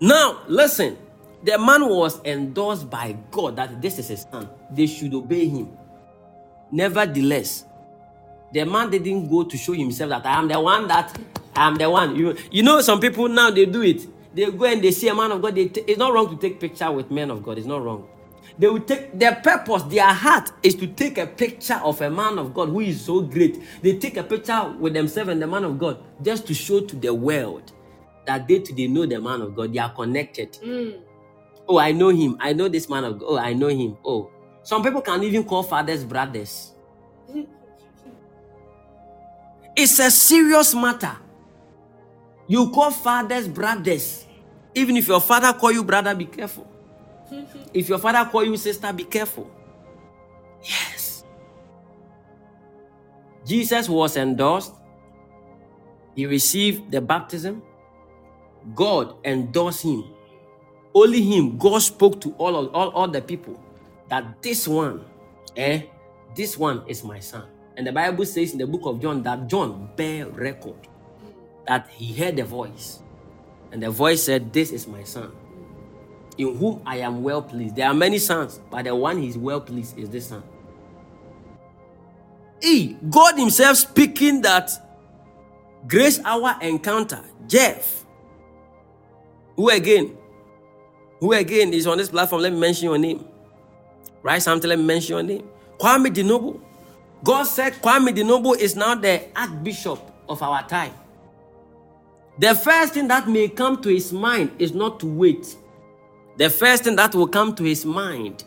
Now, 0.00 0.42
listen. 0.48 0.98
The 1.44 1.58
man 1.58 1.88
was 1.88 2.20
endorsed 2.24 2.90
by 2.90 3.16
God 3.30 3.56
that 3.56 3.80
this 3.82 3.98
is 3.98 4.08
his 4.08 4.26
son. 4.30 4.48
They 4.72 4.86
should 4.86 5.14
obey 5.14 5.48
him. 5.48 5.70
Nevertheless, 6.72 7.64
the 8.52 8.64
man 8.66 8.90
didn't 8.90 9.28
go 9.30 9.44
to 9.44 9.56
show 9.56 9.72
himself 9.74 10.10
that 10.10 10.26
I 10.26 10.38
am 10.38 10.48
the 10.48 10.60
one 10.60 10.88
that 10.88 11.16
I 11.56 11.68
am 11.68 11.76
the 11.76 11.90
one. 11.90 12.16
You, 12.16 12.36
you 12.50 12.62
know, 12.62 12.80
some 12.82 13.00
people 13.00 13.28
now 13.28 13.50
they 13.50 13.66
do 13.66 13.82
it. 13.82 14.06
They 14.34 14.50
go 14.50 14.66
and 14.66 14.82
they 14.82 14.92
see 14.92 15.08
a 15.08 15.14
man 15.14 15.32
of 15.32 15.42
God. 15.42 15.54
They 15.56 15.68
t- 15.68 15.84
it's 15.86 15.98
not 15.98 16.12
wrong 16.12 16.30
to 16.30 16.36
take 16.36 16.60
picture 16.60 16.90
with 16.92 17.10
men 17.10 17.30
of 17.30 17.42
God. 17.42 17.58
It's 17.58 17.66
not 17.66 17.82
wrong. 17.84 18.08
They 18.58 18.66
will 18.68 18.80
take 18.80 19.16
their 19.18 19.36
purpose, 19.36 19.84
their 19.84 20.12
heart 20.12 20.50
is 20.62 20.74
to 20.76 20.88
take 20.88 21.18
a 21.18 21.26
picture 21.26 21.80
of 21.84 22.00
a 22.00 22.10
man 22.10 22.38
of 22.38 22.52
God 22.54 22.70
who 22.70 22.80
is 22.80 23.00
so 23.00 23.20
great. 23.20 23.62
They 23.82 23.98
take 23.98 24.16
a 24.16 24.24
picture 24.24 24.74
with 24.80 24.94
themselves 24.94 25.30
and 25.30 25.40
the 25.40 25.46
man 25.46 25.64
of 25.64 25.78
God 25.78 26.02
just 26.22 26.46
to 26.48 26.54
show 26.54 26.80
to 26.80 26.96
the 26.96 27.14
world 27.14 27.72
that 28.26 28.48
they 28.48 28.58
they 28.58 28.88
know 28.88 29.06
the 29.06 29.20
man 29.20 29.42
of 29.42 29.54
God. 29.54 29.72
They 29.72 29.78
are 29.78 29.92
connected. 29.94 30.56
Hmm. 30.62 30.90
Oh, 31.68 31.78
I 31.78 31.92
know 31.92 32.08
him. 32.08 32.36
I 32.40 32.52
know 32.52 32.68
this 32.68 32.88
man 32.88 33.04
of 33.04 33.18
God. 33.20 33.26
Oh, 33.28 33.38
I 33.38 33.52
know 33.52 33.68
him. 33.68 33.96
Oh, 34.04 34.30
some 34.64 34.82
people 34.82 35.02
can 35.02 35.22
even 35.22 35.44
call 35.44 35.62
fathers 35.62 36.04
brothers. 36.04 36.72
It's 39.76 39.98
a 40.00 40.10
serious 40.10 40.74
matter. 40.74 41.16
You 42.48 42.70
call 42.70 42.90
fathers 42.90 43.48
brothers. 43.48 44.26
Even 44.74 44.96
if 44.96 45.08
your 45.08 45.20
father 45.20 45.52
call 45.58 45.72
you 45.72 45.84
brother, 45.84 46.14
be 46.14 46.26
careful. 46.26 46.68
If 47.74 47.88
your 47.88 47.98
father 47.98 48.28
call 48.30 48.44
you 48.44 48.56
sister, 48.56 48.92
be 48.92 49.04
careful. 49.04 49.50
Yes. 50.62 51.24
Jesus 53.44 53.88
was 53.88 54.16
endorsed. 54.16 54.74
He 56.14 56.26
received 56.26 56.90
the 56.90 57.00
baptism. 57.00 57.62
God 58.74 59.14
endorsed 59.24 59.82
him. 59.84 60.04
Only 60.94 61.22
him. 61.22 61.56
God 61.56 61.78
spoke 61.78 62.20
to 62.22 62.32
all 62.38 62.56
of 62.56 62.74
all, 62.74 63.08
the 63.08 63.22
people 63.22 63.58
that 64.08 64.42
this 64.42 64.66
one, 64.66 65.04
eh, 65.56 65.82
this 66.34 66.58
one 66.58 66.82
is 66.86 67.04
my 67.04 67.20
son. 67.20 67.44
And 67.76 67.86
the 67.86 67.92
Bible 67.92 68.26
says 68.26 68.52
in 68.52 68.58
the 68.58 68.66
book 68.66 68.82
of 68.84 69.00
John 69.00 69.22
that 69.22 69.46
John 69.46 69.90
bear 69.94 70.26
record 70.26 70.88
that 71.66 71.88
he 71.88 72.12
heard 72.12 72.36
the 72.36 72.44
voice. 72.44 73.00
And 73.70 73.82
the 73.82 73.90
voice 73.90 74.24
said, 74.24 74.52
This 74.52 74.72
is 74.72 74.88
my 74.88 75.04
son, 75.04 75.30
in 76.38 76.56
whom 76.56 76.80
I 76.86 76.98
am 76.98 77.22
well 77.22 77.42
pleased. 77.42 77.76
There 77.76 77.86
are 77.86 77.94
many 77.94 78.18
sons, 78.18 78.60
but 78.70 78.84
the 78.84 78.94
one 78.94 79.20
he's 79.20 79.36
well 79.36 79.60
pleased 79.60 79.98
is 79.98 80.08
this 80.08 80.28
son. 80.28 80.42
E, 82.62 82.96
God 83.10 83.36
Himself 83.38 83.76
speaking 83.76 84.40
that 84.42 84.70
Grace 85.86 86.20
Hour 86.24 86.56
encounter, 86.60 87.22
Jeff. 87.46 88.04
Who 89.56 89.68
again? 89.70 90.16
Who 91.20 91.32
again 91.32 91.72
is 91.72 91.86
on 91.86 91.98
this 91.98 92.08
platform? 92.08 92.42
Let 92.42 92.52
me 92.52 92.60
mention 92.60 92.84
your 92.84 92.98
name. 92.98 93.24
Right? 94.22 94.40
Something, 94.40 94.68
let 94.68 94.78
me 94.78 94.84
mention 94.84 95.14
your 95.14 95.22
name. 95.22 95.48
Kwame 95.78 96.06
Dinobu. 96.06 96.60
God 97.24 97.44
said 97.44 97.74
Kwame 97.74 98.08
Dinobu 98.16 98.56
is 98.56 98.76
now 98.76 98.94
the 98.94 99.24
Archbishop 99.36 100.00
of 100.28 100.42
our 100.42 100.66
time. 100.68 100.92
The 102.38 102.54
first 102.54 102.94
thing 102.94 103.08
that 103.08 103.28
may 103.28 103.48
come 103.48 103.82
to 103.82 103.88
his 103.88 104.12
mind 104.12 104.52
is 104.60 104.72
not 104.72 105.00
to 105.00 105.06
wait. 105.06 105.56
The 106.38 106.48
first 106.48 106.84
thing 106.84 106.94
that 106.96 107.16
will 107.16 107.26
come 107.26 107.52
to 107.56 107.64
his 107.64 107.84
mind 107.84 108.44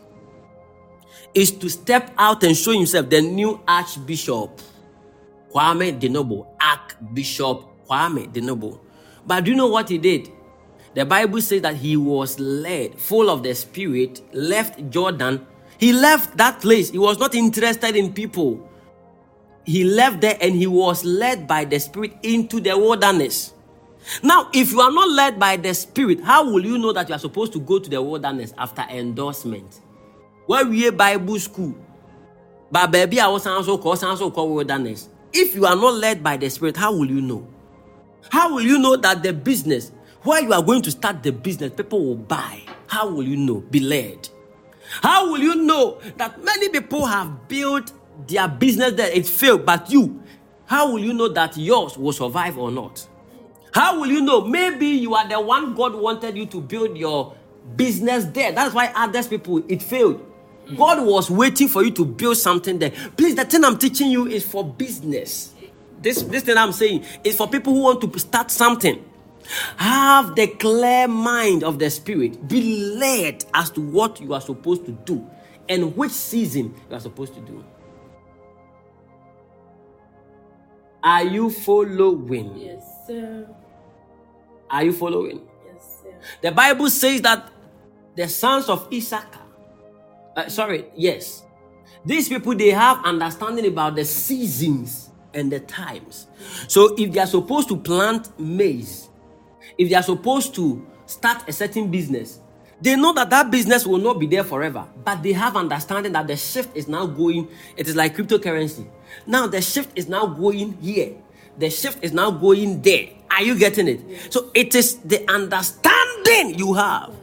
is 1.34 1.50
to 1.50 1.68
step 1.68 2.10
out 2.16 2.42
and 2.42 2.56
show 2.56 2.72
himself 2.72 3.10
the 3.10 3.20
new 3.20 3.60
Archbishop 3.68 4.62
Kwame 5.52 6.00
Dinobu, 6.00 6.46
Archbishop 6.58 7.86
Kwame 7.86 8.32
Dinobu. 8.32 8.80
But 9.26 9.44
do 9.44 9.50
you 9.50 9.56
know 9.58 9.68
what 9.68 9.90
he 9.90 9.98
did? 9.98 10.30
The 10.94 11.04
Bible 11.04 11.42
says 11.42 11.60
that 11.62 11.76
he 11.76 11.98
was 11.98 12.40
led, 12.40 12.98
full 12.98 13.28
of 13.28 13.42
the 13.42 13.54
Spirit, 13.54 14.22
left 14.32 14.88
Jordan. 14.88 15.46
He 15.76 15.92
left 15.92 16.38
that 16.38 16.62
place. 16.62 16.90
He 16.90 16.98
was 16.98 17.18
not 17.18 17.34
interested 17.34 17.94
in 17.94 18.14
people. 18.14 18.68
He 19.64 19.84
left 19.84 20.22
there 20.22 20.38
and 20.40 20.54
he 20.54 20.66
was 20.66 21.04
led 21.04 21.46
by 21.46 21.66
the 21.66 21.78
Spirit 21.78 22.16
into 22.22 22.58
the 22.58 22.76
wilderness. 22.76 23.51
Now, 24.22 24.48
if 24.52 24.72
you 24.72 24.80
are 24.80 24.90
not 24.90 25.08
led 25.10 25.38
by 25.38 25.56
the 25.56 25.72
Spirit, 25.74 26.22
how 26.22 26.44
will 26.44 26.64
you 26.64 26.78
know 26.78 26.92
that 26.92 27.08
you 27.08 27.14
are 27.14 27.18
supposed 27.18 27.52
to 27.52 27.60
go 27.60 27.78
to 27.78 27.88
the 27.88 28.02
wilderness 28.02 28.52
after 28.58 28.82
endorsement? 28.82 29.80
Where 30.46 30.66
we 30.66 30.90
Bible 30.90 31.38
school, 31.38 31.74
but 32.70 32.90
baby, 32.90 33.20
I 33.20 33.28
was 33.28 33.46
also 33.46 33.78
called 33.78 34.02
also 34.02 34.30
called 34.30 34.54
wilderness. 34.54 35.08
If 35.32 35.54
you 35.54 35.66
are 35.66 35.76
not 35.76 35.94
led 35.94 36.22
by 36.22 36.36
the 36.36 36.50
Spirit, 36.50 36.76
how 36.76 36.92
will 36.92 37.08
you 37.08 37.20
know? 37.20 37.46
How 38.30 38.54
will 38.54 38.62
you 38.62 38.78
know 38.78 38.96
that 38.96 39.22
the 39.22 39.32
business 39.32 39.92
where 40.22 40.42
you 40.42 40.52
are 40.52 40.62
going 40.62 40.82
to 40.82 40.90
start 40.90 41.22
the 41.22 41.32
business, 41.32 41.72
people 41.74 42.04
will 42.04 42.16
buy? 42.16 42.62
How 42.86 43.08
will 43.08 43.22
you 43.22 43.36
know? 43.36 43.60
Be 43.60 43.80
led. 43.80 44.28
How 45.02 45.30
will 45.30 45.38
you 45.38 45.54
know 45.54 46.00
that 46.16 46.42
many 46.42 46.68
people 46.68 47.06
have 47.06 47.48
built 47.48 47.92
their 48.26 48.48
business 48.48 48.92
that 48.94 49.16
it 49.16 49.26
failed, 49.26 49.64
but 49.64 49.90
you, 49.90 50.22
how 50.66 50.92
will 50.92 50.98
you 50.98 51.12
know 51.12 51.28
that 51.28 51.56
yours 51.56 51.96
will 51.96 52.12
survive 52.12 52.58
or 52.58 52.70
not? 52.70 53.06
How 53.72 53.98
will 54.00 54.08
you 54.08 54.20
know? 54.20 54.42
Maybe 54.42 54.86
you 54.86 55.14
are 55.14 55.26
the 55.26 55.40
one 55.40 55.74
God 55.74 55.94
wanted 55.94 56.36
you 56.36 56.46
to 56.46 56.60
build 56.60 56.96
your 56.96 57.34
business 57.76 58.24
there. 58.26 58.52
That's 58.52 58.74
why 58.74 58.92
others 58.94 59.28
people 59.28 59.62
it 59.68 59.82
failed. 59.82 60.26
God 60.76 61.04
was 61.06 61.30
waiting 61.30 61.68
for 61.68 61.82
you 61.82 61.90
to 61.92 62.04
build 62.04 62.36
something 62.36 62.78
there. 62.78 62.92
Please, 63.16 63.34
the 63.34 63.44
thing 63.44 63.64
I'm 63.64 63.78
teaching 63.78 64.10
you 64.10 64.26
is 64.26 64.44
for 64.46 64.64
business. 64.64 65.54
This 66.00 66.22
this 66.22 66.42
thing 66.44 66.56
I'm 66.56 66.72
saying 66.72 67.04
is 67.24 67.36
for 67.36 67.48
people 67.48 67.72
who 67.74 67.82
want 67.82 68.00
to 68.00 68.18
start 68.18 68.50
something. 68.50 69.04
Have 69.76 70.36
the 70.36 70.46
clear 70.46 71.08
mind 71.08 71.64
of 71.64 71.78
the 71.78 71.90
spirit. 71.90 72.46
Be 72.48 72.94
led 72.96 73.44
as 73.54 73.70
to 73.70 73.80
what 73.80 74.20
you 74.20 74.34
are 74.34 74.40
supposed 74.40 74.86
to 74.86 74.92
do 74.92 75.26
and 75.68 75.96
which 75.96 76.12
season 76.12 76.74
you 76.90 76.96
are 76.96 77.00
supposed 77.00 77.34
to 77.34 77.40
do. 77.40 77.64
Are 81.02 81.24
you 81.24 81.50
following? 81.50 82.56
Yes, 82.58 82.84
sir. 83.06 83.48
Are 84.72 84.82
you 84.84 84.92
following? 84.94 85.42
Yes, 85.66 85.98
sir. 86.02 86.14
The 86.40 86.50
Bible 86.50 86.88
says 86.88 87.20
that 87.20 87.52
the 88.16 88.26
sons 88.26 88.70
of 88.70 88.88
Issachar, 88.92 89.40
uh, 90.34 90.48
sorry, 90.48 90.86
yes, 90.96 91.42
these 92.06 92.28
people 92.28 92.54
they 92.54 92.70
have 92.70 93.04
understanding 93.04 93.66
about 93.66 93.96
the 93.96 94.04
seasons 94.06 95.10
and 95.34 95.52
the 95.52 95.60
times. 95.60 96.26
So 96.68 96.94
if 96.96 97.12
they 97.12 97.20
are 97.20 97.26
supposed 97.26 97.68
to 97.68 97.76
plant 97.76 98.38
maize, 98.40 99.10
if 99.76 99.90
they 99.90 99.94
are 99.94 100.02
supposed 100.02 100.54
to 100.54 100.86
start 101.04 101.46
a 101.46 101.52
certain 101.52 101.90
business, 101.90 102.40
they 102.80 102.96
know 102.96 103.12
that 103.12 103.28
that 103.30 103.50
business 103.50 103.86
will 103.86 103.98
not 103.98 104.18
be 104.18 104.26
there 104.26 104.42
forever, 104.42 104.88
but 105.04 105.22
they 105.22 105.32
have 105.32 105.54
understanding 105.54 106.12
that 106.12 106.26
the 106.26 106.36
shift 106.36 106.74
is 106.76 106.88
now 106.88 107.06
going. 107.06 107.46
It 107.76 107.88
is 107.88 107.94
like 107.94 108.16
cryptocurrency. 108.16 108.86
Now 109.26 109.46
the 109.46 109.60
shift 109.60 109.90
is 109.96 110.08
now 110.08 110.26
going 110.26 110.72
here. 110.80 111.12
The 111.58 111.68
shift 111.68 112.02
is 112.02 112.12
now 112.12 112.30
going 112.30 112.80
there. 112.80 113.10
Are 113.32 113.42
you 113.42 113.58
getting 113.58 113.88
it? 113.88 114.00
So 114.32 114.50
it 114.54 114.74
is 114.74 114.96
the 114.98 115.26
understanding 115.30 116.58
you 116.58 116.74
have 116.74 117.14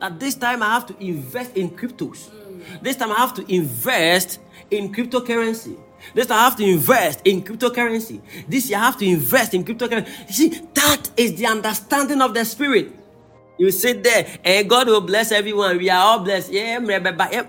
that 0.00 0.20
this 0.20 0.34
time 0.34 0.62
I 0.62 0.66
have 0.66 0.86
to 0.86 1.04
invest 1.04 1.56
in 1.56 1.70
cryptos. 1.70 2.30
This 2.82 2.96
time 2.96 3.12
I 3.12 3.16
have 3.16 3.34
to 3.34 3.52
invest 3.52 4.40
in 4.70 4.92
cryptocurrency. 4.92 5.76
This 6.14 6.26
time 6.26 6.38
I 6.38 6.44
have 6.44 6.56
to 6.56 6.64
invest 6.64 7.20
in 7.24 7.42
cryptocurrency. 7.42 8.20
This 8.46 8.68
year 8.68 8.78
I 8.78 8.82
have 8.82 8.98
to 8.98 9.06
invest 9.06 9.54
in 9.54 9.64
cryptocurrency. 9.64 10.28
You 10.28 10.32
see, 10.32 10.48
that 10.74 11.10
is 11.16 11.34
the 11.36 11.46
understanding 11.46 12.20
of 12.20 12.34
the 12.34 12.44
spirit. 12.44 12.92
You 13.56 13.70
sit 13.70 14.02
there 14.02 14.26
and 14.44 14.68
God 14.68 14.88
will 14.88 15.00
bless 15.00 15.30
everyone. 15.32 15.78
We 15.78 15.88
are 15.88 16.04
all 16.04 16.18
blessed. 16.18 16.52
Yeah, 16.52 16.78
eh, 16.80 17.44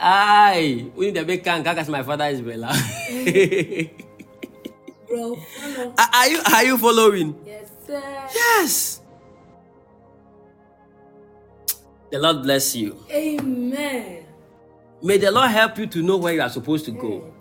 Aye, 0.00 0.86
we 0.96 1.06
need 1.06 1.14
to 1.16 1.24
make 1.24 1.44
can 1.44 1.66
as 1.66 1.88
my 1.88 2.02
father 2.02 2.26
is 2.26 2.40
Bella. 2.40 2.72
bro. 5.14 5.36
Follow. 5.36 5.94
are 5.98 6.10
are 6.12 6.28
you 6.28 6.40
are 6.52 6.64
you 6.64 6.78
following? 6.78 7.34
Yes, 7.46 7.70
sir. 7.86 8.02
Yes. 8.34 9.00
The 12.10 12.18
Lord 12.18 12.42
bless 12.42 12.76
you. 12.76 12.96
Amen. 13.10 14.26
May 15.02 15.18
the 15.18 15.30
Lord 15.30 15.50
help 15.50 15.78
you 15.78 15.86
to 15.86 16.02
know 16.02 16.16
where 16.16 16.34
you 16.34 16.42
are 16.42 16.48
supposed 16.48 16.84
to 16.86 16.92
go. 16.92 17.32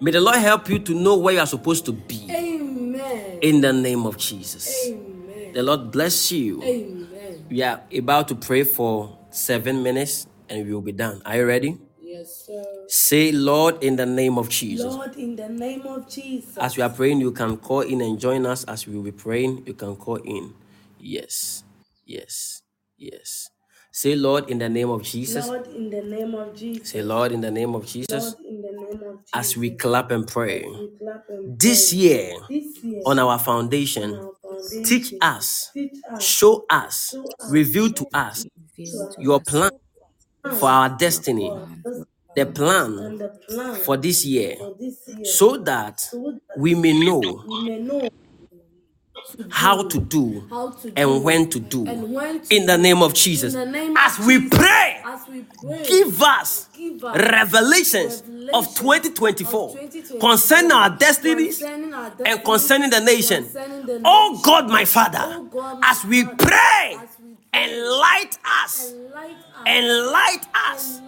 May 0.00 0.10
the 0.10 0.20
Lord 0.20 0.36
help 0.36 0.68
you 0.68 0.78
to 0.78 0.94
know 0.94 1.16
where 1.16 1.34
you 1.34 1.40
are 1.40 1.46
supposed 1.46 1.84
to 1.86 1.92
be. 1.92 2.26
Amen. 2.30 3.38
In 3.42 3.60
the 3.60 3.72
name 3.72 4.06
of 4.06 4.16
Jesus. 4.16 4.88
Amen. 4.88 5.52
The 5.52 5.62
Lord 5.62 5.90
bless 5.90 6.32
you. 6.32 6.62
Amen. 6.62 7.46
We 7.50 7.62
are 7.62 7.82
about 7.94 8.28
to 8.28 8.34
pray 8.34 8.64
for 8.64 9.18
seven 9.30 9.82
minutes 9.82 10.26
and 10.48 10.66
we 10.66 10.72
will 10.72 10.80
be 10.80 10.92
done. 10.92 11.20
Are 11.26 11.36
you 11.36 11.46
ready? 11.46 11.78
Say, 12.88 13.32
Lord, 13.32 13.82
in 13.82 13.96
the 13.96 14.06
name 14.06 14.38
of 14.38 14.48
Jesus. 14.48 14.94
Lord, 14.94 15.16
in 15.16 15.36
the 15.36 15.48
name 15.48 15.82
of 15.82 16.08
Jesus. 16.08 16.56
As 16.58 16.76
we 16.76 16.82
are 16.82 16.90
praying, 16.90 17.20
you 17.20 17.32
can 17.32 17.56
call 17.56 17.80
in 17.80 18.00
and 18.00 18.18
join 18.20 18.46
us 18.46 18.64
as 18.64 18.86
we 18.86 18.94
will 18.96 19.02
be 19.02 19.12
praying. 19.12 19.64
You 19.66 19.74
can 19.74 19.96
call 19.96 20.16
in. 20.16 20.54
Yes, 20.98 21.64
yes, 22.06 22.62
yes. 22.96 23.48
Say, 23.92 24.16
Lord, 24.16 24.50
in 24.50 24.58
the 24.58 24.68
name 24.68 24.90
of 24.90 25.02
Jesus. 25.02 25.46
Lord, 25.48 25.66
in 25.68 25.90
the 25.90 26.02
name 26.02 26.34
of 26.34 26.54
Jesus. 26.54 26.90
Say, 26.90 27.02
Lord, 27.02 27.32
in 27.32 27.40
the 27.40 27.50
name 27.50 27.74
of 27.74 27.86
Jesus. 27.86 28.34
Lord, 28.36 28.46
in 28.46 28.62
the 28.62 28.72
name 28.72 29.02
of 29.02 29.18
Jesus. 29.20 29.30
As 29.34 29.56
we 29.56 29.70
clap 29.70 30.10
and 30.10 30.26
pray. 30.26 30.64
we 30.64 30.88
clap 30.98 31.24
and 31.28 31.58
This 31.58 31.90
pray. 31.92 31.98
year, 31.98 32.34
this 32.48 32.82
year, 32.82 33.02
on 33.06 33.18
our 33.18 33.38
foundation, 33.38 34.14
our 34.14 34.32
foundation, 34.42 34.82
teach 34.84 35.14
us, 35.20 35.70
teach 35.72 35.98
us, 36.12 36.22
show 36.22 36.64
us, 36.70 37.10
show 37.12 37.24
us, 37.40 37.50
reveal 37.50 37.90
to 37.90 38.06
us 38.12 38.46
Reveal 38.76 39.08
to 39.14 39.22
your 39.22 39.36
us 39.40 39.44
plan 39.46 39.70
for 40.58 40.68
our 40.68 40.88
destiny, 40.96 41.50
the 42.36 42.46
plan 42.46 42.98
and 42.98 43.18
the 43.20 43.28
plan 43.48 43.74
for 43.76 43.96
this 43.96 44.24
year, 44.24 44.56
for 44.56 44.74
this 44.78 45.08
year, 45.08 45.24
so 45.24 45.56
that 45.58 46.00
so 46.00 46.32
that 46.48 46.58
we 46.58 46.74
may 46.74 46.92
know 47.04 47.20
we 47.46 47.62
may 47.70 47.78
know 47.80 48.08
how 49.50 49.82
to 49.88 49.98
do 50.00 50.44
how 50.50 50.70
to 50.70 50.90
do 50.90 50.96
and 50.96 51.24
when 51.24 51.48
to 51.50 51.60
do. 51.60 51.86
and 51.86 52.12
when 52.12 52.40
to 52.40 52.54
In 52.54 52.66
the 52.66 52.78
name 52.78 53.02
of 53.02 53.14
Jesus. 53.14 53.54
The 53.54 53.66
name 53.66 53.96
As 53.96 54.18
of 54.18 54.26
we 54.26 54.40
Jesus. 54.40 54.58
pray, 54.58 55.02
as 55.04 55.20
we 55.28 55.42
pray. 55.42 55.82
give 55.86 56.22
us 56.22 56.68
Give 56.76 57.04
us 57.04 57.16
revelations 57.16 58.20
of 58.52 58.66
revelation 58.66 58.74
2024 58.74 59.64
of 59.64 59.72
2024 59.72 60.20
concerning 60.20 60.72
our 60.72 60.90
destinies 60.90 61.58
concerning 61.58 61.94
our 61.94 62.10
and 62.10 62.18
destinies, 62.18 62.44
concerning 62.44 62.90
the 62.90 63.00
nation. 63.00 63.44
concerning 63.44 63.86
the 63.86 64.00
Oh 64.04 64.30
nation. 64.30 64.42
God, 64.44 64.68
my 64.68 64.84
Father, 64.84 65.18
Oh 65.22 65.44
God, 65.44 65.80
my 65.80 65.90
as 65.90 66.04
we 66.04 66.24
Father, 66.24 66.36
pray, 66.36 66.96
as 66.96 66.98
we 66.98 66.98
pray, 66.98 67.13
Enlight 67.54 68.36
us. 68.64 68.92
Enlight 69.64 70.44
us. 70.54 71.00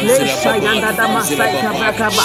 Leshayanda 0.07 0.91
Damasaka, 0.97 1.86
rakaba 1.87 2.23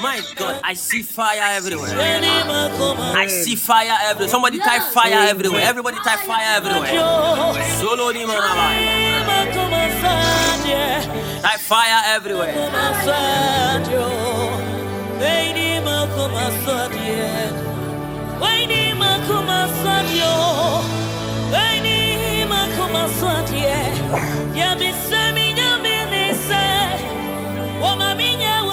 My 0.01 0.21
God, 0.35 0.61
I 0.63 0.73
see 0.73 1.01
fire 1.03 1.41
everywhere. 1.57 1.91
I 3.15 3.27
see 3.27 3.55
fire 3.55 3.97
everywhere. 4.03 4.29
Somebody 4.29 4.59
type 4.59 4.83
fire 4.93 5.27
everywhere. 5.29 5.61
Everybody 5.63 5.97
type 6.03 6.19
fire 6.19 6.57
everywhere. 6.57 6.91
Solo 7.79 8.11
di 8.13 8.23
manaba. 8.25 8.71
Type 11.41 11.59
fire 11.59 12.01
everywhere. 12.15 12.53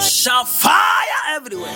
Shout 0.01 0.47
fire 0.47 1.35
everywhere. 1.35 1.73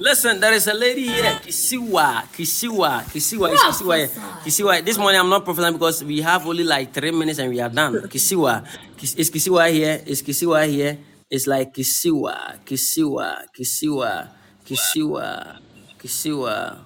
Listen, 0.00 0.40
there 0.40 0.54
is 0.54 0.66
a 0.68 0.74
lady 0.74 1.06
here, 1.08 1.38
Kisiwa, 1.44 2.22
Kisiwa, 2.32 3.02
Kisiwa, 3.12 3.52
is 3.52 3.60
Kisiwa. 3.60 4.08
Kisiwa. 4.44 4.84
This 4.84 4.96
morning 4.96 5.20
I'm 5.20 5.28
not 5.28 5.44
prophesying 5.44 5.74
because 5.74 6.02
we 6.04 6.20
have 6.22 6.46
only 6.46 6.64
like 6.64 6.92
three 6.92 7.10
minutes 7.10 7.38
and 7.40 7.50
we 7.50 7.60
are 7.60 7.68
done. 7.68 7.94
Kisiwa, 8.08 8.64
Kis- 8.96 9.14
is 9.16 9.30
Kisiwa 9.30 9.70
here? 9.70 10.00
Is 10.06 10.22
Kisiwa 10.22 10.66
here? 10.68 10.98
It's 11.30 11.46
like 11.46 11.74
Kisiwa, 11.74 12.64
Kisiwa, 12.64 13.44
Kisiwa, 13.56 14.28
Kisiwa, 14.64 15.58
Kisiwa, 15.98 16.78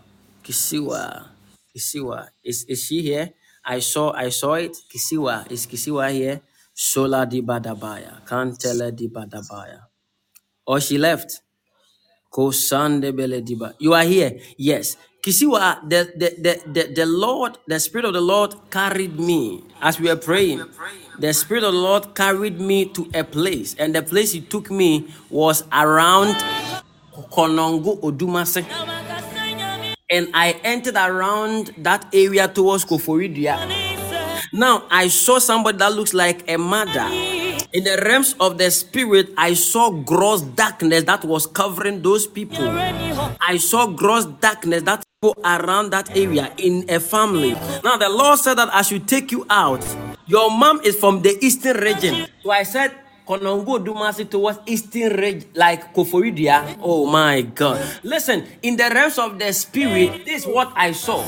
Kisiwa, 0.44 1.28
Kisiwa. 1.76 2.28
Is 2.44 2.64
is 2.68 2.84
she 2.84 3.02
here? 3.02 3.30
I 3.64 3.80
saw 3.80 4.12
I 4.12 4.30
saw 4.30 4.54
it. 4.54 4.76
Kisiwa. 4.92 5.50
Is 5.52 5.66
Kisiwa 5.66 6.10
here? 6.12 6.42
Sola 6.74 7.26
di 7.26 7.42
Badabaya. 7.42 8.26
Can't 8.26 8.58
tell 8.58 8.80
her 8.80 8.90
di 8.90 9.08
Badabaya. 9.08 9.80
Or 10.66 10.80
she 10.80 10.98
left. 10.98 11.42
Kosande 12.32 13.12
belediba. 13.12 13.74
You 13.78 13.94
are 13.94 14.04
here. 14.04 14.38
Yes. 14.58 14.96
Kisiwa, 15.22 15.60
uh, 15.60 15.76
the, 15.86 16.12
the, 16.16 16.34
the, 16.36 16.62
the, 16.66 16.94
the 16.94 17.06
Lord, 17.06 17.56
the 17.68 17.78
Spirit 17.78 18.06
of 18.06 18.12
the 18.12 18.20
Lord 18.20 18.56
carried 18.72 19.20
me 19.20 19.62
as 19.80 20.00
we 20.00 20.08
were 20.08 20.16
praying. 20.16 20.64
The 21.16 21.32
Spirit 21.32 21.62
of 21.62 21.72
the 21.74 21.78
Lord 21.78 22.12
carried 22.16 22.60
me 22.60 22.86
to 22.86 23.08
a 23.14 23.22
place, 23.22 23.76
and 23.78 23.94
the 23.94 24.02
place 24.02 24.32
He 24.32 24.40
took 24.40 24.68
me 24.68 25.14
was 25.30 25.62
around 25.70 26.34
Konongo 27.30 28.00
Odumase. 28.02 28.66
And 30.10 30.28
I 30.34 30.58
entered 30.64 30.96
around 30.96 31.72
that 31.78 32.04
area 32.12 32.48
towards 32.48 32.84
Koforidua. 32.84 33.70
Now 34.52 34.86
I 34.90 35.06
saw 35.06 35.38
somebody 35.38 35.78
that 35.78 35.92
looks 35.94 36.12
like 36.12 36.50
a 36.50 36.58
mother. 36.58 37.08
In 37.72 37.84
the 37.84 38.02
realms 38.04 38.34
of 38.38 38.58
the 38.58 38.70
spirit, 38.70 39.30
I 39.38 39.54
saw 39.54 39.90
gross 39.90 40.42
darkness 40.42 41.04
that 41.04 41.24
was 41.24 41.46
covering 41.46 42.02
those 42.02 42.26
people. 42.26 42.68
I 42.68 43.56
saw 43.56 43.86
gross 43.86 44.26
darkness 44.26 44.82
that 44.82 45.01
around 45.44 45.90
that 45.90 46.16
area 46.16 46.52
in 46.58 46.84
a 46.88 46.98
family. 46.98 47.52
Now 47.84 47.96
the 47.96 48.08
Lord 48.08 48.38
said 48.40 48.58
that 48.58 48.74
I 48.74 48.82
should 48.82 49.06
take 49.06 49.30
you 49.30 49.46
out. 49.48 49.84
Your 50.26 50.50
mom 50.50 50.80
is 50.82 50.96
from 50.96 51.22
the 51.22 51.38
eastern 51.44 51.76
region. 51.76 52.26
So 52.42 52.50
I 52.50 52.64
said, 52.64 52.90
Konongo 53.26 53.78
Dumasi 53.78 54.28
towards 54.28 54.58
eastern 54.66 55.14
region, 55.14 55.48
like 55.54 55.94
Koforidua. 55.94 56.78
Oh 56.82 57.06
my 57.06 57.42
God. 57.42 57.80
Listen, 58.02 58.44
in 58.62 58.76
the 58.76 58.90
realms 58.92 59.16
of 59.18 59.38
the 59.38 59.52
spirit, 59.52 60.24
this 60.24 60.42
is 60.42 60.46
what 60.48 60.72
I 60.74 60.90
saw. 60.90 61.22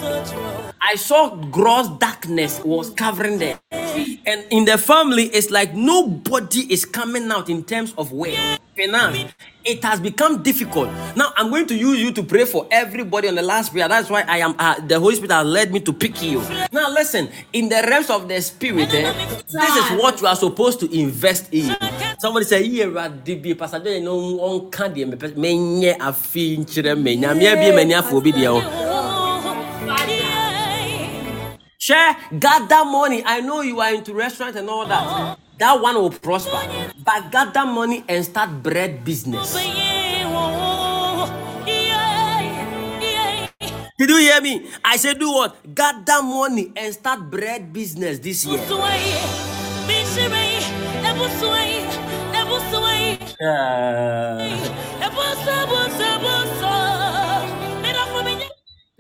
I 0.81 0.97
saw 0.97 1.37
gross 1.37 1.89
darkness 1.99 2.61
was 2.65 2.91
covering 2.91 3.39
them. 3.39 3.59
And 3.71 4.45
in 4.51 4.65
the 4.65 4.77
family, 4.77 5.25
it's 5.27 5.51
like 5.51 5.73
nobody 5.73 6.66
is 6.73 6.85
coming 6.85 7.31
out 7.31 7.49
in 7.49 7.62
terms 7.62 7.95
of 7.97 8.11
way. 8.11 8.59
finance. 8.77 9.33
It 9.65 9.82
has 9.82 9.99
become 9.99 10.43
difficult. 10.43 10.91
Now 11.16 11.32
I'm 11.36 11.49
going 11.49 11.66
to 11.69 11.74
use 11.74 11.99
you 11.99 12.12
to 12.12 12.23
pray 12.23 12.45
for 12.45 12.66
everybody 12.70 13.28
on 13.28 13.35
the 13.35 13.43
last 13.43 13.73
prayer. 13.73 13.89
That's 13.89 14.11
why 14.11 14.23
I 14.28 14.39
am. 14.39 14.55
Uh, 14.59 14.78
the 14.86 15.01
Holy 15.01 15.15
Spirit 15.16 15.32
has 15.32 15.47
led 15.47 15.73
me 15.73 15.81
to 15.81 15.93
pick 15.93 16.20
you. 16.23 16.43
Now 16.70 16.91
listen. 16.91 17.31
In 17.53 17.70
the 17.70 17.82
realms 17.89 18.11
of 18.11 18.28
the 18.28 18.43
spirit, 18.43 18.93
eh, 18.93 19.11
this 19.51 19.77
is 19.77 19.99
what 19.99 20.20
you 20.20 20.27
are 20.27 20.36
supposed 20.36 20.81
to 20.81 20.93
invest 20.95 21.49
in. 21.53 21.74
Somebody 22.19 22.45
say, 22.45 22.62
"Here, 22.69 22.91
Radibi, 22.91 23.57
Pastor, 23.57 23.81
you 23.89 24.03
know, 24.03 24.19
on 24.41 24.70
candy, 24.70 25.05
me 25.07 25.16
menye 25.16 25.97
afi 25.99 26.59
nchire 26.59 26.95
me 27.01 27.16
nyame 27.16 27.55
bi 27.57 27.70
me 27.74 27.85
nya 27.91 28.03
fo 28.05 28.20
bi 28.20 28.32
de. 28.32 28.45
Share, 31.78 32.16
gather 32.39 32.85
money. 32.85 33.23
I 33.24 33.41
know 33.41 33.62
you 33.62 33.81
are 33.81 33.95
into 33.95 34.15
restaurant 34.15 34.57
and 34.57 34.69
all 34.69 34.86
that. 34.86 35.39
That 35.59 35.81
one 35.81 35.94
will 35.94 36.10
prosper. 36.10 36.59
But 37.05 37.31
gather 37.31 37.64
money 37.66 38.05
and 38.09 38.24
start 38.24 38.62
bread 38.62 39.05
business. 39.05 39.55
Did 43.97 44.10
you 44.10 44.18
hear 44.18 44.40
me? 44.40 44.66
I 44.85 44.97
said, 44.97 45.20
do 45.20 45.31
what? 45.31 45.74
Gather 45.74 46.22
money 46.22 46.72
and 46.76 46.93
start 46.93 47.31
bread 47.31 47.72
business 47.72 48.18
this 48.18 48.44
year. 48.44 48.59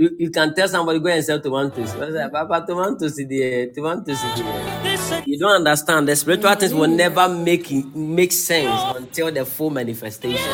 You, 0.04 0.16
you 0.18 0.30
can 0.30 0.54
tell 0.54 0.68
somebody 0.68 0.98
go 0.98 1.08
and 1.08 1.24
sell 1.24 1.40
tomatoes. 1.40 1.94
That? 1.94 2.30
Papa, 2.30 2.66
tomatoes 2.66 3.18
is 3.18 3.26
there. 3.26 3.68
Tomatoes 3.68 4.20
is 4.22 4.38
there. 4.38 5.22
You 5.24 5.38
don't 5.38 5.56
understand. 5.64 6.08
The 6.08 6.14
spiritual 6.14 6.54
things 6.56 6.74
will 6.74 6.88
never 6.92 7.26
make 7.26 7.72
make 7.96 8.30
sense 8.32 8.96
until 8.96 9.32
the 9.32 9.46
full 9.46 9.70
manifestation. 9.70 10.44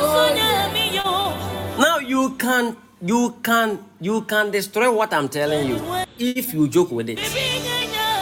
Now 1.82 1.98
you 1.98 2.36
can 2.38 2.76
you 3.02 3.38
can 3.42 3.80
you 4.00 4.22
can 4.22 4.52
destroy 4.52 4.92
what 4.92 5.12
I'm 5.12 5.28
telling 5.28 5.66
you 5.66 5.82
if 6.16 6.54
you 6.54 6.68
joke 6.68 6.92
with 6.92 7.08
it. 7.10 7.18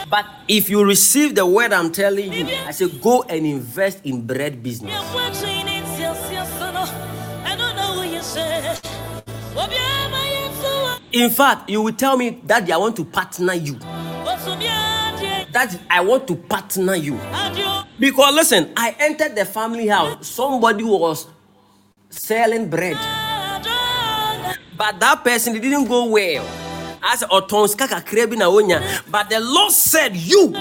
But 0.09 0.25
if 0.47 0.67
you 0.67 0.83
receive 0.83 1.35
the 1.35 1.45
word 1.45 1.73
I'm 1.73 1.91
telling 1.91 2.33
you, 2.33 2.47
I 2.65 2.71
say 2.71 2.89
go 2.89 3.21
and 3.29 3.45
invest 3.45 4.01
in 4.03 4.25
bread 4.25 4.63
business. 4.63 4.97
In 11.11 11.29
fact, 11.29 11.69
you 11.69 11.81
will 11.81 11.93
tell 11.93 12.17
me 12.17 12.39
that 12.45 12.69
I 12.69 12.77
want 12.77 12.95
to 12.97 13.05
partner 13.05 13.53
you. 13.53 13.75
That 15.51 15.79
I 15.89 16.01
want 16.01 16.27
to 16.27 16.35
partner 16.35 16.95
you. 16.95 17.19
Because 17.99 18.35
listen, 18.35 18.71
I 18.77 18.95
entered 18.99 19.35
the 19.35 19.45
family 19.45 19.87
house. 19.87 20.27
Somebody 20.27 20.83
was 20.83 21.27
selling 22.09 22.69
bread. 22.69 22.97
But 24.77 24.99
that 24.99 25.21
person 25.23 25.55
it 25.55 25.61
didn't 25.61 25.85
go 25.85 26.05
well. 26.05 26.45
As. 27.03 27.21
But 27.21 27.41
the 29.29 29.39
Lord 29.39 29.71
said, 29.71 30.15
You 30.15 30.53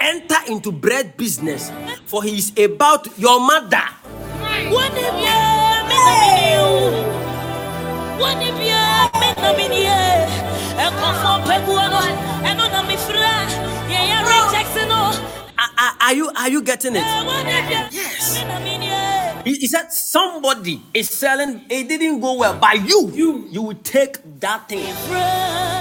enter 0.00 0.36
into 0.48 0.72
bread 0.72 1.16
business, 1.16 1.70
for 2.06 2.22
he 2.22 2.38
is 2.38 2.52
about 2.58 3.18
your 3.18 3.40
mother. 3.40 3.82
Are, 16.00 16.12
you 16.12 16.30
are 16.36 16.48
you 16.50 16.62
getting 16.62 16.96
it? 16.96 17.02
He, 19.44 19.54
he 19.54 19.66
said 19.66 19.90
somebody 19.92 20.82
is 20.92 21.08
selling. 21.10 21.64
It 21.70 21.88
didn't 21.88 22.20
go 22.20 22.34
well, 22.34 22.58
but 22.58 22.76
you. 22.86 23.10
You. 23.12 23.48
You 23.50 23.62
will 23.62 23.78
take 23.82 24.18
that 24.40 24.68
thing 24.68 24.84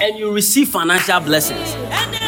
and 0.01 0.17
you 0.17 0.31
receive 0.33 0.69
financial 0.69 1.19
blessings. 1.19 1.75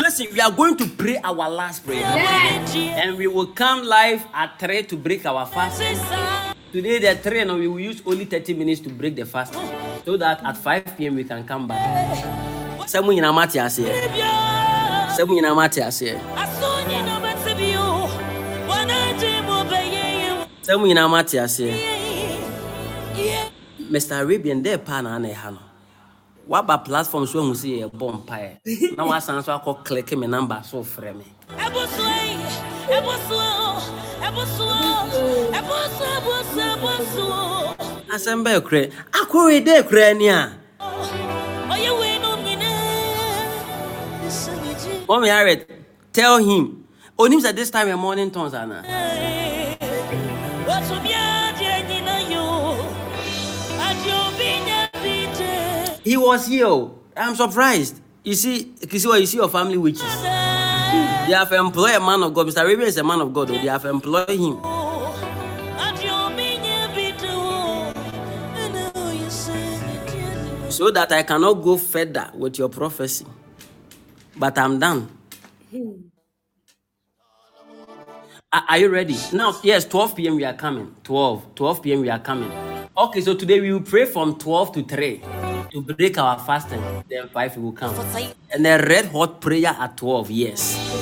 Listen, 0.01 0.27
we 0.33 0.41
are 0.41 0.51
going 0.51 0.75
to 0.77 0.87
pray 0.87 1.17
our 1.23 1.49
last 1.49 1.85
prayer, 1.85 2.03
and 2.05 3.17
we 3.17 3.27
will 3.27 3.47
come 3.47 3.83
live 3.85 4.23
at 4.33 4.59
three 4.59 4.83
to 4.83 4.97
break 4.97 5.25
our 5.25 5.45
fast. 5.45 5.81
Today 6.75 6.99
the 6.99 7.15
three, 7.15 7.39
and 7.39 7.55
we 7.55 7.69
will 7.69 7.79
use 7.79 8.01
only 8.05 8.25
30 8.25 8.53
minutes 8.53 8.81
to 8.81 8.89
break 8.89 9.15
the 9.15 9.23
fast, 9.25 9.53
so 10.03 10.17
that 10.17 10.43
at 10.43 10.57
5 10.57 10.97
p.m. 10.97 11.15
we 11.15 11.23
can 11.23 11.47
come 11.47 11.69
back. 11.69 11.79
Sẹ́mu 12.85 13.13
nyina 13.15 13.31
ma 13.33 13.47
te 13.47 13.59
aseɛ. 13.59 13.87
Sẹ́mu 15.15 15.39
nyina 15.39 15.55
ma 15.55 15.69
te 15.69 15.79
aseɛ. 15.79 16.19
Sẹ́mu 20.67 20.85
nyina. 20.85 21.07
Mr. 23.89 24.11
Arabian 24.19 24.61
dɛ 24.61 24.77
paa 24.83 25.01
na 25.01 25.15
ana 25.15 25.29
ɛha 25.29 25.51
no. 25.53 25.59
Waba 26.49 26.83
platform 26.83 27.25
so 27.25 27.39
ahu 27.39 27.53
sɛ 27.53 27.87
yɛbɔ 27.87 28.25
mpaeɛ. 28.25 28.97
Na 28.97 29.05
wasan 29.07 29.41
so 29.41 29.57
akɔ 29.57 29.85
click 29.85 30.11
me 30.17 30.27
number 30.27 30.61
so 30.65 30.83
frɛ. 30.83 31.15
Asɛm 38.15 38.43
bɛɛ 38.45 38.59
korɛ. 38.61 38.91
Akɔre 39.11 39.57
dɛ 39.65 39.83
korɛ 39.89 40.17
ni 40.17 40.27
a. 40.29 40.51
Mommy 45.07 45.29
Harriet, 45.29 45.69
tell 46.13 46.37
him. 46.37 46.85
Onim 47.17 47.39
sɛ 47.41 47.55
this 47.55 47.69
time 47.69 47.87
your 47.87 47.97
morning 47.97 48.31
tongues 48.31 48.53
ana. 48.53 48.83
He 56.03 56.17
was 56.17 56.47
here. 56.47 56.67
oh. 56.67 56.99
I'm 57.17 57.35
surprised. 57.35 57.99
You 58.23 58.35
see, 58.35 58.73
you 58.91 58.99
see 58.99 59.07
what 59.07 59.19
you 59.21 59.25
see 59.25 59.37
your 59.37 59.49
family 59.49 59.77
witches. 59.77 60.54
They 61.27 61.33
have 61.33 61.51
employed 61.53 61.95
a 61.95 61.99
man 61.99 62.23
of 62.23 62.33
God. 62.33 62.47
Mr. 62.47 62.61
Arabian 62.61 62.87
is 62.87 62.97
a 62.97 63.03
man 63.03 63.21
of 63.21 63.33
God. 63.33 63.47
They 63.49 63.57
have 63.67 63.85
employed 63.85 64.29
him. 64.29 64.61
so 70.75 70.91
that 70.91 71.09
I 71.13 71.23
cannot 71.23 71.53
go 71.63 71.77
further 71.77 72.29
with 72.35 72.57
your 72.59 72.67
prophecy. 72.67 73.25
But 74.35 74.57
I'm 74.57 74.77
done. 74.77 75.07
Are, 78.51 78.63
are 78.67 78.77
you 78.77 78.89
ready? 78.89 79.15
Now, 79.31 79.55
yes, 79.63 79.85
12 79.85 80.15
p.m. 80.17 80.35
we 80.35 80.43
are 80.43 80.53
coming. 80.53 80.93
12. 81.03 81.55
12 81.55 81.81
p.m. 81.81 82.01
we 82.01 82.09
are 82.09 82.19
coming. 82.19 82.51
Okay, 82.97 83.21
so 83.21 83.33
today 83.35 83.61
we 83.61 83.71
will 83.71 83.81
pray 83.81 84.05
from 84.05 84.37
12 84.37 84.73
to 84.73 84.83
3 84.83 85.21
to 85.71 85.81
break 85.81 86.17
our 86.17 86.39
fasting. 86.39 86.81
Then 87.09 87.29
5 87.29 87.57
will 87.57 87.71
come. 87.71 87.95
And 88.51 88.67
a 88.67 88.77
red 88.77 89.05
hot 89.07 89.39
prayer 89.39 89.75
at 89.79 89.95
12, 89.97 90.31
yes. 90.31 90.94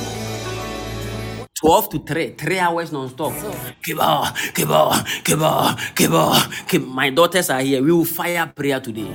12 1.63 1.89
to 1.89 1.99
3, 1.99 2.35
3 2.35 2.59
hours 2.59 2.91
non-stop. 2.91 3.31
Kiba, 3.79 4.35
kiba, 4.51 4.91
kiba, 5.23 5.71
kiba. 5.95 6.87
My 6.93 7.09
daughters 7.09 7.49
are 7.49 7.61
here. 7.61 7.81
We 7.81 7.93
will 7.93 8.03
fire 8.03 8.51
prayer 8.53 8.81
today. 8.81 9.07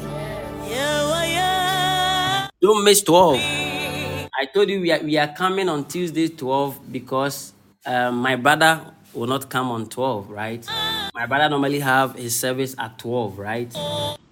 Don't 2.63 2.85
miss 2.85 3.03
12. 3.03 3.37
I 3.39 4.47
told 4.55 4.71
you 4.71 4.81
we 4.81 4.91
are, 4.91 5.01
we 5.01 5.19
are 5.19 5.29
coming 5.29 5.69
on 5.69 5.85
Tuesday 5.85 6.29
12 6.29 6.91
because 6.91 7.53
um, 7.85 8.17
my 8.17 8.35
brother 8.35 8.81
will 9.13 9.27
not 9.27 9.51
come 9.51 9.71
on 9.71 9.87
12, 9.87 10.31
right? 10.31 10.67
My 11.15 11.27
brother 11.27 11.51
normally 11.51 11.81
have 11.81 12.15
his 12.15 12.35
service 12.39 12.75
at 12.79 12.97
12, 12.97 13.39
right? 13.39 13.71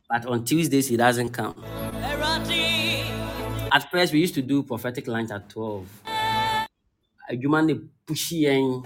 But 0.08 0.24
on 0.24 0.42
Tuesdays 0.44 0.88
he 0.88 0.96
doesn't 0.96 1.30
come. 1.30 1.54
At 3.72 3.90
first 3.90 4.14
we 4.14 4.20
used 4.20 4.34
to 4.36 4.42
do 4.42 4.62
prophetic 4.62 5.06
lunch 5.06 5.30
at 5.30 5.50
12. 5.50 5.86
Adwuma 7.30 7.62
ne 7.62 7.74
pushi 8.06 8.44
yɛn. 8.44 8.84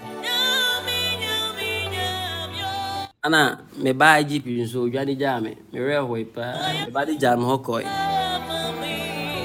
Ana 3.22 3.40
me 3.76 3.92
ba 3.92 4.16
IGP 4.20 4.46
nso 4.64 4.78
odwane 4.88 5.14
gyaa 5.20 5.42
me. 5.42 5.50
Merɛ 5.72 6.00
hɔ 6.08 6.32
paa. 6.34 6.56
Me 6.86 6.90
ba 6.90 7.04
de 7.04 7.12
gyaa 7.20 7.36
me 7.36 7.44
hɔ 7.44 7.56
kɔe. 7.66 7.82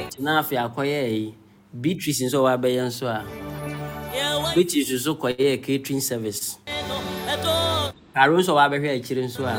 Nti 0.07 0.19
na 0.19 0.39
afei 0.41 0.57
akɔyɛɛ 0.57 1.09
yi. 1.11 1.35
Beatrice 1.73 2.22
nso 2.23 2.39
a 2.47 2.55
wabɛyɛ 2.57 2.88
nso 2.88 3.05
a. 3.07 3.19
Beatrice 4.55 4.91
nso 4.95 5.11
kɔyɛɛ 5.19 5.61
catering 5.61 5.99
service. 5.99 6.57
Karo 8.13 8.38
nso 8.38 8.55
a 8.55 8.63
wabɛhwɛ 8.63 8.95
akyire 8.95 9.23
nso 9.27 9.43
a. 9.43 9.55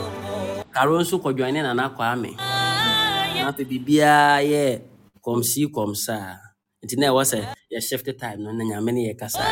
Karo 0.73 0.99
nso 0.99 1.21
kɔdwane 1.21 1.61
Nana 1.63 1.91
Kwame. 1.91 2.37
Na 2.39 3.53
afei 3.53 3.67
biribiara 3.69 4.41
yɛ 4.41 4.81
kɔmsi 5.23 5.69
kɔmsaa. 5.69 6.39
Nti 6.83 6.97
na 6.97 7.09
ɛwɔ 7.09 7.23
sɛ 7.33 7.56
yɛ 7.73 7.81
shift 7.83 8.19
time 8.19 8.43
no 8.43 8.53
na 8.53 8.65
nyame 8.65 8.93
ne 8.93 9.13
yɛ 9.13 9.19
kasa. 9.19 9.43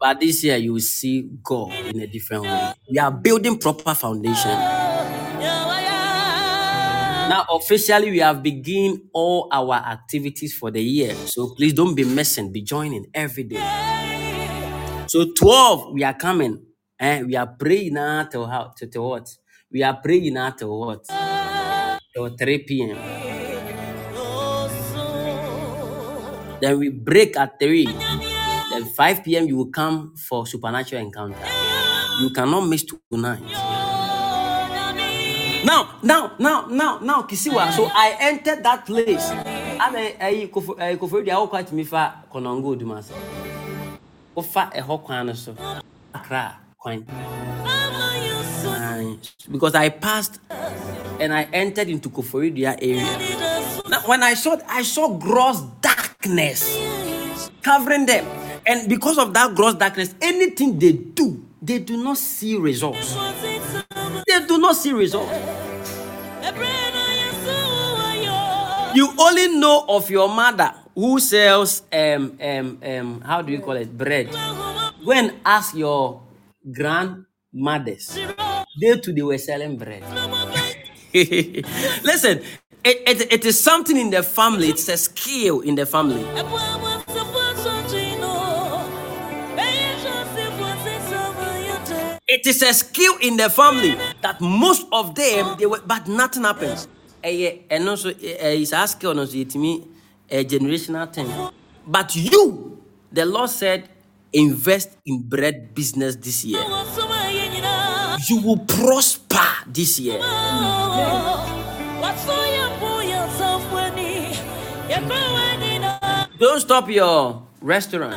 But 0.00 0.20
this 0.20 0.44
year 0.44 0.56
you 0.58 0.74
will 0.74 0.80
see 0.80 1.30
God 1.42 1.72
in 1.72 2.00
a 2.00 2.06
different 2.06 2.44
way. 2.44 2.72
We 2.90 2.98
are 2.98 3.10
building 3.10 3.58
proper 3.58 3.94
foundation. 3.94 4.58
Now, 7.26 7.46
officially, 7.50 8.10
we 8.10 8.18
have 8.18 8.42
begun 8.42 9.08
all 9.14 9.48
our 9.50 9.76
activities 9.76 10.52
for 10.54 10.70
the 10.70 10.82
year. 10.82 11.14
So 11.14 11.54
please 11.56 11.72
don't 11.72 11.94
be 11.94 12.04
missing, 12.04 12.52
be 12.52 12.60
joining 12.60 13.06
every 13.14 13.44
day. 13.44 13.64
So 15.08 15.32
12, 15.32 15.94
we 15.94 16.04
are 16.04 16.12
coming. 16.12 16.66
And 17.00 17.26
we 17.26 17.34
are 17.36 17.46
praying 17.46 17.94
now 17.94 18.24
till 18.24 18.46
how 18.46 18.72
what? 18.96 19.28
We 19.72 19.82
are 19.82 19.98
praying 20.00 20.34
now 20.34 20.50
till 20.50 20.78
what? 20.78 21.06
Till 22.14 22.36
3 22.36 22.58
p.m. 22.58 23.33
Then 26.60 26.78
we 26.78 26.88
break 26.90 27.36
at 27.36 27.58
3. 27.60 27.86
Then 28.70 28.84
5 28.96 29.24
p.m. 29.24 29.46
you 29.46 29.56
will 29.56 29.70
come 29.70 30.14
for 30.16 30.46
supernatural 30.46 31.02
encounter. 31.02 31.36
You 32.20 32.30
cannot 32.30 32.62
miss 32.68 32.84
tonight. 32.84 33.42
Now, 35.64 35.96
now, 36.02 36.32
now, 36.38 36.66
now, 36.66 36.98
now, 36.98 37.22
Kisiwa. 37.22 37.72
So 37.72 37.86
I 37.92 38.16
entered 38.20 38.62
that 38.62 38.86
place. 38.86 39.30
I'm 39.80 39.96
a 39.96 40.46
kofori 40.96 41.24
dia 41.24 41.36
quite 41.46 41.72
me 41.72 41.84
fa 41.84 42.24
konongo 42.32 42.76
dumasa. 42.78 43.12
Ofa 44.36 44.70
ɛhɔ 44.72 45.02
kwan 45.02 45.34
so. 45.34 45.54
Accra 46.14 46.58
kwan. 46.78 47.06
Because 49.50 49.74
I 49.74 49.88
passed 49.88 50.38
and 51.20 51.32
I 51.32 51.48
entered 51.52 51.88
into 51.88 52.08
Koforidua 52.08 52.76
area. 52.80 53.82
Now, 53.88 54.00
when 54.06 54.22
I 54.22 54.34
saw, 54.34 54.56
I 54.68 54.82
saw 54.82 55.08
gross 55.18 55.60
darkness 56.24 57.50
covering 57.62 58.06
them, 58.06 58.24
and 58.66 58.88
because 58.88 59.18
of 59.18 59.34
that 59.34 59.54
gross 59.54 59.74
darkness, 59.74 60.14
anything 60.20 60.78
they 60.78 60.92
do, 60.92 61.44
they 61.62 61.78
do 61.78 62.02
not 62.02 62.18
see 62.18 62.56
results. 62.56 63.14
They 64.26 64.46
do 64.46 64.58
not 64.58 64.76
see 64.76 64.92
results. 64.92 65.32
You 68.94 69.08
only 69.18 69.58
know 69.58 69.84
of 69.88 70.10
your 70.10 70.28
mother 70.28 70.72
who 70.94 71.18
sells 71.20 71.82
um 71.92 72.38
um 72.40 72.78
um 72.84 73.20
how 73.22 73.42
do 73.42 73.52
you 73.52 73.60
call 73.60 73.76
it 73.76 73.96
bread. 73.96 74.30
Go 75.04 75.12
and 75.12 75.34
ask 75.44 75.74
your 75.74 76.22
grandmothers. 76.72 78.18
They 78.80 78.96
too 78.98 79.12
they 79.12 79.22
were 79.22 79.38
selling 79.38 79.76
bread. 79.76 80.04
Listen, 81.14 82.42
it, 82.84 83.20
it, 83.20 83.32
it 83.32 83.44
is 83.44 83.58
something 83.62 83.96
in 83.96 84.10
the 84.10 84.22
family, 84.22 84.68
it's 84.68 84.88
a 84.88 84.96
skill 84.96 85.60
in 85.60 85.74
the 85.74 85.86
family. 85.86 86.24
It 92.26 92.46
is 92.46 92.62
a 92.62 92.72
skill 92.74 93.16
in 93.20 93.36
the 93.36 93.48
family 93.50 93.96
that 94.22 94.40
most 94.40 94.86
of 94.92 95.14
them 95.14 95.56
they 95.58 95.66
were, 95.66 95.80
but 95.86 96.08
nothing 96.08 96.42
happens. 96.42 96.88
Eh, 97.22 97.58
And 97.70 97.88
also, 97.88 98.10
it's 98.18 98.72
a 98.72 98.86
skill, 98.86 99.18
also, 99.18 99.36
it 99.36 99.54
me 99.54 99.86
a 100.30 100.44
generational 100.44 101.12
thing. 101.12 101.28
But 101.86 102.16
you, 102.16 102.82
the 103.12 103.24
Lord 103.24 103.50
said, 103.50 103.88
invest 104.32 104.90
in 105.06 105.22
bread 105.22 105.74
business 105.74 106.16
this 106.16 106.44
year. 106.44 106.60
You 108.28 108.40
will 108.42 108.58
prosper 108.58 109.46
this 109.66 110.00
year. 110.00 110.18
Don't 116.38 116.60
stop 116.60 116.88
your 116.90 117.42
restaurant, 117.60 118.14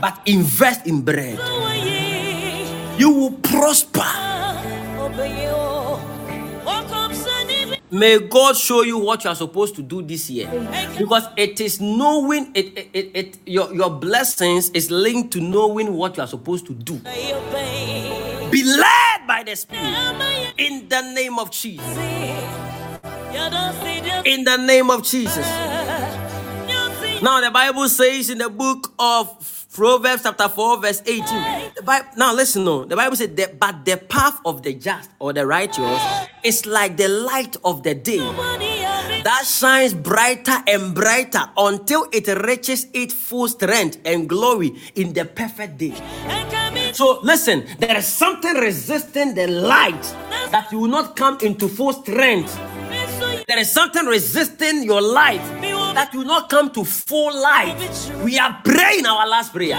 but 0.00 0.18
invest 0.26 0.86
in 0.86 1.02
bread. 1.02 1.38
You 2.98 3.10
will 3.12 3.32
prosper. 3.32 4.06
May 7.90 8.18
God 8.20 8.56
show 8.56 8.82
you 8.82 8.98
what 8.98 9.24
you 9.24 9.30
are 9.30 9.36
supposed 9.36 9.74
to 9.76 9.82
do 9.82 10.00
this 10.02 10.30
year. 10.30 10.48
Because 10.98 11.24
it 11.36 11.60
is 11.60 11.80
knowing 11.80 12.50
it, 12.54 12.78
it, 12.78 12.88
it, 12.94 13.10
it- 13.14 13.38
your, 13.46 13.74
your 13.74 13.90
blessings 13.90 14.70
is 14.70 14.90
linked 14.90 15.32
to 15.32 15.40
knowing 15.40 15.92
what 15.94 16.16
you 16.16 16.22
are 16.22 16.26
supposed 16.28 16.66
to 16.66 16.74
do. 16.74 16.98
Be 18.50 18.64
led 18.64 19.26
by 19.26 19.42
the 19.44 19.56
Spirit 19.56 19.84
in 20.58 20.88
the 20.88 21.12
name 21.12 21.38
of 21.38 21.50
Jesus. 21.50 21.84
In 24.24 24.44
the 24.44 24.56
name 24.58 24.90
of 24.90 25.02
Jesus. 25.02 25.46
Now 27.22 27.40
the 27.40 27.52
Bible 27.52 27.88
says 27.88 28.30
in 28.30 28.38
the 28.38 28.50
book 28.50 28.92
of 28.98 29.68
Proverbs 29.72 30.24
chapter 30.24 30.48
4 30.48 30.80
verse 30.80 31.02
18. 31.06 31.22
The 31.76 31.82
Bible, 31.84 32.08
now 32.16 32.34
listen 32.34 32.64
no. 32.64 32.84
The 32.84 32.96
Bible 32.96 33.14
said 33.14 33.36
that 33.36 33.60
but 33.60 33.84
the 33.84 33.96
path 33.96 34.40
of 34.44 34.64
the 34.64 34.74
just 34.74 35.08
or 35.20 35.32
the 35.32 35.46
righteous 35.46 36.02
is 36.42 36.66
like 36.66 36.96
the 36.96 37.06
light 37.06 37.56
of 37.64 37.84
the 37.84 37.94
day 37.94 38.18
that 38.18 39.44
shines 39.46 39.94
brighter 39.94 40.64
and 40.66 40.96
brighter 40.96 41.44
until 41.56 42.08
it 42.10 42.26
reaches 42.44 42.88
its 42.92 43.14
full 43.14 43.46
strength 43.46 43.98
and 44.04 44.28
glory 44.28 44.74
in 44.96 45.12
the 45.12 45.24
perfect 45.24 45.78
day. 45.78 45.94
So 46.92 47.20
listen, 47.22 47.66
there 47.78 47.98
is 47.98 48.06
something 48.06 48.54
resisting 48.54 49.34
the 49.34 49.46
light 49.46 50.02
that 50.50 50.72
you 50.72 50.80
will 50.80 50.88
not 50.88 51.14
come 51.14 51.38
into 51.40 51.68
full 51.68 51.92
strength. 51.92 52.58
There 53.48 53.58
is 53.58 53.70
something 53.72 54.06
resisting 54.06 54.82
your 54.82 55.02
light 55.02 55.42
that 55.94 56.14
will 56.14 56.24
not 56.24 56.48
come 56.48 56.70
to 56.70 56.84
full 56.84 57.34
light. 57.40 57.76
We 58.24 58.38
are 58.38 58.60
praying 58.64 59.06
our 59.06 59.26
last 59.28 59.52
prayer. 59.52 59.76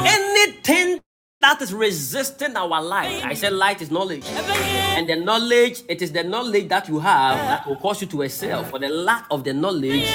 Anything 0.00 1.00
that 1.40 1.60
is 1.60 1.72
resisting 1.72 2.56
our 2.56 2.82
light, 2.82 3.24
I 3.24 3.34
said 3.34 3.52
light 3.52 3.82
is 3.82 3.90
knowledge. 3.90 4.26
And 4.28 5.08
the 5.08 5.16
knowledge, 5.16 5.82
it 5.88 6.02
is 6.02 6.12
the 6.12 6.24
knowledge 6.24 6.68
that 6.68 6.88
you 6.88 6.98
have 6.98 7.36
that 7.36 7.66
will 7.66 7.76
cause 7.76 8.00
you 8.00 8.06
to 8.08 8.22
excel. 8.22 8.64
For 8.64 8.78
the 8.78 8.88
lack 8.88 9.26
of 9.30 9.44
the 9.44 9.52
knowledge, 9.52 10.08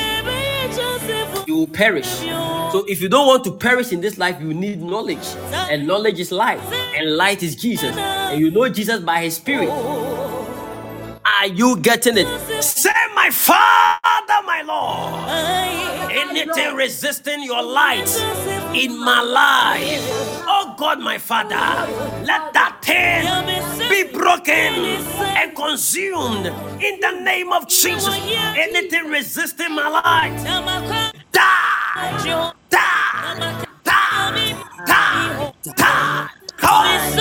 you 1.48 1.56
will 1.56 1.68
perish. 1.68 2.08
So 2.08 2.86
if 2.88 3.02
you 3.02 3.10
don't 3.10 3.28
want 3.28 3.44
to 3.44 3.52
perish 3.52 3.91
in 3.91 4.02
this 4.02 4.18
life, 4.18 4.40
you 4.41 4.53
need 4.53 4.82
knowledge. 4.82 5.26
And 5.70 5.86
knowledge 5.86 6.20
is 6.20 6.32
light. 6.32 6.60
And 6.95 7.18
light 7.18 7.44
is 7.44 7.56
Jesus. 7.56 7.95
And 7.95 8.40
you 8.40 8.52
know 8.52 8.70
Jesus 8.70 9.02
by 9.02 9.24
his 9.24 9.36
spirit. 9.36 9.70
Are 11.41 11.47
you 11.47 11.76
getting 11.77 12.19
it? 12.19 12.27
Say, 12.61 12.91
my 13.15 13.31
Father, 13.31 14.45
my 14.45 14.61
Lord. 14.61 15.27
Anything 16.11 16.76
resisting 16.76 17.41
your 17.41 17.63
light 17.63 18.07
in 18.76 18.99
my 19.03 19.23
life. 19.23 20.03
Oh 20.45 20.76
God, 20.77 20.99
my 20.99 21.18
Father, 21.18 21.55
let 22.26 22.53
that 22.53 22.77
thing 22.84 23.26
be 23.89 24.03
broken 24.15 24.53
and 24.53 25.55
consumed 25.55 26.45
in 26.80 26.99
the 26.99 27.19
name 27.23 27.51
of 27.51 27.68
Jesus. 27.68 28.13
Anything 28.15 29.09
resisting 29.09 29.73
my 29.73 29.89
light, 29.89 30.38
die, 31.31 32.53
die, 32.69 33.65
die, 33.84 34.63
die, 34.85 35.73
die. 35.76 36.30
Oh, 36.63 37.20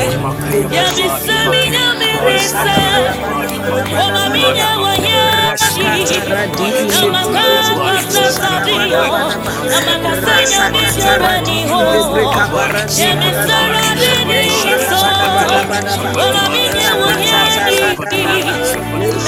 Yabisaminya 0.00 1.86
mirisa 2.00 2.64
Omaminya 4.04 4.70
wayashi 4.82 5.84
Namakakwa 6.88 7.92
sasadio 8.12 9.02
Namakasanya 9.70 10.62
misyaraniho 10.72 11.80
Yemisara 13.00 13.84
diniso 14.00 15.00
Omaminya 16.24 16.79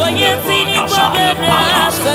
Wayetini 0.00 0.76
Bobasa, 0.80 2.14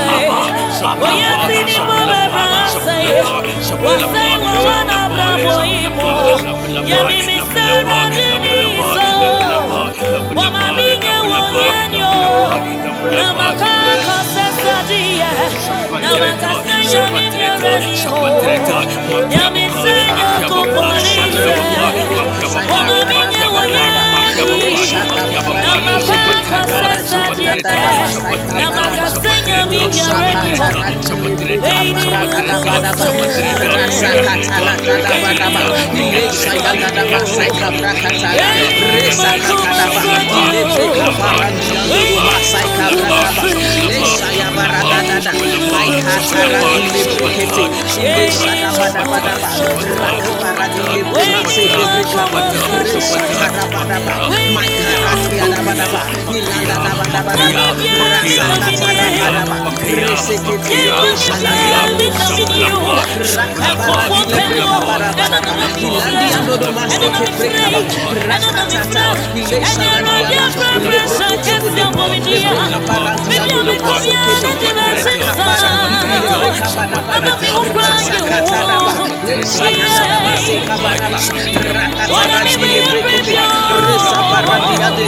my 56.25 56.34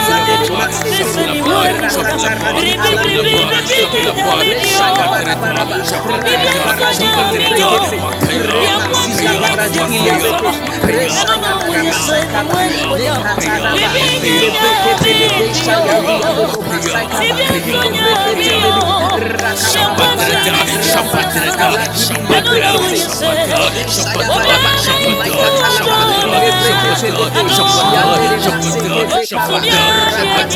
Shabbat 29.31 29.63
have 30.11 30.51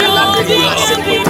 you 0.00 1.24
been 1.24 1.29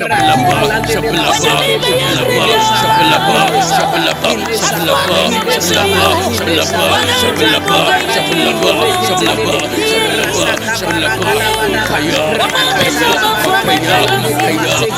شب 0.00 0.06
الأبواب 0.06 0.86
شب 0.88 1.04
الأبواب 1.04 1.80
شب 2.80 3.00
الأبواب 3.00 3.52
شب 3.68 3.94
الأبواب 3.96 4.44
شب 4.56 4.80
الأبواب 4.80 5.32
شب 5.60 5.82
الأبواب 5.82 6.20
شب 6.30 6.48
الأبواب 6.48 7.04
شب 7.20 7.42
الأبواب 7.42 8.00
شب 8.14 8.32
الأبواب 8.32 8.90
شب 9.08 9.22
الأبواب 9.22 9.70
شب 10.80 10.90
الأبواب 10.90 11.40
خيار 11.88 12.38
خيار 12.40 13.08
خيار 13.66 14.10
خيار 14.46 14.90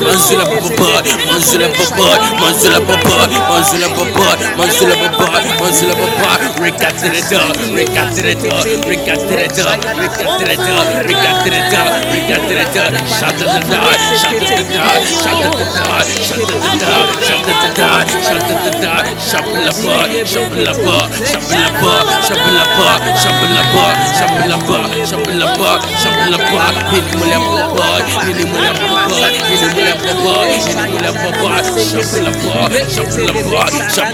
منزل 0.00 0.38
بابا 0.44 1.02
منزل 1.32 1.68
بابا 1.68 2.18
منزل 2.40 2.80
بابا 2.80 3.26
منزل 3.50 3.88
بابا 3.88 4.36
syllable 4.74 5.14
bar, 5.14 5.38
one 5.62 5.72
syllable 5.72 6.10
bar. 6.18 6.38
Rick 6.58 6.82
got 6.82 6.98
to 6.98 7.06
the 7.06 7.22
door, 7.30 7.54
Rick 7.74 7.94
got 7.94 8.10
to 8.10 8.22
the 8.26 8.34
door, 8.34 8.58
Rick 8.90 9.06
got 9.06 9.22
to 9.22 9.30
the 9.30 9.46
door, 9.54 9.78
Rick 9.94 10.14
got 10.18 10.38
to 10.38 10.46
the 10.50 10.58
door, 10.58 10.82
Rick 11.06 11.18
got 11.22 11.46
to 11.46 11.50
the 11.54 11.62
door, 11.70 11.88
Rick 12.10 12.26
got 12.26 12.42
to 12.42 12.54
the 12.58 12.66
door. 12.74 12.90
Shut 13.06 13.38
the 13.38 13.46
door, 13.46 13.94
shut 14.18 14.34
the 14.34 14.58
door, 14.74 14.98
shut 15.06 15.34
the 15.34 15.54
door, 15.54 16.02
shut 16.18 17.42
the 17.44 17.70
door, 17.74 18.02
shut 18.02 18.18
the 18.18 18.18
door, 18.18 18.34
shut 18.34 18.64
the 18.64 18.74
door. 18.74 19.14
Shuffle 19.14 19.54
the 19.54 19.72
bar, 19.84 20.10
shuffle 20.26 20.64
the 20.64 20.74
bar, 20.84 21.06
shuffle 21.14 21.38
the 21.64 22.64
bar, 22.64 22.98
shuffle 23.14 23.40
the 23.40 23.60
bar, 23.64 23.70
shuffle 23.70 23.70
the 23.70 23.70
bar, 23.74 23.94
shuffle 24.14 24.48
the 24.48 24.58
bar, 24.58 24.90
shuffle 25.04 25.38
the 25.38 25.48
bar, 25.58 25.78
shuffle 26.02 26.30
the 26.30 26.38
bar. 26.50 26.72
Hit 26.90 27.04
him 27.04 27.20
with 27.20 27.30
that 27.30 27.44
bar, 27.74 28.00
hit 28.26 28.36
him 28.36 28.50
with 28.50 28.62
that 28.64 28.78
bar, 28.82 29.30
hit 29.44 29.60
him 29.60 29.74
with 29.74 29.86
that 29.86 30.08
bar, 30.24 30.44
hit 30.44 30.74
him 30.74 30.90
with 30.90 31.02
that 31.02 31.14
bar. 31.14 31.60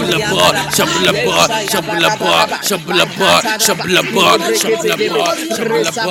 The 0.01 0.19
bar, 0.31 0.50
the. 0.50 0.50
Bar, 0.51 0.71
shut 0.71 0.87
the 0.87 1.11
bar, 1.25 1.47
shut 1.69 1.83
the 1.85 2.09
bar, 2.19 2.47
shut 2.61 2.81
the 2.85 3.05
bar, 3.17 3.41
shut 3.59 3.77
the 3.77 4.01
bar, 4.13 4.39
shut 4.55 4.81
the 4.81 4.95
bar, 5.09 5.35
shut 5.35 5.91
the 5.91 6.07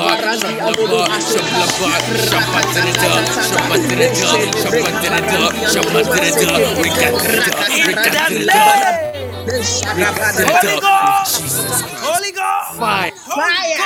bar, 0.91 1.21
shut 1.21 1.45
the 1.45 1.65
bar. 8.47 9.20
Holy 9.51 10.81
Ghost! 10.81 11.43
Holy 12.01 12.31
Ghost! 12.33 12.79
Fire. 12.79 13.11
Fire! 13.11 13.77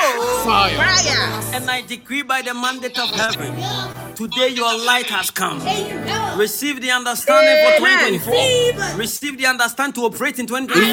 Fire. 0.44 0.76
Fire! 0.76 1.54
And 1.54 1.70
I 1.70 1.80
decree 1.80 2.22
by 2.22 2.42
the 2.42 2.52
mandate 2.52 2.98
of 2.98 3.08
heaven, 3.10 3.54
today 4.14 4.48
your 4.48 4.76
light 4.84 5.06
has 5.06 5.30
come. 5.30 5.60
Receive 6.38 6.82
the 6.82 6.90
understanding 6.90 7.56
for 7.64 7.78
2024. 8.20 8.98
Receive 8.98 9.38
the 9.38 9.46
understanding 9.46 9.94
to 9.94 10.00
operate 10.06 10.38
in 10.38 10.46
2024. 10.46 10.84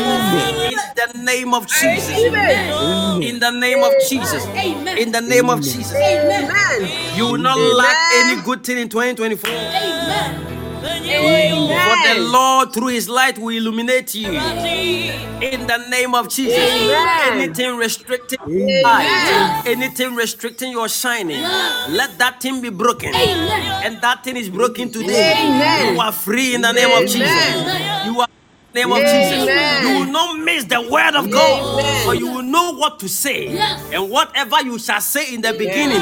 In 0.72 0.78
the 0.96 1.24
name 1.26 1.54
of 1.54 1.68
Jesus. 1.68 2.10
In 2.10 3.40
the 3.40 3.52
name 3.52 3.84
of 3.84 3.92
Jesus. 4.08 4.46
In 4.46 5.12
the 5.12 5.22
name 5.22 5.50
of 5.50 5.62
Jesus. 5.62 5.94
Amen. 5.96 7.18
You 7.18 7.26
will 7.26 7.38
not 7.40 7.58
lack 7.58 7.98
any 8.14 8.42
good 8.44 8.64
thing 8.64 8.78
in 8.78 8.88
2024. 8.88 10.61
For 10.82 11.98
the 12.08 12.16
Lord, 12.20 12.74
through 12.74 12.88
His 12.88 13.08
light, 13.08 13.38
will 13.38 13.56
illuminate 13.56 14.16
you. 14.16 14.32
In 14.32 15.68
the 15.68 15.78
name 15.90 16.16
of 16.16 16.28
Jesus. 16.30 16.58
Amen. 16.58 17.42
Anything 17.42 17.78
restricting 17.78 18.40
your 18.48 18.84
light, 18.84 19.64
anything 19.66 20.16
restricting 20.16 20.72
your 20.72 20.90
shining, 20.90 21.42
let 21.90 22.18
that 22.18 22.42
thing 22.42 22.62
be 22.62 22.70
broken. 22.70 23.14
And 23.14 24.02
that 24.02 24.24
thing 24.24 24.38
is 24.38 24.50
broken 24.50 24.92
today. 24.92 25.92
You 25.94 26.00
are 26.00 26.12
free 26.12 26.56
in 26.56 26.62
the 26.62 26.72
name 26.72 26.92
of 26.92 27.08
Jesus. 27.10 28.06
You 28.06 28.22
are 28.22 28.28
name 28.74 28.92
of 28.92 29.00
Jesus. 29.00 29.44
Amen. 29.44 29.84
You 29.88 30.00
will 30.00 30.12
not 30.12 30.40
miss 30.40 30.66
the 30.66 30.82
word 30.82 31.16
of 31.16 31.32
God, 31.32 31.80
Amen. 31.80 32.06
for 32.06 32.16
you 32.16 32.28
will 32.32 32.44
know 32.44 32.74
what 32.74 33.00
to 33.00 33.10
say. 33.10 33.58
And 33.92 34.10
whatever 34.10 34.62
you 34.62 34.80
shall 34.80 35.02
say 35.02 35.34
in 35.34 35.42
the 35.42 35.54
beginning 35.54 36.02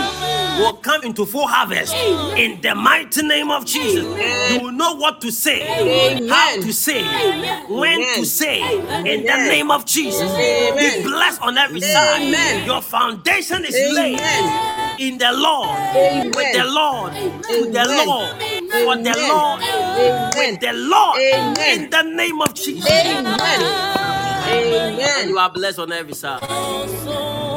will 0.59 0.73
come 0.73 1.03
into 1.03 1.25
full 1.25 1.47
harvest. 1.47 1.93
In 1.93 2.61
the 2.61 2.75
mighty 2.75 3.25
name 3.25 3.51
of 3.51 3.65
Jesus, 3.65 4.05
you 4.51 4.59
will 4.61 4.71
know 4.71 4.95
what 4.95 5.21
to 5.21 5.31
say, 5.31 6.27
how 6.27 6.55
to 6.55 6.73
say, 6.73 7.03
when 7.67 7.99
to 7.99 8.05
Amen. 8.05 8.25
say. 8.25 8.77
In 9.13 9.25
the 9.25 9.37
name 9.37 9.71
of 9.71 9.85
Jesus, 9.85 10.31
be 10.31 11.03
blessed 11.03 11.41
on 11.41 11.57
every 11.57 11.81
side. 11.81 12.21
Amen. 12.21 12.65
Your 12.65 12.81
foundation 12.81 13.65
is 13.65 13.75
laid 13.95 14.19
Amen. 14.19 14.89
In 14.99 15.17
the 15.17 15.31
Lord, 15.31 15.69
Amen. 15.95 16.31
with 16.35 16.53
the 16.53 16.65
Lord, 16.65 17.13
with 17.13 17.73
the 17.73 17.80
Amen. 17.80 18.07
Lord, 18.07 18.31
for 18.69 18.95
the 18.97 19.15
Lord, 19.27 19.61
Amen. 19.63 20.31
with 20.35 20.59
the 20.59 20.73
Lord, 20.73 21.19
Amen. 21.19 21.84
in 21.84 21.89
the 21.89 22.01
name 22.03 22.41
of 22.41 22.53
Jesus. 22.53 22.91
Amen. 22.91 23.35
Amen. 24.49 25.30
you 25.30 25.38
are 25.38 25.49
blessed 25.49 25.80
on 25.80 25.91
every 25.93 26.13
side. 26.13 26.41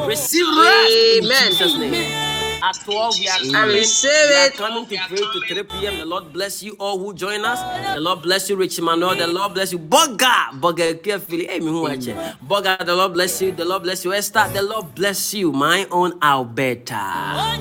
Receive 0.07 0.47
rest 0.47 0.95
in 0.95 1.25
Amen. 1.25 1.51
Jesus' 1.51 1.77
name. 1.77 2.32
At 2.63 2.75
12, 2.85 3.19
we 3.19 3.27
are 3.27 3.31
I 3.33 3.51
coming. 3.51 3.75
receive 3.75 4.09
we 4.29 4.35
are 4.35 4.49
coming 4.51 4.85
to 4.85 4.97
pray 5.09 5.17
to 5.17 5.41
3 5.47 5.63
p.m. 5.63 5.97
The 5.99 6.05
Lord 6.05 6.31
bless 6.31 6.63
you 6.63 6.75
all 6.79 6.97
who 6.97 7.13
join 7.13 7.43
us. 7.43 7.59
The 7.93 7.99
Lord 7.99 8.21
bless 8.21 8.49
you, 8.49 8.55
Rich 8.55 8.79
Emmanuel. 8.79 9.15
The 9.15 9.27
Lord 9.27 9.53
bless 9.53 9.73
you, 9.73 9.79
Boga. 9.79 10.51
Boga, 10.61 11.03
carefully. 11.03 11.45
Hey, 11.47 11.59
me 11.59 11.67
who 11.67 11.85
I 11.87 11.97
check. 11.97 12.15
Boga, 12.39 12.77
the 12.85 12.95
Lord 12.95 13.13
bless 13.13 13.41
you. 13.41 13.51
The 13.51 13.65
Lord 13.65 13.83
bless 13.83 14.05
you, 14.05 14.13
Esther. 14.13 14.47
The 14.53 14.61
Lord 14.61 14.95
bless 14.95 15.33
you, 15.33 15.51
my 15.51 15.85
own 15.91 16.13
Alberta. 16.21 17.59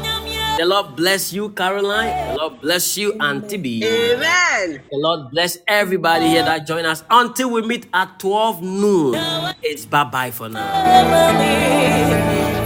The 0.58 0.66
Lord 0.66 0.94
bless 0.94 1.32
you, 1.32 1.48
Caroline. 1.50 2.34
The 2.34 2.36
Lord 2.40 2.60
bless 2.60 2.96
you, 2.96 3.14
Auntie 3.20 3.56
B. 3.56 3.82
Amen. 3.84 4.82
The 4.88 4.98
Lord 4.98 5.30
bless 5.32 5.58
everybody 5.66 6.26
here 6.28 6.44
that 6.44 6.64
join 6.66 6.86
us 6.86 7.02
until 7.10 7.50
we 7.50 7.62
meet 7.62 7.86
at 7.92 8.20
12 8.20 8.62
noon. 8.62 9.14
It's 9.62 9.84
bye 9.86 10.04
bye 10.04 10.30
for 10.30 10.48
now. 10.48 10.70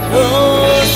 Oh, 0.09 0.83
so 0.83 0.86